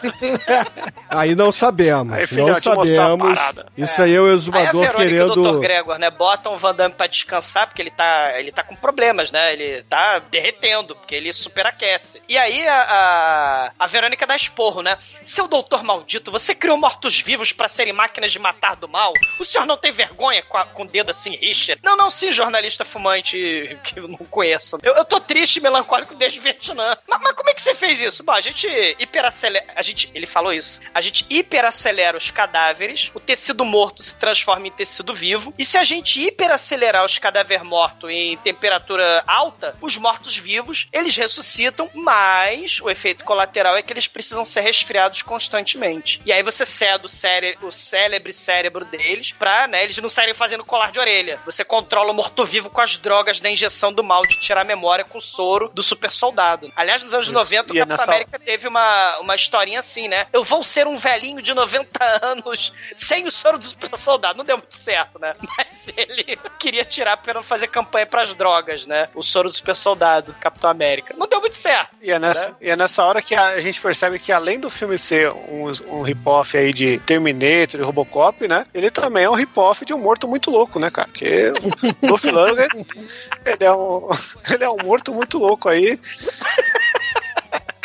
Aí 1.10 1.36
não 1.36 1.52
sabemos. 1.52 2.18
Aí, 2.20 2.26
não 2.38 2.48
mostrar 2.48 2.72
a 2.74 2.86
sabemos. 2.86 3.34
parada. 3.34 3.66
Isso 3.78 4.02
aí 4.02 4.14
é 4.14 4.20
o 4.20 4.26
Aí 4.26 4.32
a 4.32 4.36
exumador 4.36 4.82
Verônica 4.86 5.14
e 5.16 5.22
o 5.22 5.28
Dr. 5.30 5.34
querendo. 5.34 5.60
Gregor, 5.60 5.98
né, 6.00 6.10
botam 6.10 6.54
o 6.54 6.58
Van 6.58 6.74
Damme 6.76 6.96
pra 6.96 7.08
descansar, 7.08 7.68
porque 7.68 7.82
ele 7.82 7.92
tá, 7.92 8.34
ele 8.40 8.52
tá 8.52 8.64
com 8.64 8.76
problemas, 8.76 9.32
né? 9.32 9.54
Ele 9.54 9.84
tá 9.84 10.20
derretendo, 10.20 10.96
porque 10.96 11.16
ele 11.16 11.32
superaquece. 11.34 12.22
E 12.28 12.38
aí 12.38 12.68
a, 12.68 12.82
a, 12.82 13.72
a 13.80 13.88
Verônica 13.88 14.26
dá 14.28 14.36
esporro, 14.36 14.82
né? 14.82 14.98
Seu 15.24 15.48
doutor 15.48 15.84
maldito, 15.84 16.32
você 16.32 16.54
criou 16.56 16.78
mortos-vivos 16.78 17.52
pra 17.52 17.68
serem 17.68 17.94
máquinas 17.94 18.32
de 18.32 18.40
matar 18.40 18.76
do 18.76 18.88
mal? 18.88 19.14
O 19.40 19.46
senhor 19.46 19.66
não 19.66 19.78
tem 19.78 19.92
vergonha 19.92 20.42
com, 20.44 20.58
a- 20.58 20.66
com 20.66 20.84
o 20.84 20.88
dedo 20.88 21.10
assim, 21.12 21.36
Richard? 21.36 21.82
Não, 21.84 21.96
não, 21.98 22.10
sim, 22.10 22.32
jornalista 22.32 22.84
fumante 22.86 23.78
que 23.84 24.00
eu 24.00 24.08
não 24.08 24.18
conheço. 24.18 24.78
Eu, 24.84 24.94
eu 24.96 25.06
tô 25.06 25.20
triste 25.20 25.57
e 25.58 25.62
melancólico 25.62 26.16
desde 26.16 26.40
o 26.40 26.42
Vietnã. 26.42 26.98
Mas, 27.08 27.22
mas 27.22 27.34
como 27.34 27.50
é 27.50 27.54
que 27.54 27.62
você 27.62 27.76
fez 27.76 28.02
isso? 28.02 28.24
Bom, 28.24 28.32
a 28.32 28.42
gente 28.42 28.68
hiperacelera. 29.00 29.66
A 29.76 29.82
gente. 29.82 30.10
Ele 30.14 30.26
falou 30.26 30.54
isso. 30.54 30.80
A 30.94 31.02
gente 31.02 31.26
hiperacelera 31.30 32.18
os 32.18 32.32
cadáveres, 32.32 33.12
o 33.14 33.20
tecido 33.20 33.66
morto 33.66 34.02
se 34.02 34.16
transforma 34.16 34.68
em 34.68 34.72
tecido 34.72 35.14
vivo. 35.14 35.54
E 35.58 35.66
se 35.66 35.78
a 35.78 35.84
gente 35.84 36.22
hiperacelerar 36.22 37.06
os 37.06 37.18
cadáveres 37.18 37.64
mortos 37.64 38.10
em 38.10 38.38
temperatura 38.38 39.24
alta, 39.26 39.76
os 39.82 39.98
mortos-vivos 39.98 40.88
eles 40.92 41.16
ressuscitam, 41.16 41.90
mas 41.94 42.80
o 42.82 42.90
efeito 42.90 43.24
colateral 43.24 43.76
é 43.76 43.82
que 43.82 43.92
eles 43.92 44.08
precisam 44.08 44.46
ser 44.46 44.62
resfriados 44.62 45.22
constantemente. 45.22 46.22
E 46.26 46.32
aí 46.32 46.44
você 46.44 46.66
cede 46.66 47.06
o, 47.06 47.10
cére 47.10 47.58
o 47.62 47.72
célebre 47.72 48.32
cérebro 48.34 48.86
deles 48.86 49.32
pra, 49.32 49.68
né, 49.68 49.84
eles 49.84 49.98
não 49.98 50.10
saírem 50.10 50.34
fazendo 50.34 50.64
colar 50.64 50.92
de 50.92 51.00
orelha. 51.00 51.40
Você 51.46 51.64
controla 51.64 52.12
o 52.12 52.16
morto-vivo 52.16 52.70
com 52.70 52.82
as 52.82 52.98
drogas 52.98 53.40
da 53.40 53.50
injeção 53.50 53.92
do 53.92 54.04
mal 54.04 54.22
de 54.24 54.40
tirar 54.42 54.62
a 54.62 54.66
memória 54.66 55.06
com 55.06 55.18
o 55.18 55.22
soro 55.22 55.47
do 55.74 55.82
super 55.84 56.12
soldado. 56.12 56.72
Aliás, 56.76 57.04
nos 57.04 57.14
anos 57.14 57.30
90, 57.30 57.74
o 57.74 57.76
é 57.76 57.80
Capitão 57.80 57.86
nessa- 57.88 58.04
América 58.12 58.40
teve 58.40 58.68
uma, 58.68 59.20
uma 59.20 59.36
historinha 59.36 59.80
assim, 59.80 60.08
né? 60.08 60.28
Eu 60.34 60.44
vou 60.44 60.64
ser 60.64 60.88
um 60.88 60.98
velhinho 60.98 61.42
de 61.42 61.54
90 61.54 61.88
anos 62.26 62.72
sem 62.96 63.26
o 63.26 63.32
soro 63.32 63.58
do 63.58 63.66
super 63.66 63.96
soldado. 63.98 64.38
Não 64.38 64.46
deu 64.46 64.58
muito 64.58 64.76
certo, 64.76 65.20
né? 65.20 65.36
Mas 65.58 65.90
ele 65.96 66.38
queria 66.60 66.86
tirar 66.86 67.18
pra 67.18 67.34
não 67.34 67.44
fazer 67.44 67.68
campanha 67.68 68.06
pras 68.06 68.34
drogas, 68.34 68.86
né? 68.86 69.08
O 69.16 69.24
soro 69.24 69.50
do 69.50 69.56
super 69.56 69.76
soldado, 69.76 70.36
Capitão 70.40 70.70
América. 70.70 71.14
Não 71.18 71.28
deu 71.28 71.40
muito 71.42 71.56
certo. 71.56 71.98
E 72.02 72.12
é, 72.12 72.20
nessa, 72.20 72.50
né? 72.50 72.56
e 72.62 72.70
é 72.70 72.76
nessa 72.76 73.04
hora 73.04 73.22
que 73.22 73.36
a, 73.36 73.48
a 73.50 73.62
gente 73.62 73.80
percebe 73.82 74.20
que 74.20 74.32
além 74.32 74.60
do 74.60 74.70
filme 74.70 74.98
ser 74.98 75.32
um, 75.32 75.72
um 75.88 76.02
rip-off 76.02 76.58
aí 76.58 76.74
de 76.74 77.00
Terminator 77.00 77.80
e 77.80 77.84
Robocop, 77.84 78.48
né? 78.48 78.66
Ele 78.74 78.90
também 78.92 79.24
é 79.24 79.30
um 79.30 79.34
rip-off 79.34 79.84
de 79.86 79.94
um 79.94 80.00
morto 80.00 80.28
muito 80.28 80.50
louco, 80.52 80.80
né, 80.80 80.90
cara? 80.90 81.08
Porque 81.08 81.52
o 82.02 82.08
Dolph 82.08 82.24
Lundgren, 82.26 82.86
ele 83.46 83.64
é 83.64 83.72
um, 83.72 84.10
ele 84.52 84.64
é 84.64 84.70
um 84.70 84.78
morto 84.84 85.14
muito 85.14 85.27
louco 85.34 85.70
aí. 85.70 86.00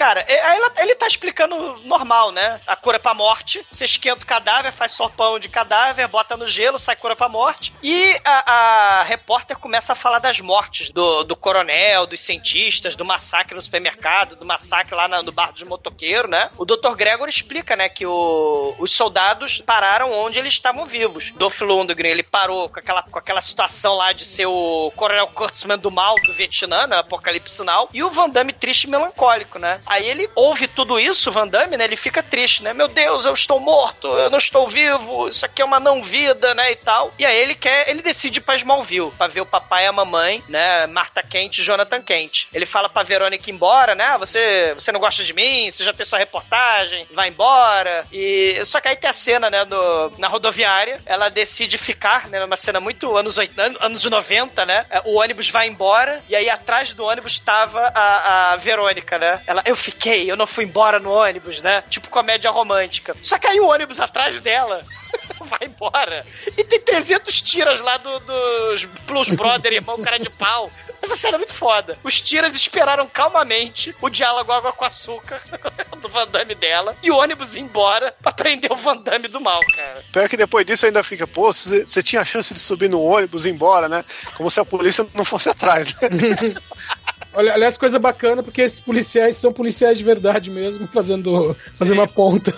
Cara, 0.02 0.24
é- 0.26 0.42
aí 0.42 0.58
ele 0.78 0.96
tá 0.96 1.06
explicando 1.06 1.76
normal, 1.84 2.32
né? 2.32 2.60
A 2.66 2.74
cura 2.74 2.98
pra 2.98 3.14
morte. 3.14 3.64
Você 3.70 3.84
esquenta 3.84 4.24
o 4.24 4.26
cadáver, 4.26 4.72
faz 4.72 4.90
sopão 4.90 5.38
de 5.38 5.48
cadáver, 5.48 6.08
bota 6.08 6.36
no 6.36 6.48
gelo, 6.48 6.76
sai 6.76 6.96
cura 6.96 7.14
pra 7.14 7.28
morte. 7.28 7.72
E 7.84 8.20
a, 8.24 8.52
a 8.98 9.02
repórter 9.04 9.56
começa 9.56 9.92
a 9.92 9.96
falar 9.96 10.18
das 10.18 10.40
mortes 10.40 10.90
do, 10.90 11.22
do 11.22 11.36
coronel, 11.36 12.04
dos 12.04 12.18
cientistas, 12.20 12.96
do 12.96 13.04
massacre 13.04 13.54
no 13.54 13.62
supermercado, 13.62 14.34
do 14.34 14.44
massacre 14.44 14.92
lá 14.96 15.06
na- 15.06 15.22
no 15.22 15.30
bar 15.30 15.52
dos 15.52 15.62
motoqueiros, 15.62 16.28
né? 16.28 16.50
O 16.58 16.64
Dr. 16.64 16.96
Gregor 16.96 17.28
explica, 17.28 17.76
né, 17.76 17.88
que 17.88 18.04
o- 18.04 18.74
os 18.80 18.90
soldados 18.90 19.62
pararam 19.64 20.12
onde 20.12 20.36
eles 20.40 20.52
estavam 20.54 20.84
vivos. 20.84 21.30
Dolph 21.36 21.60
Lundgren, 21.60 22.10
ele 22.10 22.24
parou 22.24 22.68
com 22.68 22.80
aquela, 22.80 23.04
com 23.04 23.18
aquela 23.20 23.40
situação 23.40 23.94
lá 23.94 24.12
de 24.12 24.24
ser 24.24 24.46
o 24.46 24.92
coronel 24.96 25.28
Kurtzman 25.28 25.78
do 25.78 25.92
mal 25.92 26.16
do 26.26 26.32
Vietnã, 26.34 26.88
né? 26.88 26.98
Apocalipse 26.98 27.54
Sinal. 27.54 27.88
E 27.92 28.02
o 28.02 28.10
Van 28.10 28.28
Damme 28.28 28.52
triste 28.52 28.84
e 28.84 28.90
melancólico, 28.90 29.60
né? 29.60 29.80
Aí 29.92 30.08
ele 30.08 30.26
ouve 30.34 30.66
tudo 30.66 30.98
isso, 30.98 31.30
Van 31.30 31.46
Damme, 31.46 31.76
né? 31.76 31.84
Ele 31.84 31.96
fica 31.96 32.22
triste, 32.22 32.62
né? 32.62 32.72
Meu 32.72 32.88
Deus, 32.88 33.26
eu 33.26 33.34
estou 33.34 33.60
morto, 33.60 34.08
eu 34.08 34.30
não 34.30 34.38
estou 34.38 34.66
vivo, 34.66 35.28
isso 35.28 35.44
aqui 35.44 35.60
é 35.60 35.64
uma 35.66 35.78
não 35.78 36.02
vida, 36.02 36.54
né? 36.54 36.72
E 36.72 36.76
tal. 36.76 37.12
E 37.18 37.26
aí 37.26 37.36
ele 37.38 37.54
quer, 37.54 37.90
ele 37.90 38.00
decide 38.00 38.38
ir 38.38 38.40
pra 38.40 38.56
Smallville, 38.56 39.10
pra 39.10 39.26
ver 39.26 39.42
o 39.42 39.46
papai 39.46 39.84
e 39.84 39.86
a 39.88 39.92
mamãe, 39.92 40.42
né? 40.48 40.86
Marta 40.86 41.22
Kent 41.22 41.58
e 41.58 41.62
Jonathan 41.62 42.00
Kent. 42.00 42.46
Ele 42.54 42.64
fala 42.64 42.88
pra 42.88 43.02
Verônica 43.02 43.50
ir 43.50 43.52
embora, 43.52 43.94
né? 43.94 44.16
Você, 44.16 44.72
você 44.74 44.90
não 44.90 44.98
gosta 44.98 45.22
de 45.22 45.34
mim, 45.34 45.70
você 45.70 45.84
já 45.84 45.92
tem 45.92 46.06
sua 46.06 46.18
reportagem, 46.18 47.06
vai 47.12 47.28
embora. 47.28 48.06
E 48.10 48.64
só 48.64 48.80
que 48.80 48.88
aí 48.88 48.96
tem 48.96 49.10
a 49.10 49.12
cena, 49.12 49.50
né, 49.50 49.62
do, 49.66 50.12
na 50.16 50.26
rodoviária, 50.26 51.02
ela 51.04 51.28
decide 51.28 51.76
ficar, 51.76 52.30
né, 52.30 52.40
numa 52.40 52.56
cena 52.56 52.80
muito 52.80 53.14
anos 53.14 53.36
80, 53.36 53.84
anos 53.84 54.02
90, 54.02 54.64
né? 54.64 54.86
O 55.04 55.20
ônibus 55.20 55.50
vai 55.50 55.68
embora 55.68 56.24
e 56.30 56.34
aí 56.34 56.48
atrás 56.48 56.94
do 56.94 57.04
ônibus 57.04 57.32
estava 57.32 57.92
a, 57.94 58.52
a 58.52 58.56
Verônica, 58.56 59.18
né? 59.18 59.42
Ela, 59.46 59.62
eu 59.66 59.76
fiquei, 59.82 60.30
eu 60.30 60.36
não 60.36 60.46
fui 60.46 60.64
embora 60.64 60.98
no 60.98 61.10
ônibus, 61.10 61.60
né? 61.60 61.82
Tipo 61.90 62.08
comédia 62.08 62.50
romântica. 62.50 63.14
Só 63.22 63.38
que 63.38 63.46
aí 63.46 63.58
o 63.60 63.66
ônibus 63.66 63.98
atrás 64.00 64.40
dela 64.40 64.84
vai 65.44 65.60
embora. 65.66 66.24
E 66.56 66.64
tem 66.64 66.80
300 66.80 67.40
tiras 67.40 67.80
lá 67.80 67.96
do- 67.96 68.20
dos 68.20 68.84
Blues 69.06 69.28
Brother, 69.30 69.72
irmão 69.72 70.00
cara 70.02 70.18
de 70.18 70.30
pau. 70.30 70.70
Essa 71.02 71.16
cena 71.16 71.34
é 71.34 71.38
muito 71.38 71.52
foda. 71.54 71.98
Os 72.04 72.20
tiras 72.20 72.54
esperaram 72.54 73.08
calmamente 73.08 73.92
o 74.00 74.08
diálogo 74.08 74.52
água 74.52 74.72
com 74.72 74.84
açúcar 74.84 75.42
do 76.00 76.08
Van 76.08 76.28
Damme 76.28 76.54
dela 76.54 76.94
e 77.02 77.10
o 77.10 77.16
ônibus 77.16 77.56
ir 77.56 77.60
embora 77.60 78.14
pra 78.22 78.30
prender 78.30 78.70
o 78.70 78.76
Van 78.76 78.96
Damme 78.98 79.26
do 79.26 79.40
mal, 79.40 79.58
cara. 79.74 80.04
Pior 80.12 80.28
que 80.28 80.36
depois 80.36 80.64
disso 80.64 80.86
ainda 80.86 81.02
fica, 81.02 81.26
pô, 81.26 81.52
você 81.52 81.84
você 81.84 82.04
tinha 82.04 82.22
a 82.22 82.24
chance 82.24 82.54
de 82.54 82.60
subir 82.60 82.88
no 82.88 83.02
ônibus 83.02 83.44
e 83.44 83.48
ir 83.48 83.52
embora, 83.52 83.88
né? 83.88 84.04
Como 84.36 84.48
se 84.48 84.60
a 84.60 84.64
polícia 84.64 85.04
não 85.12 85.24
fosse 85.24 85.48
atrás, 85.48 85.92
né? 86.00 86.08
Olha, 87.34 87.54
aliás, 87.54 87.76
coisa 87.78 87.98
bacana, 87.98 88.42
porque 88.42 88.60
esses 88.62 88.80
policiais 88.80 89.36
são 89.36 89.52
policiais 89.52 89.98
de 89.98 90.04
verdade 90.04 90.50
mesmo, 90.50 90.86
fazendo, 90.88 91.56
fazendo 91.72 91.98
uma 91.98 92.08
ponta. 92.08 92.52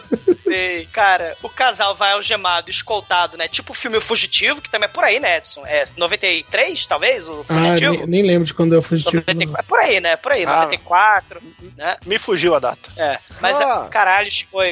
Sei, 0.44 0.86
cara, 0.92 1.36
o 1.42 1.48
casal 1.48 1.94
vai 1.94 2.12
algemado, 2.12 2.70
escoltado, 2.70 3.36
né? 3.36 3.48
Tipo 3.48 3.72
o 3.72 3.74
filme 3.74 4.00
Fugitivo, 4.00 4.60
que 4.60 4.70
também 4.70 4.88
é 4.88 4.92
por 4.92 5.04
aí, 5.04 5.18
né, 5.20 5.38
Edson? 5.38 5.64
É 5.66 5.84
93, 5.96 6.86
talvez, 6.86 7.28
o 7.28 7.44
Ah, 7.48 7.54
Fugitivo? 7.54 7.92
nem, 7.98 8.06
nem 8.06 8.22
lembro 8.26 8.44
de 8.46 8.54
quando 8.54 8.74
é 8.74 8.78
o 8.78 8.82
fugitivo. 8.82 9.16
94, 9.26 9.60
é 9.60 9.62
por 9.62 9.78
aí, 9.78 10.00
né? 10.00 10.16
Por 10.16 10.32
aí, 10.32 10.44
Ah. 10.44 10.54
94, 10.56 11.42
né? 11.76 11.96
Me 12.06 12.18
fugiu 12.18 12.54
a 12.54 12.58
data. 12.58 12.90
É, 12.96 13.18
mas, 13.40 13.60
Ah. 13.60 13.88
caralho, 13.90 14.30
foi 14.50 14.70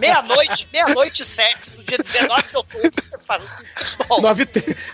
meia-noite, 0.00 0.68
meia-noite 0.72 1.22
e 1.22 1.24
sete, 1.24 1.70
do 1.70 1.82
dia 1.84 1.98
19 1.98 2.42
de 2.48 2.56
outubro. 2.56 2.90
Bom, 4.08 4.20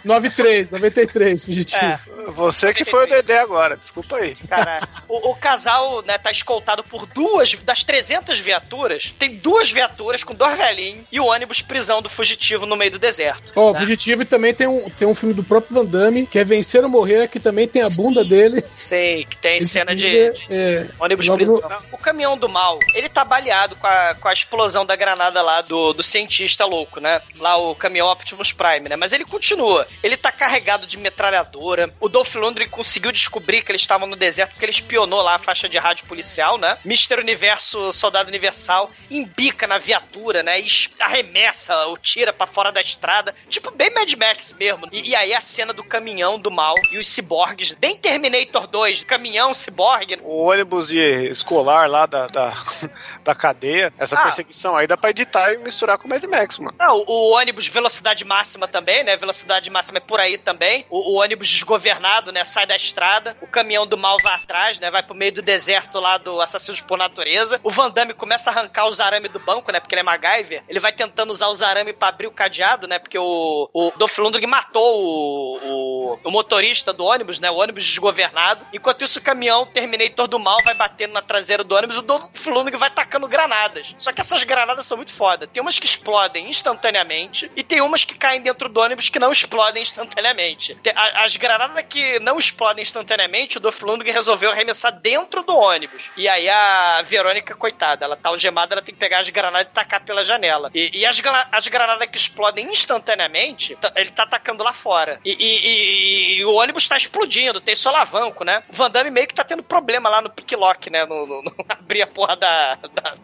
93, 0.04 0.70
93, 0.70 1.44
fugitivo. 1.44 1.84
é, 1.84 1.98
Você 2.28 2.72
que 2.72 2.84
foi 2.84 3.04
o 3.04 3.06
Dedé 3.08 3.38
agora, 3.38 3.76
desculpa 3.76 4.16
aí. 4.16 4.21
Cara, 4.48 4.80
o, 5.08 5.30
o 5.30 5.36
casal, 5.36 6.02
né, 6.02 6.18
tá 6.18 6.30
escoltado 6.30 6.82
por 6.84 7.06
duas 7.06 7.54
das 7.64 7.82
300 7.84 8.38
viaturas. 8.38 9.12
Tem 9.18 9.36
duas 9.36 9.70
viaturas 9.70 10.24
com 10.24 10.34
dois 10.34 10.56
velhinhos 10.56 11.04
e 11.10 11.20
o 11.20 11.26
ônibus 11.26 11.60
prisão 11.62 12.00
do 12.02 12.08
fugitivo 12.08 12.66
no 12.66 12.76
meio 12.76 12.90
do 12.92 12.98
deserto. 12.98 13.52
Ó, 13.56 13.70
o 13.70 13.72
né? 13.72 13.78
Fugitivo 13.80 14.22
e 14.22 14.24
também 14.24 14.54
tem 14.54 14.66
um, 14.66 14.88
tem 14.90 15.06
um 15.06 15.14
filme 15.14 15.34
do 15.34 15.42
próprio 15.44 15.74
Van 15.74 15.84
Damme, 15.84 16.26
que 16.26 16.38
é 16.38 16.44
Vencer 16.44 16.82
ou 16.82 16.88
Morrer, 16.88 17.28
que 17.28 17.40
também 17.40 17.66
tem 17.68 17.82
a 17.82 17.90
bunda 17.90 18.24
dele. 18.24 18.62
Sei, 18.74 19.24
que 19.24 19.36
tem 19.38 19.58
Esse 19.58 19.68
cena 19.68 19.94
de, 19.94 20.02
filme 20.02 20.32
de 20.48 20.54
é, 20.54 20.88
ônibus 20.98 21.28
prisão. 21.28 21.56
no- 21.60 21.86
O 21.92 21.98
caminhão 21.98 22.36
do 22.36 22.48
mal, 22.48 22.78
ele 22.94 23.08
tá 23.08 23.24
baleado 23.24 23.76
com 23.76 23.86
a, 23.86 24.14
com 24.14 24.28
a 24.28 24.32
explosão 24.32 24.84
da 24.86 24.94
granada 24.96 25.40
lá 25.42 25.60
do, 25.62 25.92
do 25.92 26.02
cientista 26.02 26.64
louco, 26.64 27.00
né? 27.00 27.20
Lá 27.38 27.56
o 27.56 27.74
caminhão 27.74 28.08
Optimus 28.08 28.52
Prime, 28.52 28.88
né? 28.88 28.96
Mas 28.96 29.12
ele 29.12 29.24
continua. 29.24 29.86
Ele 30.02 30.16
tá 30.16 30.30
carregado 30.32 30.86
de 30.86 30.96
metralhadora. 30.98 31.92
O 32.00 32.08
Dolph 32.08 32.34
Lundgren 32.34 32.68
conseguiu 32.68 33.12
descobrir 33.12 33.62
que 33.62 33.70
eles 33.72 33.80
estavam 33.82 34.06
no 34.12 34.16
deserto 34.16 34.52
porque 34.52 34.64
ele 34.64 34.72
espionou 34.72 35.22
lá 35.22 35.36
a 35.36 35.38
faixa 35.38 35.68
de 35.68 35.78
rádio 35.78 36.06
policial, 36.06 36.58
né? 36.58 36.78
Mister 36.84 37.18
Universo, 37.18 37.92
Soldado 37.92 38.28
Universal, 38.28 38.90
embica 39.10 39.66
na 39.66 39.78
viatura, 39.78 40.42
né? 40.42 40.60
E 40.60 40.66
arremessa 41.00 41.86
ou 41.86 41.96
tira 41.96 42.32
para 42.32 42.46
fora 42.46 42.70
da 42.70 42.80
estrada. 42.80 43.34
Tipo, 43.48 43.70
bem 43.70 43.90
Mad 43.90 44.12
Max 44.14 44.52
mesmo. 44.52 44.88
E, 44.92 45.10
e, 45.10 45.16
aí 45.16 45.34
a 45.34 45.40
cena 45.40 45.72
do 45.72 45.82
caminhão 45.82 46.38
do 46.38 46.50
mal 46.50 46.74
e 46.90 46.98
os 46.98 47.08
ciborgues, 47.08 47.72
bem 47.72 47.96
Terminator 47.96 48.66
2, 48.66 49.04
caminhão, 49.04 49.54
ciborgue. 49.54 50.18
O 50.22 50.44
ônibus 50.44 50.88
de 50.88 51.30
escolar 51.30 51.88
lá 51.88 52.06
da, 52.06 52.26
da, 52.26 52.52
da 53.24 53.34
cadeia, 53.34 53.92
essa 53.98 54.18
ah. 54.18 54.22
perseguição 54.22 54.76
aí 54.76 54.86
dá 54.86 54.96
pra 54.96 55.10
editar 55.10 55.52
e 55.52 55.58
misturar 55.58 55.98
com 55.98 56.06
o 56.06 56.10
Mad 56.10 56.22
Max, 56.24 56.58
mano. 56.58 56.74
Ah, 56.78 56.94
o, 56.94 57.04
o, 57.06 57.30
ônibus 57.30 57.66
velocidade 57.68 58.24
máxima 58.24 58.68
também, 58.68 59.02
né? 59.04 59.16
Velocidade 59.16 59.70
máxima 59.70 59.98
é 59.98 60.00
por 60.00 60.20
aí 60.20 60.36
também. 60.36 60.84
O, 60.90 61.12
o, 61.12 61.20
ônibus 61.20 61.48
desgovernado, 61.48 62.30
né? 62.30 62.44
Sai 62.44 62.66
da 62.66 62.76
estrada. 62.76 63.36
O 63.40 63.46
caminhão 63.46 63.86
do 63.86 63.96
mal 64.02 64.18
vai 64.20 64.34
atrás, 64.34 64.80
né? 64.80 64.90
Vai 64.90 65.02
pro 65.02 65.14
meio 65.14 65.32
do 65.32 65.40
deserto 65.40 66.00
lá 66.00 66.18
do 66.18 66.40
Assassinos 66.40 66.80
por 66.80 66.98
Natureza. 66.98 67.60
O 67.62 67.70
Van 67.70 67.88
Damme 67.88 68.12
começa 68.12 68.50
a 68.50 68.52
arrancar 68.52 68.88
os 68.88 69.00
arames 69.00 69.30
do 69.30 69.38
banco, 69.38 69.70
né? 69.70 69.78
Porque 69.78 69.94
ele 69.94 70.00
é 70.00 70.02
MacGyver. 70.02 70.64
Ele 70.68 70.80
vai 70.80 70.92
tentando 70.92 71.30
usar 71.30 71.48
os 71.48 71.62
arames 71.62 71.94
pra 71.96 72.08
abrir 72.08 72.26
o 72.26 72.32
cadeado, 72.32 72.88
né? 72.88 72.98
Porque 72.98 73.16
o, 73.16 73.70
o 73.72 73.92
Dolph 73.96 74.18
Lundgren 74.18 74.48
matou 74.48 75.00
o, 75.00 75.58
o, 75.62 76.18
o, 76.24 76.30
motorista 76.30 76.92
do 76.92 77.04
ônibus, 77.04 77.38
né? 77.38 77.48
O 77.50 77.56
ônibus 77.56 77.84
desgovernado. 77.84 78.66
Enquanto 78.72 79.04
isso, 79.04 79.20
o 79.20 79.22
caminhão 79.22 79.64
Terminator 79.64 80.26
do 80.26 80.38
mal 80.38 80.58
vai 80.64 80.74
batendo 80.74 81.12
na 81.12 81.22
traseira 81.22 81.62
do 81.62 81.74
ônibus 81.74 81.96
o 81.96 82.02
Dolph 82.02 82.46
Lundgren 82.46 82.78
vai 82.78 82.90
tacando 82.90 83.28
granadas. 83.28 83.94
Só 83.98 84.12
que 84.12 84.20
essas 84.20 84.42
granadas 84.42 84.84
são 84.84 84.96
muito 84.96 85.12
foda. 85.12 85.46
Tem 85.46 85.62
umas 85.62 85.78
que 85.78 85.86
explodem 85.86 86.50
instantaneamente 86.50 87.50
e 87.54 87.62
tem 87.62 87.80
umas 87.80 88.04
que 88.04 88.18
caem 88.18 88.40
dentro 88.40 88.68
do 88.68 88.80
ônibus 88.80 89.08
que 89.08 89.20
não 89.20 89.30
explodem 89.30 89.82
instantaneamente. 89.82 90.76
As 91.14 91.36
granadas 91.36 91.84
que 91.88 92.18
não 92.18 92.38
explodem 92.38 92.82
instantaneamente, 92.82 93.58
o 93.58 93.60
Dolph 93.60 93.82
resolveu 94.00 94.50
arremessar 94.50 94.92
dentro 95.00 95.42
do 95.42 95.56
ônibus. 95.56 96.10
E 96.16 96.28
aí 96.28 96.48
a 96.48 97.02
Verônica, 97.02 97.54
coitada, 97.54 98.04
ela 98.04 98.16
tá 98.16 98.28
algemada, 98.28 98.74
ela 98.74 98.82
tem 98.82 98.94
que 98.94 99.00
pegar 99.00 99.20
as 99.20 99.28
granadas 99.28 99.70
e 99.70 99.74
tacar 99.74 100.04
pela 100.04 100.24
janela. 100.24 100.70
E, 100.74 101.00
e 101.00 101.06
as, 101.06 101.20
as 101.50 101.68
granadas 101.68 102.08
que 102.08 102.16
explodem 102.16 102.70
instantaneamente, 102.70 103.76
ele 103.96 104.10
tá 104.10 104.22
atacando 104.22 104.62
lá 104.62 104.72
fora. 104.72 105.20
E, 105.24 105.36
e, 105.38 106.38
e, 106.38 106.44
o 106.44 106.54
ônibus 106.54 106.88
tá 106.88 106.96
explodindo, 106.96 107.60
tem 107.60 107.76
solavanco, 107.76 108.44
né? 108.44 108.62
O 108.72 108.76
Van 108.76 108.90
Damme 108.90 109.10
meio 109.10 109.26
que 109.26 109.34
tá 109.34 109.44
tendo 109.44 109.62
problema 109.62 110.08
lá 110.08 110.20
no 110.20 110.30
pick 110.30 110.52
lock, 110.52 110.90
né? 110.90 111.04
No, 111.04 111.26
no, 111.26 111.42
no 111.42 111.54
abrir 111.68 112.02
a 112.02 112.06
porra 112.06 112.36
da, 112.36 112.78
da 112.92 113.14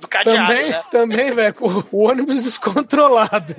do 0.00 0.08
cadeado, 0.08 0.48
também, 0.48 0.70
né? 0.70 0.82
Também, 0.90 1.30
velho, 1.32 1.54
o, 1.60 1.84
o, 1.92 2.08
ônibus 2.08 2.42
descontrolado. 2.44 3.54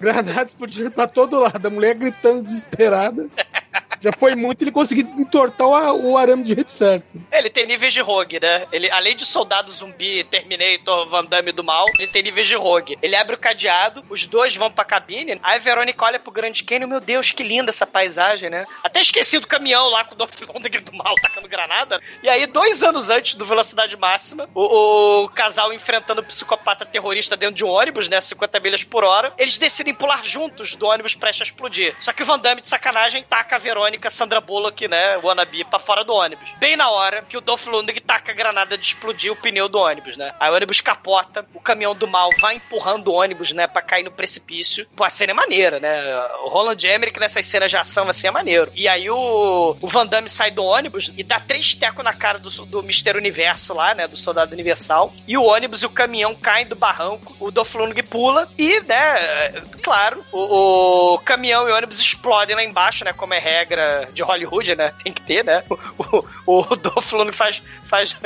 Granadas 0.00 0.50
explodindo 0.50 0.90
pra 0.90 1.06
todo 1.06 1.40
lado, 1.40 1.66
a 1.66 1.70
mulher 1.70 1.94
gritando 1.94 2.42
desesperada. 2.42 3.28
Já 4.00 4.10
foi 4.12 4.34
muito 4.34 4.62
ele 4.64 4.72
conseguir 4.72 5.02
entortar 5.18 5.68
o, 5.68 6.12
o 6.12 6.18
arame 6.18 6.42
do 6.42 6.48
jeito 6.48 6.70
certo. 6.70 7.20
Ele 7.30 7.50
tem 7.50 7.66
níveis 7.66 7.92
de 7.92 8.00
rogue, 8.00 8.40
né? 8.40 8.66
Ele, 8.72 8.90
além 8.90 9.14
de 9.14 9.26
soldado 9.26 9.70
zumbi, 9.70 10.24
Terminator, 10.24 11.06
Van 11.06 11.24
Damme 11.24 11.52
do 11.52 11.62
mal, 11.62 11.84
ele 11.98 12.08
tem 12.08 12.22
níveis 12.22 12.48
de 12.48 12.56
rogue. 12.56 12.98
Ele 13.02 13.14
abre 13.14 13.34
o 13.36 13.38
cadeado, 13.38 14.02
os 14.08 14.26
dois 14.26 14.56
vão 14.56 14.70
pra 14.70 14.84
cabine, 14.84 15.38
aí 15.42 15.56
a 15.56 15.58
Verônica 15.58 16.04
olha 16.04 16.18
pro 16.18 16.32
Grande 16.32 16.64
Canyon, 16.64 16.88
meu 16.88 17.00
Deus, 17.00 17.30
que 17.30 17.42
linda 17.42 17.70
essa 17.70 17.86
paisagem, 17.86 18.48
né? 18.48 18.66
Até 18.82 19.00
esqueci 19.00 19.38
do 19.38 19.46
caminhão 19.46 19.90
lá 19.90 20.04
com 20.04 20.14
o 20.14 20.18
Dolph 20.18 20.40
Lundgren 20.48 20.82
do 20.82 20.94
mal 20.94 21.14
tacando 21.20 21.46
granada. 21.46 22.00
E 22.22 22.28
aí, 22.28 22.46
dois 22.46 22.82
anos 22.82 23.10
antes 23.10 23.34
do 23.34 23.44
Velocidade 23.44 23.96
Máxima, 23.98 24.48
o, 24.54 25.24
o 25.24 25.28
casal 25.28 25.72
enfrentando 25.74 26.22
o 26.22 26.24
psicopata 26.24 26.86
terrorista 26.86 27.36
dentro 27.36 27.56
de 27.56 27.64
um 27.64 27.68
ônibus, 27.68 28.08
né? 28.08 28.18
50 28.18 28.60
milhas 28.60 28.82
por 28.82 29.04
hora, 29.04 29.32
eles 29.36 29.58
decidem 29.58 29.92
pular 29.92 30.24
juntos 30.24 30.74
do 30.74 30.86
ônibus 30.86 31.14
prestes 31.14 31.42
a 31.42 31.44
explodir. 31.44 31.94
Só 32.00 32.12
que 32.12 32.22
o 32.22 32.26
Van 32.26 32.38
Damme, 32.38 32.62
de 32.62 32.68
sacanagem, 32.68 33.24
taca 33.28 33.56
a 33.56 33.58
Verônica 33.58 33.89
Verônica 33.90 34.10
Sandra 34.10 34.40
Bullock, 34.40 34.86
né, 34.86 35.16
wannabe, 35.18 35.64
pra 35.64 35.80
fora 35.80 36.04
do 36.04 36.14
ônibus. 36.14 36.48
Bem 36.58 36.76
na 36.76 36.90
hora 36.90 37.22
que 37.22 37.36
o 37.36 37.40
Dolph 37.40 37.66
Lundgren 37.66 38.00
taca 38.00 38.30
a 38.30 38.34
granada 38.34 38.78
de 38.78 38.84
explodir 38.84 39.32
o 39.32 39.36
pneu 39.36 39.68
do 39.68 39.78
ônibus, 39.78 40.16
né? 40.16 40.32
Aí 40.38 40.50
o 40.50 40.54
ônibus 40.54 40.80
capota, 40.80 41.44
o 41.52 41.60
caminhão 41.60 41.94
do 41.94 42.06
mal 42.06 42.30
vai 42.40 42.54
empurrando 42.54 43.08
o 43.08 43.14
ônibus, 43.14 43.50
né, 43.52 43.66
pra 43.66 43.82
cair 43.82 44.04
no 44.04 44.12
precipício. 44.12 44.86
Pô, 44.94 45.02
a 45.02 45.10
cena 45.10 45.32
é 45.32 45.34
maneira, 45.34 45.80
né? 45.80 46.16
O 46.44 46.48
Roland 46.48 46.78
Emmerich 46.84 47.18
nessas 47.18 47.46
cenas 47.46 47.70
de 47.70 47.76
ação, 47.76 48.08
assim, 48.08 48.28
é 48.28 48.30
maneiro. 48.30 48.70
E 48.74 48.86
aí 48.86 49.10
o, 49.10 49.76
o 49.80 49.88
Van 49.88 50.06
Damme 50.06 50.28
sai 50.28 50.52
do 50.52 50.64
ônibus 50.64 51.12
e 51.16 51.24
dá 51.24 51.40
três 51.40 51.74
tecos 51.74 52.04
na 52.04 52.14
cara 52.14 52.38
do, 52.38 52.48
do 52.66 52.82
Mister 52.82 53.16
Universo 53.16 53.74
lá, 53.74 53.92
né, 53.94 54.06
do 54.06 54.16
Soldado 54.16 54.52
Universal. 54.52 55.12
E 55.26 55.36
o 55.36 55.42
ônibus 55.42 55.82
e 55.82 55.86
o 55.86 55.90
caminhão 55.90 56.34
caem 56.34 56.66
do 56.66 56.76
barranco, 56.76 57.34
o 57.40 57.50
Dolph 57.50 57.74
Lundgren 57.74 58.04
pula 58.04 58.48
e, 58.56 58.80
né, 58.80 59.62
claro, 59.82 60.24
o, 60.30 61.14
o 61.14 61.18
caminhão 61.18 61.68
e 61.68 61.72
o 61.72 61.76
ônibus 61.76 61.98
explodem 61.98 62.54
lá 62.54 62.62
embaixo, 62.62 63.04
né, 63.04 63.12
como 63.12 63.34
é 63.34 63.38
regra 63.38 63.79
de 64.12 64.22
Hollywood, 64.22 64.74
né? 64.74 64.92
Tem 65.02 65.12
que 65.12 65.22
ter, 65.22 65.44
né? 65.44 65.62
O, 65.68 66.24
o, 66.46 66.72
o 66.72 66.76
Dolph 66.76 67.12
Lundgren 67.12 67.32
faz, 67.32 67.62
faz 67.84 68.16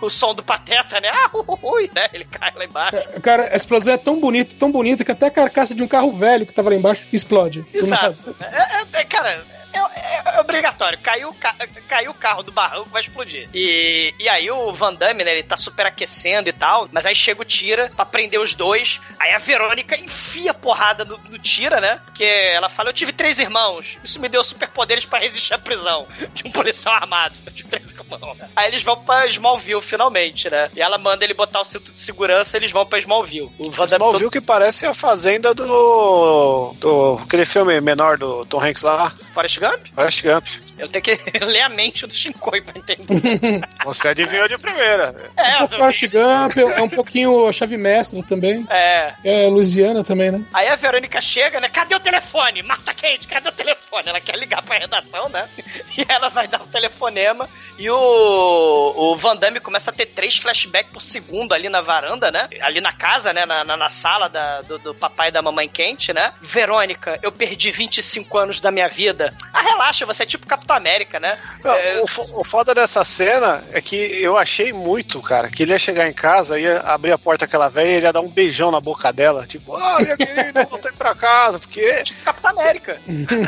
o 0.00 0.08
som 0.08 0.34
do 0.34 0.42
pateta, 0.42 1.00
né? 1.00 1.08
Ah, 1.12 1.30
ui, 1.62 1.90
né? 1.94 2.08
Ele 2.12 2.24
cai 2.24 2.52
lá 2.54 2.64
embaixo. 2.64 2.96
É, 2.96 3.20
cara, 3.20 3.50
a 3.52 3.56
explosão 3.56 3.94
é 3.94 3.98
tão 3.98 4.20
bonita, 4.20 4.54
tão 4.58 4.70
bonita, 4.70 5.04
que 5.04 5.12
até 5.12 5.26
a 5.26 5.30
carcaça 5.30 5.74
de 5.74 5.82
um 5.82 5.88
carro 5.88 6.12
velho 6.12 6.46
que 6.46 6.54
tava 6.54 6.70
lá 6.70 6.76
embaixo 6.76 7.04
explode. 7.12 7.64
Exato. 7.72 8.34
É, 8.40 9.00
é, 9.00 9.04
cara, 9.04 9.44
é, 9.94 10.00
é, 10.00 10.36
é, 10.36 10.40
obrigatório. 10.40 10.98
Caiu, 10.98 11.32
ca, 11.34 11.54
caiu 11.88 12.10
o 12.10 12.14
carro 12.14 12.42
do 12.42 12.52
barranco, 12.52 12.88
vai 12.90 13.02
explodir. 13.02 13.48
E, 13.52 14.14
e 14.18 14.28
aí 14.28 14.50
o 14.50 14.72
Van 14.72 14.94
Damme, 14.94 15.24
né, 15.24 15.32
ele 15.32 15.42
tá 15.42 15.56
superaquecendo 15.56 16.48
e 16.48 16.52
tal, 16.52 16.88
mas 16.92 17.06
aí 17.06 17.14
chega 17.14 17.42
o 17.42 17.44
Tira 17.44 17.90
pra 17.94 18.04
prender 18.04 18.40
os 18.40 18.54
dois. 18.54 19.00
Aí 19.18 19.32
a 19.32 19.38
Verônica 19.38 19.98
enfia 19.98 20.50
a 20.50 20.54
porrada 20.54 21.04
no, 21.04 21.18
no 21.18 21.38
Tira, 21.38 21.80
né? 21.80 22.00
Porque 22.04 22.24
ela 22.24 22.68
fala: 22.68 22.90
Eu 22.90 22.94
tive 22.94 23.12
três 23.12 23.38
irmãos. 23.38 23.98
Isso 24.02 24.20
me 24.20 24.28
deu 24.28 24.42
superpoderes 24.44 25.04
para 25.04 25.20
resistir 25.20 25.54
à 25.54 25.58
prisão 25.58 26.06
de 26.32 26.44
um 26.48 26.50
policial 26.50 26.94
armado. 26.94 27.34
Eu 27.46 27.52
tive 27.52 27.68
três 27.68 27.92
irmãos. 27.92 28.38
Aí 28.54 28.68
eles 28.68 28.82
vão 28.82 29.02
pra 29.02 29.26
Smallville, 29.26 29.82
finalmente, 29.82 30.48
né? 30.50 30.70
E 30.74 30.80
ela 30.80 30.98
manda 30.98 31.24
ele 31.24 31.34
botar 31.34 31.60
o 31.60 31.64
cinto 31.64 31.92
de 31.92 31.98
segurança 31.98 32.56
e 32.56 32.60
eles 32.60 32.70
vão 32.70 32.86
pra 32.86 32.98
Smallville. 32.98 33.50
O 33.58 33.70
Van 33.70 33.84
Smallville 33.84 34.24
todo... 34.24 34.32
que 34.32 34.40
parece 34.40 34.86
a 34.86 34.94
fazenda 34.94 35.54
do. 35.54 36.74
do. 36.78 37.18
aquele 37.24 37.44
filme 37.44 37.80
menor 37.80 38.18
do 38.18 38.44
Tom 38.46 38.60
Hanks 38.60 38.82
lá. 38.82 39.12
Forrest 39.32 39.58
Gump? 39.58 39.73
Forrest 39.94 40.22
Gump. 40.22 40.46
Eu 40.78 40.88
tenho 40.88 41.02
que 41.04 41.18
ler 41.44 41.62
a 41.62 41.68
mente 41.68 42.06
do 42.06 42.12
Shinkoi 42.12 42.60
pra 42.60 42.78
entender. 42.78 43.60
Você 43.84 44.08
adivinhou 44.08 44.48
de 44.48 44.58
primeira. 44.58 45.14
É, 45.36 45.62
o 45.62 45.68
Forrest 45.68 46.02
Gump 46.08 46.56
é 46.56 46.82
um 46.82 46.88
pouquinho 46.88 47.52
chave 47.52 47.76
mestra 47.76 48.22
também. 48.22 48.66
É. 48.70 49.12
É 49.24 49.48
Louisiana 49.48 50.02
também, 50.02 50.30
né? 50.30 50.42
Aí 50.52 50.68
a 50.68 50.76
Verônica 50.76 51.20
chega, 51.20 51.60
né? 51.60 51.68
Cadê 51.68 51.94
o 51.94 52.00
telefone? 52.00 52.62
Mata 52.62 52.92
quente, 52.94 53.28
cadê 53.28 53.48
o 53.48 53.52
telefone? 53.52 53.83
Ela 54.04 54.20
quer 54.20 54.36
ligar 54.36 54.62
pra 54.62 54.78
redação, 54.78 55.28
né? 55.28 55.48
E 55.96 56.04
ela 56.08 56.28
vai 56.28 56.48
dar 56.48 56.60
o 56.60 56.66
telefonema 56.66 57.48
e 57.76 57.90
o, 57.90 58.94
o 58.96 59.16
Van 59.16 59.36
Damme 59.36 59.58
começa 59.58 59.90
a 59.90 59.94
ter 59.94 60.06
três 60.06 60.36
flashbacks 60.36 60.92
por 60.92 61.02
segundo 61.02 61.52
ali 61.52 61.68
na 61.68 61.80
varanda, 61.80 62.30
né? 62.30 62.48
Ali 62.60 62.80
na 62.80 62.92
casa, 62.92 63.32
né? 63.32 63.44
Na, 63.44 63.64
na, 63.64 63.76
na 63.76 63.88
sala 63.88 64.28
da, 64.28 64.62
do, 64.62 64.78
do, 64.78 64.94
papai 64.94 65.28
e 65.28 65.32
da 65.32 65.42
mamãe 65.42 65.68
quente, 65.68 66.12
né? 66.12 66.32
Verônica, 66.40 67.18
eu 67.22 67.32
perdi 67.32 67.72
25 67.72 68.38
anos 68.38 68.60
da 68.60 68.70
minha 68.70 68.88
vida. 68.88 69.34
Ah, 69.52 69.62
relaxa, 69.62 70.06
você 70.06 70.22
é 70.22 70.26
tipo 70.26 70.46
Capitão 70.46 70.76
América, 70.76 71.18
né? 71.18 71.36
Não, 71.64 71.74
é... 71.74 72.00
o, 72.00 72.40
o 72.40 72.44
foda 72.44 72.72
dessa 72.74 73.02
cena 73.02 73.64
é 73.72 73.80
que 73.80 73.96
eu 73.96 74.38
achei 74.38 74.72
muito, 74.72 75.20
cara, 75.20 75.50
que 75.50 75.64
ele 75.64 75.72
ia 75.72 75.78
chegar 75.78 76.08
em 76.08 76.12
casa, 76.12 76.58
ia 76.58 76.80
abrir 76.80 77.10
a 77.10 77.18
porta 77.18 77.44
aquela 77.44 77.68
velha 77.68 77.88
e 77.88 77.94
ele 77.94 78.06
ia 78.06 78.12
dar 78.12 78.20
um 78.20 78.28
beijão 78.28 78.70
na 78.70 78.80
boca 78.80 79.12
dela. 79.12 79.46
Tipo, 79.48 79.74
ah, 79.76 79.98
minha 79.98 80.16
querida, 80.16 80.64
voltei 80.64 80.92
pra 80.92 81.14
casa, 81.14 81.58
porque. 81.58 82.04
Tipo 82.04 82.22
Capitão 82.22 82.50
América. 82.52 83.00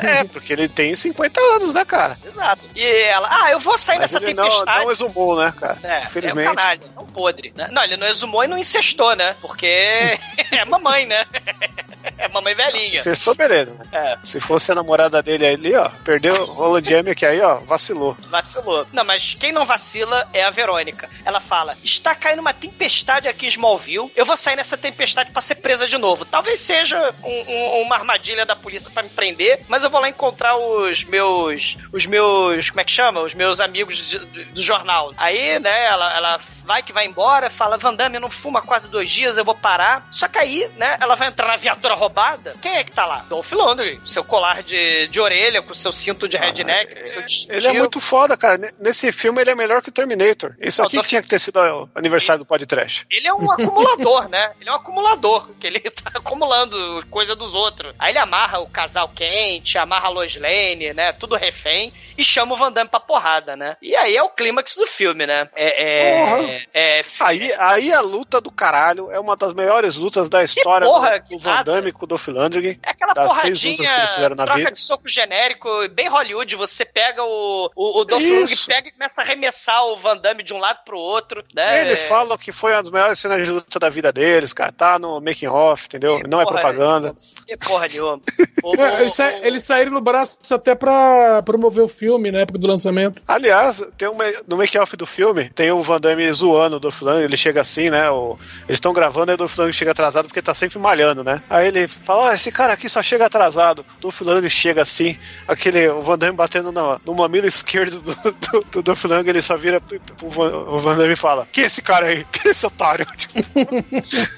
é, 0.02 0.24
porque 0.36 0.52
ele 0.52 0.68
tem 0.68 0.94
50 0.94 1.40
anos, 1.40 1.72
né, 1.72 1.82
cara? 1.82 2.18
Exato. 2.22 2.66
E 2.74 2.84
ela, 2.84 3.26
ah, 3.30 3.50
eu 3.52 3.58
vou 3.58 3.78
sair 3.78 3.98
Mas 3.98 4.10
dessa 4.10 4.22
tempestade. 4.22 4.66
Não, 4.66 4.84
não 4.84 4.90
exumou, 4.90 5.34
né, 5.34 5.50
cara? 5.58 5.78
É, 5.82 6.04
Infelizmente. 6.04 6.48
É 6.48 6.50
um 6.50 6.54
canalha, 6.54 6.80
é 6.94 7.00
um 7.00 7.06
podre. 7.06 7.52
Né? 7.56 7.68
Não, 7.72 7.82
ele 7.82 7.96
não 7.96 8.06
exumou 8.06 8.44
e 8.44 8.46
não 8.46 8.58
incestou, 8.58 9.16
né? 9.16 9.34
Porque 9.40 9.66
é 10.52 10.64
mamãe, 10.66 11.06
né? 11.06 11.24
é 12.18 12.28
mamãe 12.28 12.54
velhinha. 12.54 13.00
Incestou, 13.00 13.34
beleza. 13.34 13.74
É. 13.90 14.18
Se 14.22 14.38
fosse 14.38 14.70
a 14.70 14.74
namorada 14.74 15.22
dele 15.22 15.46
ali, 15.46 15.74
ó, 15.74 15.88
perdeu 16.04 16.34
o 16.34 16.44
rolo 16.44 16.82
de 16.82 17.14
que 17.14 17.24
aí, 17.24 17.40
ó, 17.40 17.56
vacilou. 17.60 18.14
Vacilou. 18.28 18.86
Não, 18.92 19.04
mas 19.04 19.34
quem 19.40 19.52
não 19.52 19.64
vacila 19.64 20.28
é 20.34 20.44
a 20.44 20.50
Verônica. 20.50 21.08
Ela 21.24 21.40
fala: 21.40 21.78
está 21.82 22.14
caindo 22.14 22.40
uma 22.40 22.52
tempestade 22.52 23.26
aqui 23.26 23.46
em 23.46 23.48
Smallville. 23.48 24.12
Eu 24.14 24.26
vou 24.26 24.36
sair 24.36 24.56
nessa 24.56 24.76
tempestade 24.76 25.30
para 25.30 25.40
ser 25.40 25.56
presa 25.56 25.86
de 25.86 25.96
novo. 25.96 26.26
Talvez 26.26 26.60
seja 26.60 27.14
um, 27.24 27.52
um, 27.52 27.82
uma 27.82 27.96
armadilha 27.96 28.44
da 28.44 28.54
polícia 28.54 28.90
para 28.90 29.02
me 29.02 29.08
prender, 29.08 29.64
mas 29.66 29.82
eu 29.82 29.88
vou 29.88 30.00
lá 30.00 30.08
encontrar 30.10 30.25
os 30.30 31.04
meus. 31.04 31.76
Os 31.92 32.06
meus. 32.06 32.70
Como 32.70 32.80
é 32.80 32.84
que 32.84 32.92
chama? 32.92 33.20
Os 33.20 33.34
meus 33.34 33.60
amigos 33.60 33.96
de, 34.08 34.18
do 34.46 34.62
jornal. 34.62 35.12
Aí, 35.16 35.58
né, 35.58 35.86
ela, 35.86 36.16
ela 36.16 36.40
vai 36.64 36.82
que 36.82 36.92
vai 36.92 37.06
embora, 37.06 37.48
fala: 37.48 37.78
Van 37.78 37.94
Damme, 37.94 38.16
eu 38.16 38.20
não 38.20 38.30
fumo 38.30 38.58
há 38.58 38.62
quase 38.62 38.88
dois 38.88 39.10
dias, 39.10 39.36
eu 39.36 39.44
vou 39.44 39.54
parar. 39.54 40.06
Só 40.10 40.28
que 40.28 40.38
aí, 40.38 40.68
né, 40.76 40.96
ela 41.00 41.14
vai 41.14 41.28
entrar 41.28 41.46
na 41.46 41.56
viatura 41.56 41.94
roubada. 41.94 42.54
Quem 42.60 42.72
é 42.72 42.84
que 42.84 42.92
tá 42.92 43.06
lá? 43.06 43.24
Dolph 43.28 43.52
Lundgren. 43.52 44.00
Seu 44.04 44.24
colar 44.24 44.62
de, 44.62 45.06
de 45.08 45.20
orelha, 45.20 45.62
com 45.62 45.74
seu 45.74 45.92
cinto 45.92 46.28
de 46.28 46.36
redneck. 46.36 46.98
Ah, 46.98 47.06
seu 47.06 47.22
ele 47.48 47.66
é 47.66 47.72
muito 47.72 48.00
foda, 48.00 48.36
cara. 48.36 48.72
Nesse 48.78 49.12
filme 49.12 49.40
ele 49.40 49.50
é 49.50 49.54
melhor 49.54 49.80
que 49.82 49.88
o 49.88 49.92
Terminator. 49.92 50.54
Isso 50.58 50.82
aqui 50.82 51.00
que 51.00 51.06
tinha 51.06 51.22
que 51.22 51.28
ter 51.28 51.38
sido 51.38 51.58
o 51.58 51.88
aniversário 51.94 52.40
do 52.40 52.46
podcast. 52.46 53.06
Ele 53.10 53.26
é 53.26 53.32
um 53.32 53.50
acumulador, 53.50 54.28
né? 54.28 54.52
Ele 54.60 54.68
é 54.68 54.72
um 54.72 54.76
acumulador, 54.76 55.48
que 55.60 55.66
ele 55.66 55.80
tá 55.90 56.12
acumulando 56.14 57.04
coisa 57.10 57.36
dos 57.36 57.54
outros. 57.54 57.94
Aí 57.98 58.12
ele 58.12 58.18
amarra 58.18 58.58
o 58.58 58.68
casal 58.68 59.08
quente, 59.08 59.78
amarra 59.78 60.10
Lois 60.16 60.34
Lane, 60.36 60.92
né? 60.94 61.12
Tudo 61.12 61.36
refém. 61.36 61.92
E 62.18 62.24
chama 62.24 62.54
o 62.54 62.56
Van 62.56 62.72
Damme 62.72 62.88
pra 62.90 62.98
porrada, 62.98 63.54
né? 63.56 63.76
E 63.82 63.94
aí 63.94 64.16
é 64.16 64.22
o 64.22 64.30
clímax 64.30 64.74
do 64.74 64.86
filme, 64.86 65.26
né? 65.26 65.48
É. 65.54 66.24
Porra. 66.24 66.42
é, 66.72 66.98
é 67.00 67.04
Aí, 67.20 67.52
aí 67.58 67.92
a 67.92 68.00
luta 68.00 68.40
do 68.40 68.50
caralho 68.50 69.10
é 69.12 69.20
uma 69.20 69.36
das 69.36 69.52
melhores 69.52 69.96
lutas 69.96 70.28
da 70.30 70.42
história 70.42 70.86
porra, 70.86 71.18
do, 71.20 71.28
do 71.28 71.38
Van 71.38 71.62
Damme 71.62 71.92
com 71.92 72.04
o 72.04 72.08
Dolph 72.08 72.28
Lundgren. 72.28 72.78
É 72.82 72.90
aquela 72.90 73.12
das 73.12 73.32
seis 73.32 73.62
lutas 73.62 73.76
porradinha, 73.76 73.92
que 73.94 74.00
eles 74.00 74.14
fizeram 74.14 74.34
na 74.36 74.44
troca 74.44 74.58
vida. 74.58 74.70
de 74.72 74.80
soco 74.82 75.08
genérico, 75.08 75.68
bem 75.90 76.08
Hollywood. 76.08 76.56
Você 76.56 76.84
pega 76.86 77.22
o, 77.22 77.70
o, 77.76 78.00
o 78.00 78.04
Dolph. 78.04 78.22
Lundgren, 78.22 78.56
pega 78.66 78.88
e 78.88 78.92
começa 78.92 79.20
a 79.20 79.24
arremessar 79.24 79.84
o 79.86 79.96
Van 79.98 80.16
Damme 80.16 80.42
de 80.42 80.54
um 80.54 80.58
lado 80.58 80.80
pro 80.84 80.98
outro, 80.98 81.44
né? 81.54 81.82
Eles 81.86 82.00
falam 82.02 82.38
que 82.38 82.50
foi 82.50 82.72
uma 82.72 82.82
das 82.82 82.90
melhores 82.90 83.18
cenas 83.18 83.44
de 83.46 83.50
luta 83.52 83.78
da 83.78 83.90
vida 83.90 84.10
deles, 84.10 84.52
cara. 84.54 84.72
Tá 84.72 84.98
no 84.98 85.20
making 85.20 85.48
off, 85.48 85.84
entendeu? 85.86 86.20
Não 86.26 86.40
é 86.40 86.44
porra, 86.44 86.60
propaganda. 86.60 87.14
Que 87.46 87.56
porra 87.58 87.86
nenhuma. 87.90 88.20
O- 88.62 88.74
É, 88.74 88.92
o- 88.96 88.98
eles, 89.00 89.12
sa- 89.14 89.32
eles 89.46 89.62
saíram 89.62 89.92
no 89.92 90.00
braço 90.06 90.38
até 90.52 90.74
pra 90.74 91.42
promover 91.44 91.84
o 91.84 91.88
filme 91.88 92.30
na 92.30 92.40
época 92.40 92.58
do 92.58 92.66
lançamento. 92.66 93.22
Aliás, 93.26 93.82
tem 93.98 94.08
uma, 94.08 94.24
no 94.46 94.56
make-off 94.56 94.96
do 94.96 95.04
filme, 95.04 95.50
tem 95.50 95.70
o 95.72 95.82
Van 95.82 96.00
Damme 96.00 96.32
zoando 96.32 96.76
o 96.76 96.80
Dolph 96.80 97.02
Lundgren, 97.02 97.24
ele 97.24 97.36
chega 97.36 97.60
assim, 97.60 97.90
né? 97.90 98.08
O, 98.10 98.38
eles 98.68 98.76
estão 98.76 98.92
gravando 98.92 99.32
e 99.32 99.34
o 99.34 99.36
Dolph 99.36 99.56
Lundgren 99.58 99.72
chega 99.72 99.90
atrasado 99.90 100.26
porque 100.28 100.40
tá 100.40 100.54
sempre 100.54 100.78
malhando, 100.78 101.24
né? 101.24 101.42
Aí 101.50 101.66
ele 101.68 101.88
fala, 101.88 102.26
ó, 102.26 102.32
esse 102.32 102.52
cara 102.52 102.72
aqui 102.72 102.88
só 102.88 103.02
chega 103.02 103.26
atrasado. 103.26 103.84
O 103.98 104.00
Dolph 104.00 104.20
Lundgren 104.20 104.50
chega 104.50 104.82
assim, 104.82 105.18
aquele, 105.48 105.88
o 105.88 106.00
Van 106.00 106.16
Damme 106.16 106.36
batendo 106.36 106.70
no, 106.70 107.00
no 107.04 107.14
mamilo 107.14 107.46
esquerdo 107.46 108.00
do, 108.00 108.14
do, 108.14 108.66
do 108.70 108.82
Dolph 108.82 109.04
Lundgren, 109.04 109.30
ele 109.30 109.42
só 109.42 109.56
vira 109.56 109.80
pro 109.80 109.98
pro 110.00 110.30
Van, 110.30 110.56
o 110.68 110.78
Van 110.78 110.96
Damme 110.96 111.12
e 111.12 111.16
fala, 111.16 111.48
quem 111.50 111.64
é 111.64 111.66
esse 111.66 111.82
cara 111.82 112.06
aí? 112.06 112.24
Quem 112.32 112.48
é 112.48 112.50
esse 112.50 112.66
otário? 112.66 113.06
Tipo, 113.16 113.40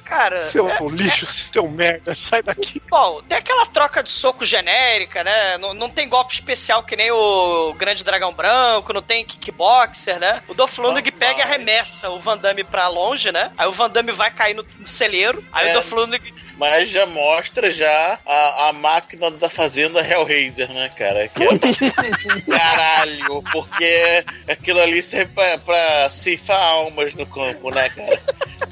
Cara, 0.05 0.41
seu 0.41 0.69
é- 0.69 0.79
lixo, 0.91 1.27
seu 1.27 1.69
merda, 1.69 2.15
sai 2.15 2.43
daqui. 2.43 2.81
Bom, 2.89 3.21
tem 3.29 3.39
aquela 3.39 3.67
troca 3.67 4.03
de 4.03 4.11
soco 4.11 4.45
genérica, 4.45 5.23
né? 5.25 5.48
Não, 5.57 5.73
não 5.73 5.89
tem 5.89 6.09
golpe 6.09 6.35
especial 6.35 6.83
que 6.83 6.97
nem 6.97 7.11
o 7.11 7.73
Grande 7.75 8.05
Dragão 8.05 8.33
Branco, 8.33 8.93
não 8.93 9.01
tem 9.03 9.25
kickboxer, 9.25 10.19
né? 10.19 10.43
O 10.49 10.55
Dolph 10.55 10.77
Lundgren 10.79 11.13
pega 11.17 11.41
e 11.41 11.43
arremessa 11.43 12.11
o 12.11 12.19
Van 12.21 12.37
Damme 12.37 12.65
pra 12.65 12.89
longe, 12.89 13.33
né? 13.33 13.51
Aí 13.57 13.67
o 13.67 13.73
Van 13.73 13.89
Damme 13.89 14.13
vai 14.13 14.31
cair 14.31 14.55
no, 14.55 14.65
no 14.79 14.87
celeiro, 14.87 15.43
aí 15.53 15.69
É. 15.69 15.71
o 15.71 15.75
Dolph 15.75 15.93
Lundgren... 15.93 16.35
Mas 16.59 16.91
já 16.91 17.07
mostra 17.07 17.71
já 17.71 18.19
a, 18.27 18.69
a 18.69 18.73
máquina 18.73 19.31
da 19.31 19.49
fazenda 19.49 20.01
Hellraiser, 20.01 20.69
né, 20.73 20.89
cara? 20.89 21.29
Que 21.29 21.45
é... 21.45 21.49
Caralho, 22.59 23.43
porque 23.53 24.25
aquilo 24.49 24.81
ali 24.81 25.01
serve 25.01 25.33
pra, 25.33 25.57
pra 25.59 26.11
ceifar 26.11 26.61
almas 26.61 27.15
no 27.15 27.25
campo, 27.27 27.71
né, 27.71 27.89
cara? 27.91 28.21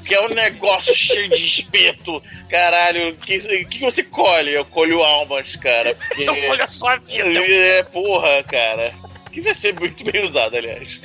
Que 0.07 0.15
é 0.15 0.21
um 0.21 0.29
negócio 0.29 0.95
cheio 0.95 1.29
de 1.29 1.43
espeto, 1.43 2.23
caralho. 2.49 3.09
O 3.09 3.15
que, 3.17 3.65
que 3.65 3.79
você 3.81 4.03
colhe? 4.03 4.53
Eu 4.53 4.63
colho 4.63 5.03
almas, 5.03 5.55
cara. 5.57 5.95
Porque... 5.95 6.23
Eu 6.23 6.35
colho 6.47 6.63
a 6.63 6.67
sua 6.67 6.95
vida. 6.97 7.39
É, 7.39 7.83
porra, 7.83 8.41
cara. 8.43 8.93
Que 9.31 9.41
vai 9.41 9.53
ser 9.53 9.73
muito 9.73 10.03
bem 10.05 10.23
usado, 10.23 10.55
aliás. 10.55 10.99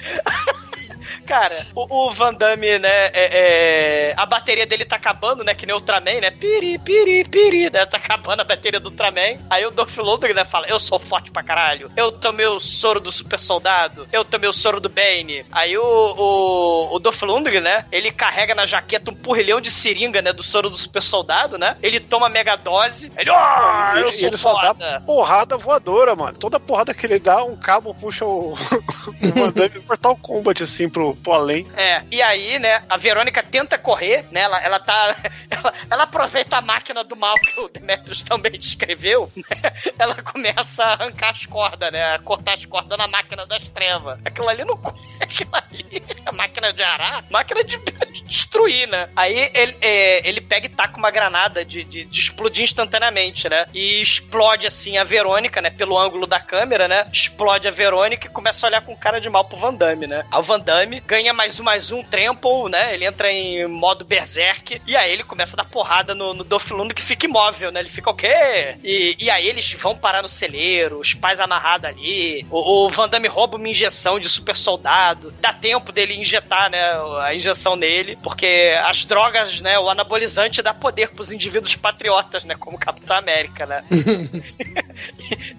Cara, 1.26 1.66
o, 1.74 2.06
o 2.06 2.10
Van 2.10 2.34
Damme, 2.34 2.78
né, 2.78 3.06
é, 3.06 3.12
é, 3.14 4.14
a 4.16 4.26
bateria 4.26 4.66
dele 4.66 4.84
tá 4.84 4.96
acabando, 4.96 5.44
né, 5.44 5.54
que 5.54 5.66
nem 5.66 5.74
o 5.74 5.78
Ultraman, 5.78 6.20
né, 6.20 6.30
piri, 6.30 6.78
piri, 6.78 7.24
piri, 7.24 7.70
né, 7.70 7.86
tá 7.86 7.96
acabando 7.96 8.40
a 8.40 8.44
bateria 8.44 8.80
do 8.80 8.90
Ultraman. 8.90 9.38
Aí 9.48 9.64
o 9.64 9.70
Dolph 9.70 9.96
Lundgren, 9.98 10.34
né, 10.34 10.44
fala, 10.44 10.66
eu 10.66 10.78
sou 10.78 10.98
forte 10.98 11.30
pra 11.30 11.42
caralho, 11.42 11.90
eu 11.96 12.12
tomei 12.12 12.46
o 12.46 12.58
soro 12.58 13.00
do 13.00 13.12
super 13.12 13.38
soldado, 13.38 14.06
eu 14.12 14.24
tomei 14.24 14.48
o 14.48 14.52
soro 14.52 14.80
do 14.80 14.88
Bane. 14.88 15.44
Aí 15.52 15.76
o, 15.76 15.82
o, 15.82 16.96
o 16.96 16.98
Dolph 16.98 17.22
Lundgren, 17.22 17.60
né, 17.60 17.86
ele 17.90 18.10
carrega 18.10 18.54
na 18.54 18.66
jaqueta 18.66 19.10
um 19.10 19.14
porrilhão 19.14 19.60
de 19.60 19.70
seringa, 19.70 20.20
né, 20.20 20.32
do 20.32 20.42
soro 20.42 20.68
do 20.68 20.76
super 20.76 21.02
soldado, 21.02 21.56
né, 21.56 21.76
ele 21.82 22.00
toma 22.00 22.28
mega 22.28 22.56
dose, 22.56 23.12
ele, 23.16 23.30
ah, 23.30 23.94
eu 23.96 24.12
sou 24.12 24.28
ele 24.28 24.36
só 24.36 24.54
dá 24.60 25.00
porrada 25.00 25.56
voadora, 25.56 26.14
mano. 26.14 26.36
Toda 26.38 26.60
porrada 26.60 26.94
que 26.94 27.06
ele 27.06 27.18
dá, 27.18 27.44
um 27.44 27.56
cabo 27.56 27.94
puxa 27.94 28.24
o, 28.24 28.52
o 28.54 29.28
Van 29.34 29.52
Damme 29.52 29.82
Mortal 29.86 30.16
Kombat, 30.16 30.62
assim, 30.62 30.88
pro, 30.88 31.11
pro 31.14 31.32
além. 31.32 31.70
É, 31.76 32.02
e 32.10 32.20
aí, 32.22 32.58
né, 32.58 32.82
a 32.88 32.96
Verônica 32.96 33.42
tenta 33.42 33.78
correr, 33.78 34.26
né? 34.30 34.40
Ela, 34.40 34.60
ela 34.60 34.78
tá. 34.78 35.16
Ela, 35.52 35.74
ela 35.90 36.02
aproveita 36.04 36.56
a 36.56 36.60
máquina 36.62 37.04
do 37.04 37.14
mal 37.14 37.34
que 37.34 37.60
o 37.60 37.68
Demetrius 37.68 38.22
também 38.22 38.52
descreveu, 38.52 39.30
né? 39.36 39.92
Ela 39.98 40.14
começa 40.22 40.82
a 40.82 40.92
arrancar 40.94 41.30
as 41.30 41.44
cordas, 41.44 41.92
né? 41.92 42.14
A 42.14 42.18
cortar 42.18 42.54
as 42.54 42.64
cordas 42.64 42.96
na 42.96 43.06
máquina 43.06 43.46
das 43.46 43.68
trevas. 43.68 44.18
Aquilo 44.24 44.48
ali 44.48 44.64
não. 44.64 44.74
Aquilo 45.20 45.50
ali 45.52 46.02
é 46.24 46.28
a 46.28 46.32
máquina 46.32 46.72
de 46.72 46.82
arar, 46.82 47.24
máquina 47.30 47.62
de, 47.62 47.76
de 47.76 48.22
destruir, 48.24 48.88
né? 48.88 49.10
Aí 49.14 49.50
ele, 49.54 49.76
é, 49.80 50.26
ele 50.26 50.40
pega 50.40 50.66
e 50.66 50.70
taca 50.70 50.96
uma 50.96 51.10
granada 51.10 51.64
de, 51.64 51.84
de, 51.84 52.04
de 52.04 52.20
explodir 52.20 52.64
instantaneamente, 52.64 53.48
né? 53.48 53.66
E 53.74 54.00
explode 54.00 54.66
assim 54.66 54.96
a 54.96 55.04
Verônica, 55.04 55.60
né? 55.60 55.70
Pelo 55.70 55.98
ângulo 55.98 56.26
da 56.26 56.40
câmera, 56.40 56.88
né? 56.88 57.06
Explode 57.12 57.68
a 57.68 57.70
Verônica 57.70 58.26
e 58.26 58.30
começa 58.30 58.66
a 58.66 58.68
olhar 58.68 58.80
com 58.80 58.96
cara 58.96 59.20
de 59.20 59.28
mal 59.28 59.44
pro 59.44 59.58
Van 59.58 59.74
Damme, 59.74 60.06
né? 60.06 60.24
O 60.32 60.42
Van 60.42 60.60
Damme 60.60 61.01
ganha 61.06 61.32
mais 61.32 61.58
um, 61.60 61.62
mais 61.64 61.92
um 61.92 62.02
trample, 62.02 62.70
né? 62.70 62.94
Ele 62.94 63.04
entra 63.04 63.30
em 63.30 63.66
modo 63.66 64.04
berserk 64.04 64.80
e 64.86 64.96
aí 64.96 65.12
ele 65.12 65.24
começa 65.24 65.54
a 65.56 65.62
dar 65.62 65.68
porrada 65.68 66.14
no, 66.14 66.32
no 66.34 66.44
Dolph 66.44 66.70
Lundgren 66.70 66.94
que 66.94 67.02
fica 67.02 67.26
imóvel, 67.26 67.70
né? 67.72 67.80
Ele 67.80 67.88
fica 67.88 68.10
o 68.10 68.14
quê? 68.14 68.76
E, 68.82 69.16
e 69.18 69.30
aí 69.30 69.46
eles 69.48 69.70
vão 69.72 69.96
parar 69.96 70.22
no 70.22 70.28
celeiro, 70.28 70.98
os 71.00 71.14
pais 71.14 71.40
amarrados 71.40 71.86
ali. 71.88 72.46
O, 72.50 72.86
o 72.86 72.88
Van 72.90 73.08
Damme 73.08 73.28
rouba 73.28 73.56
uma 73.56 73.68
injeção 73.68 74.18
de 74.18 74.28
super 74.28 74.56
soldado. 74.56 75.32
Dá 75.40 75.52
tempo 75.52 75.92
dele 75.92 76.14
injetar, 76.14 76.70
né? 76.70 76.80
A 77.22 77.34
injeção 77.34 77.76
nele, 77.76 78.16
porque 78.22 78.74
as 78.84 79.04
drogas, 79.04 79.60
né? 79.60 79.78
O 79.78 79.88
anabolizante 79.88 80.62
dá 80.62 80.72
poder 80.74 81.08
pros 81.10 81.32
indivíduos 81.32 81.74
patriotas, 81.76 82.44
né? 82.44 82.54
Como 82.58 82.76
o 82.76 82.80
Capitão 82.80 83.16
América, 83.16 83.66
né? 83.66 83.84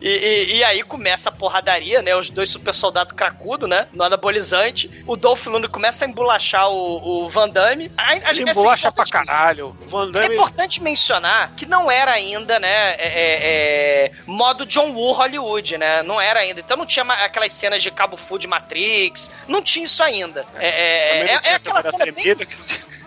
E, 0.02 0.08
e- 0.10 0.56
e 0.58 0.64
aí 0.64 0.84
começa 0.84 1.30
a 1.30 1.32
porradaria, 1.32 2.02
né? 2.02 2.16
Os 2.16 2.30
dois 2.30 2.50
super 2.50 2.74
soldados 2.74 3.14
cracudo, 3.14 3.68
né? 3.68 3.88
No 3.94 4.04
anabolizante. 4.04 4.90
O 5.08 5.16
Dolph 5.16 5.33
Lundgren 5.50 5.72
começa 5.72 6.06
a 6.06 6.08
embolachar 6.08 6.70
o, 6.70 7.24
o 7.26 7.30
Van 7.30 7.50
Damme. 7.50 7.92
A, 7.98 8.12
a, 8.12 8.16
Ele 8.16 8.28
assim, 8.30 8.54
bolacha 8.54 8.92
pra 8.92 9.06
caralho. 9.06 9.76
Van 9.88 10.10
É 10.10 10.12
Damme. 10.12 10.36
importante 10.36 10.82
mencionar 10.82 11.52
que 11.56 11.66
não 11.66 11.90
era 11.90 12.12
ainda, 12.12 12.60
né, 12.60 12.92
é, 12.92 12.96
é, 12.98 14.06
é, 14.06 14.12
modo 14.26 14.66
John 14.66 14.92
Woo 14.94 15.12
Hollywood, 15.12 15.78
né? 15.78 16.04
Não 16.04 16.20
era 16.20 16.40
ainda. 16.42 16.60
Então 16.60 16.78
não 16.78 16.86
tinha 16.86 17.04
aquelas 17.06 17.52
cenas 17.54 17.82
de 17.82 17.92
Cabo 17.92 18.18
Full 18.18 18.38
de 18.40 18.48
Matrix. 18.48 19.32
Não 19.48 19.62
tinha 19.62 19.86
isso 19.86 20.04
ainda. 20.04 20.46
É, 20.56 20.68
é, 20.68 21.26
é- 21.34 21.40
é 21.52 21.54
aquela 21.56 21.82
cena 21.82 22.12
bem... 22.12 22.36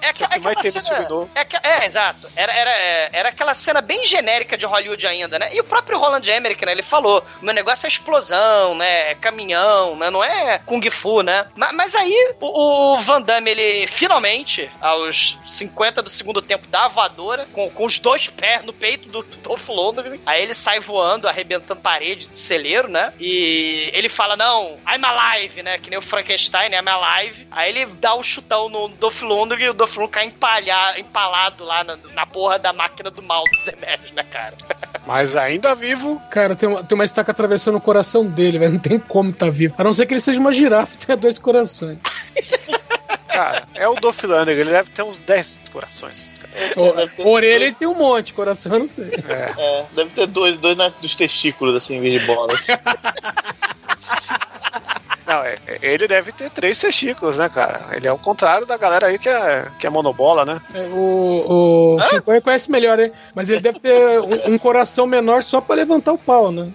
É, 0.00 0.12
que 0.12 0.24
é 0.24 0.38
mais 0.38 0.72
cena- 0.72 1.08
novo. 1.08 1.30
é, 1.34 1.44
que- 1.44 1.56
é, 1.56 1.84
exato. 1.86 2.28
Era, 2.36 2.52
era, 2.52 2.70
é, 2.70 3.10
era 3.12 3.28
aquela 3.30 3.54
cena 3.54 3.80
bem 3.80 4.06
genérica 4.06 4.56
de 4.56 4.66
Hollywood 4.66 5.06
ainda, 5.06 5.38
né? 5.38 5.54
E 5.54 5.60
o 5.60 5.64
próprio 5.64 5.98
Roland 5.98 6.22
Emmerich, 6.28 6.64
né? 6.64 6.72
Ele 6.72 6.82
falou: 6.82 7.24
meu 7.40 7.54
negócio 7.54 7.86
é 7.86 7.88
explosão, 7.88 8.74
né? 8.74 9.10
É 9.10 9.14
caminhão, 9.14 9.96
né? 9.96 10.10
Não 10.10 10.22
é 10.24 10.58
Kung 10.64 10.88
Fu, 10.90 11.22
né? 11.22 11.46
Ma- 11.54 11.72
Mas, 11.72 11.94
aí 11.94 12.34
o, 12.40 12.94
o 12.94 12.98
Van 12.98 13.20
Damme, 13.22 13.50
ele 13.50 13.86
finalmente, 13.86 14.70
aos 14.80 15.38
50 15.44 16.02
do 16.02 16.10
segundo 16.10 16.40
tempo, 16.42 16.66
dá 16.68 16.84
a 16.84 16.88
voadora 16.88 17.46
com, 17.52 17.70
com 17.70 17.84
os 17.84 17.98
dois 18.00 18.28
pés 18.28 18.62
no 18.64 18.72
peito 18.72 19.08
do 19.08 19.22
Dolph 19.22 19.68
Lundgren. 19.68 20.20
Aí 20.26 20.42
ele 20.42 20.54
sai 20.54 20.80
voando, 20.80 21.28
arrebentando 21.28 21.80
parede 21.80 22.28
de 22.28 22.36
celeiro, 22.36 22.88
né? 22.88 23.12
E 23.20 23.90
ele 23.92 24.08
fala: 24.08 24.36
não, 24.36 24.78
I'm 24.90 25.04
alive, 25.04 25.62
né? 25.62 25.78
Que 25.78 25.90
nem 25.90 25.98
o 25.98 26.02
Frankenstein, 26.02 26.68
né? 26.70 26.78
I'm 26.80 26.88
alive. 26.88 27.46
Aí 27.50 27.70
ele 27.70 27.86
dá 27.86 28.14
o 28.14 28.22
chutão 28.22 28.68
no 28.68 28.88
Dolph 28.88 29.22
Lundgren 29.22 29.66
e 29.66 29.70
o 29.70 29.74
Dolph 29.74 29.85
Lundgren 29.86 30.08
cai 30.08 30.24
empalhar, 30.26 30.98
empalado 30.98 31.64
lá 31.64 31.82
na, 31.84 31.96
na 32.14 32.26
porra 32.26 32.58
da 32.58 32.72
máquina 32.72 33.10
do 33.10 33.22
mal 33.22 33.44
do 33.44 33.64
Demetrius, 33.70 34.12
né, 34.12 34.22
cara? 34.24 34.54
Mas 35.06 35.36
ainda 35.36 35.74
vivo. 35.74 36.20
Cara, 36.30 36.54
tem 36.56 36.68
uma, 36.68 36.82
tem 36.82 36.94
uma 36.96 37.04
estaca 37.04 37.30
atravessando 37.30 37.76
o 37.76 37.80
coração 37.80 38.26
dele, 38.26 38.58
velho. 38.58 38.72
Não 38.72 38.80
tem 38.80 38.98
como 38.98 39.32
tá 39.32 39.48
vivo. 39.48 39.74
A 39.78 39.84
não 39.84 39.92
ser 39.92 40.04
que 40.06 40.14
ele 40.14 40.20
seja 40.20 40.40
uma 40.40 40.52
girafa 40.52 40.94
e 40.94 40.98
tenha 41.06 41.16
dois 41.16 41.38
corações. 41.38 41.98
Cara, 43.28 43.68
é 43.74 43.86
o 43.88 43.94
Dolph 43.96 44.22
Lundgren, 44.24 44.58
ele 44.58 44.70
deve 44.70 44.90
ter 44.90 45.02
uns 45.02 45.18
10 45.18 45.60
corações. 45.70 46.32
O, 47.22 47.28
orelha 47.28 47.64
ele 47.66 47.74
tem 47.74 47.86
um 47.86 47.94
monte, 47.94 48.32
coração 48.32 48.72
eu 48.72 48.78
não 48.80 48.86
sei. 48.86 49.12
É, 49.28 49.84
deve 49.92 50.10
ter 50.10 50.26
dois, 50.26 50.56
dois 50.56 50.74
na- 50.76 50.88
dos 50.88 51.14
testículos, 51.14 51.76
assim, 51.76 51.96
em 51.96 52.00
vez 52.00 52.18
de 52.20 52.26
bolas. 52.26 52.58
Não, 55.26 55.42
é- 55.42 55.56
é- 55.66 55.78
ele 55.82 56.06
deve 56.06 56.30
ter 56.32 56.48
três 56.50 56.78
testículos, 56.78 57.38
né, 57.38 57.48
cara? 57.48 57.88
Ele 57.96 58.06
é 58.06 58.12
o 58.12 58.18
contrário 58.18 58.64
da 58.64 58.76
galera 58.76 59.08
aí 59.08 59.18
que 59.18 59.28
é, 59.28 59.68
que 59.78 59.86
é 59.86 59.90
monobola, 59.90 60.44
né? 60.44 60.60
É, 60.74 60.82
O, 60.88 61.96
o 61.96 62.02
Chico 62.04 62.40
conhece 62.42 62.70
melhor, 62.70 62.98
hein? 63.00 63.10
Mas 63.34 63.50
ele 63.50 63.60
deve 63.60 63.80
ter 63.80 64.20
um, 64.20 64.54
um 64.54 64.58
coração 64.58 65.06
menor 65.06 65.42
só 65.42 65.60
pra 65.60 65.74
levantar 65.74 66.12
o 66.12 66.18
pau, 66.18 66.52
né? 66.52 66.70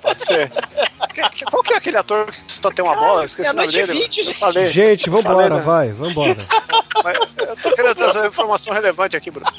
Pode 0.00 0.24
ser. 0.24 0.50
Qual 1.50 1.62
que 1.62 1.72
é 1.72 1.76
aquele 1.76 1.96
ator 1.98 2.26
que 2.30 2.52
só 2.52 2.70
tem 2.70 2.84
uma 2.84 2.94
bola? 2.96 3.24
Esqueci 3.24 3.50
o 3.50 3.54
nome 3.54 3.72
dele. 3.72 3.92
e 3.92 4.02
vinte, 4.02 4.18
Eu 4.18 4.24
gente. 4.26 4.38
falei. 4.38 4.64
Gente, 4.66 5.10
vambora, 5.10 5.34
Falei, 5.36 5.48
né? 5.50 5.58
vai, 5.60 5.88
vambora. 5.92 6.36
Mas 7.04 7.18
eu 7.38 7.56
tô 7.56 7.72
querendo 7.74 7.94
trazer 7.96 8.18
uma 8.20 8.28
informação 8.28 8.72
relevante 8.72 9.16
aqui, 9.16 9.30
Bruno. 9.30 9.50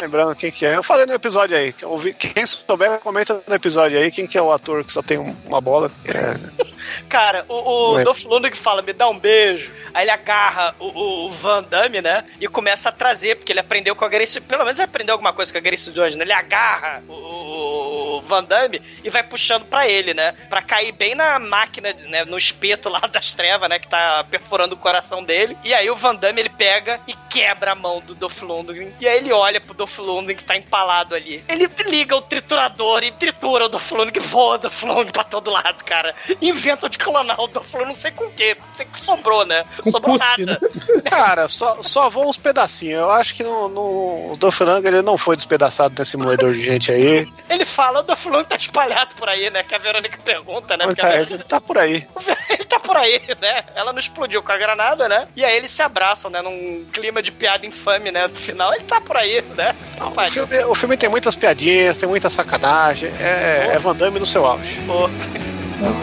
Lembrando 0.00 0.34
quem 0.36 0.50
que 0.50 0.66
é. 0.66 0.76
Eu 0.76 0.82
falei 0.82 1.06
no 1.06 1.14
episódio 1.14 1.56
aí. 1.56 1.72
Quem 1.72 2.44
souber, 2.46 2.98
comenta 3.00 3.42
no 3.46 3.54
episódio 3.54 3.98
aí 3.98 4.10
quem 4.10 4.26
que 4.26 4.36
é 4.38 4.42
o 4.42 4.52
ator 4.52 4.84
que 4.84 4.92
só 4.92 5.02
tem 5.02 5.18
um- 5.18 5.34
uma 5.46 5.60
bola. 5.60 5.90
é- 6.04 6.75
Cara, 7.08 7.44
o, 7.48 7.54
o. 7.54 8.04
Dolph 8.04 8.24
Lundgren 8.24 8.54
fala, 8.54 8.82
me 8.82 8.92
dá 8.92 9.08
um 9.08 9.18
beijo. 9.18 9.72
Aí 9.94 10.04
ele 10.04 10.10
agarra 10.10 10.74
o, 10.78 10.86
o- 10.86 11.26
o 11.26 11.30
Van 11.30 11.62
Damme, 11.62 12.02
né? 12.02 12.24
E 12.40 12.46
começa 12.48 12.88
a 12.88 12.92
trazer, 12.92 13.36
porque 13.36 13.52
ele 13.52 13.60
aprendeu 13.60 13.94
com 13.96 14.04
a 14.04 14.08
Grace... 14.08 14.40
Pelo 14.40 14.64
menos 14.64 14.78
ele 14.78 14.84
aprendeu 14.88 15.14
alguma 15.14 15.32
coisa 15.32 15.50
com 15.52 15.58
a 15.58 15.60
Grace 15.60 15.90
Jones, 15.92 16.16
né? 16.16 16.24
Ele 16.24 16.32
agarra 16.32 17.02
o, 17.08 17.12
o- 17.12 18.20
Van 18.22 18.42
Damme 18.44 18.82
e 19.04 19.08
vai 19.10 19.22
puxando 19.22 19.64
pra 19.66 19.88
ele, 19.88 20.12
né? 20.12 20.32
Pra 20.50 20.60
cair 20.62 20.92
bem 20.92 21.14
na 21.14 21.38
máquina, 21.38 21.92
né? 22.08 22.24
No 22.24 22.36
espeto 22.36 22.88
lá 22.88 23.00
das 23.10 23.32
trevas, 23.32 23.68
né? 23.68 23.78
Que 23.78 23.88
tá 23.88 24.24
perfurando 24.30 24.74
o 24.74 24.78
coração 24.78 25.22
dele. 25.22 25.56
E 25.64 25.72
aí 25.72 25.88
o 25.90 25.96
Van 25.96 26.14
Damme, 26.14 26.40
ele 26.40 26.50
pega 26.50 27.00
e 27.06 27.14
quebra 27.30 27.72
a 27.72 27.74
mão 27.74 28.00
do 28.00 28.14
Dolph 28.14 28.42
Lundgren. 28.42 28.92
E 29.00 29.06
aí 29.08 29.18
ele 29.18 29.32
olha 29.32 29.60
pro 29.60 29.74
Dolph 29.74 29.98
Lundgren 29.98 30.36
que 30.36 30.44
tá 30.44 30.56
empalado 30.56 31.14
ali. 31.14 31.44
Ele 31.48 31.68
liga 31.86 32.16
o 32.16 32.22
triturador 32.22 33.02
e 33.04 33.12
tritura 33.12 33.66
o 33.66 33.68
Dolph 33.68 33.90
Lundgren, 33.92 34.22
voa 34.26 34.56
o 34.56 34.58
Dolph 34.58 34.82
Lundgren 34.82 35.12
pra 35.12 35.24
todo 35.24 35.50
lado, 35.50 35.84
cara. 35.84 36.14
Inventam 36.42 36.88
de 36.96 37.04
clonar 37.04 37.40
o 37.40 37.46
Dolph 37.46 37.72
Lundgren, 37.74 37.88
não 37.88 37.96
sei 37.96 38.10
com 38.10 38.24
o 38.24 38.30
quê. 38.30 38.56
Não 38.58 38.74
sei 38.74 38.86
que 38.86 39.00
sobrou, 39.00 39.44
né? 39.46 39.64
Não 39.84 39.92
sobrou 39.92 40.16
nada. 40.16 40.58
Cara, 41.04 41.46
só, 41.46 41.82
só 41.82 42.08
voam 42.08 42.28
uns 42.28 42.36
pedacinhos. 42.36 43.00
Eu 43.00 43.10
acho 43.10 43.34
que 43.34 43.42
no, 43.42 43.68
no, 43.68 44.32
o 44.32 44.36
Dolph 44.38 44.60
ele 44.60 45.02
não 45.02 45.16
foi 45.16 45.36
despedaçado 45.36 45.94
nesse 45.98 46.16
moedor 46.16 46.52
de 46.54 46.64
gente 46.64 46.90
aí. 46.90 47.28
Ele 47.48 47.64
fala, 47.64 48.00
o 48.00 48.02
Dolph 48.02 48.24
Lundgren 48.24 48.44
tá 48.44 48.56
espalhado 48.56 49.14
por 49.14 49.28
aí, 49.28 49.50
né? 49.50 49.62
Que 49.62 49.74
a 49.74 49.78
Verônica 49.78 50.18
pergunta, 50.24 50.76
né? 50.76 50.86
Tá, 50.94 51.08
a 51.08 51.20
ele 51.20 51.38
tá 51.38 51.60
por 51.60 51.78
aí. 51.78 52.06
ele 52.50 52.64
tá 52.64 52.80
por 52.80 52.96
aí, 52.96 53.20
né? 53.40 53.64
Ela 53.74 53.92
não 53.92 54.00
explodiu 54.00 54.42
com 54.42 54.52
a 54.52 54.56
granada, 54.56 55.08
né? 55.08 55.28
E 55.36 55.44
aí 55.44 55.56
eles 55.56 55.70
se 55.70 55.82
abraçam, 55.82 56.30
né? 56.30 56.40
Num 56.40 56.86
clima 56.92 57.22
de 57.22 57.30
piada 57.30 57.66
infame, 57.66 58.10
né? 58.10 58.26
No 58.26 58.34
final, 58.34 58.72
ele 58.74 58.84
tá 58.84 59.00
por 59.00 59.16
aí, 59.16 59.42
né? 59.56 59.74
O 60.00 60.30
filme, 60.30 60.64
o 60.64 60.74
filme 60.74 60.96
tem 60.96 61.08
muitas 61.08 61.36
piadinhas, 61.36 61.98
tem 61.98 62.08
muita 62.08 62.30
sacanagem. 62.30 63.10
É, 63.20 63.70
é 63.72 63.78
Van 63.78 63.94
Damme 63.94 64.18
no 64.18 64.26
seu 64.26 64.46
auge. 64.46 64.80
Pô. 64.86 65.08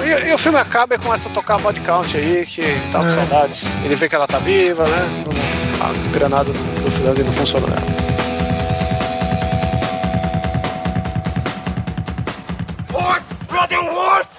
E, 0.05 0.29
e 0.29 0.33
o 0.33 0.37
filme 0.37 0.59
acaba 0.59 0.95
e 0.95 0.97
começa 0.97 1.29
a 1.29 1.31
tocar 1.31 1.57
body 1.59 1.79
count 1.81 2.15
aí, 2.15 2.45
que 2.45 2.61
tá 2.91 2.99
com 2.99 3.05
É. 3.05 3.09
saudades. 3.09 3.67
Ele 3.83 3.95
vê 3.95 4.07
que 4.07 4.15
ela 4.15 4.27
tá 4.27 4.39
viva, 4.39 4.83
né? 4.85 5.23
A 5.81 6.13
granada 6.13 6.51
do, 6.51 6.83
do 6.83 6.91
Flandre 6.91 7.23
não 7.23 7.31
funcionou 7.31 7.69
nela. 7.69 7.81
Horse! 12.93 14.33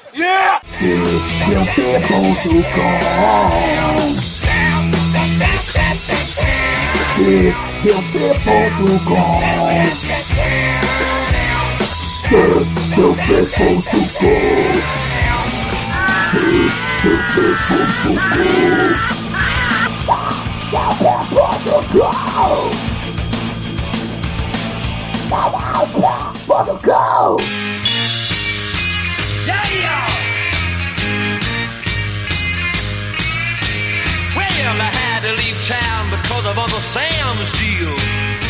Well, 34.37 34.81
I 34.81 34.91
had 34.91 35.23
to 35.23 35.33
leave 35.39 35.59
town 35.65 36.11
because 36.11 36.47
of 36.47 36.59
Uncle 36.59 36.81
Sam's 36.81 37.53
deal. 37.53 38.44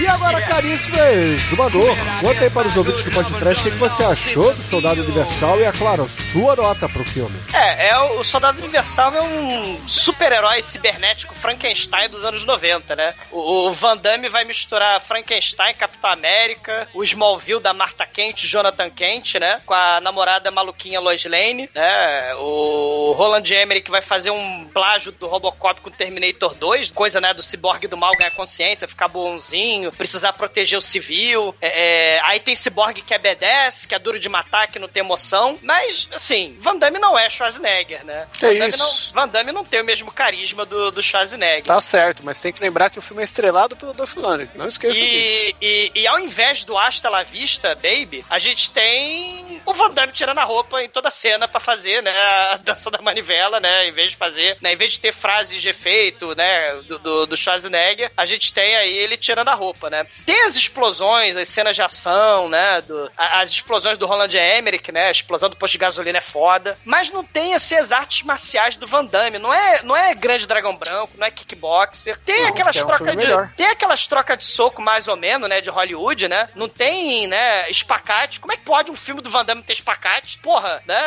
E 0.00 0.06
agora, 0.06 0.40
caríssimo 0.42 0.96
exumador, 0.96 1.96
conta 2.20 2.44
aí 2.44 2.50
para 2.50 2.68
os 2.68 2.76
ouvintes 2.76 3.02
do 3.02 3.10
podcast 3.10 3.68
o 3.68 3.72
que 3.72 3.78
você 3.78 4.04
achou 4.04 4.54
do 4.54 4.62
Soldado 4.62 5.02
Universal 5.02 5.60
e, 5.60 5.64
é 5.64 5.72
claro, 5.72 6.08
sua 6.08 6.54
nota 6.54 6.88
pro 6.88 7.04
filme. 7.04 7.36
É, 7.52 7.88
é 7.88 7.98
o 7.98 8.22
Soldado 8.22 8.58
Universal 8.58 9.14
é 9.16 9.22
um 9.22 9.88
super-herói 9.88 10.62
cibernético 10.62 11.34
Frankenstein 11.34 12.08
dos 12.08 12.24
anos 12.24 12.44
90, 12.44 12.94
né? 12.94 13.12
O, 13.32 13.66
o 13.66 13.72
Van 13.72 13.96
Damme 13.96 14.28
vai 14.28 14.44
misturar 14.44 15.00
Frankenstein, 15.00 15.74
Capitão 15.74 16.10
América, 16.10 16.88
o 16.94 17.02
Smallville 17.02 17.60
da 17.60 17.74
Marta 17.74 18.06
Kent, 18.06 18.46
Jonathan 18.46 18.90
Kent, 18.90 19.34
né? 19.40 19.60
Com 19.66 19.74
a 19.74 20.00
namorada 20.00 20.48
maluquinha 20.52 21.00
Lois 21.00 21.24
Lane, 21.24 21.68
né? 21.74 22.34
O 22.36 23.14
Roland 23.16 23.50
Emmerich 23.50 23.90
vai 23.90 24.00
fazer 24.00 24.30
um 24.30 24.64
plágio 24.72 25.10
do 25.10 25.26
Robocop 25.26 25.80
com 25.80 25.90
Terminator 25.90 26.54
2, 26.54 26.92
coisa, 26.92 27.20
né? 27.20 27.34
Do 27.34 27.42
ciborgue 27.42 27.88
do 27.88 27.96
mal 27.96 28.12
ganhar 28.16 28.30
consciência, 28.30 28.86
ficar 28.86 29.08
bonzinho, 29.08 29.88
precisar 29.98 30.32
proteger 30.32 30.78
o 30.78 30.82
civil. 30.82 31.54
É, 31.60 32.16
é, 32.16 32.20
aí 32.22 32.38
tem 32.38 32.54
ciborgue 32.54 33.02
que 33.02 33.12
é 33.12 33.18
B10, 33.18 33.86
que 33.86 33.94
é 33.94 33.98
duro 33.98 34.18
de 34.18 34.28
matar, 34.28 34.68
que 34.68 34.78
não 34.78 34.88
tem 34.88 35.02
emoção. 35.02 35.58
Mas, 35.62 36.08
assim, 36.12 36.56
Van 36.60 36.76
Damme 36.76 36.98
não 36.98 37.18
é 37.18 37.28
Schwarzenegger, 37.28 38.04
né? 38.04 38.26
Que 38.32 38.58
Van 38.58 38.68
isso? 38.68 38.78
não, 38.78 38.92
Van 39.12 39.28
Damme 39.28 39.50
não 39.52 39.64
tem 39.64 39.80
o 39.80 39.84
mesmo 39.84 40.12
carisma 40.12 40.64
do, 40.64 40.92
do 40.92 41.02
Schwarzenegger. 41.02 41.64
Tá 41.64 41.80
certo, 41.80 42.22
mas 42.24 42.40
tem 42.40 42.52
que 42.52 42.62
lembrar 42.62 42.88
que 42.88 42.98
o 42.98 43.02
filme 43.02 43.22
é 43.22 43.24
estrelado 43.24 43.76
pelo 43.76 43.92
Dolph 43.92 44.14
Lundgren. 44.14 44.48
Não 44.54 44.68
esqueça 44.68 44.94
disso. 44.94 45.04
E, 45.04 45.56
e, 45.60 45.92
e 45.94 46.06
ao 46.06 46.20
invés 46.20 46.64
do 46.64 46.78
Hasta 46.78 47.10
La 47.10 47.24
Vista, 47.24 47.74
Baby, 47.74 48.24
a 48.30 48.38
gente 48.38 48.70
tem 48.70 49.60
o 49.66 49.72
Van 49.72 49.90
Damme 49.90 50.12
tirando 50.12 50.38
a 50.38 50.44
roupa 50.44 50.82
em 50.82 50.88
toda 50.88 51.08
a 51.08 51.12
cena 51.12 51.48
pra 51.48 51.60
fazer, 51.60 52.02
né, 52.02 52.10
a 52.10 52.56
dança 52.56 52.90
da 52.90 53.02
manivela, 53.02 53.60
né, 53.60 53.88
em 53.88 53.92
vez 53.92 54.12
de 54.12 54.16
fazer, 54.16 54.56
né, 54.60 54.72
em 54.72 54.76
vez 54.76 54.92
de 54.92 55.00
ter 55.00 55.12
frases 55.12 55.60
de 55.60 55.68
efeito, 55.68 56.34
né, 56.34 56.74
do, 56.86 56.98
do, 56.98 57.26
do 57.26 57.36
Schwarzenegger, 57.36 58.10
a 58.16 58.24
gente 58.24 58.52
tem 58.52 58.76
aí 58.76 58.96
ele 58.96 59.16
tirando 59.16 59.48
a 59.48 59.54
roupa, 59.54 59.77
né. 59.88 60.04
Tem 60.26 60.44
as 60.44 60.56
explosões, 60.56 61.36
as 61.36 61.48
cenas 61.48 61.76
de 61.76 61.82
ação, 61.82 62.48
né, 62.48 62.80
do, 62.82 63.10
as 63.16 63.50
explosões 63.50 63.98
do 63.98 64.06
Roland 64.06 64.30
Emmerich, 64.36 64.90
né, 64.92 65.08
a 65.08 65.10
explosão 65.10 65.48
do 65.50 65.56
posto 65.56 65.72
de 65.72 65.78
gasolina 65.78 66.18
é 66.18 66.22
foda, 66.22 66.76
mas 66.84 67.10
não 67.10 67.22
tem 67.24 67.54
essas 67.54 67.92
artes 67.92 68.22
marciais 68.22 68.76
do 68.76 68.86
Van 68.86 69.04
Damme, 69.04 69.38
não 69.38 69.52
é, 69.52 69.82
não 69.82 69.96
é 69.96 70.14
grande 70.14 70.46
dragão 70.46 70.74
branco, 70.76 71.12
não 71.16 71.26
é 71.26 71.30
kickboxer, 71.30 72.18
tem 72.18 72.42
Não, 72.42 72.48
aquelas 72.48 72.74
que 72.76 72.82
é 72.82 72.84
um 72.84 72.88
trocas 72.88 73.10
de 73.10 73.16
melhor. 73.16 73.50
tem 73.56 73.66
aquelas 73.66 74.06
trocas 74.06 74.38
de 74.38 74.44
soco 74.44 74.80
mais 74.82 75.06
ou 75.08 75.16
menos, 75.16 75.48
né, 75.48 75.60
de 75.60 75.70
Hollywood, 75.70 76.28
né? 76.28 76.48
Não 76.54 76.68
tem, 76.68 77.26
né, 77.26 77.68
espacate. 77.70 78.40
Como 78.40 78.52
é 78.52 78.56
que 78.56 78.62
pode 78.64 78.90
um 78.90 78.96
filme 78.96 79.20
do 79.20 79.30
Van 79.30 79.44
Damme 79.44 79.62
ter 79.62 79.72
espacate? 79.74 80.38
Porra, 80.38 80.82
né? 80.86 80.98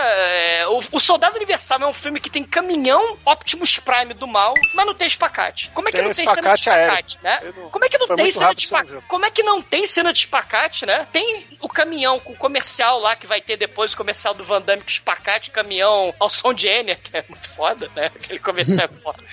é, 0.60 0.68
O, 0.68 0.80
o 0.92 1.00
Soldado 1.00 1.36
Universal 1.36 1.80
é 1.82 1.86
um 1.88 1.94
filme 1.94 2.20
que 2.20 2.30
tem 2.30 2.44
caminhão 2.44 3.18
Optimus 3.26 3.80
Prime 3.80 4.14
do 4.14 4.28
mal, 4.28 4.54
mas 4.74 4.86
não 4.86 4.94
tem 4.94 5.08
espacate. 5.08 5.70
Como 5.74 5.88
é 5.88 5.92
que 5.92 5.98
Tem 5.98 6.06
não 6.06 6.14
tem 6.14 6.26
cena 6.26 6.54
de 6.54 6.60
espacate 6.60 6.70
aéreo. 6.70 7.20
né? 7.24 7.40
Não- 7.58 7.70
Como 7.70 7.86
é 7.86 7.90
que 7.90 7.98
não 7.98 8.08
foi 8.08 8.16
tem 8.16 8.32
cena 8.32 8.46
rápido 8.48 8.61
de 8.62 8.66
espacate? 8.68 9.04
Como 9.08 9.26
é 9.26 9.32
que 9.32 9.44
não 9.44 9.62
tem 9.62 9.86
cena 9.86 10.12
de 10.14 10.20
espacate, 10.20 10.86
né? 10.86 11.08
Tem 11.12 11.48
o 11.60 11.68
caminhão 11.68 12.20
com 12.20 12.34
o 12.34 12.38
comercial 12.38 13.00
lá 13.00 13.16
que 13.16 13.28
vai 13.28 13.42
ter 13.42 13.58
depois 13.58 13.94
o 13.94 13.98
comercial 13.98 14.34
do 14.34 14.44
Van 14.44 14.62
Damme 14.62 14.82
com 14.82 14.90
espacate, 14.90 15.52
caminhão 15.52 16.14
ao 16.20 16.30
som 16.30 16.54
de 16.54 16.68
Enya, 16.68 16.96
que 16.96 17.16
é 17.16 17.24
muito 17.28 17.50
foda, 17.52 17.90
né? 17.96 18.08
Aquele 18.16 18.40
comercial 18.40 18.86
é 18.86 18.88
foda. 19.02 19.24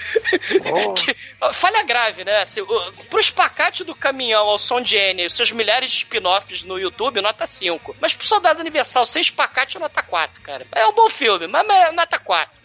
Que- 0.95 1.17
falha 1.53 1.83
grave, 1.83 2.25
né? 2.25 2.43
Assim, 2.43 2.61
o- 2.61 2.93
pro 3.09 3.21
espacate 3.21 3.85
do 3.85 3.95
caminhão 3.95 4.47
ao 4.49 4.59
som 4.59 4.81
de 4.81 4.97
Enya 4.97 5.25
e 5.25 5.27
os 5.27 5.35
seus 5.35 5.51
milhares 5.51 5.91
de 5.91 5.99
spin-offs 5.99 6.63
no 6.63 6.79
YouTube, 6.79 7.21
nota 7.21 7.47
5. 7.47 7.97
Mas 8.01 8.15
pro 8.15 8.27
Soldado 8.27 8.61
Universal 8.61 9.07
sem 9.07 9.23
espacate, 9.23 9.79
nota 9.79 10.03
4, 10.03 10.41
cara. 10.43 10.67
É 10.73 10.87
um 10.87 10.93
bom 10.93 11.09
filme, 11.09 11.47
mas 11.47 11.69
é 11.69 11.93
nota 11.93 12.19
4. 12.19 12.61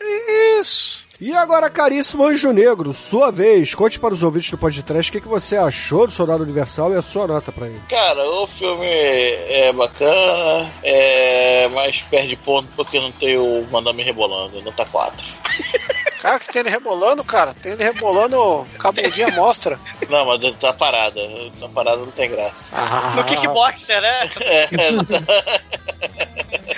Isso. 0.60 1.08
E 1.26 1.32
agora, 1.32 1.70
caríssimo 1.70 2.26
Anjo 2.26 2.52
Negro, 2.52 2.94
sua 2.94 3.32
vez, 3.32 3.74
conte 3.74 3.98
para 3.98 4.14
os 4.14 4.24
ouvintes 4.24 4.52
do 4.52 4.58
podcast 4.58 5.10
o 5.10 5.14
que 5.14 5.22
que 5.22 5.28
você 5.30 5.56
achou 5.56 6.06
do 6.06 6.12
Soldado 6.12 6.44
Universal 6.44 6.92
e 6.92 6.98
a 6.98 7.02
sua 7.02 7.26
nota 7.26 7.50
pra 7.50 7.68
ele. 7.68 7.80
Cara, 7.88 8.30
o 8.30 8.46
filme 8.46 8.86
é 8.86 9.72
bacana, 9.72 10.70
é, 10.84 11.70
mas 11.70 12.02
perde 12.02 12.36
ponto 12.36 12.68
porque 12.76 13.00
não 13.00 13.10
tem 13.14 13.38
o 13.38 13.66
Mandame 13.72 14.04
rebolando, 14.04 14.62
nota 14.64 14.84
4. 14.84 15.26
Cara, 16.24 16.40
que 16.40 16.48
tem 16.48 16.62
ele 16.62 16.70
rebolando, 16.70 17.22
cara. 17.22 17.54
Tem 17.54 17.74
ele 17.74 17.84
rebolando 17.84 18.38
com 18.80 18.88
a 18.88 18.92
bundinha 18.94 19.28
mostra. 19.32 19.78
Não, 20.10 20.26
mas 20.26 20.56
tá 20.56 20.72
parada. 20.72 21.20
Tá 21.60 21.68
parada 21.68 21.98
não 21.98 22.12
tem 22.12 22.32
graça. 22.32 22.74
Ah. 22.74 23.12
No 23.14 23.26
kickboxer, 23.26 24.00
né? 24.00 24.32
É, 24.40 24.64
é, 24.64 24.70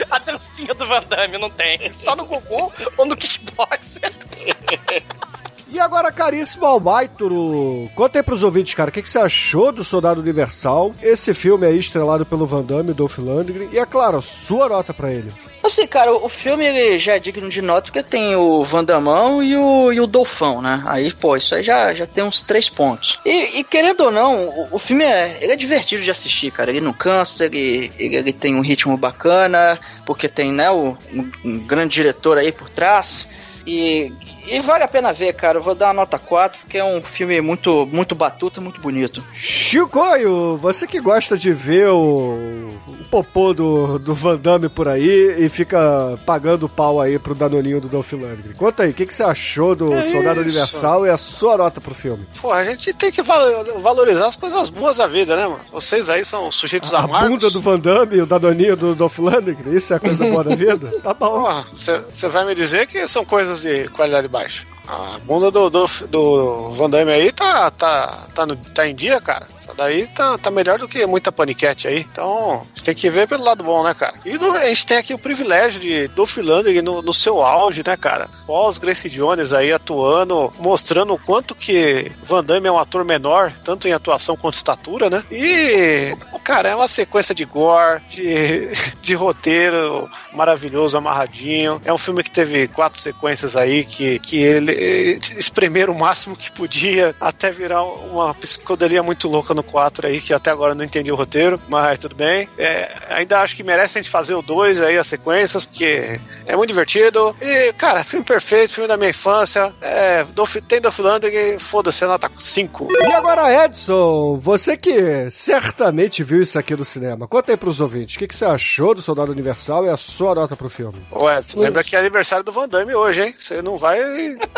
A 0.09 0.17
dancinha 0.17 0.73
do 0.73 0.87
Van 0.87 1.03
Damme 1.03 1.37
não 1.37 1.51
tem. 1.51 1.91
Só 1.91 2.15
no 2.15 2.25
Gugu 2.25 2.73
ou 2.97 3.05
no 3.05 3.15
kickboxer. 3.15 4.11
E 5.75 5.79
agora, 5.81 6.09
caríssimo 6.09 6.65
Almaituro, 6.65 7.91
conta 7.95 8.17
aí 8.17 8.23
pros 8.23 8.43
ouvintes, 8.43 8.73
cara, 8.73 8.89
o 8.89 8.93
que, 8.93 9.01
que 9.01 9.09
você 9.09 9.19
achou 9.19 9.73
do 9.73 9.83
Soldado 9.83 10.21
Universal? 10.21 10.95
Esse 11.03 11.33
filme 11.33 11.67
aí 11.67 11.77
estrelado 11.77 12.25
pelo 12.25 12.45
Van 12.45 12.63
Damme 12.63 12.91
e 12.91 12.93
Dolph 12.93 13.17
Lundgren. 13.17 13.67
E, 13.73 13.77
é 13.77 13.85
claro, 13.85 14.21
sua 14.21 14.69
nota 14.69 14.93
pra 14.93 15.11
ele. 15.11 15.33
Assim, 15.61 15.85
cara, 15.85 16.13
o 16.15 16.29
filme 16.29 16.65
ele 16.65 16.97
já 16.97 17.17
é 17.17 17.19
digno 17.19 17.49
de 17.49 17.61
nota 17.61 17.91
porque 17.91 18.01
tem 18.01 18.37
o 18.37 18.63
Vandamão 18.63 19.43
e 19.43 19.57
o, 19.57 19.91
e 19.91 19.99
o 19.99 20.07
Dolfão, 20.07 20.61
né? 20.61 20.81
Aí, 20.85 21.13
pô, 21.13 21.35
isso 21.35 21.53
aí 21.53 21.61
já, 21.61 21.93
já 21.93 22.07
tem 22.07 22.23
uns 22.23 22.41
três 22.41 22.69
pontos. 22.69 23.19
E, 23.25 23.59
e 23.59 23.63
querendo 23.65 24.05
ou 24.05 24.11
não, 24.11 24.47
o, 24.47 24.75
o 24.75 24.79
filme 24.79 25.03
é, 25.03 25.37
ele 25.41 25.51
é 25.51 25.57
divertido 25.57 26.01
de 26.01 26.09
assistir, 26.09 26.51
cara. 26.51 26.69
Ele 26.69 26.79
não 26.79 26.93
cansa, 26.93 27.47
ele, 27.47 27.91
ele, 27.99 28.15
ele 28.15 28.31
tem 28.31 28.55
um 28.55 28.61
ritmo 28.61 28.95
bacana, 28.95 29.77
porque 30.05 30.29
tem, 30.29 30.53
né, 30.53 30.71
o, 30.71 30.95
um, 31.11 31.31
um 31.43 31.59
grande 31.59 31.95
diretor 31.95 32.37
aí 32.37 32.53
por 32.53 32.69
trás. 32.69 33.27
E, 33.67 34.13
e 34.47 34.59
vale 34.61 34.83
a 34.83 34.87
pena 34.87 35.11
ver, 35.13 35.33
cara. 35.33 35.57
Eu 35.59 35.61
vou 35.63 35.75
dar 35.75 35.87
uma 35.87 35.93
nota 35.95 36.17
4, 36.19 36.59
porque 36.61 36.77
é 36.77 36.83
um 36.85 37.01
filme 37.01 37.39
muito, 37.41 37.85
muito 37.91 38.13
batuta, 38.15 38.59
muito 38.61 38.79
bonito. 38.81 39.23
Chicoio, 39.33 40.57
você 40.57 40.85
que 40.87 40.99
gosta 40.99 41.37
de 41.37 41.51
ver 41.51 41.89
o, 41.89 42.69
o 42.87 43.05
popô 43.09 43.53
do, 43.53 43.99
do 43.99 44.13
Van 44.13 44.37
Damme 44.37 44.69
por 44.69 44.87
aí 44.87 45.35
e 45.43 45.49
fica 45.49 46.17
pagando 46.25 46.69
pau 46.69 47.01
aí 47.01 47.17
pro 47.19 47.33
Danoninho 47.35 47.81
do 47.81 47.87
Dolph 47.89 48.13
Lundgren. 48.13 48.53
Conta 48.55 48.83
aí, 48.83 48.91
o 48.91 48.93
que, 48.93 49.05
que 49.05 49.13
você 49.13 49.23
achou 49.23 49.75
do 49.75 49.93
É 49.93 50.05
Soldado 50.11 50.41
isso. 50.41 50.49
Universal 50.57 51.05
e 51.05 51.09
a 51.09 51.17
sua 51.17 51.57
nota 51.57 51.81
pro 51.81 51.93
filme? 51.93 52.25
Pô, 52.41 52.51
a 52.51 52.63
gente 52.63 52.93
tem 52.93 53.11
que 53.11 53.21
val- 53.21 53.41
valorizar 53.79 54.27
as 54.27 54.35
coisas 54.35 54.69
boas 54.69 54.97
da 54.97 55.07
vida, 55.07 55.35
né, 55.35 55.47
mano? 55.47 55.61
Vocês 55.71 56.09
aí 56.09 56.23
são 56.23 56.51
sujeitos 56.51 56.93
A 56.93 56.99
amargos. 56.99 57.29
bunda 57.29 57.49
do 57.49 57.61
Van 57.61 57.79
Damme 57.79 58.15
e 58.17 58.21
o 58.21 58.25
Danoninho 58.25 58.75
do 58.77 58.95
Dolph 58.95 59.17
Lundgren, 59.19 59.73
isso 59.75 59.93
é 59.93 59.97
a 59.97 59.99
coisa 59.99 60.25
boa 60.29 60.43
da 60.43 60.55
vida? 60.55 60.93
Tá 61.05 61.13
bom. 61.13 61.63
Você 61.73 62.27
vai 62.29 62.45
me 62.45 62.55
dizer 62.55 62.87
que 62.87 63.07
são 63.07 63.23
coisas 63.25 63.61
de 63.61 63.87
qualidade 63.89 64.27
baixo. 64.35 64.74
A 64.87 65.19
bunda 65.19 65.49
do, 65.51 65.69
do, 65.69 65.85
do 66.09 66.69
Van 66.71 66.89
Damme 66.89 67.11
aí 67.11 67.31
tá, 67.31 67.69
tá, 67.71 68.27
tá, 68.33 68.45
no- 68.45 68.55
tá 68.55 68.87
em 68.87 68.93
dia, 68.95 69.19
cara. 69.19 69.47
Essa 69.55 69.73
daí 69.73 70.07
tá, 70.07 70.37
tá 70.37 70.51
melhor 70.51 70.77
do 70.79 70.87
que 70.87 71.05
muita 71.05 71.31
paniquete 71.31 71.87
aí. 71.87 71.99
Então, 72.11 72.61
a 72.61 72.65
gente 72.67 72.83
tem 72.83 72.95
que 72.95 73.09
ver 73.09 73.27
pelo 73.27 73.43
lado 73.43 73.63
bom, 73.63 73.83
né, 73.83 73.93
cara? 73.93 74.15
E 74.25 74.37
do- 74.37 74.51
a 74.51 74.67
gente 74.67 74.85
tem 74.85 74.97
aqui 74.97 75.13
o 75.13 75.19
privilégio 75.19 75.79
de 75.81 76.07
Dolph 76.09 76.37
Lundgren 76.37 76.81
no, 76.81 77.01
no 77.01 77.13
seu 77.13 77.41
auge, 77.41 77.81
né, 77.85 77.97
cara? 77.97 78.29
Pós 78.45 78.77
Gracie 78.77 79.09
Jones 79.09 79.53
aí 79.53 79.71
atuando, 79.73 80.51
mostrando 80.59 81.13
o 81.13 81.19
quanto 81.19 81.55
que 81.55 82.11
Van 82.23 82.43
Damme 82.43 82.67
é 82.67 82.71
um 82.71 82.77
ator 82.79 83.03
menor, 83.03 83.51
tanto 83.63 83.87
em 83.87 83.93
atuação 83.93 84.35
quanto 84.37 84.55
estatura, 84.55 85.09
né? 85.09 85.23
E, 85.31 86.15
cara, 86.43 86.69
é 86.69 86.75
uma 86.75 86.87
sequência 86.87 87.33
de 87.33 87.45
gore, 87.45 88.01
de, 88.09 88.69
de 89.01 89.15
roteiro 89.15 90.09
maravilhoso, 90.33 90.97
amarradinho. 90.97 91.81
É 91.85 91.91
um 91.93 91.97
filme 91.97 92.23
que 92.23 92.31
teve 92.31 92.67
quatro 92.67 92.99
sequências 92.99 93.55
aí 93.57 93.83
que, 93.83 94.19
que 94.19 94.37
ele 94.41 94.74
eh, 94.75 95.19
espremeram 95.37 95.93
o 95.93 95.99
máximo 95.99 96.35
que 96.35 96.51
podia 96.51 97.15
até 97.19 97.51
virar 97.51 97.83
uma 97.83 98.33
psicodelia 98.33 99.01
muito 99.01 99.27
louca 99.27 99.53
no 99.53 99.63
4 99.63 100.07
aí, 100.07 100.19
que 100.19 100.33
até 100.33 100.51
agora 100.51 100.75
não 100.75 100.83
entendi 100.83 101.11
o 101.11 101.15
roteiro, 101.15 101.59
mas 101.69 101.99
tudo 101.99 102.15
bem. 102.15 102.49
É, 102.57 102.91
ainda 103.09 103.39
acho 103.39 103.55
que 103.55 103.63
merece 103.63 103.97
a 103.97 104.01
gente 104.01 104.11
fazer 104.11 104.33
o 104.35 104.41
2 104.41 104.81
aí, 104.81 104.97
as 104.97 105.07
sequências, 105.07 105.65
porque 105.65 106.19
é 106.45 106.55
muito 106.55 106.69
divertido. 106.69 107.35
E, 107.41 107.73
cara, 107.73 108.03
filme 108.03 108.25
perfeito, 108.25 108.73
filme 108.73 108.87
da 108.87 108.97
minha 108.97 109.09
infância. 109.09 109.73
É, 109.81 110.23
Dolph, 110.23 110.55
tem 110.67 110.81
Dolph 110.81 110.99
Lundgren, 110.99 111.57
foda-se, 111.59 112.05
nota 112.05 112.29
5. 112.37 112.87
E 112.91 113.13
agora, 113.13 113.65
Edson, 113.65 114.37
você 114.37 114.75
que 114.75 115.29
certamente 115.31 116.23
viu 116.23 116.41
isso 116.41 116.59
aqui 116.59 116.75
no 116.75 116.85
cinema, 116.85 117.27
conta 117.27 117.51
aí 117.51 117.57
pros 117.57 117.79
ouvintes, 117.79 118.15
o 118.15 118.19
que, 118.19 118.27
que 118.27 118.35
você 118.35 118.45
achou 118.45 118.93
do 118.93 119.01
Soldado 119.01 119.31
Universal 119.31 119.85
e 119.85 119.89
a 119.89 119.97
sua 119.97 120.35
nota 120.35 120.55
pro 120.55 120.69
filme? 120.69 120.99
Ué, 121.11 121.41
lembra 121.55 121.83
que 121.83 121.95
é 121.95 121.99
aniversário 121.99 122.43
do 122.43 122.51
Van 122.51 122.67
Damme 122.67 122.93
hoje, 122.93 123.23
hein? 123.23 123.35
Você 123.37 123.61
não 123.61 123.77
vai. 123.77 123.99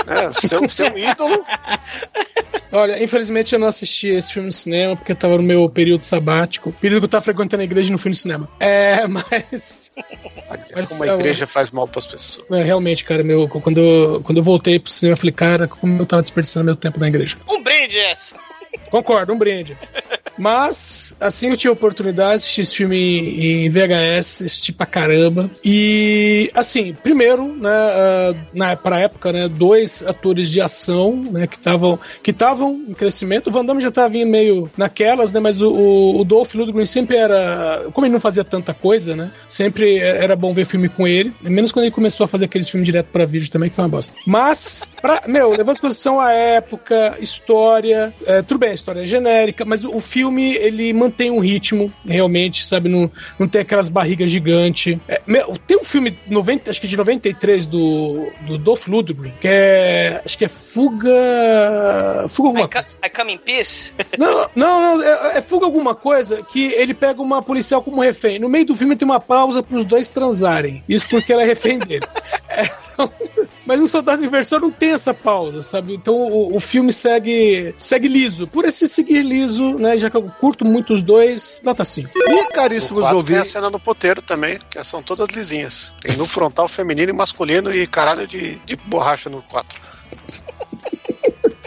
Né, 0.07 0.31
seu, 0.31 0.67
seu 0.69 0.97
ídolo. 0.97 1.45
Olha, 2.71 3.01
infelizmente 3.01 3.53
eu 3.53 3.59
não 3.59 3.67
assisti 3.67 4.07
esse 4.07 4.33
filme 4.33 4.47
no 4.47 4.53
cinema 4.53 4.95
porque 4.95 5.11
eu 5.11 5.15
tava 5.15 5.37
no 5.37 5.43
meu 5.43 5.67
período 5.69 6.01
sabático. 6.03 6.71
Período 6.73 7.01
que 7.01 7.05
eu 7.05 7.09
tava 7.09 7.23
frequentando 7.23 7.61
a 7.61 7.63
igreja 7.65 7.89
e 7.89 7.91
não 7.91 7.97
fui 7.97 8.09
no 8.09 8.15
cinema. 8.15 8.49
É, 8.59 9.05
mas. 9.07 9.91
Mas, 10.75 10.89
Como 10.89 11.03
a 11.03 11.15
igreja 11.15 11.45
faz 11.45 11.71
mal 11.71 11.87
pras 11.87 12.05
pessoas. 12.05 12.49
É, 12.51 12.63
realmente, 12.63 13.03
cara, 13.03 13.23
meu, 13.23 13.47
quando, 13.47 13.79
eu, 13.79 14.21
quando 14.23 14.37
eu 14.37 14.43
voltei 14.43 14.79
pro 14.79 14.91
cinema, 14.91 15.13
eu 15.13 15.17
falei, 15.17 15.33
cara, 15.33 15.67
como 15.67 16.01
eu 16.01 16.05
tava 16.05 16.21
desperdiçando 16.21 16.65
meu 16.65 16.75
tempo 16.75 16.99
na 16.99 17.07
igreja. 17.07 17.37
Um 17.49 17.61
brinde 17.61 17.97
essa. 17.97 18.35
Concordo, 18.89 19.33
um 19.33 19.37
brinde. 19.37 19.77
Mas, 20.37 21.17
assim 21.19 21.49
eu 21.49 21.57
tive 21.57 21.69
a 21.69 21.73
oportunidade 21.73 22.31
de 22.31 22.37
assistir 22.37 22.61
esse 22.61 22.75
filme 22.75 23.65
em 23.65 23.69
VHS, 23.69 24.43
assisti 24.43 24.71
pra 24.71 24.85
caramba. 24.85 25.49
E, 25.63 26.49
assim, 26.53 26.93
primeiro, 26.93 27.47
né, 27.55 27.69
ah, 27.69 28.35
na, 28.53 28.75
pra 28.75 28.99
época, 28.99 29.31
né, 29.31 29.47
dois 29.47 30.03
atores 30.03 30.49
de 30.49 30.61
ação, 30.61 31.15
né, 31.31 31.47
que 31.47 31.57
estavam 31.57 31.99
que 32.21 32.31
estavam 32.31 32.85
em 32.87 32.93
crescimento. 32.93 33.47
O 33.47 33.51
Van 33.51 33.65
Damme 33.65 33.81
já 33.81 33.91
tava 33.91 34.09
vindo 34.09 34.29
meio 34.29 34.69
naquelas, 34.77 35.31
né, 35.31 35.39
mas 35.39 35.61
o, 35.61 35.71
o, 35.71 36.21
o 36.21 36.23
Dolph 36.23 36.53
Lundgren 36.53 36.85
sempre 36.85 37.17
era... 37.17 37.85
Como 37.93 38.05
ele 38.05 38.13
não 38.13 38.19
fazia 38.19 38.43
tanta 38.43 38.73
coisa, 38.73 39.15
né, 39.15 39.31
sempre 39.47 39.97
era 39.99 40.35
bom 40.35 40.53
ver 40.53 40.65
filme 40.65 40.89
com 40.89 41.07
ele. 41.07 41.33
Menos 41.41 41.71
quando 41.71 41.85
ele 41.85 41.93
começou 41.93 42.25
a 42.25 42.27
fazer 42.27 42.45
aqueles 42.45 42.69
filmes 42.69 42.85
direto 42.85 43.07
pra 43.07 43.25
vídeo 43.25 43.49
também, 43.49 43.69
que 43.69 43.75
foi 43.75 43.83
uma 43.83 43.89
bosta. 43.89 44.13
Mas, 44.25 44.91
pra, 45.01 45.23
meu, 45.27 45.49
levando 45.49 45.77
em 45.77 45.81
consideração 45.81 46.19
a 46.19 46.31
época, 46.31 47.17
história, 47.19 48.13
é, 48.25 48.41
tudo 48.41 48.59
bem, 48.59 48.71
a 48.71 48.73
história 48.73 49.01
é 49.01 49.05
genérica, 49.05 49.65
mas 49.65 49.83
o, 49.83 49.95
o 49.95 49.99
filme, 50.27 50.55
ele 50.55 50.93
mantém 50.93 51.31
um 51.31 51.39
ritmo, 51.39 51.91
realmente, 52.05 52.65
sabe? 52.65 52.89
Não, 52.89 53.09
não 53.39 53.47
tem 53.47 53.61
aquelas 53.61 53.89
barrigas 53.89 54.29
gigantes. 54.29 54.97
É, 55.07 55.21
tem 55.65 55.77
um 55.77 55.83
filme, 55.83 56.17
90, 56.27 56.69
acho 56.69 56.81
que 56.81 56.87
de 56.87 56.97
93, 56.97 57.65
do, 57.65 58.29
do 58.41 58.57
Dolph 58.57 58.87
Lundgren, 58.87 59.33
que 59.39 59.47
é, 59.47 60.21
acho 60.23 60.37
que 60.37 60.45
é 60.45 60.47
Fuga... 60.47 62.27
Fuga 62.29 62.49
alguma 62.49 62.67
coisa. 62.67 62.97
I 63.03 63.09
come 63.09 63.33
in 63.33 63.37
peace? 63.37 63.91
Não, 64.17 64.49
não, 64.55 64.97
não 64.97 65.03
é, 65.03 65.37
é 65.37 65.41
Fuga 65.41 65.65
alguma 65.65 65.93
coisa 65.93 66.41
que 66.43 66.73
ele 66.73 66.93
pega 66.93 67.21
uma 67.21 67.41
policial 67.41 67.81
como 67.83 68.01
refém. 68.01 68.39
No 68.39 68.49
meio 68.49 68.65
do 68.65 68.75
filme 68.75 68.95
tem 68.95 69.05
uma 69.05 69.19
pausa 69.19 69.61
pros 69.61 69.85
dois 69.85 70.09
transarem. 70.09 70.83
Isso 70.89 71.07
porque 71.07 71.31
ela 71.31 71.43
é 71.43 71.45
refém 71.45 71.77
dele. 71.77 72.05
É, 72.49 72.67
mas 73.65 73.79
no 73.79 73.87
Soldado 73.87 74.19
Universal 74.19 74.59
não 74.61 74.71
tem 74.71 74.91
essa 74.91 75.13
pausa, 75.13 75.61
sabe? 75.61 75.93
Então 75.93 76.15
o, 76.15 76.55
o 76.55 76.59
filme 76.59 76.91
segue, 76.91 77.73
segue 77.77 78.07
liso. 78.07 78.47
Por 78.47 78.65
esse 78.65 78.87
seguir 78.87 79.21
liso, 79.21 79.75
né? 79.77 79.97
Já 79.97 80.09
que 80.09 80.17
eu 80.17 80.23
curto 80.39 80.65
muito 80.65 80.93
os 80.93 81.01
dois, 81.01 81.61
nota 81.65 81.83
5. 81.85 82.09
E 82.15 82.47
caríssimos 82.51 83.03
O 83.03 83.05
quatro 83.05 83.23
tem 83.23 83.35
a 83.35 83.37
ouvintes. 83.37 83.51
cena 83.51 83.69
no 83.69 83.79
poteiro 83.79 84.21
também, 84.21 84.59
que 84.69 84.83
são 84.83 85.01
todas 85.03 85.27
lisinhas. 85.29 85.93
Tem 86.01 86.15
no 86.17 86.25
frontal 86.25 86.67
feminino 86.67 87.11
e 87.11 87.13
masculino 87.13 87.73
e 87.73 87.85
caralho 87.85 88.27
de, 88.27 88.55
de 88.65 88.75
borracha 88.75 89.29
no 89.29 89.41
4. 89.43 89.86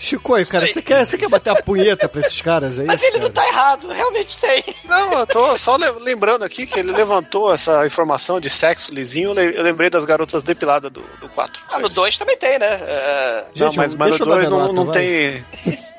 Chicoio, 0.00 0.46
cara, 0.46 0.66
você 0.66 0.80
quer, 0.82 1.04
você 1.04 1.18
quer 1.18 1.28
bater 1.28 1.50
a 1.50 1.62
punheta 1.62 2.08
pra 2.08 2.20
esses 2.20 2.40
caras 2.40 2.78
aí? 2.78 2.86
Mas 2.86 3.02
ele 3.02 3.18
não 3.18 3.30
tá 3.30 3.46
errado, 3.46 3.88
realmente 3.88 4.38
tem. 4.38 4.64
Não, 4.84 5.12
eu 5.12 5.26
tô 5.26 5.56
só 5.58 5.76
le- 5.76 5.90
lembrando 6.00 6.42
aqui 6.44 6.66
que 6.66 6.78
ele 6.78 6.92
levantou 6.92 7.52
essa 7.52 7.86
informação 7.86 8.40
de 8.40 8.48
sexo 8.48 8.92
lisinho. 8.94 9.30
Eu 9.30 9.34
le- 9.34 9.56
eu 9.58 9.62
lembrei 9.62 9.90
das 9.90 10.04
garotas 10.04 10.42
depiladas 10.42 10.90
do, 10.90 11.02
do 11.20 11.28
4. 11.28 11.62
Ah, 11.70 11.78
no 11.78 11.88
2 11.88 12.16
também 12.18 12.36
tem, 12.36 12.58
né? 12.58 12.80
É... 12.82 13.44
não, 13.56 13.72
mas, 13.74 13.94
mas 13.94 14.18
no 14.18 14.24
eu 14.24 14.26
dar 14.26 14.34
2 14.36 14.48
minha 14.48 14.50
não, 14.50 14.58
nota, 14.60 14.72
não 14.74 14.84
vai. 14.86 14.94
tem. 14.94 15.44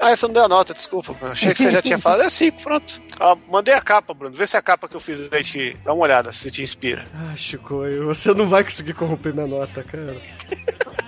Ah, 0.00 0.10
essa 0.10 0.28
não 0.28 0.34
deu 0.34 0.44
a 0.44 0.48
nota, 0.48 0.72
desculpa. 0.72 1.14
Eu 1.20 1.32
achei 1.32 1.52
que 1.52 1.62
você 1.62 1.70
já 1.72 1.82
tinha 1.82 1.98
falado. 1.98 2.22
É 2.22 2.28
5, 2.28 2.62
pronto. 2.62 3.02
Ah, 3.18 3.36
mandei 3.50 3.74
a 3.74 3.80
capa, 3.80 4.14
Bruno. 4.14 4.34
Vê 4.34 4.46
se 4.46 4.56
a 4.56 4.62
capa 4.62 4.88
que 4.88 4.94
eu 4.94 5.00
fiz 5.00 5.28
aí 5.32 5.42
te 5.42 5.76
dá 5.84 5.92
uma 5.92 6.04
olhada, 6.04 6.32
se 6.32 6.50
te 6.50 6.62
inspira. 6.62 7.04
Ah, 7.14 7.34
Chicoio, 7.36 8.06
você 8.06 8.32
não 8.32 8.46
vai 8.48 8.62
conseguir 8.62 8.94
corromper 8.94 9.34
minha 9.34 9.46
nota, 9.46 9.82
cara. 9.82 10.16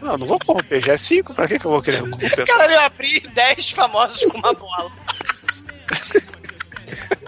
Não, 0.03 0.19
não 0.19 0.27
vou 0.27 0.39
corromper, 0.41 0.83
já 0.85 0.95
é 0.95 0.97
5, 0.97 1.35
pra 1.35 1.47
que, 1.47 1.59
que 1.59 1.67
eu 1.67 1.71
vou 1.71 1.83
querer 1.83 2.01
corromper? 2.01 2.47
Cara, 2.47 2.73
eu 2.73 2.81
abri 2.81 3.21
10 3.21 3.71
famosos 3.71 4.25
com 4.25 4.39
uma 4.39 4.53
bola. 4.55 4.91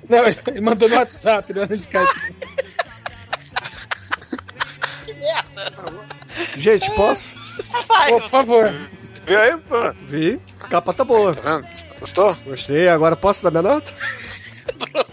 Não, 0.08 0.24
ele 0.26 0.60
mandou 0.60 0.88
no 0.88 0.96
WhatsApp, 0.96 1.52
não 1.54 1.66
no 1.66 1.74
Skype. 1.74 2.34
Que 5.06 5.14
merda. 5.14 5.72
Gente, 6.56 6.90
posso? 6.92 7.34
Vai, 7.86 8.10
Pô, 8.10 8.20
por 8.20 8.30
favor. 8.30 8.72
Viu 9.24 9.40
aí, 9.40 9.56
Bruno? 9.68 9.94
Vi. 10.06 10.40
A 10.60 10.68
capa 10.68 10.92
tá 10.92 11.04
boa. 11.04 11.34
Tá 11.34 11.58
vendo? 11.58 11.66
Gostou? 12.00 12.36
Gostei. 12.44 12.88
Agora 12.88 13.14
posso 13.16 13.42
dar 13.44 13.50
minha 13.50 13.62
nota? 13.74 13.92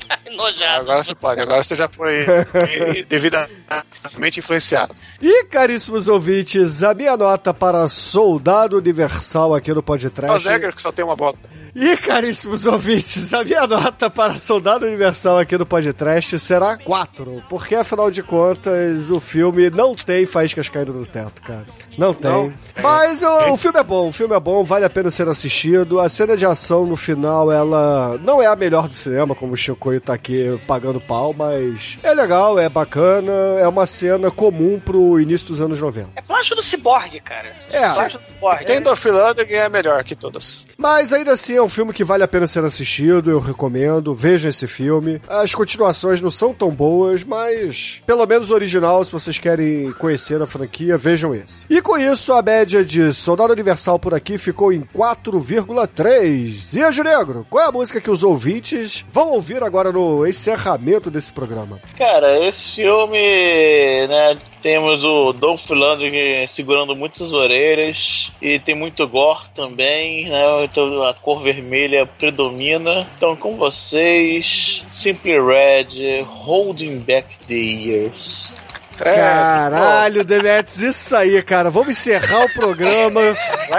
Tá 0.08 0.20
enojado. 0.26 0.82
Agora 0.82 1.04
você 1.04 1.16
pode, 1.16 1.42
agora 1.42 1.64
você 1.64 1.76
já 1.76 1.90
foi 1.90 2.26
devidamente 3.08 4.40
influenciado. 4.40 4.96
E, 5.22 5.44
caríssimos 5.46 6.08
ouvintes, 6.08 6.84
a 6.84 6.94
minha 6.94 7.16
nota 7.18 7.54
para 7.54 7.88
Soldado 7.90 8.78
Universal 8.78 9.54
aqui 9.54 9.72
no 9.72 9.78
É 9.78 9.80
o 9.80 9.84
podcast. 9.84 10.44
Zegger 10.44 10.76
que 10.76 10.82
só 10.82 10.92
tem 10.92 11.04
uma 11.04 11.16
bola. 11.16 11.36
E, 11.76 11.96
caríssimos 11.98 12.66
ouvintes, 12.66 13.34
a 13.34 13.44
minha 13.44 13.68
nota 13.68 14.10
para 14.10 14.36
Soldado 14.36 14.86
Universal 14.86 15.40
aqui 15.40 15.58
no 15.58 15.66
podcast 15.66 16.40
será 16.40 16.78
4. 16.78 17.44
Porque, 17.48 17.76
afinal 17.76 18.10
de 18.10 18.24
contas, 18.24 19.12
o 19.12 19.20
filme 19.20 19.70
não 19.70 19.94
tem 19.94 20.26
faíscas 20.26 20.70
caindo 20.70 20.94
do 20.94 21.06
teto, 21.06 21.42
cara. 21.42 21.66
Não 21.98 22.14
tem. 22.14 22.32
Não. 22.32 22.54
Mas 22.82 23.22
o, 23.24 23.54
o 23.54 23.58
filme 23.58 23.80
é 23.80 23.84
bom, 23.84 24.08
o 24.08 24.12
filme 24.12 24.36
é 24.36 24.40
bom, 24.40 24.64
vale 24.64 24.86
a 24.86 24.90
pena 24.90 25.10
ser 25.10 25.28
assistido. 25.28 26.00
A 26.00 26.10
cena 26.10 26.36
de 26.36 26.46
ação 26.46 26.86
no 26.86 26.96
final, 26.96 27.52
ela 27.52 28.18
não 28.24 28.42
é 28.42 28.48
a 28.48 28.56
melhor 28.56 28.88
do 28.88 28.96
cinema, 28.96 29.36
como 29.40 29.54
o 29.54 29.58
Chicoio 29.58 30.02
tá 30.02 30.14
aqui 30.14 30.60
pagando 30.68 31.00
pau, 31.00 31.34
mas 31.34 31.98
é 32.04 32.14
legal, 32.14 32.60
é 32.60 32.68
bacana, 32.68 33.32
é 33.60 33.68
uma 33.68 33.88
cena 33.88 34.30
comum 34.30 34.80
pro 34.80 35.20
início 35.20 35.48
dos 35.48 35.62
anos 35.62 35.80
90. 35.80 36.10
É 36.16 36.22
plágio 36.22 36.56
do 36.56 36.62
Cyborg, 36.62 37.20
cara. 37.22 37.56
É. 37.72 37.94
Plágio 37.94 38.20
do 38.20 38.28
Cyborg. 38.28 38.66
Tem 38.66 38.82
Dolph 38.82 39.06
Lundgren 39.06 39.60
é 39.62 39.70
melhor 39.70 40.04
que 40.04 40.16
todas. 40.16 40.66
Mas 40.80 41.12
ainda 41.12 41.34
assim 41.34 41.56
é 41.56 41.62
um 41.62 41.68
filme 41.68 41.92
que 41.92 42.06
vale 42.06 42.24
a 42.24 42.28
pena 42.28 42.48
ser 42.48 42.64
assistido, 42.64 43.30
eu 43.30 43.42
recomendo, 43.42 44.16
vejam 44.16 44.50
esse 44.50 44.66
filme. 44.66 45.22
As 45.28 45.54
continuações 45.54 46.22
não 46.22 46.32
são 46.32 46.54
tão 46.54 46.70
boas, 46.70 47.22
mas 47.22 48.02
pelo 48.08 48.26
menos 48.26 48.50
o 48.50 48.54
original, 48.54 49.04
se 49.04 49.12
vocês 49.12 49.38
querem 49.38 49.92
conhecer 49.92 50.42
a 50.42 50.48
franquia, 50.48 50.98
vejam 50.98 51.36
esse. 51.36 51.66
E 51.70 51.82
com 51.82 51.98
isso, 51.98 52.32
a 52.32 52.42
média 52.42 52.86
de 52.86 53.14
Soldado 53.14 53.52
Universal 53.52 54.00
por 54.00 54.14
aqui 54.14 54.38
ficou 54.38 54.72
em 54.72 54.82
4,3. 54.96 56.78
E 56.78 56.82
Anjo 56.82 57.04
Negro, 57.04 57.46
qual 57.50 57.66
é 57.66 57.68
a 57.68 57.74
música 57.74 58.00
que 58.00 58.10
os 58.10 58.24
ouvintes 58.24 59.04
vão 59.12 59.32
ouvir 59.32 59.62
agora 59.62 59.92
no 59.92 60.26
encerramento 60.26 61.12
desse 61.12 61.34
programa? 61.34 61.82
Cara, 61.98 62.40
esse 62.48 62.76
filme, 62.76 64.08
né, 64.08 64.38
Temos 64.62 65.04
o 65.04 65.32
Dolph 65.32 65.70
Lundgren 65.70 66.48
segurando 66.48 66.96
muitas 66.96 67.32
orelhas. 67.32 68.32
E 68.42 68.60
tem 68.60 68.76
muito 68.76 69.08
gore 69.08 69.46
também, 69.56 70.30
né? 70.30 70.66
Então 70.66 71.04
a 71.04 71.14
cor 71.14 71.42
vermelha 71.42 72.06
predomina. 72.06 73.08
Então 73.18 73.36
com 73.36 73.56
vocês, 73.56 74.84
Simply 74.90 75.40
Red, 75.40 76.24
Holding 76.24 77.00
Back 77.00 77.38
the 77.48 77.56
Years. 77.56 78.52
É, 79.02 79.16
Caralho, 79.16 80.26
Demetrius, 80.26 80.82
isso 80.82 81.16
aí, 81.16 81.42
cara. 81.42 81.70
Vamos 81.70 81.90
encerrar 81.90 82.46
o 82.46 82.54
programa 82.54 83.22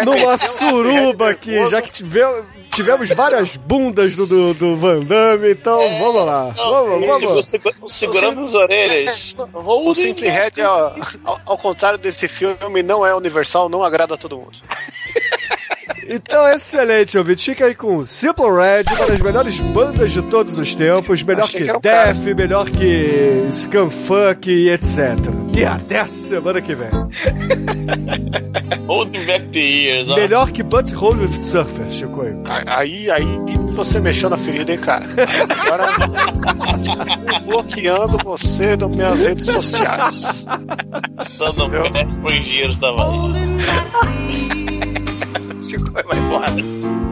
numa 0.05 0.35
um 0.35 0.39
suruba 0.39 1.31
aqui, 1.31 1.67
já 1.67 1.83
que 1.83 1.93
tivemos, 1.93 2.45
tivemos 2.71 3.09
várias 3.11 3.57
bundas 3.57 4.17
do, 4.17 4.27
do, 4.27 4.55
do 4.55 4.77
Van 4.77 5.01
Damme, 5.01 5.53
então 5.53 5.79
vamos 5.99 6.27
lá. 6.27 6.51
Vamos, 6.51 7.07
vamos. 7.07 7.47
Segu- 7.49 7.71
Segurando 7.87 8.45
as 8.45 8.55
orelhas. 8.55 9.35
O 9.55 9.95
Simply 9.95 10.29
Red, 10.29 10.53
é, 10.59 10.67
ó, 10.67 10.93
ao, 11.25 11.41
ao 11.47 11.59
contrário 11.59 11.99
desse 11.99 12.27
filme, 12.29 12.83
não 12.83 13.05
é 13.05 13.15
universal, 13.15 13.69
não 13.69 13.83
agrada 13.83 14.15
a 14.15 14.17
todo 14.17 14.37
mundo. 14.37 14.59
Então, 16.09 16.49
excelente, 16.49 17.17
ouvinte. 17.19 17.51
Fica 17.51 17.67
aí 17.67 17.75
com 17.75 18.05
Simple 18.05 18.45
Red, 18.45 18.85
uma 18.97 19.07
das 19.07 19.21
melhores 19.21 19.61
bandas 19.61 20.13
de 20.13 20.23
todos 20.23 20.59
os 20.59 20.75
tempos. 20.75 21.23
Melhor 21.23 21.45
Achei 21.45 21.63
que, 21.63 21.73
que. 21.73 21.79
Def, 21.81 22.35
melhor 22.37 22.69
que 22.71 23.47
Scumfunk 23.51 24.51
e 24.51 24.71
etc. 24.71 25.19
E 25.57 25.65
até 25.65 26.01
a 26.01 26.07
semana 26.09 26.61
que 26.61 26.75
vem. 26.75 26.91
Holding 28.87 29.25
Back 29.27 29.47
the 29.49 29.59
Years. 29.59 30.09
ó. 30.09 30.17
Melhor 30.17 30.51
que 30.51 30.63
Butthole 30.63 31.21
with 31.27 31.37
Surfer, 31.41 31.91
Chico. 31.91 32.23
aí. 32.67 33.11
Aí, 33.11 33.27
você 33.71 34.01
mexeu 34.01 34.31
na 34.31 34.37
ferida, 34.37 34.73
hein, 34.73 34.79
cara? 34.79 35.05
Agora 35.49 35.87
bloqueando 37.47 38.19
você 38.19 38.77
das 38.77 38.91
minhas 38.95 39.25
redes 39.25 39.47
sociais. 39.47 40.45
Dando 41.39 41.65
um 41.67 41.71
pé 41.71 42.05
pro 42.23 42.33
engenheiro 42.35 42.77
tava 42.77 43.05
aí. 43.11 45.00
Chico 45.71 45.89
vai 46.03 46.19
embora. 46.19 47.10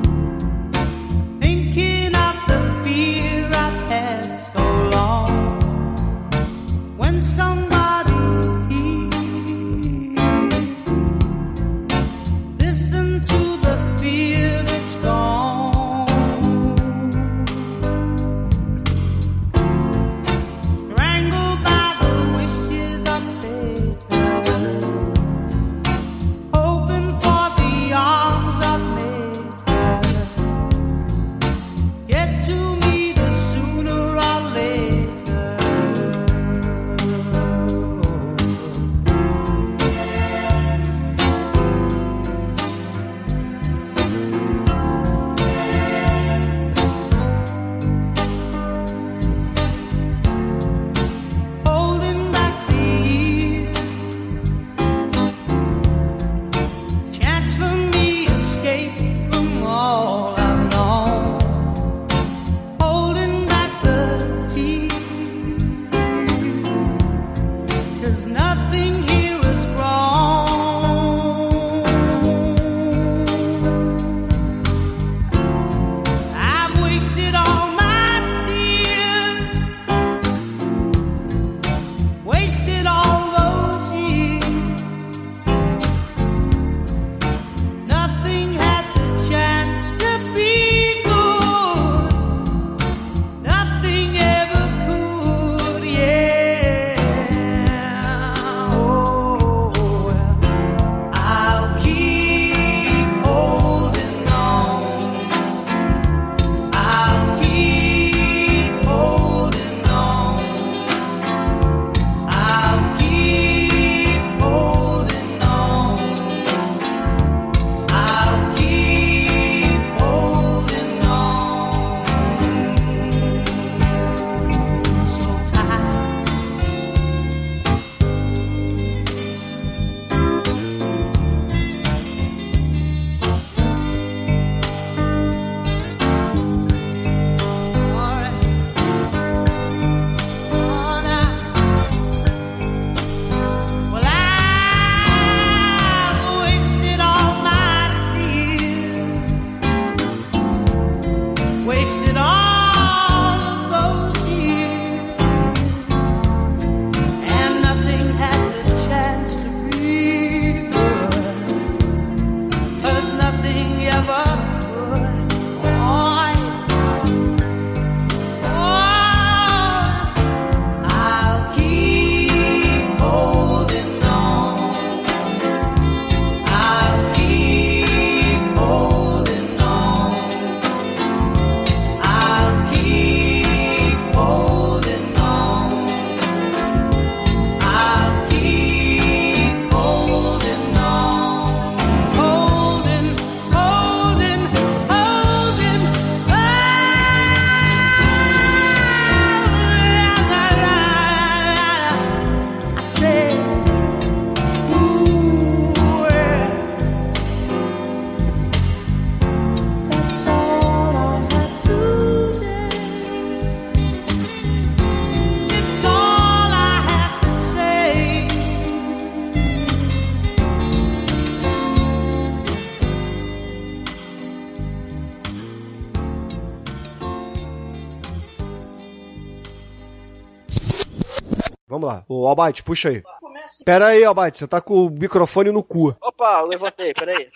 Lá. 231.88 232.04
O 232.08 232.26
Almighty, 232.26 232.62
puxa 232.62 232.88
aí. 232.90 233.02
Começa 233.20 233.64
Pera 233.64 233.86
aí, 233.88 234.04
Almighty, 234.04 234.38
você 234.38 234.46
tá 234.46 234.60
com 234.60 234.86
o 234.86 234.90
microfone 234.90 235.50
no 235.50 235.62
cu. 235.62 235.94
Opa, 236.00 236.40
eu 236.40 236.46
levantei, 236.48 236.92
peraí. 236.94 237.28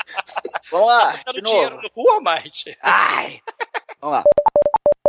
Vamos 0.70 0.86
lá, 0.86 1.18
Tá 1.24 1.32
de 1.32 1.42
novo. 1.42 1.70
no 1.82 1.90
cu, 1.90 2.20
Mike? 2.22 2.76
Ai! 2.82 3.40
Vamos 4.00 4.16
lá. 4.18 4.22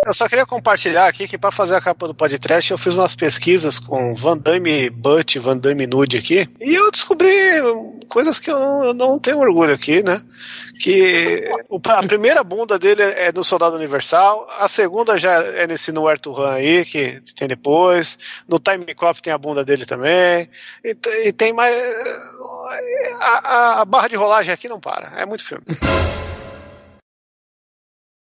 Eu 0.05 0.13
só 0.13 0.27
queria 0.27 0.45
compartilhar 0.45 1.07
aqui 1.07 1.25
que 1.29 1.37
para 1.37 1.49
fazer 1.49 1.77
a 1.77 1.81
capa 1.81 2.07
do 2.07 2.13
podcast 2.13 2.69
eu 2.69 2.77
fiz 2.77 2.93
umas 2.93 3.15
pesquisas 3.15 3.79
com 3.79 4.13
Van 4.13 4.37
Damme 4.37 4.89
Butt, 4.89 5.39
Van 5.39 5.57
Damme 5.57 5.87
Nude 5.87 6.17
aqui, 6.17 6.45
e 6.59 6.75
eu 6.75 6.91
descobri 6.91 7.29
coisas 8.13 8.39
que 8.39 8.51
eu 8.51 8.93
não, 8.93 9.17
tenho 9.19 9.39
orgulho 9.39 9.73
aqui, 9.73 10.03
né? 10.03 10.21
Que 10.79 11.49
a 11.89 12.03
primeira 12.03 12.43
bunda 12.43 12.77
dele 12.77 13.01
é 13.01 13.31
no 13.31 13.43
Soldado 13.43 13.75
Universal, 13.75 14.47
a 14.59 14.67
segunda 14.67 15.17
já 15.17 15.33
é 15.43 15.65
nesse 15.65 15.91
No 15.91 16.07
Air 16.07 16.19
to 16.19 16.31
Run 16.31 16.45
aí, 16.47 16.85
que 16.85 17.19
tem 17.35 17.47
depois, 17.47 18.19
no 18.47 18.59
Time 18.59 18.93
Cop 18.93 19.19
tem 19.21 19.33
a 19.33 19.37
bunda 19.37 19.65
dele 19.65 19.85
também, 19.85 20.47
e, 20.83 20.95
e 21.25 21.31
tem 21.33 21.51
mais. 21.53 21.75
A, 23.19 23.41
a- 23.43 23.81
a 23.81 23.85
barra 23.85 24.07
de 24.07 24.15
rolagem 24.15 24.53
aqui 24.53 24.69
não 24.69 24.79
para, 24.79 25.11
é 25.19 25.25
muito 25.25 25.43
filme. 25.43 25.63